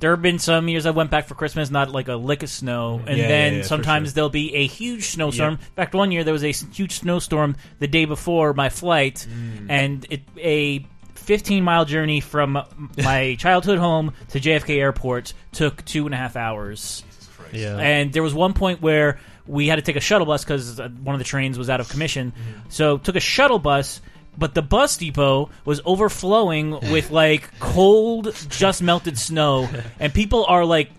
there 0.00 0.10
have 0.12 0.22
been 0.22 0.38
some 0.38 0.68
years 0.68 0.86
I 0.86 0.90
went 0.90 1.10
back 1.10 1.26
for 1.26 1.34
Christmas, 1.34 1.70
not 1.70 1.90
like 1.90 2.08
a 2.08 2.14
lick 2.16 2.42
of 2.42 2.50
snow, 2.50 3.00
and 3.06 3.18
Yeah, 3.18 3.28
then 3.28 3.52
yeah, 3.52 3.58
yeah, 3.58 3.64
sometimes 3.64 4.08
sure. 4.10 4.14
there'll 4.14 4.30
be 4.30 4.54
a 4.54 4.66
huge 4.66 5.06
snowstorm. 5.08 5.52
Yep. 5.54 5.60
In 5.60 5.74
fact, 5.74 5.94
one 5.94 6.12
year 6.12 6.24
there 6.24 6.32
was 6.32 6.44
a 6.44 6.52
huge 6.52 6.92
snowstorm 7.00 7.56
the 7.78 7.86
day 7.88 8.04
before 8.04 8.52
my 8.54 8.68
flight, 8.68 9.26
Mm. 9.28 9.66
and 9.68 10.06
it 10.10 10.22
a 10.38 10.86
15 11.14 11.62
mile 11.62 11.84
journey 11.84 12.20
from 12.20 12.62
my 12.96 13.34
childhood 13.38 13.78
home 13.78 14.12
to 14.30 14.40
JFK 14.40 14.78
Airport 14.78 15.34
took 15.52 15.84
two 15.84 16.06
and 16.06 16.14
a 16.14 16.16
half 16.18 16.36
hours. 16.36 17.04
Yeah. 17.52 17.76
And 17.76 18.12
there 18.12 18.22
was 18.22 18.34
one 18.34 18.52
point 18.54 18.80
where 18.82 19.18
we 19.46 19.66
had 19.68 19.76
to 19.76 19.82
take 19.82 19.96
a 19.96 20.00
shuttle 20.00 20.26
bus 20.26 20.44
because 20.44 20.78
one 20.78 21.14
of 21.14 21.18
the 21.18 21.24
trains 21.24 21.58
was 21.58 21.68
out 21.70 21.80
of 21.80 21.88
commission. 21.88 22.32
So 22.68 22.98
took 22.98 23.16
a 23.16 23.20
shuttle 23.20 23.58
bus, 23.58 24.00
but 24.38 24.54
the 24.54 24.62
bus 24.62 24.96
depot 24.96 25.50
was 25.64 25.80
overflowing 25.84 26.70
with 26.92 27.10
like 27.22 27.58
cold, 27.58 28.34
just 28.48 28.82
melted 28.82 29.18
snow, 29.18 29.68
and 29.98 30.14
people 30.14 30.44
are 30.46 30.64
like, 30.64 30.90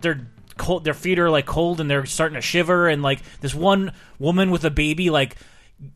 they're 0.00 0.28
cold. 0.58 0.84
Their 0.84 0.94
feet 0.94 1.18
are 1.18 1.30
like 1.30 1.46
cold, 1.46 1.80
and 1.80 1.90
they're 1.90 2.06
starting 2.06 2.36
to 2.36 2.42
shiver. 2.42 2.88
And 2.88 3.02
like 3.02 3.22
this 3.40 3.54
one 3.54 3.92
woman 4.18 4.50
with 4.50 4.64
a 4.64 4.70
baby, 4.70 5.10
like 5.10 5.36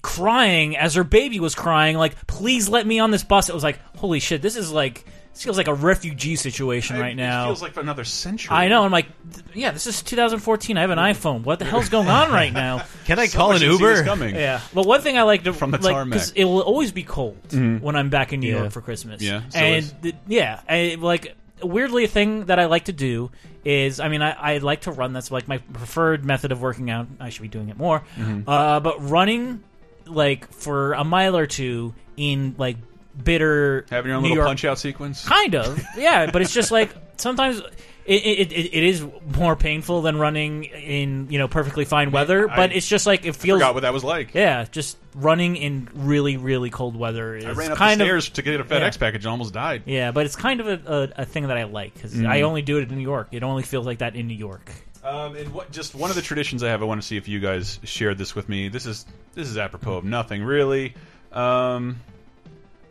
crying 0.03 0.77
as 0.77 0.95
her 0.95 1.05
baby 1.05 1.41
was 1.41 1.55
crying, 1.55 1.97
like, 1.97 2.27
"Please 2.27 2.69
let 2.69 2.87
me 2.87 2.99
on 2.99 3.11
this 3.11 3.25
bus." 3.25 3.49
It 3.49 3.55
was 3.55 3.65
like, 3.65 3.79
holy 3.97 4.21
shit, 4.21 4.43
this 4.43 4.57
is 4.57 4.73
like. 4.73 5.05
This 5.37 5.45
feels 5.45 5.59
like 5.59 5.69
a 5.69 5.75
refugee 5.75 6.35
situation 6.37 6.99
right 6.99 7.15
now. 7.15 7.43
It 7.43 7.47
feels 7.49 7.61
like 7.61 7.77
another 7.77 8.05
century. 8.05 8.57
I 8.57 8.69
know. 8.69 8.85
I'm 8.85 8.91
like, 8.91 9.05
th- 9.35 9.45
yeah, 9.55 9.71
this 9.71 9.87
is 9.87 10.01
2014. 10.03 10.79
I 10.79 10.81
have 10.81 10.89
an 10.89 10.97
iPhone. 10.99 11.43
What 11.43 11.59
the 11.59 11.67
hell's 11.67 11.91
going 11.91 12.09
on 12.09 12.33
right 12.33 12.51
now? 12.55 12.85
Can 13.05 13.19
I 13.19 13.27
So 13.27 13.37
call 13.37 13.53
an 13.53 13.61
Uber? 13.61 14.03
coming. 14.05 14.35
Yeah. 14.35 14.63
But 14.73 14.87
one 14.87 15.03
thing 15.03 15.19
I 15.19 15.25
like 15.25 15.45
to 15.45 15.53
From 15.53 15.73
the 15.73 15.79
like 15.79 15.93
tarmac. 15.93 16.23
it 16.35 16.47
will 16.47 16.63
always 16.63 16.91
be 16.91 17.03
cold 17.03 17.37
Mhm. 17.51 17.83
when 17.83 17.97
I'm 17.97 18.09
back 18.09 18.33
in 18.33 18.41
New 18.41 18.51
Yeah. 18.51 18.61
York 18.61 18.73
for 18.73 18.81
Christmas. 18.81 19.21
Yeah, 19.21 19.43
so 19.51 19.59
and 19.59 19.77
is- 19.85 19.95
th- 20.03 20.15
yeah, 20.27 20.61
I, 20.67 20.97
like 20.99 21.35
weirdly 21.63 22.05
a 22.05 22.09
thing 22.09 22.47
that 22.47 22.59
I 22.59 22.65
like 22.65 22.87
to 22.87 22.95
do 22.95 23.31
is 23.63 24.01
I 24.01 24.09
mean 24.09 24.23
I, 24.23 24.31
I 24.55 24.59
like 24.59 24.81
to 24.83 24.91
run. 24.91 25.13
That's 25.13 25.31
like 25.31 25.49
my 25.49 25.59
preferred 25.59 26.25
method 26.25 26.51
of 26.51 26.63
working 26.63 26.89
out. 26.91 27.09
I 27.21 27.29
should 27.29 27.43
be 27.43 27.49
doing 27.49 27.69
it 27.69 27.77
more. 27.77 28.03
Mhm. 28.17 28.45
Uh, 28.47 28.81
but 28.81 29.07
running 29.11 29.63
like 30.07 30.51
for 30.51 30.95
a 30.95 31.05
mile 31.05 31.37
or 31.37 31.47
two 31.47 31.93
in 32.17 32.55
like 32.57 32.79
bitter 33.23 33.87
Having 33.91 34.09
your 34.11 34.17
own 34.17 34.23
New 34.23 34.29
little 34.31 34.37
York 34.37 34.49
punch 34.49 34.65
out 34.65 34.79
sequence. 34.79 35.27
Kind 35.27 35.55
of, 35.55 35.83
yeah. 35.97 36.31
But 36.31 36.43
it's 36.43 36.53
just 36.53 36.71
like 36.71 36.95
sometimes 37.17 37.61
it, 38.05 38.23
it, 38.25 38.53
it, 38.53 38.75
it 38.75 38.85
is 38.85 39.05
more 39.37 39.57
painful 39.57 40.03
than 40.03 40.17
running 40.19 40.65
in 40.65 41.29
you 41.31 41.39
know 41.39 41.49
perfectly 41.49 41.85
fine 41.85 42.13
weather. 42.13 42.49
I- 42.51 42.57
but 42.57 42.73
it's 42.73 42.87
just 42.89 43.07
like 43.07 43.25
it 43.27 43.35
feels. 43.37 43.59
forgot 43.59 43.75
what 43.75 43.81
that 43.81 43.93
was 43.93 44.05
like. 44.05 44.35
Yeah, 44.35 44.65
just 44.71 44.97
running 45.15 45.57
in 45.57 45.89
really 45.95 46.37
really 46.37 46.71
cold 46.71 46.97
weather 46.97 47.35
is 47.35 47.45
I 47.45 47.53
ran 47.53 47.73
up 47.73 47.79
kind 47.79 48.01
the 48.01 48.05
of 48.05 48.09
stairs 48.09 48.29
to 48.31 48.43
get 48.43 48.61
a 48.61 48.65
FedEx 48.65 48.81
yeah. 48.81 48.91
package 48.99 49.25
and 49.25 49.31
almost 49.31 49.53
died. 49.55 49.83
Yeah, 49.87 50.13
but 50.13 50.27
it's 50.27 50.37
kind 50.37 50.61
of 50.61 50.67
a, 50.69 50.93
a, 51.17 51.23
a 51.23 51.25
thing 51.25 51.47
that 51.49 51.57
I 51.57 51.65
like 51.65 51.95
because 51.95 52.15
Mm. 52.15 52.29
I 52.29 52.43
only 52.43 52.63
do 52.63 52.79
it 52.79 52.89
in 52.89 52.97
New 52.97 53.03
York. 53.03 53.29
It 53.33 53.43
only 53.43 53.63
feels 53.63 53.87
like 53.87 53.99
that 53.99 54.15
in 54.17 54.27
New 54.29 54.35
York. 54.37 54.71
Um, 55.03 55.37
and 55.37 55.53
what, 55.55 55.71
just 55.71 55.95
one 55.95 56.11
of 56.11 56.17
the 56.17 56.23
traditions 56.23 56.63
I 56.65 56.69
have, 56.71 56.83
I 56.83 56.85
want 56.85 57.01
to 57.01 57.07
see 57.07 57.17
if 57.17 57.29
you 57.29 57.39
guys 57.39 57.79
shared 57.85 58.19
this 58.19 58.35
with 58.35 58.49
me. 58.49 58.69
This 58.69 58.87
is 58.87 59.07
this 59.35 59.49
is 59.49 59.57
apropos 59.57 59.99
of 59.99 60.05
nothing 60.05 60.43
really. 60.43 60.95
Um, 61.33 62.01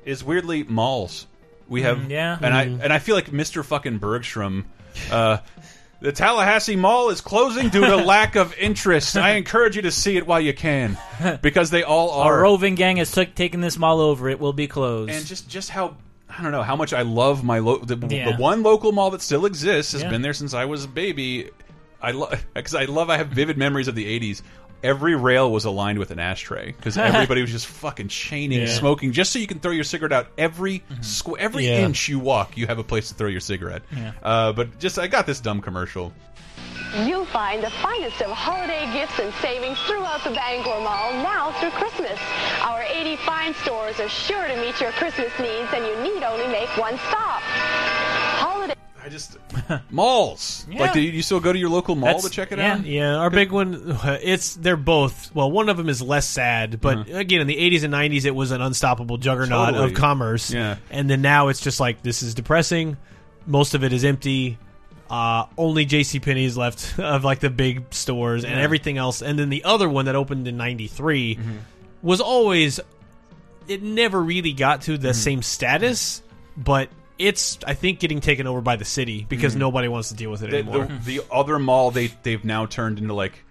is 0.05 0.23
weirdly 0.23 0.63
malls. 0.63 1.27
We 1.67 1.81
have, 1.81 1.97
Mm, 1.97 2.09
yeah. 2.09 2.37
and 2.41 2.53
I 2.53 2.65
Mm. 2.67 2.79
and 2.83 2.93
I 2.93 2.99
feel 2.99 3.15
like 3.15 3.31
Mr. 3.31 3.65
fucking 3.65 3.97
Bergstrom. 3.97 4.65
Uh, 5.11 5.37
the 6.01 6.11
Tallahassee 6.11 6.75
Mall 6.75 7.09
is 7.09 7.21
closing 7.21 7.69
due 7.69 7.85
to 7.85 7.95
lack 7.95 8.35
of 8.35 8.53
interest. 8.57 9.17
I 9.17 9.31
encourage 9.31 9.75
you 9.75 9.81
to 9.83 9.91
see 9.91 10.17
it 10.17 10.27
while 10.27 10.39
you 10.41 10.53
can, 10.53 10.97
because 11.41 11.71
they 11.71 11.81
all 11.83 12.11
are. 12.11 12.33
Our 12.35 12.41
roving 12.43 12.75
gang 12.75 12.97
has 12.97 13.11
took 13.11 13.33
taken 13.33 13.61
this 13.61 13.77
mall 13.77 13.99
over. 13.99 14.29
It 14.29 14.39
will 14.39 14.53
be 14.53 14.67
closed. 14.67 15.11
and 15.11 15.25
just 15.25 15.49
just 15.49 15.69
how 15.71 15.95
I 16.37 16.43
don't 16.43 16.51
know 16.51 16.63
how 16.63 16.75
much 16.75 16.91
I 16.93 17.01
love 17.01 17.43
my 17.43 17.59
lo 17.59 17.77
the, 17.79 17.95
Yeah. 18.13 18.31
the 18.31 18.37
one 18.37 18.61
local 18.61 18.91
mall 18.91 19.09
that 19.11 19.21
still 19.21 19.45
exists 19.45 19.93
has 19.93 20.03
Yeah. 20.03 20.09
been 20.09 20.21
there 20.21 20.33
since 20.33 20.53
I 20.53 20.65
was 20.65 20.83
a 20.83 20.87
baby. 20.89 21.49
I 22.01 22.11
love 22.11 22.45
because 22.53 22.75
I 22.83 22.85
love. 22.85 23.09
I 23.09 23.17
have 23.17 23.29
vivid 23.29 23.57
memories 23.57 23.87
of 23.87 23.95
the 23.95 24.05
'80s. 24.05 24.43
Every 24.85 25.15
rail 25.15 25.51
was 25.51 25.65
aligned 25.65 25.97
with 25.99 26.11
an 26.11 26.19
ashtray 26.19 26.67
because 26.71 26.97
everybody 27.11 27.41
was 27.41 27.51
just 27.51 27.65
fucking 27.67 28.07
chaining, 28.09 28.59
Yeah. 28.61 28.67
smoking, 28.67 29.11
just 29.11 29.31
so 29.33 29.39
you 29.39 29.47
can 29.47 29.59
throw 29.59 29.71
your 29.71 29.83
cigarette 29.83 30.13
out. 30.13 30.27
Every 30.37 30.83
squ 31.01 31.37
every 31.39 31.67
Yeah. 31.67 31.79
inch 31.85 32.07
you 32.07 32.19
walk, 32.19 32.55
you 32.57 32.67
have 32.67 32.77
a 32.79 32.83
place 32.83 33.09
to 33.09 33.15
throw 33.15 33.27
your 33.27 33.41
cigarette. 33.41 33.81
Yeah. 33.95 34.11
Uh, 34.21 34.53
but 34.53 34.79
just 34.79 34.99
I 34.99 35.07
got 35.07 35.25
this 35.25 35.39
dumb 35.39 35.61
commercial. 35.61 36.13
You'll 37.05 37.25
find 37.25 37.61
the 37.61 37.69
finest 37.71 38.21
of 38.21 38.29
holiday 38.31 38.87
gifts 38.93 39.19
and 39.19 39.33
savings 39.41 39.77
throughout 39.81 40.23
the 40.23 40.29
Bangor 40.31 40.79
Mall 40.79 41.11
now 41.23 41.51
through 41.59 41.71
Christmas. 41.71 42.17
Our 42.61 42.83
80 42.83 43.17
fine 43.17 43.53
stores 43.55 43.99
are 43.99 44.07
sure 44.07 44.47
to 44.47 44.55
meet 44.61 44.79
your 44.79 44.91
Christmas 44.93 45.33
needs, 45.39 45.67
and 45.73 45.83
you 45.85 45.95
need 46.03 46.23
only 46.23 46.47
make 46.47 46.69
one 46.77 46.97
stop. 47.09 47.41
I 49.05 49.09
just 49.09 49.37
malls. 49.91 50.65
Yeah. 50.67 50.79
Like, 50.79 50.93
do 50.93 50.99
you, 50.99 51.11
you 51.11 51.21
still 51.21 51.39
go 51.39 51.53
to 51.53 51.59
your 51.59 51.69
local 51.69 51.93
mall 51.95 52.07
That's- 52.07 52.23
to 52.23 52.29
check 52.31 52.51
it 52.51 52.57
yeah. 52.57 52.73
out? 52.73 52.85
Yeah, 52.85 53.15
our 53.17 53.29
big 53.29 53.51
one. 53.51 53.99
It's 54.23 54.55
they're 54.55 54.75
both. 54.75 55.33
Well, 55.35 55.51
one 55.51 55.69
of 55.69 55.77
them 55.77 55.89
is 55.89 56.01
less 56.01 56.27
sad, 56.27 56.81
but 56.81 56.97
Uh-huh. 56.97 57.17
again, 57.19 57.39
in 57.41 57.45
the 57.47 57.55
'80s 57.57 57.83
and 57.83 57.93
'90s, 57.93 58.25
it 58.25 58.33
was 58.33 58.49
an 58.49 58.61
unstoppable 58.63 59.17
juggernaut 59.17 59.69
Totally. 59.73 59.91
of 59.91 59.93
commerce. 59.93 60.51
Yeah. 60.51 60.77
and 60.89 61.07
then 61.07 61.21
now 61.21 61.49
it's 61.49 61.61
just 61.61 61.79
like 61.79 62.01
this 62.01 62.23
is 62.23 62.33
depressing. 62.33 62.97
Most 63.45 63.75
of 63.75 63.83
it 63.83 63.93
is 63.93 64.03
empty. 64.03 64.57
Uh, 65.07 65.45
only 65.55 65.85
J.C. 65.85 66.19
Penney's 66.19 66.57
left 66.57 66.97
of 66.99 67.23
like 67.23 67.39
the 67.39 67.51
big 67.51 67.93
stores, 67.93 68.43
and 68.43 68.55
Yeah. 68.55 68.61
everything 68.63 68.97
else. 68.97 69.21
And 69.21 69.37
then 69.37 69.49
the 69.49 69.65
other 69.65 69.87
one 69.87 70.05
that 70.05 70.15
opened 70.15 70.47
in 70.47 70.57
'93 70.57 71.35
Mm-hmm. 71.35 71.51
was 72.01 72.21
always. 72.21 72.79
It 73.67 73.83
never 73.83 74.19
really 74.19 74.53
got 74.53 74.81
to 74.83 74.97
the 74.97 75.13
same 75.13 75.43
status, 75.43 76.23
but. 76.57 76.89
It's, 77.17 77.57
I 77.65 77.73
think, 77.75 77.99
getting 77.99 78.19
taken 78.19 78.45
over 78.47 78.59
by 78.61 78.75
the 78.75 78.85
city 78.85 79.25
because 79.29 79.55
Mhm. 79.55 79.59
nobody 79.59 79.87
wants 79.87 80.09
to 80.09 80.15
deal 80.15 80.31
with 80.31 80.43
it 80.43 80.51
The, 80.51 80.57
anymore. 80.57 80.85
the, 80.85 80.93
the 81.17 81.21
other 81.31 81.57
mall 81.59 81.91
they 81.91 82.07
they've 82.23 82.43
now 82.43 82.65
turned 82.65 82.99
into 82.99 83.13
like 83.13 83.43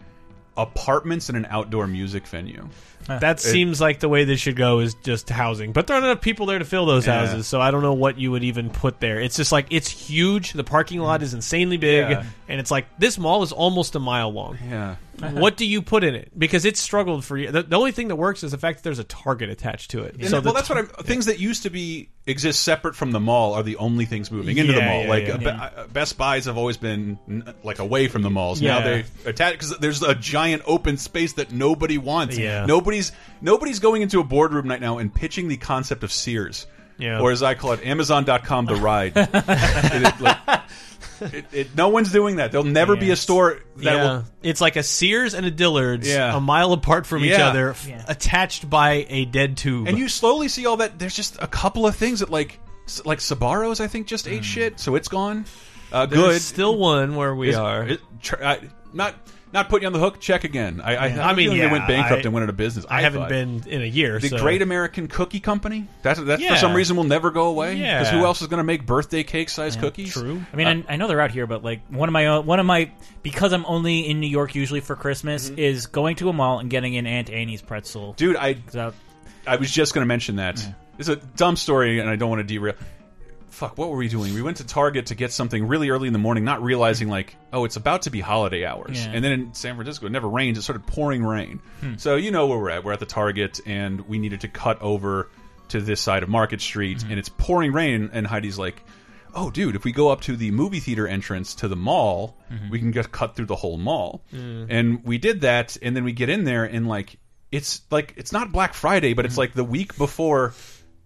apartments 0.57 1.29
and 1.29 1.37
an 1.39 1.47
outdoor 1.51 1.87
music 1.87 2.27
venue. 2.27 2.69
That 3.07 3.23
It- 3.39 3.41
seems 3.41 3.81
like 3.81 4.01
the 4.01 4.09
way 4.09 4.25
this 4.25 4.41
should 4.41 4.57
go 4.57 4.79
is 4.79 4.95
just 5.05 5.29
housing. 5.29 5.73
But 5.73 5.87
there 5.87 5.95
aren't 5.97 6.07
enough 6.07 6.21
people 6.23 6.47
there 6.47 6.59
to 6.59 6.65
fill 6.65 6.87
those 6.87 7.07
Yeah. 7.07 7.21
houses, 7.27 7.47
so 7.47 7.61
I 7.61 7.71
don't 7.71 7.83
know 7.83 7.93
what 7.93 8.19
you 8.19 8.31
would 8.31 8.45
even 8.45 8.71
put 8.71 9.01
there. 9.01 9.21
It's 9.21 9.37
just 9.37 9.53
like 9.53 9.67
it's 9.71 9.89
huge. 9.89 10.53
The 10.53 10.65
parking 10.65 11.01
lot 11.01 11.23
is 11.23 11.35
insanely 11.35 11.77
big, 11.77 12.09
Yeah. 12.09 12.23
and 12.49 12.61
it's 12.61 12.71
like 12.71 12.87
this 12.99 13.19
mall 13.19 13.43
is 13.43 13.53
almost 13.53 13.95
a 13.95 13.99
mile 13.99 14.33
long. 14.33 14.57
Yeah. 14.71 14.95
What 15.21 15.57
do 15.57 15.65
you 15.67 15.81
put 15.83 16.05
in 16.05 16.15
it? 16.15 16.37
Because 16.39 16.65
it's 16.65 16.81
struggled 16.81 17.25
for 17.25 17.37
you. 17.37 17.51
The, 17.51 17.63
the 17.63 17.77
only 17.77 17.93
thing 17.93 18.09
that 18.09 18.17
works 18.17 18.43
is 18.43 18.51
the 18.53 18.59
fact 18.59 18.79
that 18.79 18.83
there's 18.85 18.99
a 18.99 19.05
Target 19.05 19.49
attached 19.51 19.93
to 19.93 20.03
it. 20.03 20.17
And 20.17 20.29
So 20.29 20.41
well, 20.41 20.53
that's 20.55 20.69
what 20.69 20.79
I'm. 20.79 20.87
Things 20.87 21.27
that 21.27 21.39
used 21.39 21.63
to 21.65 21.71
be 21.71 22.09
exist 22.27 22.63
separate 22.63 22.97
from 22.97 23.13
the 23.13 23.21
mall 23.21 23.55
are 23.55 23.63
the 23.63 23.77
only 23.77 24.05
things 24.07 24.31
moving 24.31 24.57
into 24.59 24.73
the 24.73 24.81
mall. 24.83 25.03
yeah, 25.03 25.09
like 25.09 25.27
yeah. 25.27 25.35
uh, 25.35 25.39
Yeah. 25.41 25.71
uh, 25.83 25.87
Best 25.89 26.17
Buys 26.19 26.47
have 26.47 26.57
always 26.57 26.77
been 26.77 27.19
like 27.63 27.79
away 27.79 28.09
from 28.09 28.23
the 28.23 28.31
malls. 28.31 28.61
Now 28.63 28.79
Yeah. 28.79 28.85
they 29.25 29.31
attach 29.31 29.53
because 29.55 29.79
there's 29.79 30.03
a 30.03 30.15
giant 30.15 30.63
open 30.67 30.97
space 30.97 31.35
that 31.35 31.53
nobody 31.53 31.99
wants. 31.99 32.37
Yeah. 32.39 32.67
Nobody's 32.67 33.13
nobody's 33.41 33.79
going 33.79 34.03
into 34.03 34.21
a 34.21 34.25
boardroom 34.25 34.69
right 34.69 34.81
now 34.81 34.99
and 34.99 35.15
pitching 35.15 35.49
the 35.49 35.57
concept 35.57 36.03
of 36.03 36.13
Sears. 36.13 36.67
Yeah. 36.97 37.21
Or 37.21 37.33
as 37.33 37.43
I 37.43 37.55
call 37.55 37.73
it, 37.73 37.85
Amazon.com 37.85 38.67
the 38.67 38.77
ride. 38.77 39.13
It, 39.17 40.21
like, 40.21 40.39
it- 41.33 41.45
it- 41.53 41.77
no 41.77 41.89
one's 41.89 42.11
doing 42.13 42.37
that. 42.37 42.51
There'll 42.53 42.65
never 42.67 42.97
be 42.97 43.11
a 43.11 43.17
store 43.17 43.61
that 43.77 43.85
yeah. 43.85 44.03
will 44.03 44.25
it's 44.43 44.61
like 44.61 44.77
a 44.77 44.83
Sears 44.83 45.35
and 45.35 45.45
a 45.47 45.51
Dillard's, 45.51 46.09
Yeah. 46.09 46.37
a 46.37 46.41
mile 46.41 46.73
apart 46.73 47.07
from 47.07 47.25
each 47.25 47.39
other, 47.39 47.75
Yeah. 47.87 48.05
attached 48.09 48.69
by 48.69 49.07
a 49.09 49.25
dead 49.25 49.57
tube. 49.57 49.89
And 49.89 49.99
you 49.99 50.09
slowly 50.09 50.49
see 50.49 50.67
all 50.67 50.79
that. 50.79 50.99
There's 50.99 51.15
just 51.17 51.37
a 51.41 51.47
couple 51.47 51.87
of 51.87 51.97
things 51.97 52.21
that 52.21 52.31
like 52.31 52.59
like 53.05 53.19
Sbarros, 53.21 53.81
I 53.81 53.87
think, 53.87 54.07
just 54.07 54.29
ate 54.29 54.45
shit, 54.45 54.79
so 54.79 54.95
it's 54.95 55.09
gone. 55.09 55.47
Uh, 55.93 56.07
There's 56.07 56.21
good. 56.23 56.43
still 56.43 56.77
one 56.77 57.15
where 57.17 57.35
we 57.35 57.51
Is- 57.51 57.57
are. 57.57 57.85
it- 57.85 58.01
tr- 58.21 58.43
I- 58.45 58.61
not 58.93 59.15
not 59.55 59.69
putting 59.69 59.85
you 59.85 59.87
on 59.87 59.93
the 59.93 60.01
hook. 60.01 60.21
Check 60.21 60.45
again. 60.45 60.83
I, 60.85 60.97
I, 60.97 61.07
Yeah. 61.07 61.27
I, 61.27 61.31
I 61.31 61.35
mean, 61.35 61.49
mean, 61.49 61.57
yeah, 61.57 61.67
they 61.67 61.73
went 61.73 61.87
bankrupt 61.87 62.25
I- 62.25 62.27
and 62.27 62.35
went 62.35 62.43
out 62.43 62.51
of 62.51 62.57
business. 62.57 62.85
I 62.91 63.01
haven't 63.01 63.23
thought. 63.23 63.29
been 63.31 63.63
in 63.67 63.81
a 63.81 63.87
year. 63.87 64.19
The 64.19 64.29
so. 64.29 64.39
Great 64.39 64.61
American 64.61 65.07
Cookie 65.07 65.41
Company. 65.41 65.87
That's 66.03 66.21
that 66.21 66.41
Yeah. 66.41 66.51
for 66.51 66.57
some 66.57 66.75
reason 66.75 66.97
will 66.97 67.05
never 67.05 67.31
go 67.31 67.47
away. 67.47 67.77
Yeah. 67.77 68.01
Because 68.01 68.13
who 68.13 68.25
else 68.25 68.43
is 68.43 68.49
going 68.49 68.59
to 68.59 68.65
make 68.65 68.85
birthday 68.85 69.23
cake 69.23 69.49
size 69.49 69.77
cookies? 69.77 70.13
True. 70.13 70.45
I 70.53 70.57
mean, 70.57 70.67
uh, 70.67 70.83
I, 70.89 70.95
I 70.95 70.97
know 70.97 71.07
they're 71.07 71.21
out 71.21 71.31
here, 71.31 71.47
but 71.47 71.63
like 71.63 71.81
one 71.89 72.09
of 72.09 72.13
my 72.13 72.27
own, 72.27 72.45
one 72.45 72.59
of 72.59 72.67
my 72.67 72.91
because 73.23 73.53
I'm 73.53 73.65
only 73.67 74.11
in 74.11 74.21
New 74.21 74.27
York 74.29 74.55
usually 74.55 74.81
for 74.81 74.97
Christmas 74.97 75.49
mm-hmm. 75.49 75.59
is 75.59 75.87
going 75.87 76.17
to 76.17 76.29
a 76.29 76.33
mall 76.33 76.59
and 76.59 76.69
getting 76.69 76.97
an 76.97 77.07
Auntie 77.07 77.33
Anne's 77.33 77.63
pretzel. 77.63 78.13
Dude, 78.15 78.37
I 78.37 78.57
I 79.47 79.57
was 79.57 79.71
just 79.71 79.95
going 79.95 80.03
to 80.03 80.09
mention 80.09 80.37
that. 80.37 80.65
It's 80.99 81.09
a 81.09 81.17
dumb 81.17 81.57
story, 81.57 81.99
and 81.99 82.09
I 82.09 82.17
don't 82.17 82.31
want 82.31 82.41
to 82.41 82.45
derail. 82.45 82.75
Fuck, 83.55 83.79
what 83.79 83.89
were 83.89 83.97
we 83.97 84.09
doing? 84.09 84.35
We 84.35 84.43
went 84.43 84.57
to 84.59 84.67
Target 84.67 85.07
to 85.07 85.15
get 85.15 85.31
something 85.33 85.67
really 85.69 85.89
early 85.91 86.09
in 86.09 86.13
the 86.13 86.19
morning, 86.19 86.43
not 86.45 86.63
realizing 86.63 87.09
like, 87.09 87.37
oh, 87.53 87.65
it's 87.65 87.77
about 87.77 88.03
to 88.03 88.11
be 88.11 88.21
holiday 88.21 88.65
hours. 88.65 89.05
Yeah. 89.05 89.13
And 89.15 89.25
then 89.25 89.31
in 89.33 89.55
San 89.55 89.77
Francisco, 89.77 90.07
it 90.07 90.11
never 90.13 90.29
rains. 90.29 90.59
It 90.59 90.63
started 90.63 90.87
pouring 90.87 91.25
rain. 91.25 91.61
Hmm. 91.81 91.95
So 91.97 92.17
you 92.17 92.31
know 92.33 92.49
where 92.49 92.59
we're 92.59 92.71
at. 92.71 92.83
We're 92.85 92.93
at 92.93 92.99
the 93.01 93.07
Target, 93.07 93.61
and 93.65 94.01
we 94.09 94.19
needed 94.19 94.41
to 94.41 94.49
cut 94.49 94.83
over 94.83 95.29
to 95.69 95.81
this 95.81 96.01
side 96.01 96.23
of 96.25 96.29
Market 96.29 96.61
Street, 96.61 96.99
Mm-hmm. 96.99 97.11
and 97.11 97.19
it's 97.19 97.29
pouring 97.29 97.73
rain. 97.73 98.11
And 98.13 98.27
Heidi's 98.27 98.59
like, 98.59 98.83
"Oh, 99.35 99.51
dude, 99.51 99.77
if 99.77 99.85
we 99.85 99.93
go 99.93 100.09
up 100.11 100.21
to 100.23 100.37
the 100.37 100.51
movie 100.51 100.81
theater 100.81 101.07
entrance 101.07 101.55
to 101.57 101.69
the 101.69 101.77
mall, 101.77 102.37
Mm-hmm. 102.53 102.71
we 102.71 102.79
can 102.81 102.93
just 102.93 103.13
cut 103.13 103.37
through 103.37 103.47
the 103.47 103.57
whole 103.57 103.79
mall." 103.79 104.25
Mm. 104.33 104.67
And 104.69 105.05
we 105.05 105.17
did 105.19 105.43
that, 105.43 105.77
and 105.81 105.95
then 105.97 106.03
we 106.05 106.13
get 106.13 106.29
in 106.29 106.43
there, 106.45 106.65
and 106.65 106.89
like, 106.89 107.17
it's 107.53 107.83
like 107.91 108.15
it's 108.17 108.33
not 108.33 108.51
Black 108.53 108.75
Friday, 108.75 109.15
but 109.15 109.23
Mm-hmm. 109.23 109.27
it's 109.31 109.39
like 109.39 109.55
the 109.55 109.65
week 109.65 109.97
before 109.97 110.55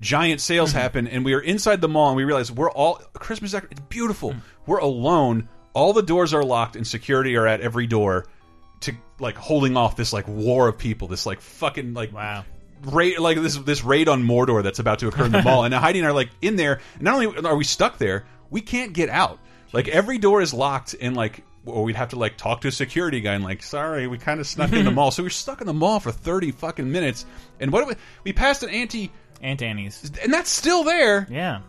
giant 0.01 0.41
sales 0.41 0.73
happen, 0.73 1.07
and 1.09 1.25
we 1.25 1.35
are 1.35 1.41
inside 1.41 1.81
the 1.81 1.89
mall, 1.89 2.09
and 2.09 2.17
we 2.17 2.25
realize 2.25 2.51
we're 2.51 2.71
all 2.71 2.97
Christmas. 3.15 3.55
It's 3.55 3.81
beautiful. 3.89 4.33
Mm. 4.33 4.41
We're 4.67 4.79
alone. 4.79 5.49
All 5.73 5.93
the 5.93 6.03
doors 6.03 6.35
are 6.35 6.45
locked, 6.45 6.77
and 6.77 6.87
security 6.87 7.37
are 7.37 7.47
at 7.47 7.61
every 7.61 7.87
door 7.87 8.27
to 8.81 8.93
like 9.19 9.37
holding 9.37 9.77
off 9.77 9.97
this 9.97 10.13
like 10.13 10.29
war 10.29 10.69
of 10.69 10.79
people. 10.79 11.09
This 11.09 11.27
like 11.27 11.41
fucking 11.41 11.95
like 11.95 12.13
wow. 12.13 12.45
Raid, 12.83 13.19
like 13.19 13.41
this 13.41 13.57
this 13.57 13.83
raid 13.83 14.09
on 14.09 14.23
Mordor 14.23 14.63
that's 14.63 14.79
about 14.79 15.01
to 15.01 15.09
occur 15.09 15.25
in 15.25 15.33
the 15.33 15.43
mall, 15.43 15.65
and 15.65 15.75
Heidi 15.75 15.99
and 15.99 16.07
I 16.07 16.11
are 16.11 16.15
like 16.15 16.31
in 16.41 16.55
there. 16.57 16.81
And 16.95 17.03
not 17.03 17.15
only 17.15 17.49
are 17.49 17.57
we 17.57 17.65
stuck 17.65 17.99
there, 17.99 18.25
we 18.51 18.61
can't 18.61 18.93
get 18.93 19.09
out. 19.09 19.41
Like 19.73 19.89
every 19.89 20.19
door 20.19 20.41
is 20.41 20.55
locked, 20.55 20.95
and 21.01 21.17
like 21.17 21.43
or 21.67 21.85
we'd 21.85 21.97
have 21.97 22.11
to 22.11 22.17
like 22.17 22.37
talk 22.37 22.63
to 22.63 22.69
a 22.69 22.73
security 22.73 23.21
guy 23.21 23.35
and 23.35 23.45
like, 23.45 23.63
sorry, 23.63 24.07
we 24.07 24.19
kind 24.19 24.41
of 24.41 24.47
snuck 24.47 24.73
in 24.73 24.85
the 24.85 24.91
mall. 24.93 25.11
So 25.11 25.23
we're 25.23 25.31
stuck 25.31 25.61
in 25.61 25.67
the 25.67 25.75
mall 25.75 26.01
for 26.01 26.13
thirty 26.13 26.53
fucking 26.53 26.91
minutes. 26.91 27.27
And 27.61 27.73
what 27.73 27.87
we, 27.87 27.95
we 28.25 28.33
passed 28.33 28.63
an 28.63 28.71
anti 28.71 29.11
Auntie 29.43 29.67
Anne's, 29.67 30.11
and 30.23 30.33
that's 30.33 30.51
still 30.51 30.85
there. 30.85 31.27
Yeah. 31.31 31.61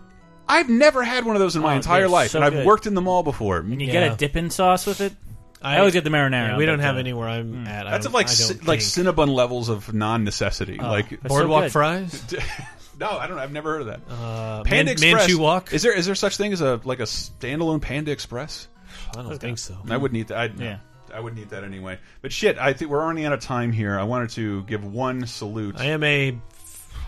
I've 0.48 0.70
never 0.70 1.04
had 1.04 1.26
one 1.26 1.36
of 1.36 1.40
those 1.40 1.56
in 1.56 1.62
my 1.62 1.74
Oh, 1.74 1.78
entire 1.78 2.02
they're 2.02 2.10
life, 2.10 2.32
so 2.32 2.40
and 2.40 2.46
I've 2.46 2.54
good. 2.54 2.66
worked 2.66 2.88
in 2.88 2.96
the 2.96 3.02
mall 3.02 3.22
before. 3.22 3.58
And 3.58 3.80
you 3.82 3.92
get 3.92 4.12
a 4.12 4.16
dipping 4.16 4.50
sauce 4.50 4.86
with 4.88 5.00
it. 5.02 5.14
I, 5.62 5.78
always 5.80 5.94
get 5.94 6.04
the 6.06 6.10
marinara. 6.10 6.50
Yeah, 6.50 6.58
we 6.58 6.66
don't 6.66 6.78
but, 6.80 6.86
have 6.86 6.96
uh, 6.96 7.00
anywhere 7.00 7.28
I'm 7.28 7.68
at. 7.68 7.86
I 7.86 7.92
That's 7.92 8.06
don't- 8.06 8.14
like 8.14 8.28
I 8.28 8.34
don't 8.34 8.60
ci- 8.60 8.66
like 8.66 8.80
think. 8.82 9.08
Cinnabon 9.08 9.28
levels 9.28 9.68
of 9.70 9.94
non 9.94 10.24
necessity. 10.24 10.80
Oh, 10.80 10.88
like 10.90 11.10
that's 11.10 11.22
so 11.24 11.28
Boardwalk 11.28 11.64
good. 11.66 11.72
fries? 11.74 12.24
no, 13.00 13.10
I 13.12 13.28
don't. 13.28 13.36
Know. 13.36 13.44
I've 13.44 13.52
never 13.52 13.74
heard 13.74 13.82
of 13.82 13.88
that. 13.88 14.00
Uh, 14.10 14.64
Panda 14.64 14.86
Man- 14.86 14.88
Express. 14.94 15.14
Manchu 15.28 15.38
Wok? 15.40 15.74
Is 15.74 15.82
there 15.84 15.94
is 15.94 16.06
there 16.06 16.16
such 16.16 16.38
thing 16.38 16.54
as 16.54 16.62
a 16.62 16.80
like 16.86 17.00
a 17.02 17.04
standalone 17.04 17.82
Panda 17.82 18.12
Express? 18.12 18.70
I 19.16 19.22
don't 19.22 19.38
think 19.38 19.58
so. 19.58 19.78
I 19.90 19.98
wouldn't 19.98 20.18
eat 20.18 20.30
that. 20.30 20.38
I'd, 20.38 20.60
Yeah. 20.60 20.78
I 21.14 21.20
wouldn't 21.20 21.42
eat 21.42 21.50
that 21.50 21.64
anyway. 21.64 22.00
But 22.22 22.32
shit, 22.32 22.58
I 22.58 22.72
think 22.74 22.90
we're 22.92 23.02
already 23.04 23.26
out 23.26 23.34
of 23.34 23.40
time 23.42 23.72
here. 23.72 24.00
I 24.00 24.04
wanted 24.04 24.30
to 24.32 24.64
give 24.64 24.86
one 24.86 25.26
salute. 25.28 25.76
I 25.78 25.86
am 25.86 26.04
a. 26.04 26.38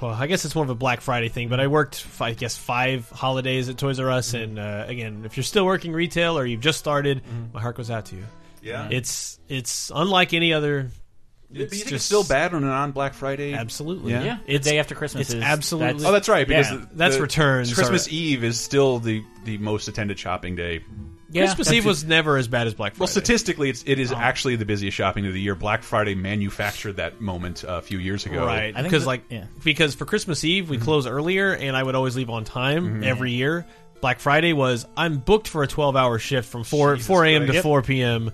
Well, 0.01 0.11
I 0.13 0.27
guess 0.27 0.45
it's 0.45 0.55
more 0.55 0.63
of 0.63 0.69
a 0.69 0.75
Black 0.75 1.01
Friday 1.01 1.29
thing, 1.29 1.47
but 1.47 1.59
I 1.59 1.67
worked, 1.67 2.05
I 2.19 2.33
guess, 2.33 2.57
five 2.57 3.09
holidays 3.11 3.69
at 3.69 3.77
Toys 3.77 3.99
R 3.99 4.09
Us, 4.09 4.33
Mm-hmm. 4.33 4.57
and 4.57 4.59
uh, 4.59 4.85
again, 4.87 5.21
if 5.25 5.37
you're 5.37 5.43
still 5.43 5.65
working 5.65 5.93
retail 5.93 6.37
or 6.37 6.45
you've 6.45 6.61
just 6.61 6.79
started, 6.79 7.21
my 7.53 7.61
heart 7.61 7.75
goes 7.77 7.91
out 7.91 8.05
to 8.07 8.15
you. 8.15 8.23
Yeah. 8.63 8.89
it's 8.91 9.39
it's 9.49 9.91
unlike 9.93 10.33
any 10.33 10.53
other. 10.53 10.89
but 11.49 11.59
you 11.59 11.67
think 11.67 11.91
it's 11.91 12.03
still 12.03 12.23
bad 12.23 12.53
on 12.53 12.63
a 12.63 12.67
non 12.67 12.91
Black 12.91 13.13
Friday? 13.13 13.53
Absolutely. 13.53 14.11
Yeah. 14.11 14.23
Yeah, 14.23 14.37
the 14.45 14.53
It's- 14.55 14.65
day 14.65 14.79
after 14.79 14.95
Christmas 14.95 15.27
it's 15.29 15.33
is 15.35 15.43
absolutely- 15.43 16.05
Oh, 16.05 16.11
that's 16.11 16.29
right. 16.29 16.47
Because 16.47 16.69
Yeah. 16.71 16.77
the- 16.77 16.89
That's 16.93 17.15
the- 17.15 17.21
returns 17.23 17.73
Christmas 17.73 18.07
are- 18.07 18.11
Eve 18.11 18.43
is 18.43 18.59
still 18.59 18.99
the 18.99 19.23
the 19.45 19.57
most 19.57 19.87
attended 19.87 20.17
shopping 20.19 20.55
day. 20.55 20.83
Yeah. 21.32 21.45
Christmas 21.45 21.71
Eve 21.71 21.86
was 21.86 22.03
never 22.03 22.38
as 22.38 22.47
bad 22.47 22.67
as 22.67 22.73
Black 22.73 22.93
Friday. 22.93 22.99
Well, 23.01 23.07
statistically, 23.07 23.69
it's 23.69 23.84
it 23.84 23.99
Oh. 24.11 24.15
actually 24.15 24.57
the 24.57 24.65
busiest 24.65 24.95
shopping 24.97 25.25
of 25.27 25.34
the 25.34 25.39
year. 25.41 25.55
Black 25.55 25.82
Friday 25.84 26.13
manufactured 26.15 26.97
that 26.97 27.21
moment 27.21 27.63
a 27.67 27.82
few 27.82 27.97
years 27.99 28.25
ago. 28.25 28.45
Right, 28.45 28.73
think 28.73 28.86
because 28.88 29.03
that- 29.03 29.07
like 29.07 29.23
yeah. 29.29 29.45
because 29.63 29.95
for 29.95 30.05
Christmas 30.05 30.43
Eve 30.43 30.69
we 30.69 30.77
close 30.77 31.07
earlier, 31.07 31.53
and 31.53 31.75
I 31.77 31.84
would 31.84 31.95
always 31.95 32.15
leave 32.15 32.29
on 32.29 32.43
time 32.43 32.86
Mm-hmm. 32.86 33.03
every 33.03 33.32
year. 33.32 33.65
Black 34.01 34.19
Friday 34.19 34.53
was 34.53 34.86
I'm 34.97 35.17
booked 35.19 35.47
for 35.47 35.63
a 35.63 35.67
12 35.67 35.95
hour 35.95 36.17
shift 36.19 36.49
from 36.49 36.63
four 36.63 36.95
Jesus 36.95 37.07
four 37.07 37.23
a.m. 37.25 37.41
Christ. 37.41 37.51
to 37.51 37.55
Yep. 37.55 37.63
four 37.63 37.82
p.m. 37.84 38.32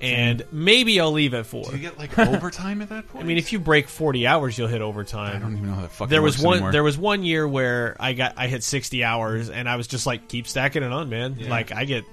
and 0.00 0.42
maybe 0.50 0.98
I'll 1.00 1.12
leave 1.12 1.34
at 1.34 1.44
four. 1.46 1.64
Do 1.64 1.72
you 1.72 1.78
get 1.78 1.98
like 1.98 2.16
overtime 2.18 2.80
at 2.80 2.88
that 2.88 3.08
point? 3.08 3.24
I 3.24 3.26
mean, 3.26 3.36
if 3.36 3.52
you 3.52 3.58
break 3.58 3.88
40 3.88 4.26
hours, 4.26 4.56
you'll 4.56 4.68
hit 4.68 4.80
overtime. 4.80 5.36
I 5.36 5.38
don't 5.40 5.52
even 5.56 5.66
know 5.68 5.74
how 5.74 5.80
that 5.82 5.90
fucking 5.92 6.10
there 6.10 6.22
was 6.22 6.36
works 6.38 6.44
one. 6.44 6.54
anymore. 6.54 6.72
There 6.72 6.84
was 6.84 6.96
one 6.96 7.22
year 7.22 7.46
where 7.46 7.96
I 8.00 8.12
got 8.14 8.34
I 8.38 8.46
hit 8.46 8.62
60 8.64 9.04
hours, 9.04 9.50
and 9.50 9.68
I 9.68 9.76
was 9.76 9.86
just 9.88 10.06
like, 10.06 10.28
keep 10.28 10.46
stacking 10.46 10.82
it 10.82 10.92
on, 10.92 11.10
man. 11.10 11.36
Yeah. 11.38 11.50
Like 11.50 11.72
I 11.72 11.84
get 11.84 12.04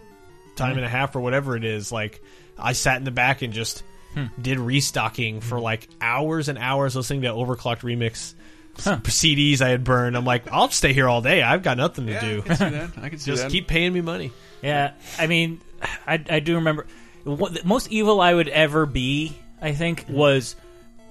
time 0.58 0.76
and 0.78 0.86
a 0.86 0.90
half 0.90 1.16
or 1.16 1.22
whatever 1.22 1.56
it 1.56 1.64
is. 1.64 1.92
Like 1.92 2.22
I 2.58 2.74
sat 2.74 2.98
in 2.98 3.04
the 3.04 3.12
back 3.12 3.42
and 3.42 3.54
just 3.54 3.84
Hmm. 4.14 4.26
did 4.42 4.58
restocking 4.58 5.42
for 5.42 5.60
like 5.60 5.88
hours 6.02 6.48
and 6.50 6.58
hours, 6.58 6.96
listening 6.96 7.22
to 7.24 7.28
OverClocked 7.30 7.82
ReMix. 7.82 8.34
CDs 8.78 9.62
I 9.62 9.70
had 9.70 9.84
burned. 9.84 10.16
I'm 10.16 10.26
like, 10.26 10.52
I'll 10.52 10.70
stay 10.70 10.94
here 10.94 11.08
all 11.10 11.22
day. 11.22 11.42
I've 11.44 11.62
got 11.64 11.78
nothing 11.78 12.06
to 12.08 12.14
Yeah, 12.14 12.22
do. 12.22 12.40
I 12.40 12.42
can 12.48 12.56
see 12.56 12.70
that. 12.70 12.90
I 13.02 13.10
can 13.10 13.20
see 13.20 13.32
Just 13.32 13.44
that. 13.44 13.52
keep 13.52 13.68
paying 13.68 13.92
me 13.94 14.02
money. 14.02 14.32
Yeah, 14.62 14.94
I 15.20 15.28
mean, 15.28 15.62
I, 16.08 16.24
I 16.30 16.40
do 16.40 16.56
remember 16.56 16.86
what, 17.24 17.54
the 17.54 17.62
most 17.64 17.92
evil 17.92 18.22
I 18.22 18.34
would 18.34 18.48
ever 18.48 18.86
be, 18.86 19.36
I 19.62 19.74
think, 19.74 20.06
was 20.10 20.56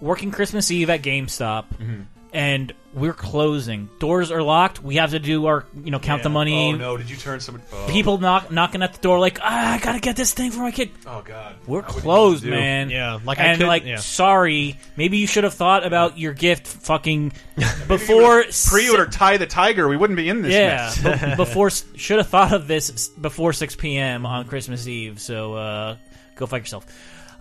working 0.00 0.30
Christmas 0.30 0.70
Eve 0.70 0.90
at 0.90 1.02
GameStop, 1.02 1.64
Mm-hmm. 1.78 2.00
And 2.36 2.72
we're 2.92 3.12
closing. 3.14 3.88
Doors 3.98 4.30
are 4.30 4.42
locked. 4.42 4.82
We 4.82 4.96
have 4.96 5.10
to 5.12 5.18
do 5.18 5.46
our, 5.46 5.64
you 5.82 5.90
know, 5.90 5.98
count 5.98 6.22
the 6.22 6.28
money. 6.28 6.72
Oh 6.72 6.76
no! 6.76 6.96
Did 6.96 7.08
you 7.10 7.16
turn 7.16 7.40
some 7.40 7.60
oh. 7.72 7.86
People 7.90 8.18
knock, 8.18 8.50
knocking 8.52 8.82
at 8.82 8.92
the 8.92 9.00
door, 9.00 9.18
like, 9.18 9.38
ah, 9.42 9.74
I 9.74 9.78
gotta 9.78 10.00
get 10.00 10.16
this 10.16 10.32
thing 10.34 10.50
for 10.50 10.60
my 10.60 10.70
kid. 10.70 10.90
Oh 11.06 11.22
god, 11.22 11.56
We're 11.66 11.78
I 11.80 11.86
wouldn't 11.86 12.02
closed, 12.02 12.44
know 12.44 12.50
what 12.50 12.56
to 12.56 12.60
do. 12.60 12.62
man. 12.62 12.90
Yeah, 12.90 13.18
like, 13.24 13.38
I 13.38 13.44
and 13.44 13.58
could- 13.58 13.66
like, 13.66 13.84
yeah. 13.84 13.96
sorry, 13.96 14.78
maybe 14.96 15.16
you 15.18 15.26
should 15.26 15.44
have 15.44 15.54
thought 15.54 15.86
about 15.86 16.18
your 16.18 16.32
gift, 16.34 16.66
fucking 16.66 17.32
before 17.88 18.44
pre-order 18.68 19.06
Tie 19.06 19.36
the 19.38 19.46
Tiger, 19.46 19.88
we 19.88 19.96
wouldn't 19.96 20.16
be 20.16 20.28
in 20.28 20.42
this. 20.42 20.52
yeah, 20.52 20.92
mess. 21.02 21.30
be- 21.30 21.36
before 21.36 21.70
should 21.70 22.18
have 22.18 22.28
thought 22.28 22.52
of 22.52 22.66
this 22.68 22.90
s- 22.90 23.08
before 23.08 23.52
6 23.52 23.76
p.m. 23.76 24.26
on 24.26 24.46
Christmas 24.46 24.86
Eve. 24.86 25.20
So 25.20 25.54
uh, 25.54 25.96
go 26.34 26.46
fuck 26.46 26.60
yourself. 26.60 26.86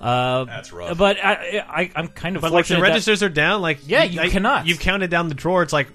Uh, 0.06 0.45
That's 0.45 0.72
rough. 0.72 0.97
But 0.97 1.18
I, 1.24 1.64
I, 1.68 1.91
I'm 1.95 2.08
kind 2.10 2.36
of 2.36 2.41
But 2.41 2.51
like 2.51 2.66
the 2.66 2.76
fortunate 2.76 2.82
that- 2.88 2.89
registers 2.93 3.24
are 3.24 3.30
down. 3.30 3.62
Like 3.62 3.80
Yeah, 3.88 4.03
you 4.03 4.22
I- 4.22 4.30
cannot. 4.30 4.68
You've 4.68 4.80
counted 4.80 5.10
down 5.10 5.30
the 5.30 5.36
drawer. 5.36 5.64
It's 5.64 5.74
like 5.74 5.88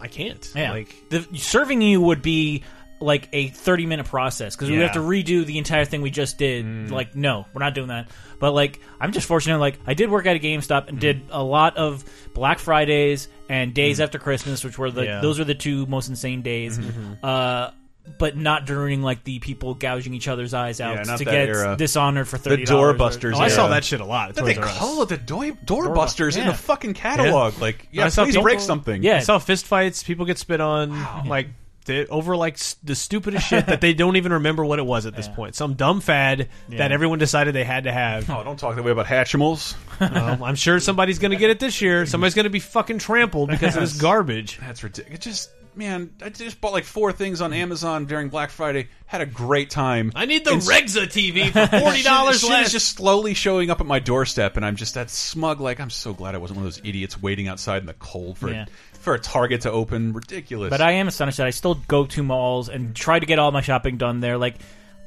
I 0.00 0.08
can't. 0.08 0.48
Yeah, 0.54 0.70
Like 0.72 0.94
the, 1.10 1.26
serving 1.36 1.82
you 1.82 2.00
would 2.00 2.22
be 2.22 2.62
like 3.00 3.28
a 3.34 3.48
30 3.48 3.84
minute 3.86 4.06
process 4.06 4.56
because 4.56 4.70
we 4.70 4.76
have 4.78 4.92
to 4.92 5.00
redo 5.00 5.44
the 5.44 5.58
entire 5.58 5.84
thing 5.84 6.00
we 6.00 6.10
just 6.10 6.38
did. 6.38 6.64
Mm. 6.64 6.90
Like, 6.90 7.14
no, 7.14 7.44
we're 7.52 7.60
not 7.62 7.74
doing 7.74 7.88
that. 7.88 8.08
But 8.38 8.52
like, 8.52 8.80
I'm 9.00 9.12
just 9.12 9.26
fortunate. 9.26 9.58
Like, 9.58 9.78
I 9.86 9.92
did 9.94 10.10
work 10.10 10.24
at 10.26 10.36
a 10.36 10.38
GameStop 10.38 10.84
Mm. 10.84 10.88
and 10.88 10.98
did 11.00 11.22
a 11.30 11.42
lot 11.42 11.76
of 11.76 12.04
Black 12.34 12.58
Fridays 12.58 13.28
and 13.50 13.74
days 13.74 14.00
after 14.00 14.18
Christmas, 14.18 14.64
which 14.64 14.78
were 14.78 14.90
the 14.90 15.04
Yeah. 15.04 15.20
those 15.20 15.38
were 15.38 15.44
the 15.44 15.54
two 15.54 15.84
most 15.86 16.08
insane 16.08 16.40
days. 16.42 16.78
Mhm. 16.78 17.18
Uh, 17.22 17.70
but 18.18 18.36
not 18.36 18.66
during 18.66 19.02
like 19.02 19.24
the 19.24 19.38
people 19.40 19.74
gouging 19.74 20.14
each 20.14 20.28
other's 20.28 20.54
eyes 20.54 20.80
out 20.80 20.94
Yeah, 20.96 21.02
not 21.02 21.18
to 21.18 21.24
that 21.24 21.30
get 21.30 21.48
era. 21.48 21.76
dishonored 21.76 22.28
for 22.28 22.38
thirty. 22.38 22.64
The 22.64 22.72
thirty. 22.72 22.98
doorbusters 22.98 23.34
Oh, 23.34 23.40
I 23.40 23.48
saw 23.48 23.62
era. 23.66 23.74
that 23.74 23.84
shit 23.84 24.00
a 24.00 24.04
lot. 24.04 24.30
at 24.30 24.34
That 24.36 24.44
they 24.44 24.54
Toys 24.54 24.62
R 24.64 24.68
Us. 24.70 24.78
call 24.78 25.02
it 25.02 25.08
the 25.10 25.16
door, 25.18 25.44
doorbusters 25.64 26.36
in 26.36 26.44
Yeah. 26.44 26.52
the 26.52 26.56
fucking 26.58 26.94
catalog. 26.94 27.58
Like, 27.60 27.88
yeah, 27.90 28.06
I 28.06 28.08
saw 28.08 28.24
please 28.24 28.32
people- 28.34 28.44
break 28.44 28.60
something. 28.60 29.02
Yeah. 29.02 29.16
I 29.16 29.20
saw 29.20 29.38
fist 29.38 29.66
fights. 29.66 30.02
People 30.02 30.24
get 30.26 30.38
spit 30.38 30.60
on. 30.60 30.92
Like. 31.26 31.48
They, 31.84 32.04
over 32.06 32.36
like 32.36 32.54
s- 32.54 32.74
the 32.82 32.96
stupidest 32.96 33.46
shit 33.46 33.66
that 33.66 33.80
they 33.80 33.94
don't 33.94 34.16
even 34.16 34.32
remember 34.32 34.64
what 34.64 34.80
it 34.80 34.84
was 34.84 35.06
at 35.06 35.14
this 35.14 35.28
point. 35.28 35.54
Some 35.54 35.74
dumb 35.74 36.00
fad 36.00 36.48
Yeah. 36.68 36.78
that 36.78 36.90
everyone 36.90 37.20
decided 37.20 37.54
they 37.54 37.62
had 37.62 37.84
to 37.84 37.92
have. 37.92 38.28
Oh, 38.28 38.42
don't 38.42 38.58
talk 38.58 38.74
that 38.74 38.82
way 38.82 38.90
about 38.90 39.06
Hatchimals. 39.06 39.76
Um, 40.00 40.42
I'm 40.42 40.56
sure 40.56 40.80
somebody's 40.80 41.20
going 41.20 41.30
to 41.30 41.36
get 41.36 41.50
it 41.50 41.60
this 41.60 41.80
year. 41.80 42.04
Somebody's 42.04 42.34
going 42.34 42.42
to 42.42 42.50
be 42.50 42.58
fucking 42.58 42.98
trampled 42.98 43.50
because 43.50 43.76
of 43.76 43.82
this 43.82 44.00
garbage. 44.00 44.58
That's 44.60 44.82
ridiculous. 44.82 45.20
Just, 45.20 45.50
man, 45.76 46.10
I 46.22 46.30
just 46.30 46.60
bought 46.60 46.72
like 46.72 46.84
four 46.84 47.12
things 47.12 47.40
on 47.40 47.50
hmm. 47.50 47.58
Amazon 47.58 48.06
during 48.06 48.28
Black 48.28 48.50
Friday. 48.50 48.88
Had 49.06 49.20
a 49.20 49.26
great 49.26 49.70
time. 49.70 50.10
I 50.14 50.26
need 50.26 50.44
the 50.44 50.52
And- 50.52 50.62
Regza 50.62 51.04
TV 51.06 51.50
for 51.70 51.78
forty 51.78 52.02
dollars 52.02 52.42
less. 52.42 52.72
just 52.72 52.96
slowly 52.96 53.34
showing 53.34 53.70
up 53.70 53.80
at 53.80 53.86
my 53.86 53.98
doorstep, 53.98 54.56
and 54.56 54.64
I'm 54.64 54.76
just 54.76 54.94
that 54.94 55.10
smug. 55.10 55.60
Like, 55.60 55.78
I'm 55.80 55.90
so 55.90 56.12
glad 56.12 56.34
I 56.34 56.38
wasn't 56.38 56.58
one 56.58 56.66
of 56.66 56.74
those 56.74 56.82
idiots 56.84 57.20
waiting 57.20 57.48
outside 57.48 57.82
in 57.82 57.86
the 57.86 57.94
cold 57.94 58.38
for 58.38 58.50
Yeah. 58.50 58.66
for 58.92 59.14
a 59.14 59.18
Target 59.18 59.62
to 59.62 59.70
open. 59.70 60.12
Ridiculous. 60.12 60.70
But 60.70 60.80
I 60.80 60.92
am 60.92 61.08
astonished 61.08 61.38
that 61.38 61.46
I 61.46 61.50
still 61.50 61.74
go 61.86 62.06
to 62.06 62.22
malls 62.22 62.68
and 62.68 62.96
try 62.96 63.18
to 63.18 63.26
get 63.26 63.38
all 63.38 63.52
my 63.52 63.60
shopping 63.60 63.96
done 63.96 64.20
there. 64.20 64.38
Like, 64.38 64.56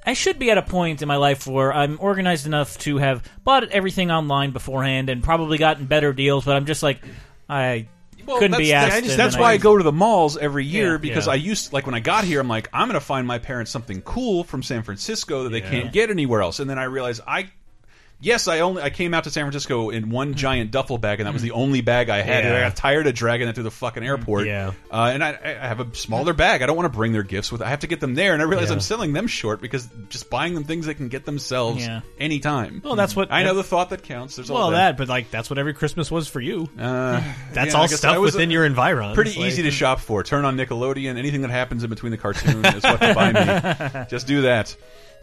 I 0.06 0.14
should 0.14 0.40
be 0.40 0.50
at 0.52 0.58
a 0.58 0.62
point 0.62 1.02
in 1.02 1.08
my 1.08 1.18
life 1.18 1.46
where 1.46 1.74
I'm 1.74 1.98
organized 2.00 2.46
enough 2.46 2.78
to 2.80 2.98
have 2.98 3.28
bought 3.44 3.70
everything 3.70 4.12
online 4.12 4.52
beforehand 4.52 5.10
and 5.10 5.22
probably 5.24 5.58
gotten 5.58 5.86
better 5.86 6.14
deals. 6.14 6.46
But 6.46 6.56
I'm 6.56 6.66
just 6.66 6.82
like, 6.82 7.02
I 7.50 7.88
Well, 8.30 8.38
couldn't 8.40 8.52
that's, 8.52 8.64
be 8.64 8.74
asked. 8.74 8.92
That's, 8.96 9.10
and 9.10 9.20
that's 9.20 9.38
why 9.38 9.52
I 9.52 9.58
go 9.58 9.78
to 9.78 9.84
the 9.84 9.92
malls 9.92 10.38
every 10.38 10.64
year 10.66 10.92
Yeah. 10.94 10.98
because 10.98 11.26
Yeah. 11.28 11.34
I 11.34 11.36
used 11.36 11.74
like 11.74 11.86
when 11.86 11.96
I 11.96 12.00
got 12.00 12.24
here, 12.24 12.40
I'm 12.40 12.48
like, 12.48 12.70
I'm 12.72 12.88
going 12.88 12.94
to 13.00 13.06
find 13.06 13.28
my 13.28 13.40
parents 13.40 13.72
something 13.72 14.02
cool 14.04 14.44
from 14.44 14.64
San 14.64 14.84
Francisco 14.84 15.44
that 15.44 15.50
they 15.50 15.62
Yeah. 15.62 15.70
can't 15.70 15.92
get 15.94 16.10
anywhere 16.10 16.42
else, 16.42 16.60
and 16.60 16.70
then 16.70 16.80
I 16.80 16.84
realize 16.86 17.20
I. 17.28 17.50
Yes, 18.22 18.50
I 18.50 18.60
only 18.60 18.82
I 18.82 18.90
came 18.90 19.14
out 19.14 19.24
to 19.24 19.32
San 19.32 19.46
Francisco 19.46 19.92
in 19.92 20.10
one 20.10 20.34
mm. 20.34 20.38
giant 20.38 20.72
duffel 20.72 20.98
bag, 20.98 21.22
and 21.22 21.28
that 21.28 21.32
was 21.32 21.42
mm. 21.42 21.46
the 21.46 21.52
only 21.52 21.80
bag 21.80 22.10
I 22.10 22.22
had. 22.22 22.44
And 22.44 22.54
I 22.54 22.60
got 22.60 22.76
tired 22.76 23.08
of 23.08 23.14
dragging 23.14 23.48
it 23.48 23.56
through 23.56 23.64
the 23.64 23.72
fucking 23.72 24.04
mm, 24.04 24.08
airport. 24.08 24.46
Yeah. 24.46 24.74
uh, 24.92 25.12
and 25.14 25.24
I, 25.24 25.40
I 25.44 25.68
have 25.68 25.80
a 25.80 25.96
smaller 25.96 26.34
bag. 26.34 26.62
I 26.62 26.66
don't 26.66 26.76
want 26.76 26.92
to 26.92 26.98
bring 26.98 27.14
their 27.14 27.24
gifts 27.24 27.50
with. 27.50 27.62
I 27.62 27.70
have 27.70 27.80
to 27.80 27.88
get 27.88 28.02
them 28.02 28.16
there, 28.16 28.34
and 28.34 28.42
I 28.42 28.46
realize 28.46 28.68
Yeah. 28.70 28.74
I'm 28.74 28.82
selling 28.82 29.14
them 29.14 29.28
short 29.28 29.62
because 29.62 29.88
just 30.10 30.30
buying 30.30 30.54
them 30.54 30.66
things 30.66 30.86
they 30.86 30.96
can 30.96 31.08
get 31.08 31.24
themselves 31.24 31.86
Yeah. 31.86 32.02
anytime. 32.20 32.82
Well, 32.84 32.98
that's 32.98 33.16
what- 33.16 33.32
I 33.32 33.44
know. 33.44 33.54
The 33.54 33.64
thought 33.64 33.92
that 33.92 34.04
counts. 34.04 34.36
There's 34.36 34.50
all 34.50 34.58
well, 34.58 34.72
that, 34.72 34.98
but 34.98 35.08
like 35.08 35.32
that's 35.32 35.50
what 35.50 35.58
every 35.58 35.74
Christmas 35.74 36.12
was 36.12 36.28
for 36.28 36.42
you. 36.42 36.70
uh, 36.78 37.22
That's 37.54 37.74
yeah, 37.74 37.80
all 37.80 37.88
stuff 37.88 38.18
was 38.18 38.34
uh, 38.34 38.38
within 38.38 38.50
a- 38.50 38.54
your 38.54 38.66
environs. 38.66 39.16
Pretty 39.16 39.32
Like- 39.32 39.48
easy 39.48 39.64
to 39.64 39.70
hmm. 39.70 39.74
shop 39.74 40.00
for. 40.00 40.24
Turn 40.24 40.46
on 40.46 40.58
Nickelodeon. 40.58 41.18
Anything 41.18 41.42
that 41.42 41.52
happens 41.52 41.84
in 41.84 41.90
between 41.90 42.12
the 42.12 42.18
cartoon 42.18 42.66
is 42.66 42.84
what 42.84 43.00
to 43.00 43.14
buy 43.14 43.32
me. 43.32 44.06
Just 44.10 44.28
do 44.28 44.42
that. 44.42 44.76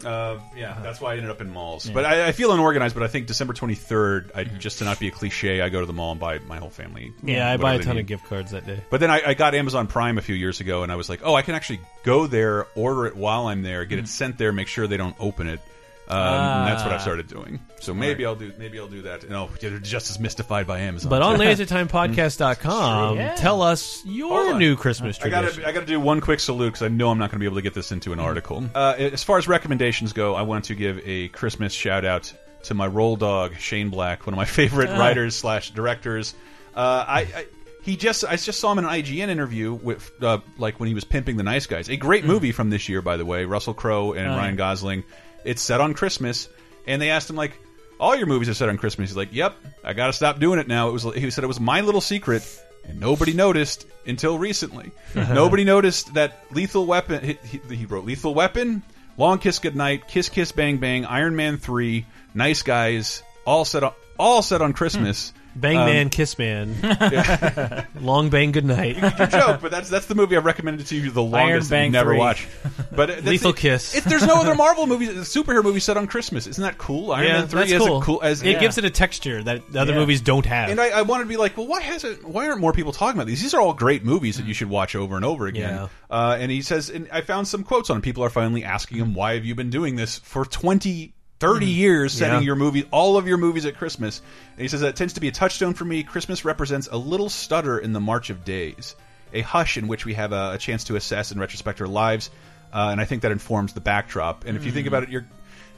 Uh, 0.04 0.38
yeah, 0.54 0.70
uh-huh. 0.70 0.82
that's 0.82 1.00
why 1.00 1.12
I 1.12 1.16
ended 1.16 1.30
up 1.30 1.40
in 1.40 1.50
malls. 1.50 1.88
But 1.88 2.04
I, 2.04 2.28
I 2.28 2.32
feel 2.32 2.52
unorganized. 2.52 2.94
But 2.94 3.02
I 3.02 3.08
think 3.08 3.26
December 3.26 3.54
23rd, 3.54 4.30
I, 4.34 4.44
mm-hmm. 4.44 4.58
just 4.58 4.78
to 4.78 4.84
not 4.84 5.00
be 5.00 5.08
a 5.08 5.10
cliche, 5.10 5.60
I 5.60 5.68
go 5.68 5.80
to 5.80 5.86
the 5.86 5.92
mall 5.92 6.12
and 6.12 6.20
buy 6.20 6.38
my 6.40 6.58
whole 6.58 6.70
family. 6.70 7.12
Yeah, 7.22 7.50
I 7.50 7.56
buy 7.56 7.74
a 7.74 7.82
ton 7.82 7.98
of 7.98 8.06
gift 8.06 8.26
cards 8.26 8.50
that 8.50 8.66
day. 8.66 8.82
But 8.90 9.00
then 9.00 9.10
I, 9.10 9.22
I 9.28 9.34
got 9.34 9.54
Amazon 9.54 9.86
Prime 9.86 10.18
a 10.18 10.22
few 10.22 10.34
years 10.34 10.60
ago, 10.60 10.82
and 10.82 10.92
I 10.92 10.96
was 10.96 11.08
like, 11.08 11.20
oh, 11.24 11.34
I 11.34 11.42
can 11.42 11.54
actually 11.54 11.80
go 12.02 12.26
there, 12.26 12.66
order 12.74 13.06
it 13.06 13.16
while 13.16 13.46
I'm 13.46 13.62
there, 13.62 13.84
get 13.84 13.98
it 13.98 14.02
mm-hmm. 14.02 14.08
sent 14.08 14.38
there, 14.38 14.52
make 14.52 14.68
sure 14.68 14.86
they 14.86 14.96
don't 14.96 15.16
open 15.18 15.48
it. 15.48 15.60
Um, 16.08 16.16
and 16.18 16.68
that's 16.68 16.82
what 16.84 16.92
I've 16.92 17.00
Ah. 17.00 17.02
started 17.02 17.26
doing. 17.26 17.58
So 17.80 17.92
maybe 17.92 18.24
I'll 18.24 18.36
do 18.36 18.52
maybe 18.58 18.78
I'll 18.78 18.86
do 18.88 19.02
that. 19.02 19.28
No, 19.28 19.50
you're 19.60 19.78
just 19.80 20.08
as 20.10 20.20
mystified 20.20 20.66
by 20.66 20.78
Amazon. 20.80 21.10
But 21.10 21.22
on 21.22 21.36
too. 21.38 21.44
lasertimepodcast.com, 21.44 23.16
Yeah. 23.16 23.34
tell 23.34 23.62
us 23.62 24.02
your 24.04 24.28
Hold 24.46 24.58
new 24.58 24.76
Christmas 24.76 25.18
I 25.22 25.28
gotta, 25.28 25.66
I 25.66 25.72
gotta 25.72 25.86
do 25.86 26.00
one 26.00 26.20
quick 26.20 26.40
salute 26.40 26.68
because 26.68 26.82
I 26.82 26.88
know 26.88 27.10
I'm 27.10 27.18
not 27.18 27.30
gonna 27.30 27.40
be 27.40 27.46
able 27.46 27.56
to 27.56 27.62
get 27.62 27.74
this 27.74 27.92
into 27.92 28.12
an 28.12 28.20
article. 28.20 28.64
Uh, 28.74 28.94
as 28.98 29.22
far 29.22 29.38
as 29.38 29.48
recommendations 29.48 30.12
go, 30.12 30.34
I 30.34 30.42
want 30.42 30.66
to 30.66 30.74
give 30.74 31.00
a 31.04 31.28
Christmas 31.28 31.72
shout 31.72 32.04
out 32.04 32.32
to 32.64 32.74
my 32.74 32.86
roll 32.86 33.16
dog 33.16 33.56
Shane 33.58 33.90
Black, 33.90 34.26
one 34.26 34.34
of 34.34 34.38
my 34.38 34.44
favorite 34.44 34.90
Ah. 34.90 34.98
writers 34.98 35.34
slash 35.36 35.70
directors. 35.70 36.34
Uh, 36.74 37.04
I, 37.06 37.20
I 37.20 37.46
he 37.82 37.96
just 37.96 38.24
I 38.24 38.34
just 38.36 38.58
saw 38.58 38.72
him 38.72 38.78
in 38.78 38.84
an 38.84 38.90
IGN 38.90 39.28
interview 39.28 39.72
with 39.72 40.10
uh, 40.22 40.38
like 40.58 40.80
when 40.80 40.88
he 40.88 40.94
was 40.94 41.04
pimping 41.04 41.36
the 41.36 41.44
nice 41.44 41.66
guys. 41.66 41.88
A 41.88 41.96
great 41.96 42.24
movie 42.24 42.50
from 42.52 42.70
this 42.70 42.88
year, 42.88 43.00
by 43.00 43.16
the 43.16 43.24
way. 43.24 43.44
Russell 43.44 43.74
Crowe 43.74 44.12
and 44.12 44.26
Oh, 44.26 44.36
Ryan. 44.36 44.56
Gosling. 44.56 45.04
It's 45.46 45.62
set 45.62 45.80
on 45.80 45.94
Christmas, 45.94 46.48
and 46.86 47.00
they 47.00 47.10
asked 47.10 47.30
him 47.30 47.36
like. 47.36 47.52
All 47.98 48.14
your 48.14 48.26
movies 48.26 48.50
are 48.50 48.54
set 48.54 48.68
on 48.68 48.76
Christmas. 48.76 49.08
He's 49.08 49.16
like, 49.16 49.32
"Yep, 49.32 49.56
I 49.82 49.94
got 49.94 50.08
to 50.08 50.12
stop 50.12 50.38
doing 50.38 50.58
it 50.58 50.68
now." 50.68 50.90
It 50.90 50.92
was. 50.92 51.04
He 51.14 51.30
said 51.30 51.44
it 51.44 51.46
was 51.46 51.58
my 51.58 51.80
little 51.80 52.02
secret, 52.02 52.42
and 52.84 53.00
nobody 53.00 53.32
noticed 53.32 53.86
until 54.06 54.38
recently. 54.38 54.92
nobody 55.14 55.64
noticed 55.64 56.12
that 56.12 56.44
Lethal 56.50 56.84
Weapon. 56.84 57.24
He, 57.24 57.38
he, 57.46 57.74
he 57.74 57.86
wrote 57.86 58.04
Lethal 58.04 58.34
Weapon, 58.34 58.82
Long 59.16 59.38
Kiss 59.38 59.60
Goodnight, 59.60 60.08
Kiss 60.08 60.28
Kiss 60.28 60.52
Bang 60.52 60.76
Bang, 60.76 61.06
Iron 61.06 61.36
Man 61.36 61.56
Three, 61.56 62.04
Nice 62.34 62.62
Guys, 62.62 63.22
all 63.46 63.64
set 63.64 63.82
on 63.82 63.94
all 64.18 64.42
set 64.42 64.60
on 64.60 64.74
Christmas. 64.74 65.32
Bang 65.60 65.76
Um, 65.78 65.86
Man, 65.86 66.10
Kiss 66.10 66.38
Man, 66.38 66.74
Long 68.00 68.28
Bang 68.30 68.52
Goodnight. 68.52 69.00
Good 69.16 69.30
joke, 69.30 69.60
but 69.60 69.70
that's 69.70 69.88
that's 69.88 70.06
the 70.06 70.14
movie 70.14 70.36
I've 70.36 70.44
recommended 70.44 70.86
to 70.88 70.96
you 70.96 71.10
the 71.10 71.22
longest 71.22 71.70
that 71.70 71.76
you 71.76 71.82
Bang 71.84 71.92
never 71.92 72.10
3. 72.10 72.18
watch. 72.18 72.46
But 72.94 73.06
that's 73.08 73.22
Lethal 73.26 73.50
it. 73.50 73.56
Kiss. 73.56 73.94
It, 73.96 74.04
there's 74.04 74.26
no 74.26 74.36
other 74.40 74.54
Marvel 74.54 74.86
movies, 74.86 75.10
superhero 75.10 75.62
movie 75.62 75.80
set 75.80 75.96
on 75.96 76.06
Christmas. 76.06 76.46
Isn't 76.46 76.62
that 76.62 76.78
cool? 76.78 77.12
Iron 77.12 77.26
yeah, 77.26 77.32
Man 77.38 77.48
Three 77.48 77.60
that's 77.60 77.72
has 77.72 77.82
cool. 77.82 77.98
a 78.00 78.04
cool 78.04 78.22
as 78.22 78.42
it 78.42 78.60
gives 78.60 78.78
it 78.78 78.84
a 78.84 78.90
texture 78.90 79.42
that 79.42 79.70
the 79.72 79.80
other 79.80 79.92
Yeah. 79.92 79.98
movies 80.00 80.20
don't 80.20 80.46
have. 80.46 80.70
And 80.70 80.80
I, 80.80 80.88
I 80.90 81.02
wanted 81.02 81.24
to 81.24 81.28
be 81.28 81.36
like, 81.36 81.56
well, 81.56 81.66
why 81.66 81.80
hasn't? 81.80 82.24
Why 82.26 82.48
aren't 82.48 82.60
more 82.60 82.72
people 82.72 82.92
talking 82.92 83.16
about 83.18 83.26
these? 83.26 83.42
These 83.42 83.54
are 83.54 83.60
all 83.60 83.74
great 83.74 84.04
movies 84.04 84.36
that 84.36 84.46
you 84.46 84.54
should 84.54 84.68
watch 84.70 84.94
over 84.94 85.16
and 85.16 85.24
over 85.24 85.46
again. 85.46 85.74
Yeah. 85.74 85.88
Uh, 86.10 86.36
and 86.38 86.50
he 86.50 86.62
says, 86.62 86.90
and 86.90 87.08
I 87.12 87.20
found 87.22 87.48
some 87.48 87.64
quotes 87.64 87.90
on. 87.90 87.98
it. 87.98 88.02
People 88.02 88.22
are 88.24 88.30
finally 88.30 88.62
asking 88.64 88.98
him, 88.98 89.14
why 89.14 89.34
have 89.34 89.44
you 89.44 89.54
been 89.54 89.70
doing 89.70 89.96
this 89.96 90.18
for 90.18 90.44
20, 90.44 91.12
30 91.38 91.66
years, 91.66 92.12
setting 92.12 92.34
Mm-hmm. 92.34 92.42
Yeah. 92.42 92.46
your 92.46 92.56
movie, 92.56 92.88
all 92.90 93.16
of 93.16 93.26
your 93.28 93.36
movies 93.38 93.66
at 93.66 93.76
Christmas? 93.76 94.20
And 94.56 94.62
he 94.62 94.68
says 94.68 94.80
that 94.80 94.96
tends 94.96 95.14
to 95.14 95.20
be 95.20 95.28
a 95.28 95.32
touchstone 95.32 95.74
for 95.74 95.84
me. 95.84 96.02
Christmas 96.02 96.44
represents 96.44 96.88
a 96.90 96.96
little 96.96 97.28
stutter 97.28 97.78
in 97.78 97.92
the 97.92 98.00
march 98.00 98.30
of 98.30 98.44
days, 98.44 98.96
a 99.32 99.42
hush 99.42 99.76
in 99.76 99.86
which 99.88 100.04
we 100.04 100.14
have 100.14 100.32
a, 100.32 100.52
a 100.54 100.58
chance 100.58 100.84
to 100.84 100.96
assess 100.96 101.30
and 101.30 101.40
retrospect 101.40 101.80
our 101.80 101.86
lives. 101.88 102.30
Uh, 102.72 102.88
and 102.90 103.00
I 103.00 103.04
think 103.04 103.22
that 103.22 103.32
informs 103.32 103.72
the 103.74 103.80
backdrop. 103.80 104.44
And 104.44 104.56
if 104.56 104.64
you 104.64 104.68
Mm-hmm. 104.70 104.74
think 104.76 104.86
about 104.88 105.02
it, 105.04 105.08
your 105.10 105.26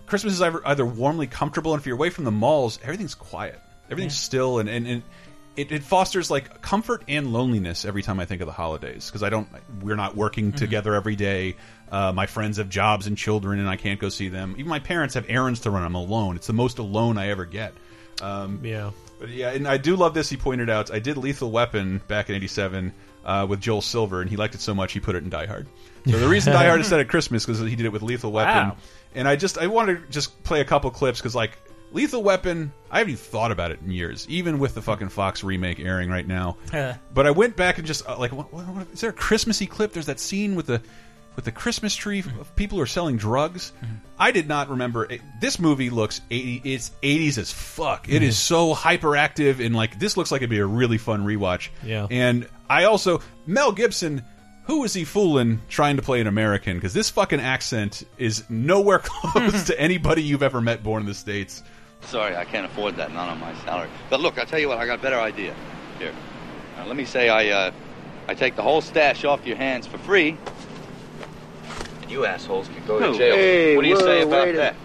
Christmas 0.06 0.32
is 0.34 0.42
either, 0.42 0.66
either 0.66 0.86
warmly 0.86 1.26
comfortable, 1.26 1.74
and 1.74 1.80
if 1.80 1.86
you're 1.86 1.96
away 1.96 2.10
from 2.10 2.24
the 2.24 2.30
malls, 2.30 2.78
everything's 2.82 3.14
quiet. 3.14 3.60
Everything's 3.90 4.16
still, 4.16 4.58
and, 4.58 4.68
and, 4.68 4.86
and 4.86 5.02
it, 5.58 5.72
it 5.72 5.82
fosters 5.82 6.30
like 6.30 6.62
comfort 6.62 7.02
and 7.08 7.32
loneliness 7.32 7.84
every 7.84 8.02
time 8.02 8.20
I 8.20 8.26
think 8.26 8.40
of 8.40 8.46
the 8.46 8.52
holidays 8.52 9.06
because 9.06 9.24
I 9.24 9.28
don't. 9.28 9.48
We're 9.82 9.96
not 9.96 10.14
working 10.16 10.52
together 10.52 10.94
every 10.94 11.16
day. 11.16 11.56
Uh, 11.90 12.12
my 12.12 12.26
friends 12.26 12.58
have 12.58 12.68
jobs 12.68 13.08
and 13.08 13.18
children, 13.18 13.58
and 13.58 13.68
I 13.68 13.76
can't 13.76 13.98
go 13.98 14.08
see 14.08 14.28
them. 14.28 14.54
Even 14.56 14.68
my 14.68 14.78
parents 14.78 15.14
have 15.14 15.26
errands 15.28 15.60
to 15.60 15.70
run. 15.70 15.82
I'm 15.82 15.96
alone. 15.96 16.36
It's 16.36 16.46
the 16.46 16.52
most 16.52 16.78
alone 16.78 17.18
I 17.18 17.30
ever 17.30 17.44
get. 17.44 17.74
Um, 18.22 18.60
yeah. 18.62 18.92
but 19.18 19.30
yeah, 19.30 19.50
and 19.50 19.66
I 19.66 19.78
do 19.78 19.96
love 19.96 20.14
this. 20.14 20.30
He 20.30 20.36
pointed 20.36 20.70
out 20.70 20.92
I 20.92 21.00
did 21.00 21.16
Lethal 21.16 21.50
Weapon 21.50 22.00
back 22.06 22.30
in 22.30 22.36
'87 22.36 22.92
uh, 23.24 23.46
with 23.48 23.60
Joel 23.60 23.82
Silver, 23.82 24.20
and 24.20 24.30
he 24.30 24.36
liked 24.36 24.54
it 24.54 24.60
so 24.60 24.74
much 24.74 24.92
he 24.92 25.00
put 25.00 25.16
it 25.16 25.24
in 25.24 25.30
Die 25.30 25.46
Hard. 25.46 25.66
So 26.06 26.18
the 26.18 26.28
reason 26.28 26.52
Die 26.52 26.66
Hard 26.66 26.80
is 26.80 26.86
set 26.86 27.00
at 27.00 27.08
Christmas 27.08 27.44
because 27.44 27.60
he 27.60 27.74
did 27.74 27.86
it 27.86 27.92
with 27.92 28.02
Lethal 28.02 28.30
Weapon. 28.30 28.68
Wow. 28.68 28.76
And 29.14 29.26
I 29.26 29.36
just 29.36 29.56
I 29.56 29.68
wanted 29.68 30.02
to 30.02 30.12
just 30.12 30.44
play 30.44 30.60
a 30.60 30.66
couple 30.66 30.90
clips 30.90 31.18
because 31.18 31.34
like 31.34 31.58
Lethal 31.92 32.22
Weapon, 32.22 32.72
I 32.90 32.98
haven't 32.98 33.12
even 33.12 33.22
thought 33.24 33.50
about 33.52 33.70
it 33.70 33.80
in 33.84 33.90
years, 33.90 34.26
even 34.28 34.58
with 34.58 34.74
the 34.74 34.82
fucking 34.82 35.08
Fox 35.08 35.42
remake 35.42 35.80
airing 35.80 36.10
right 36.10 36.26
now. 36.26 36.56
But 37.14 37.26
I 37.26 37.30
went 37.30 37.56
back 37.56 37.78
and 37.78 37.86
just 37.86 38.08
uh, 38.08 38.18
like, 38.18 38.32
what, 38.32 38.52
what, 38.52 38.66
what, 38.68 38.86
is 38.92 39.00
there 39.00 39.10
a 39.10 39.14
Christmassy 39.14 39.66
clip? 39.66 39.92
There's 39.92 40.06
that 40.06 40.20
scene 40.20 40.54
with 40.54 40.66
the 40.66 40.82
with 41.36 41.44
the 41.44 41.52
Christmas 41.52 41.94
tree 41.94 42.18
of 42.40 42.56
people 42.56 42.78
who 42.78 42.82
are 42.82 42.86
selling 42.86 43.16
drugs. 43.16 43.72
Mm-hmm. 43.80 43.94
I 44.18 44.32
did 44.32 44.48
not 44.48 44.70
remember 44.70 45.04
it. 45.04 45.20
this 45.40 45.60
movie 45.60 45.88
looks 45.88 46.20
80 46.32 46.62
it's 46.64 46.90
80s 47.00 47.38
as 47.38 47.52
fuck. 47.52 48.08
It 48.08 48.14
Mm-hmm. 48.16 48.24
is 48.24 48.36
so 48.38 48.74
hyperactive 48.74 49.64
and 49.64 49.74
like 49.76 50.00
this 50.00 50.16
looks 50.16 50.32
like 50.32 50.40
it'd 50.40 50.50
be 50.50 50.58
a 50.58 50.66
really 50.66 50.98
fun 50.98 51.24
rewatch. 51.24 51.68
Yeah. 51.84 52.08
And 52.10 52.48
I 52.68 52.84
also 52.84 53.20
Mel 53.46 53.70
Gibson 53.70 54.24
who 54.64 54.82
is 54.84 54.92
he 54.92 55.04
fooling 55.04 55.60
trying 55.68 55.94
to 55.96 56.02
play 56.02 56.20
an 56.20 56.26
American? 56.26 56.76
Because 56.76 56.92
this 56.92 57.08
fucking 57.08 57.40
accent 57.40 58.02
is 58.18 58.42
nowhere 58.50 58.98
close 59.02 59.64
to 59.68 59.80
anybody 59.80 60.22
you've 60.24 60.42
ever 60.42 60.60
met 60.60 60.82
born 60.82 61.02
in 61.02 61.06
the 61.08 61.14
States. 61.14 61.62
Sorry, 62.02 62.36
I 62.36 62.44
can't 62.44 62.64
afford 62.64 62.96
that, 62.96 63.12
not 63.12 63.28
on 63.28 63.40
my 63.40 63.54
salary. 63.64 63.88
But 64.08 64.20
look, 64.20 64.38
I'll 64.38 64.46
tell 64.46 64.58
you 64.58 64.68
what, 64.68 64.78
I 64.78 64.86
got 64.86 64.98
a 64.98 65.02
better 65.02 65.18
idea. 65.18 65.54
Here, 65.98 66.14
now, 66.76 66.86
let 66.86 66.96
me 66.96 67.04
say 67.04 67.28
I, 67.28 67.48
uh, 67.48 67.72
I 68.28 68.34
take 68.34 68.56
the 68.56 68.62
whole 68.62 68.80
stash 68.80 69.24
off 69.24 69.46
your 69.46 69.56
hands 69.56 69.86
for 69.86 69.98
free. 69.98 70.36
And 72.02 72.10
you 72.10 72.24
assholes 72.24 72.68
can 72.68 72.86
go 72.86 72.98
to 72.98 73.18
jail. 73.18 73.34
Hey, 73.34 73.76
what 73.76 73.82
do 73.82 73.88
you 73.88 74.00
say 74.00 74.22
about 74.22 74.54
that? 74.54 74.76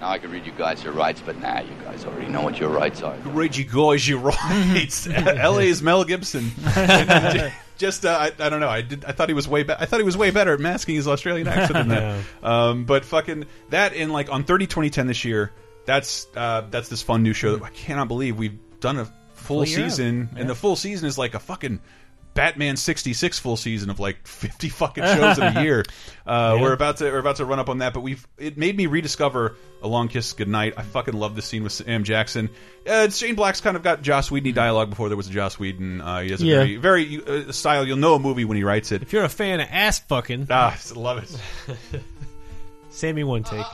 Now 0.00 0.10
I 0.10 0.18
can 0.18 0.30
read 0.30 0.46
you 0.46 0.52
guys 0.52 0.84
your 0.84 0.92
rights, 0.92 1.22
but 1.24 1.38
now 1.38 1.60
you 1.60 1.74
guys 1.82 2.04
already 2.04 2.28
know 2.28 2.42
what 2.42 2.60
your 2.60 2.68
rights 2.68 3.02
are. 3.02 3.16
Read 3.24 3.56
you 3.56 3.64
guys, 3.64 4.06
you 4.06 4.18
rights. 4.18 5.06
is 5.10 5.82
Mel 5.82 6.04
Gibson. 6.04 6.50
Just, 7.76 8.04
uh, 8.06 8.10
I, 8.18 8.32
I 8.44 8.48
don't 8.48 8.60
know. 8.60 8.68
I 8.68 8.80
did. 8.82 9.04
I 9.04 9.12
thought 9.12 9.28
he 9.28 9.34
was 9.34 9.46
way. 9.46 9.62
Be 9.62 9.72
I 9.72 9.84
thought 9.86 10.00
he 10.00 10.04
was 10.04 10.16
way 10.16 10.30
better 10.30 10.52
at 10.54 10.60
masking 10.60 10.94
his 10.96 11.06
Australian 11.06 11.46
accent 11.48 11.72
than 11.74 11.88
that. 11.88 12.24
Um, 12.42 12.84
but 12.84 13.04
fucking 13.04 13.46
that 13.70 13.92
in 13.92 14.10
like 14.10 14.30
on 14.30 14.44
30 14.44 14.66
2010 14.66 15.06
this 15.06 15.24
year. 15.24 15.52
That's 15.84 16.26
uh, 16.36 16.62
that's 16.70 16.88
this 16.88 17.02
fun 17.02 17.22
new 17.22 17.32
show 17.32 17.56
that 17.56 17.64
I 17.64 17.70
cannot 17.70 18.08
believe 18.08 18.36
we've 18.38 18.58
done 18.80 18.98
a 18.98 19.04
full 19.34 19.58
Full 19.58 19.64
year 19.66 19.80
of 19.80 19.86
it. 19.86 19.90
season, 19.90 20.28
Yeah. 20.34 20.40
and 20.40 20.50
the 20.50 20.54
full 20.54 20.74
season 20.74 21.06
is 21.06 21.16
like 21.18 21.34
a 21.34 21.38
fucking 21.38 21.80
Batman 22.36 22.76
66 22.76 23.38
full 23.40 23.56
season 23.56 23.90
of 23.90 23.98
like 23.98 24.24
50 24.26 24.68
fucking 24.68 25.02
shows 25.02 25.38
in 25.38 25.56
a 25.56 25.62
year. 25.64 25.84
Uh, 26.26 26.54
Yeah. 26.56 26.62
We're 26.62 26.72
about 26.74 26.98
to 26.98 27.04
we're 27.10 27.18
about 27.18 27.36
to 27.36 27.44
run 27.44 27.58
up 27.58 27.68
on 27.68 27.78
that, 27.78 27.94
but 27.94 28.00
we've 28.00 28.24
it 28.38 28.56
made 28.56 28.76
me 28.76 28.86
rediscover 28.86 29.56
A 29.82 29.88
Long 29.88 30.06
Kiss 30.08 30.32
Goodnight. 30.34 30.74
I 30.76 30.82
fucking 30.82 31.14
love 31.14 31.34
this 31.34 31.46
scene 31.46 31.62
with 31.64 31.72
Sam 31.72 32.04
Jackson. 32.04 32.50
Uh, 32.88 33.08
Shane 33.08 33.34
Black's 33.34 33.60
kind 33.60 33.76
of 33.76 33.82
got 33.82 34.02
Joss 34.02 34.30
Whedon 34.30 34.54
dialogue 34.54 34.90
before 34.90 35.08
there 35.08 35.16
was 35.16 35.28
a 35.28 35.32
Joss 35.32 35.58
Whedon. 35.58 36.00
Uh, 36.00 36.20
he 36.20 36.30
has 36.30 36.42
a 36.42 36.44
Yeah. 36.44 36.56
very 36.58 36.76
very 36.76 37.46
uh, 37.48 37.52
style. 37.52 37.86
You'll 37.86 37.96
know 37.96 38.14
a 38.14 38.18
movie 38.20 38.44
when 38.44 38.56
he 38.56 38.62
writes 38.64 38.92
it. 38.92 39.02
If 39.02 39.12
you're 39.12 39.24
a 39.24 39.28
fan 39.28 39.60
of 39.60 39.68
ass 39.70 39.98
fucking, 39.98 40.46
ah, 40.50 40.78
I 40.78 40.98
love 40.98 41.18
it. 41.18 42.00
Sammy 42.90 43.24
one 43.24 43.42
take. 43.42 43.64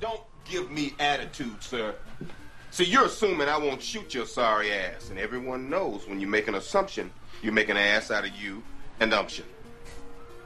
Don't 0.00 0.20
give 0.44 0.70
me 0.70 0.94
attitude, 0.98 1.62
sir. 1.62 1.94
See, 2.70 2.84
you're 2.84 3.06
assuming 3.06 3.48
I 3.48 3.56
won't 3.58 3.82
shoot 3.82 4.12
your 4.14 4.26
sorry 4.26 4.72
ass, 4.72 5.08
and 5.10 5.18
everyone 5.18 5.70
knows 5.70 6.06
when 6.06 6.20
you 6.20 6.26
make 6.26 6.46
an 6.48 6.54
assumption, 6.56 7.10
you 7.46 7.52
make 7.52 7.68
an 7.68 7.76
ass 7.76 8.10
out 8.10 8.26
of 8.26 8.36
you 8.36 8.62
and 8.98 9.14
umption. 9.14 9.44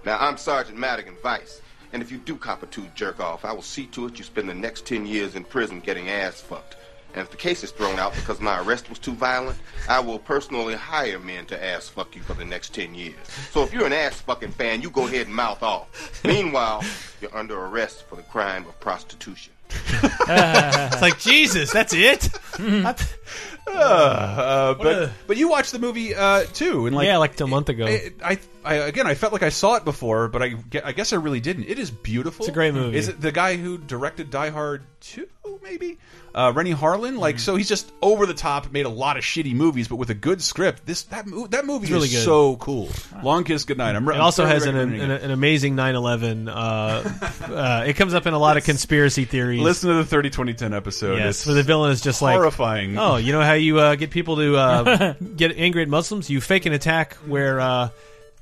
Now, 0.05 0.19
I'm 0.21 0.37
Sergeant 0.37 0.79
Madigan 0.79 1.17
Vice, 1.23 1.63
and 1.95 2.03
if 2.03 2.13
you 2.13 2.19
do 2.19 2.37
cop 2.37 2.63
a 2.63 2.67
tooth 2.67 2.95
jerk 2.95 3.21
off, 3.21 3.45
I 3.45 3.53
will 3.53 3.63
see 3.63 3.87
to 3.87 4.07
it 4.07 4.19
you 4.19 4.25
spend 4.25 4.49
the 4.49 4.55
next 4.55 4.85
10 4.85 5.07
years 5.07 5.35
in 5.35 5.45
prison 5.45 5.81
getting 5.81 6.11
ass 6.11 6.43
fucked. 6.43 6.77
And 7.15 7.23
if 7.23 7.31
the 7.31 7.37
case 7.37 7.65
is 7.65 7.73
thrown 7.73 7.99
out 7.99 8.15
because 8.15 8.41
my 8.41 8.61
arrest 8.61 8.89
was 8.89 8.99
too 8.99 9.15
violent, 9.15 9.59
I 9.89 9.99
will 9.99 10.19
personally 10.19 10.75
hire 10.75 11.19
men 11.19 11.47
to 11.47 11.65
ass 11.65 11.89
fuck 11.89 12.15
you 12.15 12.23
for 12.23 12.35
the 12.35 12.45
next 12.45 12.73
10 12.75 12.95
years. 12.95 13.17
So 13.51 13.65
if 13.65 13.73
you're 13.73 13.87
an 13.87 13.93
ass 13.93 14.21
fucking 14.21 14.53
fan, 14.53 14.83
you 14.83 14.91
go 14.91 15.07
ahead 15.07 15.27
and 15.27 15.35
mouth 15.35 15.63
off. 15.63 16.23
Meanwhile, 16.25 16.85
you're 17.21 17.35
under 17.35 17.59
arrest 17.59 18.05
for 18.09 18.17
the 18.17 18.23
crime 18.23 18.67
of 18.67 18.79
prostitution. 18.79 19.55
it's 19.93 21.03
like 21.03 21.19
Jesus. 21.19 21.73
That's 21.73 21.95
it. 21.95 22.29
Uh, 23.67 23.71
uh, 23.73 24.75
but 24.75 24.87
a- 24.87 25.11
but 25.27 25.37
you 25.37 25.49
watched 25.49 25.73
the 25.73 25.79
movie 25.79 26.15
uh, 26.15 26.45
too, 26.53 26.87
and 26.87 26.95
like 26.97 27.07
yeah, 27.07 27.17
like 27.19 27.39
a 27.41 27.47
month 27.47 27.69
ago. 27.69 27.87
I, 27.87 28.13
I, 28.23 28.39
I 28.65 28.75
again, 28.75 29.07
I 29.07 29.15
felt 29.15 29.33
like 29.33 29.43
I 29.43 29.49
saw 29.51 29.77
it 29.77 29.85
before, 29.85 30.29
but 30.29 30.43
I, 30.43 30.55
I 30.85 30.93
guess 30.93 31.13
I 31.13 31.17
really 31.17 31.41
didn't. 31.41 31.65
It 31.65 31.79
is 31.79 31.91
beautiful. 31.91 32.45
It's 32.45 32.51
a 32.51 32.55
great 32.55 32.75
movie. 32.75 32.97
Is 32.99 33.09
it 33.09 33.21
the 33.21 33.33
guy 33.33 33.57
who 33.57 33.79
directed 33.79 34.31
Die 34.31 34.51
Hard 34.51 34.83
two? 35.01 35.27
Maybe 35.63 35.99
uh, 36.35 36.53
Renny 36.55 36.75
Harlin. 36.75 37.19
Like, 37.19 37.37
Mm-hmm. 37.37 37.41
so 37.43 37.57
he's 37.57 37.69
just 37.69 37.91
over 38.03 38.27
the 38.27 38.35
top, 38.35 38.71
made 38.73 38.87
a 38.87 38.91
lot 38.91 39.17
of 39.17 39.23
shitty 39.25 39.55
movies, 39.55 39.89
but 39.89 39.97
with 39.97 40.11
a 40.11 40.15
good 40.15 40.43
script. 40.43 40.85
This 40.85 41.03
that 41.05 41.27
mo 41.27 41.47
that 41.49 41.65
movie 41.65 41.85
It's 41.85 41.93
really 41.93 42.09
is 42.09 42.15
good. 42.15 42.25
so 42.25 42.57
cool. 42.57 42.89
Long 43.23 43.45
Kiss 43.45 43.65
Goodnight. 43.65 43.95
I'm. 43.95 44.07
It 44.09 44.15
I'm 44.15 44.21
also 44.21 44.45
has 44.47 44.67
an, 44.67 44.77
an, 44.77 44.93
an 45.01 45.31
amazing 45.31 45.77
9/11. 45.77 46.49
Uh, 46.49 46.53
uh, 47.55 47.85
it 47.87 47.95
comes 47.95 48.15
up 48.15 48.27
in 48.27 48.35
a 48.35 48.39
lot 48.39 48.57
of 48.57 48.65
conspiracy 48.65 49.25
theories. 49.25 49.61
Listen 49.61 49.91
to 49.91 49.97
the 49.97 50.05
30 50.05 50.31
2010 50.31 50.73
episode. 50.75 51.17
Yes, 51.19 51.37
It's 51.39 51.47
where 51.47 51.55
the 51.55 51.63
villain 51.63 51.93
is 51.93 52.01
just 52.01 52.21
like 52.23 52.35
horrifying. 52.37 52.99
Oh, 52.99 53.17
you 53.17 53.33
know 53.33 53.43
how 53.43 53.55
you 53.55 53.79
uh, 53.79 53.95
get 53.97 54.11
people 54.11 54.37
to 54.37 54.57
uh, 54.57 55.15
get 55.37 55.57
angry 55.57 55.83
at 55.83 55.89
Muslims? 55.89 56.29
You 56.31 56.41
fake 56.41 56.67
an 56.67 56.73
attack 56.73 57.15
where 57.27 57.61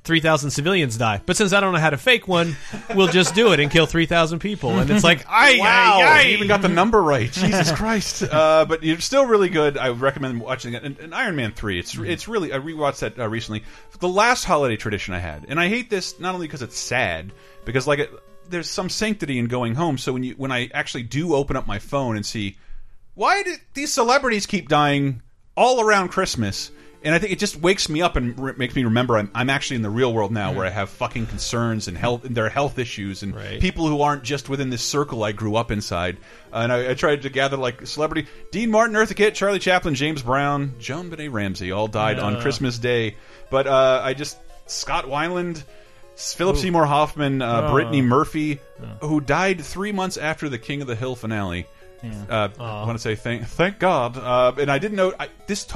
uh, 0.09 0.11
three 0.11 0.19
thousand 0.19 0.51
civilians 0.51 0.97
die. 0.97 1.21
But 1.25 1.37
since 1.37 1.53
I 1.53 1.59
don't 1.59 1.73
know 1.73 1.79
how 1.79 1.89
to 1.91 1.97
fake 1.97 2.27
one, 2.27 2.57
we'll 2.95 3.07
just 3.07 3.35
do 3.35 3.53
it 3.53 3.59
and 3.59 3.71
kill 3.71 3.85
three 3.85 4.05
thousand 4.05 4.39
people. 4.39 4.79
And 4.79 4.89
it's 4.89 5.03
like, 5.03 5.25
I 5.27 5.57
wow, 5.59 6.19
you 6.21 6.33
even 6.33 6.47
got 6.47 6.61
the 6.61 6.69
number 6.69 7.01
right. 7.01 7.31
Jesus 7.31 7.71
Christ! 7.71 8.23
Uh, 8.39 8.63
but 8.63 8.83
you're 8.83 8.99
still 8.99 9.25
really 9.25 9.49
good. 9.49 9.77
I 9.77 9.89
would 9.89 10.01
recommend 10.01 10.39
watching 10.39 10.73
it. 10.73 10.83
And, 10.83 10.97
and 10.99 11.15
Iron 11.15 11.35
Man 11.35 11.51
three. 11.51 11.79
It's 11.79 11.97
it's 11.97 12.27
really. 12.27 12.53
I 12.53 12.57
rewatched 12.57 12.99
that 12.99 13.19
uh, 13.19 13.27
recently. 13.27 13.63
The 13.99 14.07
last 14.07 14.45
holiday 14.45 14.77
tradition 14.77 15.13
I 15.13 15.19
had, 15.19 15.45
and 15.49 15.59
I 15.59 15.67
hate 15.67 15.89
this 15.89 16.19
not 16.19 16.35
only 16.35 16.47
because 16.47 16.61
it's 16.61 16.77
sad, 16.77 17.33
because 17.65 17.87
like 17.87 17.99
it, 17.99 18.11
there's 18.49 18.69
some 18.69 18.89
sanctity 18.89 19.39
in 19.39 19.47
going 19.47 19.75
home. 19.75 19.97
So 19.97 20.13
when 20.13 20.23
you 20.23 20.35
when 20.35 20.51
I 20.51 20.69
actually 20.73 21.03
do 21.03 21.35
open 21.35 21.57
up 21.57 21.67
my 21.67 21.79
phone 21.79 22.15
and 22.15 22.25
see 22.25 22.57
why 23.19 23.43
did 23.43 23.59
these 23.73 23.91
celebrities 23.91 24.45
keep 24.45 24.69
dying 24.69 25.21
all 25.57 25.81
around 25.81 26.09
Christmas? 26.09 26.71
And 27.01 27.15
I 27.15 27.19
think 27.19 27.31
it 27.31 27.39
just 27.39 27.55
wakes 27.55 27.87
me 27.87 28.01
up 28.01 28.17
and 28.17 28.57
makes 28.57 28.75
me 28.75 28.83
remember 28.83 29.17
I'm, 29.17 29.31
I'm 29.33 29.49
actually 29.49 29.77
in 29.77 29.83
the 29.83 29.89
real 29.89 30.13
world 30.13 30.33
now, 30.33 30.51
where 30.51 30.65
I 30.65 30.69
have 30.69 30.89
fucking 30.89 31.27
concerns 31.27 31.87
and 31.87 31.97
health, 31.97 32.25
and 32.25 32.35
there 32.35 32.45
are 32.45 32.49
health 32.49 32.77
issues, 32.77 33.23
and 33.23 33.33
people 33.61 33.87
who 33.87 34.01
aren't 34.01 34.23
just 34.23 34.49
within 34.49 34.69
this 34.69 34.83
circle 34.83 35.23
I 35.23 35.31
grew 35.31 35.55
up 35.55 35.71
inside. 35.71 36.17
and 36.51 36.73
I, 36.73 36.91
I 36.91 36.93
tried 36.95 37.21
to 37.21 37.29
gather 37.29 37.55
like 37.55 37.87
celebrity 37.87 38.27
Dean 38.51 38.69
Martin, 38.69 38.95
Eartha 38.97 39.15
Kitt, 39.15 39.33
Charlie 39.33 39.59
Chaplin, 39.59 39.95
James 39.95 40.21
Brown, 40.21 40.73
JonBenét 40.79 41.31
Ramsey, 41.31 41.71
all 41.71 41.87
died 41.87 42.19
on 42.19 42.41
Christmas 42.41 42.77
Day. 42.77 43.15
But 43.49 43.65
uh, 43.65 44.01
I 44.03 44.13
just 44.13 44.37
Scott 44.65 45.05
Weiland, 45.05 45.63
Philip 46.17 46.57
Ooh. 46.57 46.59
Seymour 46.59 46.85
Hoffman, 46.85 47.41
uh, 47.41 47.61
Oh. 47.67 47.71
Brittany 47.71 48.01
Murphy, 48.01 48.59
who 49.01 49.21
died 49.21 49.61
three 49.61 49.93
months 49.93 50.17
after 50.17 50.49
the 50.49 50.57
King 50.57 50.81
of 50.81 50.87
the 50.87 50.95
Hill 50.95 51.15
finale. 51.15 51.65
Uh, 52.29 52.47
I 52.57 52.85
want 52.85 52.97
to 52.97 53.01
say 53.01 53.15
thank 53.15 53.45
thank 53.45 53.77
God. 53.77 54.17
Uh, 54.17 54.53
and 54.57 54.71
I 54.71 54.79
didn't 54.79 54.95
know 54.95 55.13
I, 55.19 55.27
this. 55.47 55.67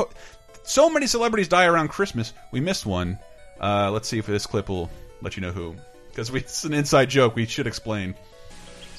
To 0.64 0.70
so 0.70 0.90
many 0.90 1.08
celebrities 1.08 1.48
die 1.48 1.66
around 1.66 1.90
Christmas. 1.90 2.34
We 2.52 2.60
missed 2.60 2.86
one. 2.86 3.20
Uh, 3.60 3.92
let's 3.92 4.08
see 4.08 4.18
if 4.18 4.26
this 4.26 4.46
clip 4.46 4.70
will 4.70 4.90
let 5.22 5.36
you 5.36 5.42
know 5.42 5.52
who. 5.52 5.76
Because 6.10 6.30
it's 6.30 6.64
an 6.64 6.74
inside 6.74 7.10
joke. 7.10 7.36
We 7.36 7.46
should 7.46 7.68
explain. 7.68 8.16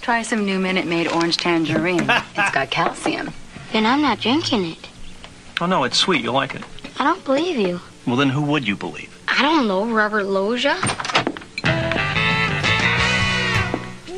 Try 0.01 0.23
some 0.23 0.45
new 0.45 0.59
Minute 0.59 0.87
Maid 0.87 1.09
orange 1.09 1.37
tangerine. 1.37 2.01
it's 2.11 2.55
got 2.55 2.71
calcium. 2.71 3.33
Then 3.73 3.87
I'm 3.87 4.03
not 4.03 4.21
drinking 4.21 4.73
it. 4.73 4.89
Oh, 5.61 5.67
no, 5.67 5.85
it's 5.85 5.97
sweet. 5.97 6.23
You'll 6.23 6.35
like 6.35 6.55
it. 6.55 6.63
I 6.99 7.05
don't 7.05 7.25
believe 7.25 7.57
you. 7.57 7.81
Well, 8.07 8.17
then 8.17 8.29
who 8.29 8.43
would 8.43 8.67
you 8.67 8.77
believe? 8.77 9.11
I 9.29 9.43
don't 9.43 9.67
know, 9.67 9.87
Robert 9.87 10.25
Loggia. 10.25 10.77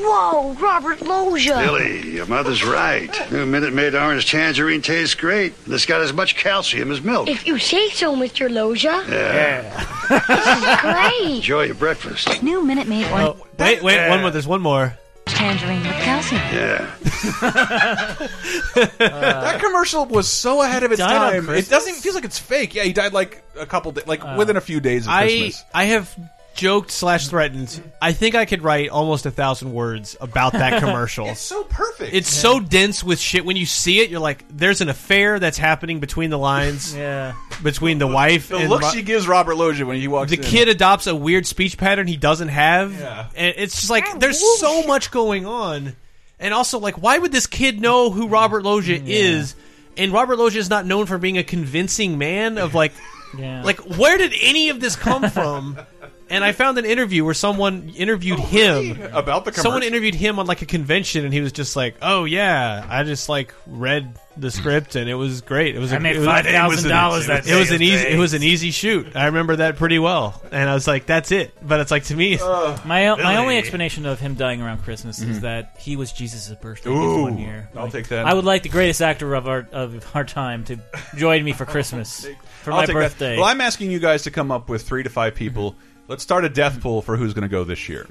Whoa, 0.09 0.53
Robert 0.55 1.03
Loggia. 1.03 1.57
Billy, 1.57 2.11
your 2.12 2.27
mother's 2.27 2.65
right. 2.65 3.11
New 3.33 3.45
Minute 3.47 3.73
Maid 3.73 3.95
orange 3.95 4.31
tangerine 4.31 4.83
tastes 4.83 5.15
great. 5.15 5.53
And 5.65 5.74
it's 5.74 5.85
got 5.87 6.01
as 6.01 6.12
much 6.12 6.37
calcium 6.37 6.91
as 6.93 7.01
milk. 7.03 7.28
If 7.28 7.47
you 7.47 7.59
say 7.59 7.89
so, 7.91 8.15
Mr. 8.15 8.49
Loggia. 8.51 9.05
Yeah. 9.09 9.62
This 10.09 10.47
is 10.47 10.81
Great. 10.81 11.37
Enjoy 11.37 11.62
your 11.65 11.74
breakfast. 11.74 12.43
New 12.43 12.62
Minute 12.65 12.87
Maid 12.87 13.11
orange 13.11 13.28
Oh, 13.41 13.47
wait, 13.59 13.83
wait, 13.83 14.09
one 14.09 14.20
more. 14.20 14.31
There's 14.31 14.47
one 14.47 14.61
more. 14.62 14.97
tangerine 15.27 15.83
with 15.83 15.91
calcium. 15.97 16.41
Yeah. 16.53 16.95
that 18.99 19.61
commercial 19.61 20.05
was 20.07 20.28
so 20.28 20.62
ahead 20.62 20.83
of 20.85 20.93
its 20.93 21.01
time. 21.01 21.49
It 21.51 21.69
doesn't 21.69 21.95
feels 21.95 22.15
like 22.15 22.24
it's 22.24 22.39
fake. 22.39 22.74
Yeah, 22.74 22.85
he 22.85 22.93
died 22.93 23.12
like 23.12 23.43
a 23.59 23.66
couple, 23.66 23.93
da 23.93 24.03
like 24.07 24.24
Uh, 24.24 24.37
within 24.39 24.57
a 24.57 24.61
few 24.61 24.78
days 24.81 25.07
of 25.07 25.12
I 25.12 25.23
Christmas. 25.27 25.65
I 25.74 25.85
have 25.85 26.16
joked 26.57 26.91
slash 26.91 27.28
threatened. 27.28 27.83
I 28.03 28.12
think 28.12 28.35
I 28.35 28.45
could 28.45 28.62
write 28.62 28.89
almost 28.89 29.27
a 29.27 29.31
thousand 29.31 29.73
words 29.73 30.16
about 30.20 30.53
that 30.55 30.81
commercial. 30.83 31.27
It's 31.28 31.41
so 31.41 31.65
perfect. 31.65 32.15
It's 32.15 32.28
so 32.28 32.59
dense 32.61 33.05
with 33.05 33.20
shit. 33.20 33.45
When 33.45 33.57
you 33.57 33.66
see 33.66 34.01
it, 34.01 34.11
you're 34.11 34.20
like, 34.20 34.45
"There's 34.49 34.81
an 34.81 34.89
affair 34.89 35.39
that's 35.39 35.59
happening 35.59 36.01
between 36.01 36.31
the 36.31 36.39
lines." 36.39 36.95
Yeah. 37.07 37.35
Between 37.62 37.99
the 37.99 38.07
wife 38.07 38.49
The 38.49 38.57
and 38.57 38.69
look 38.70 38.83
Ro- 38.83 38.91
she 38.91 39.03
gives 39.03 39.27
Robert 39.28 39.55
Loggia 39.57 39.87
when 39.87 39.97
he 39.99 40.09
walks 40.09 40.31
the 40.31 40.37
in. 40.37 40.43
kid 40.43 40.69
adopts 40.69 41.07
a 41.07 41.15
weird 41.15 41.47
speech 41.47 41.78
pattern 41.78 42.07
he 42.07 42.16
doesn't 42.16 42.49
have, 42.49 42.93
Yeah. 42.99 43.27
and 43.35 43.55
it's 43.57 43.77
just 43.77 43.91
like 43.91 44.05
ah, 44.09 44.16
there's 44.19 44.41
so 44.59 44.83
much 44.83 45.11
going 45.11 45.47
on, 45.47 45.95
and 46.41 46.53
also 46.53 46.78
like 46.78 47.01
why 47.03 47.16
would 47.19 47.33
this 47.33 47.47
kid 47.47 47.81
know 47.81 48.11
who 48.11 48.28
Robert 48.28 48.62
Loggia 48.62 49.01
is? 49.05 49.55
And 49.97 50.12
Robert 50.12 50.37
Loggia 50.39 50.59
is 50.59 50.69
not 50.69 50.85
known 50.85 51.07
for 51.07 51.16
being 51.16 51.39
a 51.39 51.45
convincing 51.45 52.19
man 52.19 52.59
of 52.59 52.74
like, 52.74 52.93
Yeah. 53.39 53.62
like 53.62 53.78
where 53.97 54.19
did 54.19 54.33
any 54.43 54.69
of 54.69 54.78
this 54.81 54.95
come 54.97 55.31
from? 55.31 55.78
and 56.28 56.44
I 56.44 56.53
found 56.53 56.78
an 56.78 56.85
interview 56.85 57.24
where 57.24 57.35
someone 57.35 57.93
interviewed 57.97 58.40
oh, 58.40 58.43
him 58.43 59.03
about 59.12 59.44
the 59.44 59.53
Someone 59.53 59.82
interviewed 59.82 60.15
him 60.15 60.39
on 60.39 60.47
like 60.47 60.62
a 60.62 60.66
convention, 60.66 61.24
and 61.24 61.32
he 61.32 61.40
was 61.40 61.53
just 61.53 61.77
like, 61.77 61.97
"Oh 62.03 62.24
yeah, 62.24 62.85
I 62.89 63.05
just 63.05 63.28
like 63.28 63.55
read 63.66 64.19
the 64.36 64.51
script, 64.51 64.97
and 64.97 65.09
it 65.09 65.15
was 65.15 65.40
great. 65.40 65.77
It 65.77 65.78
was 65.78 65.93
I 65.93 65.97
a, 65.97 66.01
made 66.01 66.16
$5,000 66.16 67.27
that 67.28 67.47
It 67.47 67.55
was 67.55 67.69
day. 67.70 67.74
an 67.77 67.82
easy. 67.82 68.07
It 68.09 68.19
was 68.19 68.35
an 68.35 68.43
easy 68.43 68.70
shoot. 68.70 69.16
I 69.16 69.27
remember 69.27 69.57
that 69.57 69.77
pretty 69.77 69.98
well, 69.98 70.43
and 70.51 70.69
I 70.69 70.74
was 70.74 70.86
like, 70.86 71.07
"That's 71.07 71.31
it." 71.32 71.55
But 71.66 71.81
it's 71.81 71.90
like 71.90 72.05
to 72.05 72.16
me, 72.16 72.39
uh, 72.39 72.77
My 72.85 73.09
my 73.09 73.16
Billy. 73.16 73.36
only 73.36 73.59
explanation 73.59 74.05
of 74.07 74.20
him 74.20 74.35
dying 74.35 74.61
around 74.61 74.82
Christmas 74.82 75.20
is 75.20 75.24
mm-hmm. 75.24 75.40
that 75.40 75.77
he 75.78 75.97
was 75.97 76.12
Jesus' 76.12 76.53
birthday 76.61 76.90
Ooh, 76.90 77.23
one 77.23 77.39
year. 77.39 77.69
I'll 77.77 77.90
take 77.90 78.09
that. 78.09 78.27
I 78.27 78.35
would 78.35 78.44
like 78.44 78.62
the 78.62 78.69
greatest 78.69 79.01
actor 79.01 79.35
of 79.35 79.48
our 79.48 79.66
of 79.73 80.05
our 80.15 80.24
time 80.24 80.65
to 80.65 80.78
join 81.16 81.44
me 81.44 81.53
for 81.53 81.65
Christmas 81.66 82.27
for 82.62 82.73
I'll 82.73 82.78
my 82.78 82.86
take 82.86 82.94
that. 82.94 83.01
birthday. 83.01 83.36
Well, 83.36 83.47
I'm 83.47 83.61
asking 83.61 83.90
you 83.90 84.01
guys 84.01 84.24
to 84.24 84.31
come 84.31 84.51
up 84.51 84.69
with 84.69 84.82
three 84.82 85.03
to 85.03 85.11
five 85.11 85.35
people. 85.35 85.77
Let's 86.09 86.23
start 86.23 86.45
a 86.45 86.49
death 86.49 86.81
pool 86.81 87.03
for 87.03 87.16
who's 87.16 87.35
going 87.35 87.43
to 87.43 87.49
go 87.49 87.65
this 87.65 87.89
year. 87.89 88.07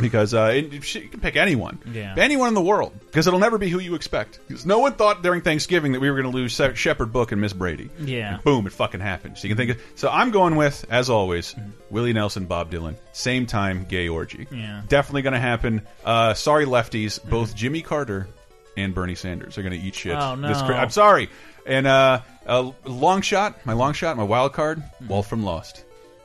Because 0.00 0.32
uh, 0.34 0.52
it- 0.54 0.72
you 0.94 1.08
can 1.08 1.20
pick 1.20 1.34
anyone, 1.36 1.78
Yeah. 1.92 2.14
anyone 2.16 2.46
in 2.48 2.54
the 2.54 2.62
world, 2.62 2.92
because 3.06 3.26
it'll 3.26 3.40
never 3.40 3.58
be 3.58 3.68
who 3.68 3.80
you 3.80 3.96
expect. 3.96 4.38
Because 4.46 4.64
no 4.64 4.78
one 4.78 4.92
thought 4.92 5.22
during 5.22 5.40
Thanksgiving 5.40 5.92
that 5.92 6.00
we 6.00 6.08
were 6.10 6.20
going 6.20 6.30
to 6.30 6.36
lose 6.36 6.54
Se- 6.54 6.74
Shepherd 6.74 7.12
Book 7.12 7.32
and 7.32 7.40
Miss 7.40 7.52
Brady. 7.52 7.90
Yeah. 8.00 8.34
And 8.34 8.44
boom, 8.44 8.66
it 8.68 8.72
fucking 8.72 9.00
happened. 9.00 9.36
So 9.36 9.48
you 9.48 9.54
can 9.54 9.66
think. 9.66 9.76
Of, 9.78 9.84
so 9.96 10.08
I'm 10.08 10.30
going 10.30 10.54
with, 10.56 10.86
as 10.90 11.10
always, 11.10 11.56
Willie 11.90 12.12
Nelson, 12.12 12.44
Bob 12.46 12.70
Dylan, 12.70 12.94
same 13.12 13.46
time, 13.46 13.84
gay 13.84 14.08
orgy. 14.08 14.46
Yeah. 14.50 14.82
definitely 14.88 15.22
going 15.22 15.34
to 15.34 15.40
happen. 15.40 15.82
Uh, 16.04 16.34
sorry, 16.34 16.66
lefties, 16.66 17.18
both 17.28 17.54
Jimmy 17.56 17.82
Carter 17.82 18.28
and 18.76 18.94
Bernie 18.94 19.16
Sanders 19.16 19.58
are 19.58 19.62
going 19.62 19.78
to 19.78 19.86
eat 19.86 19.96
shit. 19.96 20.14
Oh, 20.16 20.36
no. 20.36 20.48
I'm 20.48 20.90
sorry. 20.90 21.28
And 21.66 21.86
uh, 21.86 22.20
a 22.46 22.72
long 22.86 23.22
shot, 23.22 23.66
my 23.66 23.72
long 23.72 23.92
shot, 23.92 24.16
my 24.16 24.22
wild 24.24 24.52
card, 24.52 24.82
Walt 25.08 25.26
from 25.26 25.42
Lost. 25.42 25.83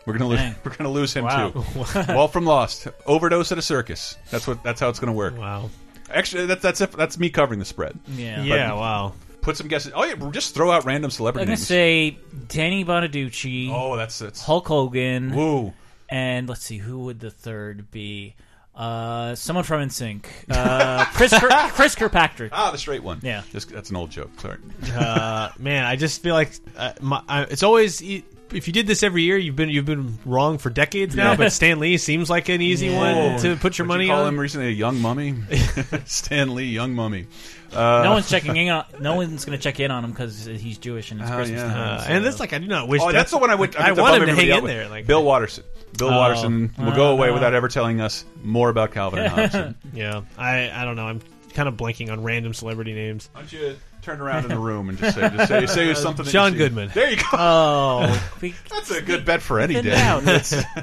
We're 0.10 0.18
gonna 0.18 0.30
lose. 0.30 0.56
We're 0.64 0.76
gonna 0.76 0.90
lose 0.91 1.14
him 1.14 1.26
Wow. 1.26 1.49
too. 1.52 2.14
Walt 2.14 2.34
from 2.34 2.45
Lost, 2.45 2.88
overdose 3.06 3.52
at 3.52 3.57
a 3.57 3.61
circus. 3.61 4.18
That's 4.31 4.48
what. 4.48 4.64
That's 4.64 4.80
how 4.80 4.90
it's 4.90 4.99
gonna 4.99 5.14
work. 5.14 5.38
Wow. 5.38 5.69
Actually, 6.11 6.48
that's 6.48 6.61
that's 6.61 6.81
it. 6.81 6.91
That's 6.94 7.18
me 7.19 7.30
covering 7.30 7.60
the 7.60 7.65
spread. 7.65 7.98
Yeah. 8.07 8.38
But 8.38 8.45
Yeah, 8.48 8.73
wow. 8.73 9.14
Put 9.41 9.56
some 9.57 9.68
guesses. 9.68 9.94
Oh 9.95 10.03
yeah, 10.03 10.15
just 10.31 10.53
throw 10.53 10.69
out 10.72 10.84
random 10.86 11.11
I'm 11.18 11.26
gonna 11.34 11.45
names. 11.45 11.65
say 11.65 12.18
Danny 12.49 12.84
Bonaduce. 12.84 13.69
Oh, 13.72 13.95
that's 13.95 14.19
that's 14.19 14.41
Hulk 14.44 14.68
Hogan. 14.68 15.34
Woo. 15.36 15.73
And 16.10 16.49
let's 16.49 16.64
see, 16.65 16.77
who 16.77 17.02
would 17.06 17.19
the 17.19 17.30
third 17.31 17.91
be? 17.91 18.36
Uh, 18.76 19.36
someone 19.36 19.64
from 19.65 19.81
NSYNC. 19.88 20.26
Uh, 20.49 21.03
Chris 21.14 21.38
Kir- 21.38 21.49
Chris 21.73 21.95
Kirkpatrick. 21.95 22.52
Ah, 22.56 22.72
the 22.72 22.77
straight 22.77 23.03
one. 23.03 23.19
Yeah. 23.22 23.44
Just, 23.52 23.69
that's 23.69 23.90
an 23.90 23.98
old 23.98 24.10
joke. 24.10 24.31
Sorry. 24.40 24.57
uh, 24.95 25.49
man, 25.60 25.84
I 25.84 25.98
just 25.98 26.22
feel 26.23 26.34
like 26.34 26.52
uh, 26.77 26.94
my, 27.02 27.22
I, 27.27 27.41
it's 27.44 27.61
always 27.61 28.02
e- 28.02 28.23
if 28.53 28.67
you 28.67 28.73
did 28.73 28.88
this 28.88 29.03
every 29.03 29.23
year, 29.23 29.38
you've 29.38 29.55
been 29.55 29.69
you've 29.69 29.85
been 29.85 30.17
wrong 30.26 30.57
for 30.57 30.69
decades 30.69 31.15
now. 31.15 31.31
Yeah. 31.31 31.38
But 31.38 31.51
Stan 31.51 31.80
Lee 31.80 31.97
seems 31.97 32.30
like 32.30 32.49
an 32.49 32.61
easy 32.61 32.89
Whoa. 32.89 33.30
one 33.31 33.39
to 33.41 33.55
put 33.55 33.77
your 33.77 33.85
What'd 33.85 33.88
money 33.88 34.05
you 34.05 34.11
call 34.11 34.23
on. 34.26 34.34
him 34.34 34.39
recently 34.39 34.67
a 34.67 34.71
young 34.71 34.99
mummy. 34.99 35.35
Stan 36.05 36.55
Lee, 36.55 36.65
young 36.65 36.93
mummy. 36.93 37.27
Uh, 37.71 38.01
no 38.03 38.11
one's 38.13 38.30
checking 38.30 38.55
in. 38.55 38.69
On, 38.69 38.84
no 38.99 39.15
one's 39.17 39.45
going 39.45 39.57
to 39.57 39.61
check 39.61 39.80
in 39.80 39.91
on 39.91 40.03
him 40.03 40.11
because 40.11 40.45
he's 40.45 40.77
Jewish 40.80 41.11
and 41.11 41.21
it's 41.21 41.30
Oh, 41.30 41.35
Christmas 41.35 41.59
yeah. 41.59 41.73
time. 41.73 41.97
Uh, 41.97 42.01
so- 42.01 42.09
and 42.09 42.26
it's 42.26 42.39
like 42.39 42.53
I 42.53 42.57
do 42.57 42.67
not 42.67 42.88
wish. 42.88 43.01
Oh, 43.03 43.11
that's 43.11 43.31
the 43.31 43.38
one 43.38 43.49
I 43.51 43.55
would. 43.55 43.76
I 43.76 43.84
meant 43.85 43.95
to 43.97 44.01
want 44.01 44.23
him 44.23 44.30
to 44.30 44.35
hang 44.35 44.49
in 44.49 44.63
with. 44.63 44.71
there. 44.71 44.88
Like 44.89 45.05
Bill 45.05 45.23
Watterson. 45.23 45.63
Bill 45.97 46.09
Oh. 46.09 46.17
Watterson 46.17 46.73
will 46.77 46.95
go 46.95 47.11
away 47.11 47.30
Uh, 47.30 47.34
without 47.34 47.53
ever 47.53 47.67
telling 47.67 47.99
us 48.01 48.26
more 48.43 48.69
about 48.69 48.91
Calvin 48.91 49.19
and 49.19 49.51
Hobbes. 49.51 49.76
yeah, 49.93 50.21
I 50.38 50.69
I 50.71 50.85
don't 50.85 50.95
know. 50.95 51.05
I'm 51.07 51.21
kind 51.53 51.67
of 51.67 51.76
blanking 51.77 52.11
on 52.11 52.23
random 52.23 52.53
celebrity 52.53 52.93
names. 52.93 53.30
Why 53.34 53.41
don't 53.41 53.51
you 53.53 53.76
turn 54.10 54.22
around 54.22 54.44
in 54.45 54.49
the 54.49 54.57
room 54.60 54.90
and 54.90 54.98
just 54.98 55.15
say, 55.15 55.30
just 55.30 55.48
say, 55.48 55.65
say 55.65 55.94
something. 56.02 56.26
that 56.26 56.30
you 56.30 56.34
John 56.34 56.52
see. 56.53 56.57
Goodman. 56.57 56.90
There 56.94 57.10
you 57.10 57.18
go. 57.18 57.23
Oh, 57.34 58.31
that's 58.69 58.91
a 58.91 59.02
good 59.02 59.26
bet 59.26 59.41
for 59.41 59.60
any 59.60 59.76
day. 59.76 59.81
down. 59.91 60.26
That's- 60.26 60.53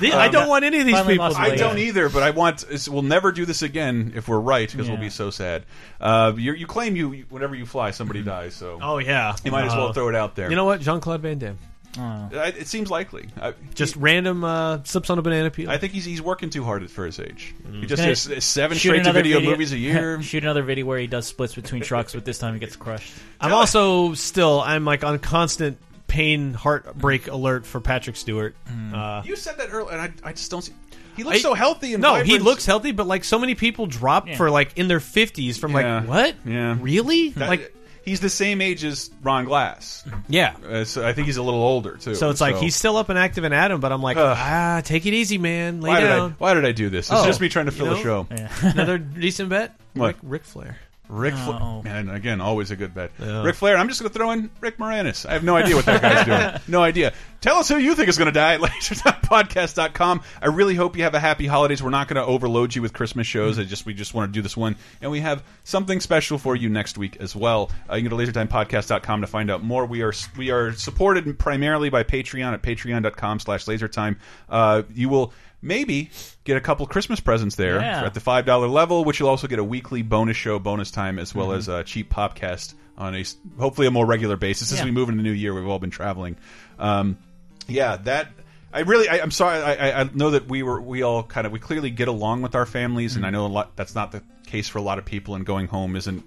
The- 0.00 0.12
I 0.12 0.28
don't 0.28 0.48
want 0.50 0.66
any 0.66 0.80
of 0.80 0.84
these 0.84 0.94
Finally 0.96 1.14
people. 1.14 1.24
lost 1.28 1.36
to 1.36 1.42
I 1.42 1.48
weight. 1.48 1.58
don't 1.58 1.78
either, 1.78 2.10
but 2.10 2.22
I 2.22 2.28
want. 2.28 2.62
it's- 2.64 2.90
We'll 2.90 3.00
never 3.00 3.32
do 3.32 3.46
this 3.46 3.62
again 3.62 4.12
if 4.16 4.28
we're 4.28 4.38
right 4.38 4.70
because 4.70 4.86
we'll 4.86 4.98
Yeah. 4.98 5.04
be 5.04 5.08
so 5.08 5.30
sad. 5.30 5.64
Uh, 5.98 6.34
you, 6.36 6.52
you 6.52 6.66
claim 6.66 6.94
you 6.94 7.24
whenever 7.30 7.54
you 7.54 7.64
fly, 7.64 7.90
somebody 7.92 8.22
dies. 8.22 8.54
So 8.54 8.78
Oh 8.82 8.98
yeah, 8.98 9.34
you 9.44 9.50
might 9.50 9.64
as 9.64 9.74
well 9.74 9.86
Uh, 9.88 9.92
throw 9.94 10.10
it 10.10 10.14
out 10.14 10.34
there. 10.34 10.50
You 10.50 10.56
know 10.56 10.66
what? 10.66 10.82
Jean 10.82 11.00
Claude 11.00 11.22
Van 11.22 11.38
Damme. 11.38 11.56
Oh. 11.98 12.28
I- 12.32 12.54
it 12.58 12.66
seems 12.66 12.90
likely. 12.90 13.28
I, 13.40 13.54
Just 13.74 13.96
random 13.96 14.44
uh, 14.44 14.82
slips 14.84 15.10
on 15.10 15.18
a 15.18 15.22
banana 15.22 15.50
peel. 15.50 15.70
I 15.70 15.78
think 15.78 15.92
he's 15.92 16.04
he's 16.04 16.20
working 16.22 16.50
too 16.50 16.62
hard 16.64 16.88
for 16.90 17.06
his 17.06 17.18
age. 17.18 17.54
He 17.72 17.86
just 17.86 17.96
Gonna 18.00 18.08
has 18.08 18.44
seven 18.44 18.76
straight 18.78 18.96
to 18.96 19.00
another 19.02 19.22
video 19.22 19.40
movies 19.40 19.72
a 19.72 19.78
year. 19.78 20.20
shoot 20.22 20.42
another 20.44 20.62
video 20.62 20.84
where 20.86 20.98
he 20.98 21.06
does 21.06 21.26
splits 21.26 21.54
between 21.54 21.82
trucks, 21.82 22.14
but 22.14 22.24
this 22.24 22.38
time 22.38 22.54
he 22.54 22.60
gets 22.60 22.76
crushed. 22.76 23.12
I'm 23.40 23.52
also 23.52 24.14
still 24.14 24.60
I'm 24.60 24.84
like 24.84 25.02
on 25.04 25.18
constant 25.18 25.78
pain 26.06 26.54
heartbreak 26.54 27.26
alert 27.28 27.66
for 27.66 27.80
Patrick 27.80 28.16
Stewart. 28.16 28.54
Uh, 28.94 29.22
you 29.24 29.36
said 29.36 29.58
that 29.58 29.68
earlier, 29.72 29.92
and 29.92 30.00
I, 30.00 30.28
I 30.28 30.32
just 30.32 30.50
don't 30.50 30.62
see. 30.62 30.72
He 31.16 31.24
looks 31.24 31.38
I- 31.38 31.40
so 31.40 31.54
healthy 31.54 31.94
and 31.94 32.02
no, 32.02 32.10
vibrant. 32.10 32.30
he 32.30 32.38
looks 32.38 32.64
healthy, 32.64 32.92
but 32.92 33.06
like 33.06 33.24
so 33.24 33.38
many 33.40 33.54
people 33.56 33.86
drop 33.86 34.28
Yeah. 34.28 34.36
for 34.36 34.50
like 34.50 34.78
in 34.78 34.86
their 34.88 35.00
50s 35.00 35.58
from 35.58 35.72
Yeah. 35.72 35.98
like 36.00 36.08
what? 36.08 36.34
Yeah. 36.44 36.76
Really? 36.80 37.30
That- 37.30 37.48
like 37.48 37.74
he's 38.08 38.20
the 38.20 38.28
same 38.30 38.60
age 38.60 38.84
as 38.84 39.10
Ron 39.22 39.44
Glass. 39.44 40.04
yeah. 40.28 40.56
Uh, 40.68 40.84
so 40.84 41.06
I 41.06 41.12
think 41.12 41.26
he's 41.26 41.36
a 41.36 41.42
little 41.42 41.62
older 41.62 41.96
too. 41.96 42.14
So 42.14 42.30
it's 42.30 42.40
like 42.40 42.56
he's 42.56 42.74
still 42.74 42.96
up 42.96 43.08
and 43.08 43.18
active 43.18 43.44
and 43.44 43.54
at 43.54 43.70
him, 43.70 43.80
but 43.80 43.92
I'm 43.92 44.02
like, 44.02 44.16
Ugh. 44.16 44.36
ah, 44.38 44.80
take 44.84 45.06
it 45.06 45.14
easy, 45.14 45.38
man. 45.38 45.80
Lay 45.80 45.90
Why 45.90 46.00
did, 46.00 46.10
I, 46.10 46.28
why 46.28 46.54
did 46.54 46.64
I 46.64 46.72
do 46.72 46.90
this? 46.90 47.10
It's 47.10 47.20
Oh, 47.20 47.26
just 47.26 47.40
me 47.40 47.48
trying 47.48 47.66
to 47.66 47.72
you 47.72 47.78
fill 47.78 47.92
a 47.92 47.94
know? 47.96 48.02
show. 48.02 48.26
Another 48.62 48.98
decent 48.98 49.48
bet? 49.50 49.74
What? 49.94 50.06
Like 50.06 50.16
Ric 50.22 50.44
Flair. 50.44 50.78
Ric 51.08 51.34
Flair, 51.34 51.58
Oh. 51.60 51.82
man, 51.82 52.08
again, 52.10 52.40
always 52.40 52.70
a 52.70 52.76
good 52.76 52.94
bet. 52.94 53.10
Yeah. 53.18 53.42
Ric 53.42 53.54
Flair. 53.54 53.76
I'm 53.78 53.88
just 53.88 54.00
going 54.00 54.10
to 54.12 54.18
throw 54.18 54.30
in 54.32 54.50
Rick 54.60 54.76
Moranis. 54.78 55.24
I 55.26 55.32
have 55.32 55.42
no 55.44 55.56
idea 55.56 55.74
what 55.74 55.86
that 55.86 56.02
guy's 56.02 56.24
doing. 56.26 56.60
No 56.68 56.82
idea. 56.82 57.12
Tell 57.40 57.56
us 57.56 57.68
who 57.68 57.76
you 57.78 57.94
think 57.94 58.08
is 58.08 58.18
going 58.18 58.26
to 58.26 58.32
die 58.32 58.54
at 58.54 58.60
lasertimepodcast.com. 59.32 60.22
I 60.42 60.46
really 60.46 60.74
hope 60.74 60.96
you 60.96 61.04
have 61.04 61.14
a 61.14 61.20
happy 61.20 61.46
holidays. 61.46 61.82
We're 61.82 61.90
not 61.90 62.08
going 62.08 62.16
to 62.22 62.24
overload 62.30 62.74
you 62.74 62.82
with 62.82 62.92
Christmas 62.92 63.26
shows. 63.26 63.58
I 63.58 63.64
just 63.64 63.86
we 63.86 63.94
just 63.94 64.12
want 64.14 64.32
to 64.32 64.36
do 64.36 64.42
this 64.42 64.56
one, 64.56 64.76
and 65.00 65.10
we 65.10 65.20
have 65.20 65.42
something 65.64 66.00
special 66.00 66.36
for 66.38 66.56
you 66.56 66.68
next 66.68 66.98
week 66.98 67.16
as 67.20 67.34
well. 67.34 67.70
Uh, 67.90 67.94
you 67.96 68.08
can 68.08 68.16
go 68.16 68.24
to 68.24 68.32
lasertimepodcast.com 68.32 69.20
to 69.20 69.26
find 69.26 69.50
out 69.50 69.62
more. 69.62 69.86
We 69.86 70.02
are 70.02 70.12
we 70.36 70.50
are 70.50 70.72
supported 70.72 71.38
primarily 71.38 71.90
by 71.90 72.02
Patreon 72.02 72.52
at 72.52 72.62
patreon.com/slash 72.62 73.64
lasertime. 73.66 74.16
Uh, 74.48 74.82
you 74.92 75.08
will 75.08 75.32
maybe 75.60 76.10
get 76.44 76.56
a 76.56 76.60
couple 76.60 76.86
Christmas 76.86 77.20
presents 77.20 77.56
there 77.56 77.80
Yeah. 77.80 78.04
at 78.04 78.14
the 78.14 78.20
five 78.20 78.46
dollar 78.46 78.68
level, 78.68 79.04
which 79.04 79.20
you'll 79.20 79.28
also 79.28 79.46
get 79.46 79.58
a 79.58 79.64
weekly 79.64 80.02
bonus 80.02 80.36
show, 80.36 80.58
bonus 80.58 80.90
time, 80.90 81.18
as 81.18 81.34
well 81.34 81.48
Mm-hmm. 81.48 81.58
as 81.58 81.68
a 81.68 81.84
cheap 81.84 82.12
podcast 82.12 82.74
on 82.96 83.14
a 83.14 83.24
hopefully 83.58 83.86
a 83.86 83.90
more 83.90 84.06
regular 84.06 84.36
basis 84.36 84.72
as 84.72 84.78
Yeah. 84.78 84.84
we 84.86 84.90
move 84.90 85.08
into 85.08 85.22
the 85.22 85.28
new 85.28 85.34
year. 85.34 85.54
We've 85.54 85.66
all 85.68 85.78
been 85.78 85.90
traveling. 85.90 86.36
Um, 86.78 87.18
yeah, 87.66 87.96
that. 87.96 88.28
I 88.72 88.80
really, 88.80 89.08
I, 89.08 89.20
I'm 89.20 89.30
sorry. 89.30 89.62
I, 89.62 89.88
I- 89.90 90.00
I 90.02 90.10
know 90.12 90.30
that 90.30 90.46
we 90.48 90.62
were, 90.62 90.78
we 90.80 91.02
all 91.02 91.22
kind 91.22 91.46
of, 91.46 91.52
we 91.52 91.58
clearly 91.58 91.90
get 91.90 92.08
along 92.08 92.42
with 92.42 92.54
our 92.54 92.66
families, 92.66 93.12
Mm-hmm. 93.12 93.18
and 93.24 93.26
I 93.26 93.30
know 93.30 93.46
a 93.46 93.48
lot. 93.48 93.76
That's 93.76 93.94
not 93.94 94.12
the 94.12 94.22
case 94.46 94.68
for 94.68 94.78
a 94.78 94.82
lot 94.82 94.98
of 94.98 95.04
people, 95.06 95.34
and 95.36 95.44
going 95.46 95.66
home 95.68 95.96
isn't 95.96 96.22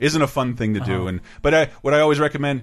isn't 0.00 0.20
a 0.22 0.26
fun 0.26 0.56
thing 0.56 0.74
to 0.74 0.80
do. 0.80 0.94
Uh-huh. 1.02 1.06
And 1.06 1.20
but 1.40 1.54
I, 1.54 1.66
what 1.82 1.94
I 1.94 2.00
always 2.00 2.18
recommend. 2.18 2.62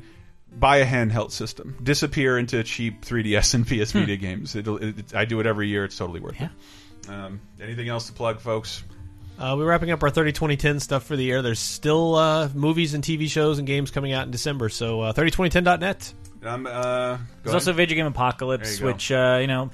Buy 0.54 0.78
a 0.78 0.86
handheld 0.86 1.32
system. 1.32 1.78
Disappear 1.82 2.38
into 2.38 2.64
cheap 2.64 3.06
3DS 3.06 3.54
and 3.54 3.66
PS 3.66 3.92
Vita 3.94 4.18
games. 4.18 4.56
It'll, 4.56 4.78
it, 4.78 5.00
it- 5.00 5.16
I 5.16 5.26
do 5.26 5.40
it 5.40 5.46
every 5.48 5.70
year. 5.70 5.86
It's 5.86 5.98
totally 5.98 6.20
worth 6.20 6.40
it. 6.42 6.50
Um, 7.10 7.42
anything 7.62 7.88
else 7.90 8.08
to 8.08 8.14
plug, 8.14 8.40
folks? 8.42 8.84
Uh, 9.40 9.56
we're 9.58 9.66
wrapping 9.66 9.90
up 9.90 10.04
our 10.04 10.10
30 10.12 10.34
2010 10.34 10.80
stuff 10.80 11.04
for 11.04 11.16
the 11.16 11.24
year. 11.24 11.42
There's 11.42 11.58
still 11.60 12.14
uh, 12.16 12.50
movies 12.54 12.94
and 12.94 13.04
TV 13.04 13.28
shows 13.28 13.58
and 13.58 13.66
games 13.68 13.90
coming 13.90 14.12
out 14.14 14.26
in 14.26 14.32
December. 14.32 14.70
So 14.70 15.02
uh, 15.02 15.14
302010.net. 15.14 16.14
Um, 16.44 16.68
uh, 16.68 17.18
There's 17.44 17.54
also 17.54 17.72
Video 17.74 17.96
Game 17.96 18.06
Apocalypse, 18.08 18.64
There 18.68 18.74
you 18.76 18.80
go. 18.82 18.86
which 18.88 19.12
uh, 19.12 19.38
you 19.42 19.48
know, 19.48 19.72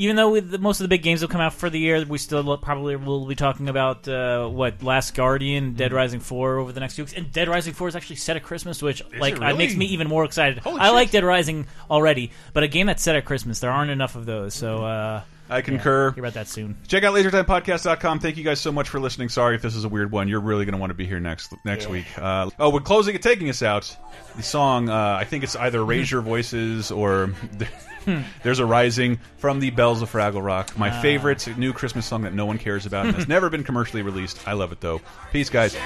even 0.00 0.16
though 0.16 0.30
with 0.30 0.50
the, 0.50 0.58
most 0.58 0.80
of 0.80 0.84
the 0.84 0.88
big 0.88 1.02
games 1.02 1.20
will 1.20 1.28
come 1.28 1.42
out 1.42 1.52
for 1.52 1.68
the 1.68 1.78
year, 1.78 2.02
we 2.06 2.16
still 2.16 2.56
probably 2.56 2.96
will 2.96 3.26
be 3.26 3.34
talking 3.34 3.68
about 3.68 4.08
uh, 4.08 4.48
what 4.48 4.82
Last 4.82 5.14
Guardian, 5.14 5.50
Mm-hmm. 5.70 5.76
Dead 5.76 5.92
Rising 5.92 6.20
Four 6.20 6.56
over 6.56 6.72
the 6.72 6.80
next 6.80 6.94
few 6.94 7.04
weeks. 7.04 7.12
And 7.12 7.30
Dead 7.30 7.48
Rising 7.48 7.74
Four 7.74 7.88
is 7.88 7.96
actually 7.96 8.16
set 8.16 8.36
at 8.36 8.42
Christmas, 8.42 8.82
which 8.82 9.02
like 9.18 9.34
it 9.34 9.42
uh, 9.42 9.54
makes 9.56 9.76
me 9.76 9.84
even 9.86 10.08
more 10.08 10.24
excited. 10.24 10.58
Holy 10.58 10.80
I 10.80 10.86
shit. 10.86 10.94
like 10.94 11.10
Dead 11.10 11.24
Rising 11.24 11.66
already, 11.90 12.30
but 12.54 12.62
a 12.62 12.68
game 12.68 12.86
that's 12.86 13.02
set 13.02 13.14
at 13.14 13.26
Christmas, 13.26 13.60
there 13.60 13.70
aren't 13.70 13.90
enough 13.90 14.16
of 14.16 14.24
those. 14.24 14.54
So 14.54 14.84
uh, 14.84 15.22
I 15.50 15.60
concur. 15.62 16.12
hear 16.12 16.22
about 16.22 16.34
that 16.34 16.48
soon. 16.48 16.76
Check 16.88 17.02
out 17.04 17.14
lasertimepodcast.com. 17.14 18.20
Thank 18.20 18.36
you 18.36 18.44
guys 18.44 18.60
so 18.60 18.72
much 18.72 18.88
for 18.88 19.00
listening. 19.00 19.28
Sorry 19.28 19.54
if 19.56 19.62
this 19.62 19.74
is 19.76 19.84
a 19.84 19.88
weird 19.88 20.10
one. 20.12 20.28
You're 20.28 20.40
really 20.40 20.64
going 20.64 20.74
to 20.74 20.78
want 20.78 20.90
to 20.90 20.94
be 20.94 21.06
here 21.06 21.20
next 21.20 21.52
next 21.64 21.88
week. 21.88 22.06
Uh, 22.18 22.50
oh, 22.58 22.70
we're 22.70 22.80
closing 22.80 23.14
and 23.14 23.22
taking 23.22 23.48
us 23.50 23.62
out. 23.62 23.94
The 24.36 24.42
song, 24.42 24.88
uh, 24.88 25.16
I 25.20 25.24
think 25.24 25.44
it's 25.44 25.56
either 25.56 25.84
Raise 25.84 26.10
Your 26.10 26.20
Voices 26.22 26.90
or 26.90 27.32
There's 28.42 28.58
a 28.58 28.66
Rising 28.66 29.18
from 29.36 29.60
the 29.60 29.70
Bells 29.70 30.00
of 30.02 30.10
Fraggle 30.10 30.42
Rock. 30.44 30.76
My 30.78 30.90
Ah. 30.90 31.02
favorite 31.02 31.46
new 31.58 31.72
Christmas 31.72 32.06
song 32.06 32.22
that 32.22 32.32
no 32.34 32.46
one 32.46 32.58
cares 32.58 32.86
about 32.86 33.06
and 33.06 33.14
has 33.16 33.28
never 33.28 33.50
been 33.50 33.64
commercially 33.64 34.02
released. 34.02 34.46
I 34.48 34.52
love 34.54 34.72
it 34.72 34.80
though. 34.80 35.00
Peace, 35.32 35.50
guys. 35.50 35.76